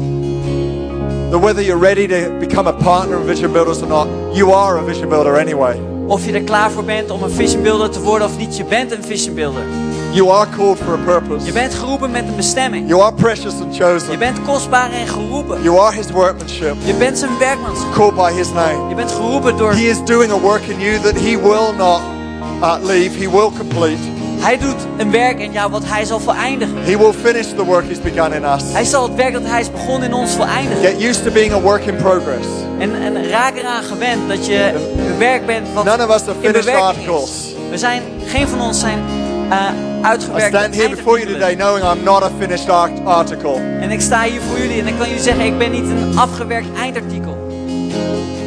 That 1.32 1.40
whether 1.42 1.62
you're 1.64 1.80
ready 1.80 2.08
to 2.08 2.30
become 2.40 2.68
a 2.68 2.74
partner 2.74 3.18
of 3.18 3.26
Vision 3.26 3.52
Builders 3.52 3.82
or 3.82 3.88
not, 3.88 4.08
you 4.36 4.52
are 4.52 4.78
a 4.78 4.84
Vision 4.84 5.10
Builder 5.10 5.36
anyway. 5.40 5.80
Of 6.08 6.26
je 6.26 6.32
er 6.34 6.42
klaar 6.44 6.72
voor 6.72 6.84
bent 6.84 7.10
om 7.10 7.24
een 7.24 7.32
vision 7.32 7.64
builder 7.64 7.90
te 7.90 8.02
worden 8.02 8.28
of 8.28 8.38
niet. 8.38 8.58
Je 8.58 8.64
bent 8.64 8.92
een 8.92 9.04
vision 9.04 9.36
builder. 9.36 9.64
You 10.12 10.30
are 10.30 10.48
called 10.58 10.78
for 10.78 10.94
a 10.94 10.98
purpose. 11.06 11.46
Je 11.46 11.52
bent 11.52 11.74
geroepen 11.74 12.12
met 12.12 12.28
een 12.28 12.36
bestemming. 12.36 12.88
You 12.90 13.02
are 13.02 13.14
precious 13.14 13.54
and 13.62 13.76
Je 13.76 13.84
chosen. 13.84 14.20
bent 14.20 14.42
kostbaar 14.46 14.92
en 14.92 15.08
geroepen. 15.08 15.64
You 15.64 15.80
are 15.80 15.96
His 15.96 16.12
workmanship, 16.12 16.76
Je 16.86 16.94
bent 16.94 17.18
zijn 17.18 17.32
werkmanschap. 17.40 17.94
called 17.94 18.16
by 18.16 18.32
His 18.38 18.52
name. 18.54 18.90
Je 18.90 18.96
bent 18.96 19.12
geroepen 19.12 19.58
door... 19.58 19.72
He 19.72 19.90
is 19.90 20.04
doing 20.06 20.32
a 20.32 20.40
work 20.40 20.62
in 20.62 20.80
you 20.80 21.00
that 21.00 21.14
He 21.14 21.38
will 21.42 21.74
not 21.78 22.02
uh, 22.62 22.76
leave, 22.82 23.18
He 23.26 23.30
will 23.30 23.52
complete. 23.58 24.00
Hij 24.42 24.58
doet 24.58 24.76
een 24.98 25.12
werk 25.12 25.40
in 25.40 25.52
jou 25.52 25.72
wat 25.72 25.82
hij 25.86 26.06
zal 26.06 26.20
voleindigen. 26.20 26.76
He 26.84 26.98
will 26.98 27.14
finish 27.24 27.48
the 27.56 27.64
work 27.66 27.86
He's 27.88 28.02
begun 28.02 28.34
in 28.34 28.44
us. 28.44 28.64
Hij 28.74 28.84
zal 28.84 29.04
het 29.04 29.16
werk 29.16 29.34
dat 29.34 29.42
hij 29.46 29.60
is 29.62 29.72
begonnen 29.72 30.08
in 30.10 30.14
ons 30.14 30.32
voleindigen. 30.36 30.84
Get 30.84 31.02
used 31.02 31.24
to 31.24 31.32
being 31.32 31.54
a 31.54 31.60
work 31.62 31.86
in 31.86 31.96
progress. 31.96 32.48
En, 32.80 33.02
en 33.02 33.30
raak 33.30 33.56
eraan 33.58 33.84
gewend 33.84 34.30
dat 34.30 34.46
je 34.46 34.72
een 35.10 35.18
werk 35.18 35.46
bent 35.46 35.68
wat 35.74 35.84
None 35.84 36.08
of 36.08 36.16
us 36.16 36.22
are 36.22 36.32
in 36.32 36.40
finished 36.42 36.66
bewerking 36.66 36.88
articles. 37.08 37.30
is. 37.30 37.54
We 37.70 37.78
zijn, 37.78 38.02
geen 38.26 38.48
van 38.48 38.62
ons 38.62 38.80
zijn 38.80 39.00
uh, 39.50 39.58
I 40.02 40.04
uitgewerkt. 40.06 40.56
stand 40.56 40.76
here 40.76 40.90
before 40.90 41.20
you 41.20 41.32
today 41.32 41.56
knowing 41.56 41.86
I'm 41.92 42.04
not 42.04 42.24
a 42.24 42.30
finished 42.40 42.70
art- 42.70 43.06
article. 43.06 43.54
En 43.82 43.92
ik 43.92 44.02
sta 44.02 44.24
hier 44.24 44.42
voor 44.50 44.58
jullie 44.60 44.80
en 44.82 44.88
ik 44.88 44.94
kan 44.98 45.08
jullie 45.08 45.24
zeggen, 45.24 45.46
ik 45.46 45.58
ben 45.58 45.72
niet 45.72 45.84
een 45.90 46.18
afgewerkt 46.18 46.68
eindartikel. 46.80 47.38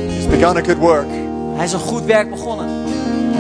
He's 0.08 0.26
begun 0.26 0.56
a 0.56 0.60
good 0.66 0.78
work. 0.78 1.06
Hij 1.56 1.64
is 1.64 1.72
een 1.72 1.78
goed 1.78 2.04
werk 2.04 2.30
begonnen. 2.30 2.68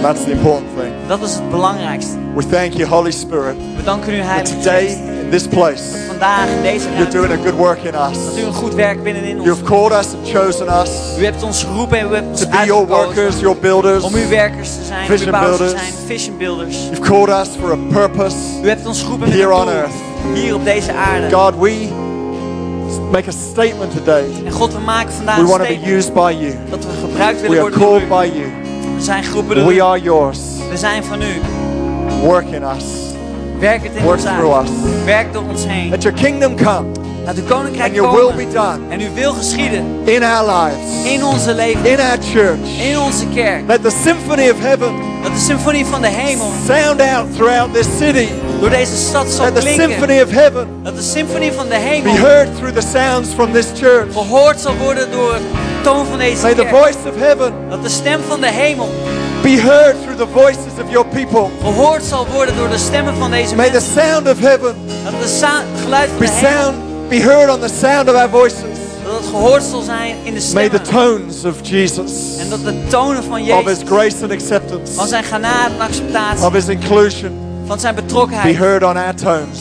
That's 0.04 0.24
the 0.24 0.30
important 0.30 0.66
thing. 0.78 0.92
Dat 1.06 1.22
is 1.22 1.34
het 1.34 1.50
belangrijkste. 1.50 2.16
We 2.34 2.46
thank 2.48 2.72
you, 2.72 2.88
Holy 2.88 3.10
Spirit, 3.10 3.56
We 3.76 3.82
danken 3.84 4.12
u, 4.14 4.16
Heilige 4.16 4.56
today 4.56 4.80
Geest. 4.86 4.98
in 4.98 5.30
this 5.30 5.46
place, 5.46 5.82
Vandaag 6.06 6.48
in 6.48 6.62
deze 6.62 6.88
you're 6.96 7.10
doing 7.10 7.32
a 7.32 7.36
good 7.44 7.54
work 7.54 7.78
in 7.82 7.92
Dat 7.92 8.10
us. 8.10 8.38
u 8.42 8.46
een 8.46 8.52
goed 8.52 8.74
werk 8.74 9.02
binnenin 9.02 9.36
ons 9.36 9.44
You've 9.46 9.62
called 9.64 9.92
us 9.92 10.06
and 10.14 10.28
chosen 10.28 10.66
us 10.82 10.90
U 11.18 11.24
hebt 11.24 11.42
ons 11.42 11.62
geroepen 11.62 11.98
en 11.98 12.06
u 12.10 12.14
hebt 12.14 12.26
ons 12.28 12.40
to 12.40 12.48
be 12.48 12.64
your 12.66 12.86
workers, 12.86 13.40
your 13.40 13.56
builders. 13.58 14.02
om 14.04 14.14
uw 14.14 14.28
werkers 14.28 14.68
te 14.76 14.84
zijn, 14.84 15.06
Vision 15.06 15.26
uw 15.26 15.32
bouwers 15.32 15.56
te 15.56 15.62
builders. 15.64 15.80
zijn, 15.82 16.06
vision 16.06 16.36
builders. 16.38 16.76
You've 16.90 17.00
called 17.00 17.28
us 17.28 17.48
for 17.60 17.72
a 17.72 17.78
purpose. 17.92 18.36
U 18.62 18.68
hebt 18.68 18.86
ons 18.86 19.02
geroepen 19.02 19.30
Here 19.32 19.54
on 19.54 19.68
earth. 19.68 19.94
hier 20.34 20.54
op 20.54 20.64
deze 20.64 20.92
aarde. 20.92 21.36
God, 21.36 21.54
we 21.60 21.88
make 23.10 23.28
a 23.28 23.32
statement 23.52 23.92
today. 23.96 24.24
En 24.44 24.52
God, 24.52 24.72
we 24.72 24.80
maken 24.80 25.12
vandaag 25.12 25.34
We 25.36 25.42
een 25.42 25.48
want 25.48 25.62
to 25.62 25.68
be 25.84 25.94
used 25.96 26.12
by 26.12 26.34
you. 26.40 26.54
dat 26.70 26.78
we 26.84 26.90
gebruikt 27.08 27.40
willen 27.40 27.56
are 27.56 27.70
worden 27.70 27.80
door 27.80 27.96
u. 27.96 27.98
We 27.98 28.04
are 28.04 28.08
called 28.08 28.30
by 28.32 28.38
you. 28.38 28.63
We 29.04 29.10
zijn 29.10 29.24
geroepen 29.24 29.56
door 29.56 29.66
We 29.66 29.74
u. 29.74 29.80
are 29.80 30.00
yours. 30.00 30.38
We 30.70 30.76
zijn 30.76 31.04
van 31.04 31.22
u. 31.22 31.40
Work 32.26 32.46
in 32.50 32.62
us. 32.62 32.84
Werk 33.58 33.82
het 33.82 33.92
in 33.94 34.02
Work 34.02 34.16
ons 34.16 34.24
through 34.24 34.56
uit. 34.56 34.68
us. 34.68 35.04
Werk 35.04 35.32
door 35.32 35.42
ons 35.48 35.64
heen. 35.66 35.90
Let 35.90 36.02
your 36.02 36.18
kingdom 36.20 36.56
come 36.56 36.86
Laat 37.24 37.36
uw 37.36 37.44
koninkrijk 37.44 37.86
and 37.86 37.94
your 37.96 38.16
will 38.16 38.34
be 38.36 38.52
komen. 38.52 38.78
done 38.78 38.78
En 38.88 39.00
uw 39.00 39.14
wil 39.14 39.32
geschieden 39.32 39.84
in 40.04 40.22
our 40.22 40.46
lives, 40.56 41.12
in 41.12 41.24
onze 41.24 41.54
leven, 41.54 41.84
in 41.90 42.00
our 42.00 42.18
church. 42.32 42.58
in 42.90 42.98
onze 42.98 43.24
kerk. 43.34 43.62
Let 43.66 43.82
the 43.82 43.90
symphony 44.02 44.50
of 44.50 44.60
heaven 44.60 44.92
Dat 45.22 45.32
de 45.32 45.38
symfonie 45.40 45.86
van 45.86 46.00
de 46.00 46.08
hemel 46.08 46.50
sound 46.66 47.00
out 47.00 47.34
throughout 47.36 47.74
this 47.74 47.86
city. 47.98 48.28
door 48.60 48.70
deze 48.70 48.96
stad 48.96 49.26
zal 49.28 49.44
Let 49.44 49.54
the 49.54 49.60
klinken. 49.60 49.90
symphony 49.90 50.20
of 50.22 50.30
heaven 50.30 50.68
Dat 50.82 50.96
de 50.96 51.02
symfonie 51.02 51.52
van 51.52 51.64
de 51.64 51.70
be 51.70 51.76
hemel 51.80 52.14
heard 52.14 52.56
through 52.56 52.74
the 52.78 52.86
sounds 52.98 53.28
from 53.34 53.52
this 53.52 53.66
church. 53.74 54.12
gehoord 54.12 54.60
zal 54.60 54.74
worden 54.76 55.10
door 55.10 55.38
toon 55.84 56.06
van 56.06 56.18
deze 56.18 56.42
May 56.42 56.54
the 56.54 56.62
kerk. 56.62 56.76
voice 56.76 56.96
of 57.08 57.16
heaven 57.20 57.52
Dat 57.68 57.82
de 57.82 57.88
stem 57.88 58.20
van 58.28 58.40
de 58.40 58.50
hemel 58.50 58.88
be 59.42 59.48
heard 59.60 59.96
through 60.02 60.18
the 60.18 60.26
voices 60.32 60.72
of 60.84 60.90
your 60.90 61.06
people. 61.06 61.46
gehoord 61.62 62.02
zal 62.04 62.26
worden 62.32 62.56
door 62.56 62.68
de 62.68 62.78
stemmen 62.78 63.14
van 63.16 63.30
deze 63.30 63.54
May 63.56 63.66
the 63.66 63.72
mensen. 63.72 63.92
sound 64.02 64.28
of 64.30 64.38
heaven 64.40 64.74
Dat 65.04 65.12
de 65.22 65.48
geluid 65.82 66.08
van 66.08 66.18
be 66.18 66.24
de 66.24 66.30
hemel, 66.32 66.50
sound 66.62 66.74
be 67.08 67.16
heard 67.20 67.50
on 67.50 67.60
the 67.60 67.74
sound 67.80 68.08
of 68.08 68.14
our 68.14 68.28
voices. 68.30 68.60
dat 69.04 69.12
het 69.16 69.26
gehoord 69.30 69.62
zal 69.62 69.80
zijn 69.82 70.16
in 70.22 70.34
de 70.34 70.50
May 70.54 70.68
the 70.68 70.78
stemmen. 70.82 71.18
tones 71.18 71.44
of 71.44 71.54
Jesus, 71.68 72.12
En 72.38 72.48
dat 72.50 72.64
de 72.64 72.74
tonen 72.88 73.22
van 73.24 73.40
of 73.40 73.46
Jezus, 73.46 73.78
His 73.78 73.88
grace 73.88 74.16
and 74.22 74.30
acceptance, 74.32 74.92
van 74.92 75.06
zijn 75.08 75.24
genade 75.24 75.74
en 75.74 75.80
acceptatie, 75.80 76.46
of 76.46 76.52
His 76.52 76.68
inclusion, 76.68 77.32
van 77.66 77.80
zijn 77.80 77.94
be 77.94 78.02
betrokkenheid, 78.02 78.56
heard 78.56 78.82
on 78.82 78.96
our 78.96 79.14
tones 79.14 79.58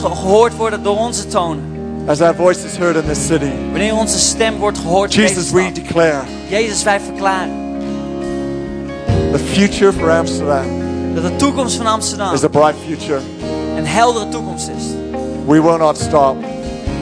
ge- 0.00 0.14
gehoord 0.14 0.56
worden 0.56 0.82
door 0.82 0.96
onze 0.96 1.26
tonen. 1.26 1.74
As 2.06 2.20
our 2.20 2.34
voice 2.34 2.64
is 2.64 2.76
heard 2.76 2.96
in 2.96 3.04
this 3.06 3.26
city. 3.26 3.50
Wanneer 3.70 3.94
onze 3.94 4.18
stem 4.18 4.58
wordt 4.58 4.78
gehoord 4.78 5.14
in 5.14 5.20
deze 5.20 5.34
Jesus, 5.34 5.50
we 5.50 5.72
declare 5.72 6.22
Jezus, 6.48 6.82
wij 6.82 7.00
verklaren 7.00 7.64
the 9.32 9.38
future 9.38 9.92
for 9.92 10.10
Amsterdam 10.10 10.64
dat 11.14 11.22
de 11.22 11.36
toekomst 11.36 11.76
van 11.76 11.86
Amsterdam 11.86 12.34
is 12.34 12.44
a 12.44 12.48
bright 12.48 12.76
future. 12.86 13.20
een 13.76 13.86
heldere 13.86 14.28
toekomst 14.28 14.68
is. 14.68 14.84
We 15.46 15.62
will 15.62 15.76
not 15.76 15.98
stop 15.98 16.36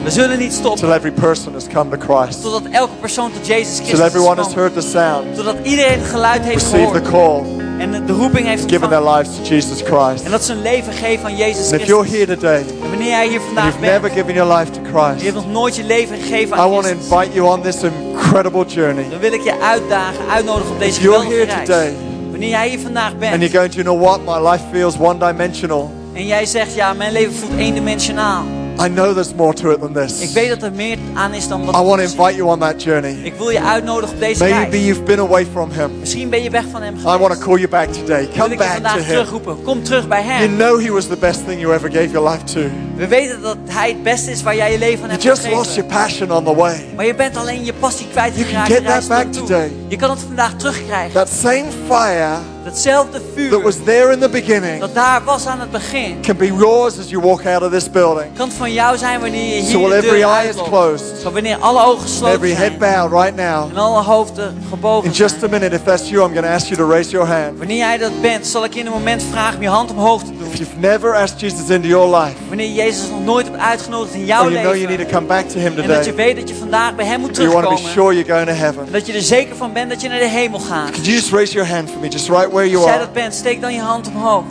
We 0.03 0.11
zullen 0.11 0.39
niet 0.39 0.53
stoppen 0.53 0.79
till 0.79 0.93
every 0.93 1.11
person 1.11 1.53
has 1.53 1.67
come 1.67 1.97
to 1.97 2.15
Christ, 2.15 2.41
totdat 2.41 2.71
elke 2.71 2.93
persoon 2.99 3.31
tot 3.31 3.47
Jezus 3.47 3.75
till 3.75 3.85
Christus 3.85 3.99
is 3.99 4.13
everyone 4.13 4.41
has 4.41 4.53
heard 4.53 4.73
the 4.73 4.81
sound, 4.81 5.35
Totdat 5.35 5.55
iedereen 5.63 5.99
het 5.99 6.09
geluid 6.09 6.43
heeft 6.43 6.71
received 6.71 6.93
the 6.93 7.09
call, 7.09 7.43
en 7.79 8.05
de 8.05 8.13
roeping 8.13 8.47
heeft 8.47 8.63
given 8.69 8.89
their 8.89 9.09
lives 9.09 9.35
to 9.35 9.41
Jesus 9.43 9.81
Christ. 9.81 10.23
En 10.25 10.31
dat 10.31 10.43
ze 10.43 10.51
een 10.51 10.61
leven 10.61 10.93
geven 10.93 11.25
aan 11.25 11.35
Jezus 11.35 11.71
And 11.71 11.81
if 11.81 11.87
you're 11.87 12.03
Christus. 12.07 12.25
here 12.27 12.35
today 12.39 12.59
En 12.83 12.89
wanneer 12.89 13.07
jij 13.07 13.27
hier 13.27 13.37
and 13.37 13.45
vandaag 13.45 13.63
you've 13.65 13.79
bent, 13.79 13.91
never 13.93 14.09
given 14.09 14.33
your 14.33 14.57
life 14.57 14.71
to 14.71 14.79
je 14.81 14.87
Christ, 14.93 15.21
hebt 15.23 15.35
nog 15.35 15.51
nooit 15.51 15.75
je 15.75 15.83
leven 15.83 16.17
gegeven 16.17 16.57
I 16.57 16.59
aan 16.59 16.69
want 16.69 16.83
to 16.83 16.89
Jezus, 16.89 17.09
invite 17.11 17.33
you 17.33 17.47
on 17.53 17.61
this 17.61 17.83
incredible 17.83 18.65
journey. 18.65 19.05
dan 19.09 19.19
wil 19.19 19.33
ik 19.33 19.41
je 19.41 19.59
uitdagen, 19.61 20.29
uitnodigen 20.29 20.71
op 20.71 20.79
deze 20.79 20.99
geweldige 21.01 21.43
reis. 21.43 21.65
today 21.67 21.93
Wanneer 22.31 22.49
jij 22.49 22.69
hier 22.69 22.79
vandaag 22.79 23.11
and 23.11 23.19
bent 23.19 23.41
you're 23.41 23.57
going 23.57 23.71
to, 23.71 23.81
you 23.81 23.83
know 23.83 24.01
what, 24.01 24.19
my 24.43 24.49
life 24.49 24.63
feels 24.71 24.95
one 24.99 25.17
dimensional. 25.27 25.91
en 26.13 26.25
jij 26.25 26.45
zegt, 26.45 26.75
ja, 26.75 26.93
mijn 26.93 27.11
leven 27.11 27.33
voelt 27.33 27.57
eendimensionaal. 27.59 28.43
I 28.79 28.87
know 28.89 29.13
there's 29.13 29.33
more 29.35 29.53
to 29.53 29.71
it 29.71 29.79
than 29.79 29.93
this. 29.93 30.19
Ik 30.21 30.29
weet 30.29 30.49
dat 30.49 30.61
er 30.63 30.71
meer 30.71 30.97
aan 31.13 31.33
is 31.33 31.47
dan 31.47 31.65
wat 31.65 31.75
I 31.75 31.77
want 31.83 31.97
to 31.97 32.03
invite 32.03 32.35
you 32.35 32.49
on 32.49 32.59
that 32.59 32.83
journey. 32.83 33.17
Ik 33.23 33.33
wil 33.37 33.49
je 33.49 33.61
uitnodigen 33.61 34.13
op 34.15 34.19
deze 34.19 34.43
Maybe 34.43 34.69
reis. 34.69 34.85
you've 34.85 35.01
been 35.03 35.19
away 35.19 35.45
from 35.51 35.69
Him. 35.71 35.89
Misschien 35.99 36.29
ben 36.29 36.43
je 36.43 36.49
weg 36.49 36.63
van 36.71 36.81
hem 36.81 36.95
I 36.95 37.01
want 37.03 37.17
to 37.19 37.23
geweest. 37.25 37.43
call 37.43 37.55
you 37.57 37.67
back 37.67 37.87
today. 37.93 38.29
Wil 38.33 38.41
Come 38.43 38.51
ik 38.53 38.57
back 38.57 38.83
to 38.83 38.97
Him. 38.97 39.05
terugroepen. 39.05 39.63
Kom 39.63 39.83
terug 39.83 40.07
bij 40.07 40.23
You 40.23 40.33
hem. 40.37 40.55
know 40.57 40.79
He 40.83 40.91
was 40.91 41.07
the 41.07 41.17
best 41.17 41.45
thing 41.47 41.59
you 41.61 41.73
ever 41.73 41.91
gave 41.91 42.09
your 42.11 42.29
life 42.29 42.43
to. 42.43 42.59
We 42.95 43.07
weten 43.07 43.41
dat 43.41 43.57
hij 43.67 43.89
het 43.89 44.03
beste 44.03 44.31
is 44.31 44.43
waar 44.43 44.55
jij 44.55 44.71
je 44.71 44.77
leven 44.79 45.03
aan 45.09 45.09
You 45.17 45.21
hebt 45.21 45.23
just 45.41 45.53
lost 45.53 45.67
gegeven. 45.69 45.89
your 45.89 46.03
passion 46.03 46.31
on 46.31 46.43
the 46.43 46.55
way. 46.55 46.85
Maar 46.95 47.05
je 47.05 47.15
bent 47.15 47.37
alleen 47.37 47.65
je 47.65 47.73
passie 47.73 48.07
You 48.13 48.17
can 48.17 48.31
kwijtgeraakt. 48.33 48.71
get 48.73 48.85
that 48.85 49.07
back 49.07 49.31
today. 49.31 49.71
Je 49.87 49.95
kan 49.95 50.09
het 50.09 50.19
vandaag 50.19 50.53
terugkrijgen. 50.55 51.13
That 51.13 51.29
same 51.29 51.65
fire 51.87 52.35
Datzelfde 52.65 53.21
that 53.49 53.61
was 53.61 53.75
vuur 53.75 53.85
there 53.85 54.11
in 54.13 54.19
the 54.19 54.29
beginning 54.29 54.79
dat 54.79 54.93
daar 54.93 55.23
was 55.23 55.45
aan 55.45 55.59
het 55.59 55.71
begin. 55.71 56.17
can 56.21 56.37
be 56.37 56.45
yours 56.45 56.99
as 56.99 57.09
you 57.09 57.21
walk 57.23 57.45
out 57.45 57.61
of 57.61 57.71
this 57.71 57.89
building. 57.91 58.33
Kan 58.37 58.51
van 58.51 58.73
jou 58.73 58.97
zijn 58.97 59.19
wanneer 59.19 59.55
je 59.55 59.61
So 59.61 59.67
hier 59.67 59.77
while 59.77 59.89
de 59.89 59.95
every 60.07 60.19
deur 60.19 60.29
eye 60.29 60.41
is 60.41 60.47
uitloopt. 60.47 60.69
closed, 60.69 61.21
Zo 61.21 61.31
wanneer 61.31 61.57
alle 61.59 61.83
ogen 61.85 62.01
gesloten 62.01 62.35
every 62.35 62.53
head 62.53 62.77
bowed 62.77 63.11
right 63.11 63.35
now, 63.35 63.69
En 63.69 63.77
alle 63.77 64.03
hoofden 64.03 64.57
gebogen 64.69 65.05
in 65.09 65.11
just 65.15 65.43
a 65.43 65.47
minute, 65.47 65.75
if 65.75 65.83
that's 65.83 66.09
you, 66.09 66.25
I'm 66.25 66.33
going 66.33 66.45
to 66.45 66.53
ask 66.53 66.65
you 66.67 66.77
to 66.77 66.87
raise 66.89 67.09
your 67.11 67.27
hand. 67.27 67.57
Wanneer 67.57 67.77
jij 67.77 67.97
dat 67.97 68.21
bent, 68.21 68.47
zal 68.47 68.63
ik 68.63 68.75
in 68.75 68.85
een 68.85 68.91
moment 68.91 69.23
vragen 69.31 69.55
om 69.55 69.61
je 69.61 69.69
hand 69.69 69.91
omhoog 69.91 70.23
te. 70.23 70.33
If 70.55 70.61
you've 70.61 70.79
never 70.79 71.13
asked 71.13 71.39
Jesus 71.39 71.69
into 71.69 71.87
your 71.87 72.07
life, 72.07 72.35
Wanneer 72.47 72.67
je 72.67 72.73
Jezus 72.73 73.09
nog 73.09 73.23
nooit 73.23 73.45
hebt 73.45 73.57
uitgenodigd 73.59 74.13
in 74.13 74.25
jouw 74.25 74.49
you 74.49 74.53
know 74.53 74.63
you 74.63 74.77
leven. 74.77 74.97
need 74.97 75.07
to 75.09 75.13
come 75.15 75.27
back 75.27 75.47
to 75.49 75.59
Him 75.59 75.65
En 75.65 75.75
dat 75.75 76.05
je 76.05 76.11
today, 76.11 76.25
weet 76.25 76.35
dat 76.35 76.49
je 76.49 76.55
vandaag 76.55 76.95
bij 76.95 77.05
hem 77.05 77.19
moet 77.19 77.35
you 77.37 77.49
want 77.49 77.63
to 77.63 77.69
be 77.69 77.75
terugkomen. 77.75 78.03
sure 78.03 78.13
you're 78.15 78.33
going 78.33 78.47
to 78.47 78.63
heaven, 78.63 78.85
En 78.85 78.91
dat 78.91 79.05
je 79.05 79.13
er 79.13 79.21
zeker 79.21 79.55
van 79.55 79.73
bent 79.73 79.89
dat 79.89 80.01
je 80.01 80.07
naar 80.09 80.19
de 80.19 80.27
hemel 80.27 80.59
gaat. 80.59 80.89
could 80.89 81.05
you 81.05 81.17
just 81.17 81.31
raise 81.31 81.53
your 81.53 81.69
hand 81.69 81.89
for 81.89 81.99
me, 81.99 82.07
just 82.07 82.29
right 82.29 82.51
where 82.51 82.69
you 82.69 82.75
Als 82.75 82.85
jij 82.85 82.93
are? 82.93 83.03
dat 83.05 83.13
bent, 83.13 83.33
steek 83.33 83.61
dan 83.61 83.73
je 83.73 83.79
hand 83.79 84.07
omhoog. 84.07 84.43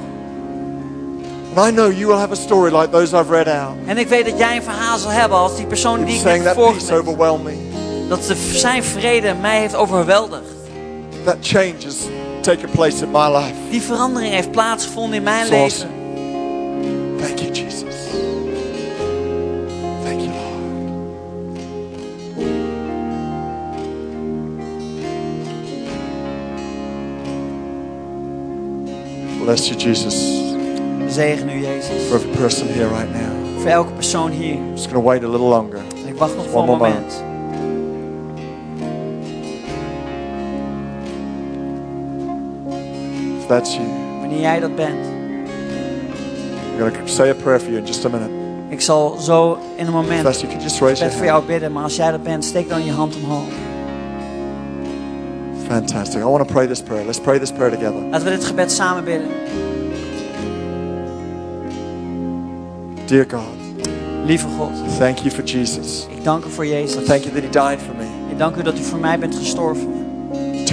And 1.55 1.69
I 1.69 1.71
know 1.71 1.93
you 1.93 2.07
will 2.07 2.19
have 2.19 2.33
a 2.33 2.35
story 2.37 2.77
like 2.77 2.91
those 2.91 3.17
I've 3.17 3.31
read 3.31 3.49
out. 3.49 3.77
En 3.87 3.99
ik 3.99 4.09
weet 4.09 4.25
dat 4.25 4.39
jij 4.39 4.57
een 4.57 4.63
verhaal 4.63 4.99
zal 4.99 5.11
hebben 5.11 5.39
als 5.39 5.57
die 5.57 5.67
persoon 5.67 6.05
die 6.05 6.19
ik 6.19 6.43
net 6.43 6.55
voorgelezen. 6.55 7.05
Dat 8.09 8.35
zijn 8.53 8.85
vrede 8.85 9.35
mij 9.41 9.59
heeft 9.59 9.75
overweldigd. 9.75 10.53
That 11.25 11.37
change 11.41 11.75
has 11.85 11.97
taken 12.45 12.71
place 12.71 13.03
in 13.05 13.11
my 13.11 13.29
life. 13.29 13.55
Die 13.71 13.83
verandering 13.83 14.33
heeft 14.33 14.51
plaatsgevonden 14.51 15.17
in 15.17 15.23
mijn 15.23 15.41
It's 15.41 15.51
leven. 15.51 15.65
awesome. 15.65 15.93
Thank 17.21 17.39
you, 17.39 17.51
Jesus. 17.53 17.95
Thank 20.05 20.21
you, 20.21 20.31
Lord. 20.31 20.55
Bless 29.45 29.69
you, 29.69 29.77
Jesus. 29.77 30.15
Zegen 31.09 31.49
u, 31.51 31.61
Jezus. 31.61 32.09
for 32.09 32.17
every 32.17 32.31
person 32.37 32.69
here 32.69 32.89
right 32.89 33.11
now. 33.13 33.61
Voor 33.61 33.71
elke 33.71 33.93
persoon 33.93 34.31
hier. 34.31 34.55
I'm 34.55 34.71
just 34.73 34.91
going 34.91 35.03
to 35.03 35.09
wait 35.09 35.23
a 35.25 35.29
little 35.29 35.49
longer. 35.49 35.81
Ik 36.07 36.17
wacht 36.17 36.37
nog 36.37 36.47
voor 36.51 36.61
een 36.61 36.67
moment. 36.67 37.25
If 43.45 43.51
that's 43.51 43.75
you, 43.75 43.85
Wanneer 44.21 44.41
jij 44.41 44.61
dat 44.61 44.77
bent. 44.77 45.07
I'm 46.73 46.79
going 46.79 46.93
to 46.93 47.07
say 47.07 47.31
a 47.31 47.35
prayer 47.35 47.61
for 47.61 47.69
you 47.69 47.79
in 47.79 47.87
just 47.87 48.05
a 48.05 48.09
minute. 48.09 48.31
Ik 48.69 48.81
zal 48.81 49.17
zo 49.19 49.53
in 49.53 49.61
een 49.81 49.87
If 49.87 49.93
moment 49.93 50.25
that's 50.25 50.41
you, 50.41 50.53
just 50.63 50.81
raise 50.81 51.03
bed 51.03 51.13
your 51.13 51.13
voor 51.13 51.27
jou 51.27 51.45
bidden. 51.45 51.73
Maar 51.73 51.83
als 51.83 51.97
jij 51.97 52.11
dat 52.11 52.23
bent, 52.23 52.45
steek 52.45 52.69
dan 52.69 52.85
je 52.85 52.93
hand 52.93 53.17
omhoog. 53.17 53.49
Fantastic. 55.69 56.21
I 56.21 56.25
want 56.25 56.47
to 56.49 56.53
pray 56.53 56.67
this 56.67 56.83
prayer. 56.83 57.05
Let's 57.05 57.21
pray 57.21 57.39
this 57.39 57.53
prayer 57.53 57.71
together. 57.71 58.01
Laten 58.11 58.25
we 58.25 58.31
dit 58.31 58.45
gebed 58.45 58.73
samen 58.73 59.05
bidden. 59.05 59.29
Dear 63.07 63.27
God, 63.31 63.87
Lieve 64.27 64.47
God, 64.59 64.71
thank 64.99 65.19
you 65.19 65.31
for 65.31 65.45
Jesus. 65.45 66.07
ik 66.11 66.25
dank 66.25 66.45
u 66.45 66.51
voor 66.51 66.67
Jezus. 66.67 67.05
Thank 67.05 67.23
you 67.23 67.35
that 67.35 67.43
He 67.43 67.51
died 67.51 67.87
for 67.87 67.95
me. 67.97 68.31
Ik 68.31 68.39
dank 68.39 68.57
u 68.57 68.63
dat 68.63 68.79
u 68.79 68.83
voor 68.83 68.99
mij 68.99 69.19
bent 69.19 69.35
gestorven. 69.35 70.04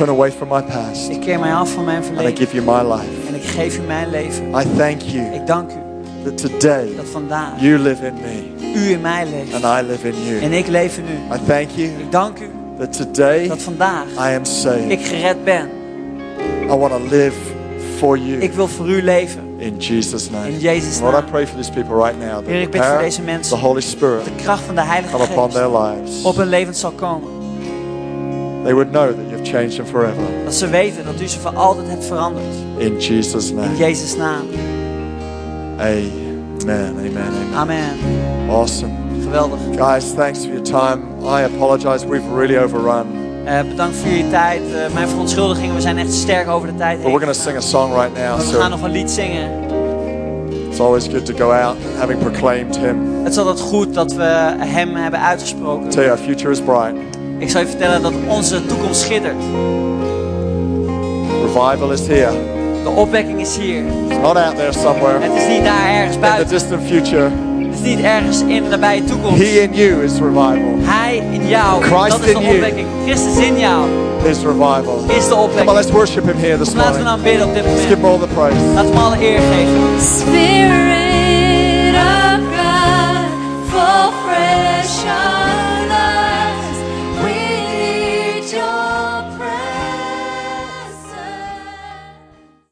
Turn 0.02 0.10
away 0.14 0.32
from 0.32 0.48
my 0.50 0.62
past. 0.64 1.10
Ik 1.10 1.20
keer 1.20 1.40
mij 1.40 1.54
af 1.54 1.72
van 1.72 1.84
mijn 1.86 1.98
And 1.98 2.06
I 2.06 2.08
verleden. 2.14 2.38
give 2.38 2.56
you 2.56 2.66
my 2.66 2.94
life. 2.94 3.28
En 3.28 3.36
ik 3.36 3.44
geef 3.44 3.78
u 3.78 3.82
mijn 3.82 4.10
leven. 4.10 4.48
I 4.50 4.64
thank 4.78 5.02
you 5.02 5.34
Ik 5.34 5.48
dank 5.48 5.72
u 5.72 5.76
that 6.24 6.38
today 6.38 6.96
dat 6.96 7.06
vandaag 7.12 7.62
you 7.62 7.78
live 7.80 8.06
in 8.06 8.14
me 8.14 8.70
u 8.76 8.92
in 8.92 9.02
mij 9.02 9.26
leeft. 9.32 9.54
and 9.64 9.64
I 9.64 9.88
live 9.92 10.08
in 10.08 10.14
you. 10.26 10.42
En 10.42 10.52
ik 10.54 10.68
leef 10.68 10.98
in 10.98 11.04
u. 11.04 11.34
I 11.36 11.40
thank 11.48 11.70
you 11.70 11.88
Ik 11.90 12.12
dank 12.12 12.40
u 12.40 12.50
that 12.80 12.94
today 12.98 13.48
dat 13.48 13.62
vandaag 13.62 14.06
I 14.16 14.36
am 14.36 14.46
saved. 14.46 14.90
ik 14.90 15.06
gered 15.06 15.44
ben. 15.44 15.70
I 16.64 16.76
want 16.76 16.92
to 16.92 17.00
live 17.16 17.36
for 17.98 18.18
you 18.18 18.40
Ik 18.42 18.54
wil 18.54 18.68
voor 18.68 18.90
u 18.90 19.04
leven. 19.04 19.42
in 19.58 19.78
Jesus' 19.78 20.30
name. 20.30 20.48
In 20.48 20.60
Jezus' 20.60 21.00
Lord, 21.00 21.14
I 21.14 21.18
naam. 21.20 21.30
pray 21.30 21.48
for 21.48 21.56
these 21.58 21.72
people 21.72 21.96
right 21.96 22.20
now 22.20 22.48
Heer, 22.48 22.62
ik 22.62 22.72
bid 22.72 22.86
voor 22.86 22.98
deze 22.98 23.22
mensen. 23.22 23.58
the 23.58 23.66
Holy 23.66 23.82
Spirit 23.82 24.26
De 24.26 24.32
kracht 24.36 24.64
van 24.64 24.76
de 24.76 24.82
Heilige 24.82 25.14
come 25.14 25.24
upon 25.32 25.44
Geest 25.52 25.56
their 25.56 25.70
lives. 25.82 26.24
op 26.24 26.36
hun 26.36 26.48
leven 26.48 26.76
zal 26.76 26.92
komen. 26.92 27.40
They 28.64 28.74
would 28.74 28.92
know 28.92 29.08
that 29.08 29.30
you've 29.30 29.44
changed 29.52 29.76
them 29.76 29.86
forever. 29.86 30.24
Dat 30.44 30.54
ze 30.54 30.68
weten 30.70 31.06
dat 31.06 31.22
u 31.22 31.28
ze 31.28 31.40
voor 31.40 31.54
altijd 31.56 31.88
hebt 31.88 32.06
veranderd. 32.06 32.46
In 32.78 32.98
Jesus' 33.00 33.50
In 33.50 33.56
name. 33.56 33.76
Jezus' 33.78 34.16
naam. 34.16 34.46
Amen. 35.80 36.12
Amen. 36.62 36.96
Amen. 36.98 37.56
Amen. 37.56 37.98
Awesome. 38.50 38.92
Geweldig. 39.24 39.60
Guys, 39.78 40.14
thanks 40.14 40.40
for 40.40 40.48
your 40.48 40.62
time. 40.64 41.02
I 41.24 41.44
apologize. 41.44 42.08
We've 42.08 42.36
really 42.36 42.58
overrun. 42.58 43.06
Eh, 43.46 43.60
bedankt 43.70 43.96
voor 43.98 44.10
jullie 44.10 44.30
tijd. 44.30 44.62
Eh, 44.62 44.94
mijn 44.94 45.08
verontschuldigingen, 45.08 45.76
we 45.76 45.82
zijn 45.82 45.98
echt 45.98 46.14
sterk 46.14 46.50
over 46.50 46.68
de 46.68 46.76
tijd 46.76 46.96
But 46.98 47.02
heen. 47.06 47.12
we're 47.14 47.26
going 47.26 47.38
to 47.38 47.44
sing 47.44 47.58
a 47.58 47.62
song 47.62 47.94
right 47.94 48.14
now. 48.18 48.28
Maar 48.28 48.38
we 48.38 48.44
So 48.44 48.60
gaan 48.60 48.70
nog 48.70 48.82
een 48.82 48.92
lied 48.92 49.12
zingen. 49.12 49.50
it's 50.70 50.80
always 50.80 51.08
good 51.08 51.26
to 51.26 51.34
go 51.38 51.52
out 51.52 51.76
having 51.98 52.20
proclaimed 52.20 52.78
Him. 52.78 52.98
Het 53.24 53.32
is 53.32 53.38
altijd 53.38 53.60
goed 53.60 53.94
dat 53.94 54.14
we 54.14 54.54
hem 54.60 54.96
hebben 54.96 55.20
uitgesproken. 55.22 55.90
tell 55.90 56.04
you, 56.04 56.16
our 56.18 56.26
future 56.28 56.52
is 56.52 56.60
bright. 56.62 56.94
Ik 57.42 57.50
zal 57.50 57.62
je 57.62 57.68
vertellen 57.68 58.02
dat 58.02 58.14
onze 58.28 58.66
toekomst 58.66 59.02
schittert. 59.02 59.36
Revival 61.44 61.92
is 61.92 62.08
here. 62.08 62.32
De 62.84 62.90
opwekking 62.90 63.40
is 63.42 63.58
hier. 63.58 63.84
It's 64.08 64.18
not 64.22 64.36
out 64.38 64.56
there 64.56 64.72
somewhere 64.74 65.20
Het 65.20 65.42
is 65.42 65.48
niet 65.48 65.64
daar 65.64 65.90
ergens 65.90 66.16
in 66.16 66.22
the 66.22 66.28
buiten. 66.28 66.48
distant 66.48 66.82
future. 66.88 67.30
Het 67.70 67.80
is 67.84 67.96
niet 67.96 68.00
ergens 68.06 68.42
in 68.42 68.64
de 68.64 68.70
nabije 68.70 69.04
toekomst. 69.04 69.42
He 69.42 69.48
in 69.62 69.74
you 69.74 70.04
is 70.04 70.12
revival. 70.12 70.76
Hij 70.80 71.24
in 71.32 71.48
jou. 71.48 71.84
Christ 71.84 72.10
dat 72.10 72.20
is 72.20 72.28
in 72.28 72.34
de 72.38 72.42
you. 72.44 72.56
opwekking. 72.56 72.88
Christus 73.06 73.46
in 73.46 73.60
jou 73.60 73.86
Is 74.30 74.38
revival. 74.38 75.00
is 75.08 75.24
de 75.24 75.30
Come 75.30 75.42
on, 75.42 75.48
opwekking. 75.50 75.72
let's 75.76 75.92
worship 75.92 76.24
Him 76.26 76.38
here 76.38 76.58
this 76.58 76.74
Laten 76.74 76.94
we 76.94 77.04
morning. 77.04 77.06
nou 77.06 77.22
bidden 77.22 77.48
op 77.48 77.54
dit 77.54 77.64
Let's 77.64 77.82
give 77.88 77.98
moment. 78.02 78.22
All 78.22 78.28
the 78.28 78.34
praise. 78.34 78.66
Laten 78.74 78.90
we 78.92 78.98
hem 78.98 79.06
alle 79.06 79.20
eer 79.30 79.40
geven. 79.40 80.02
Spirit 80.20 81.01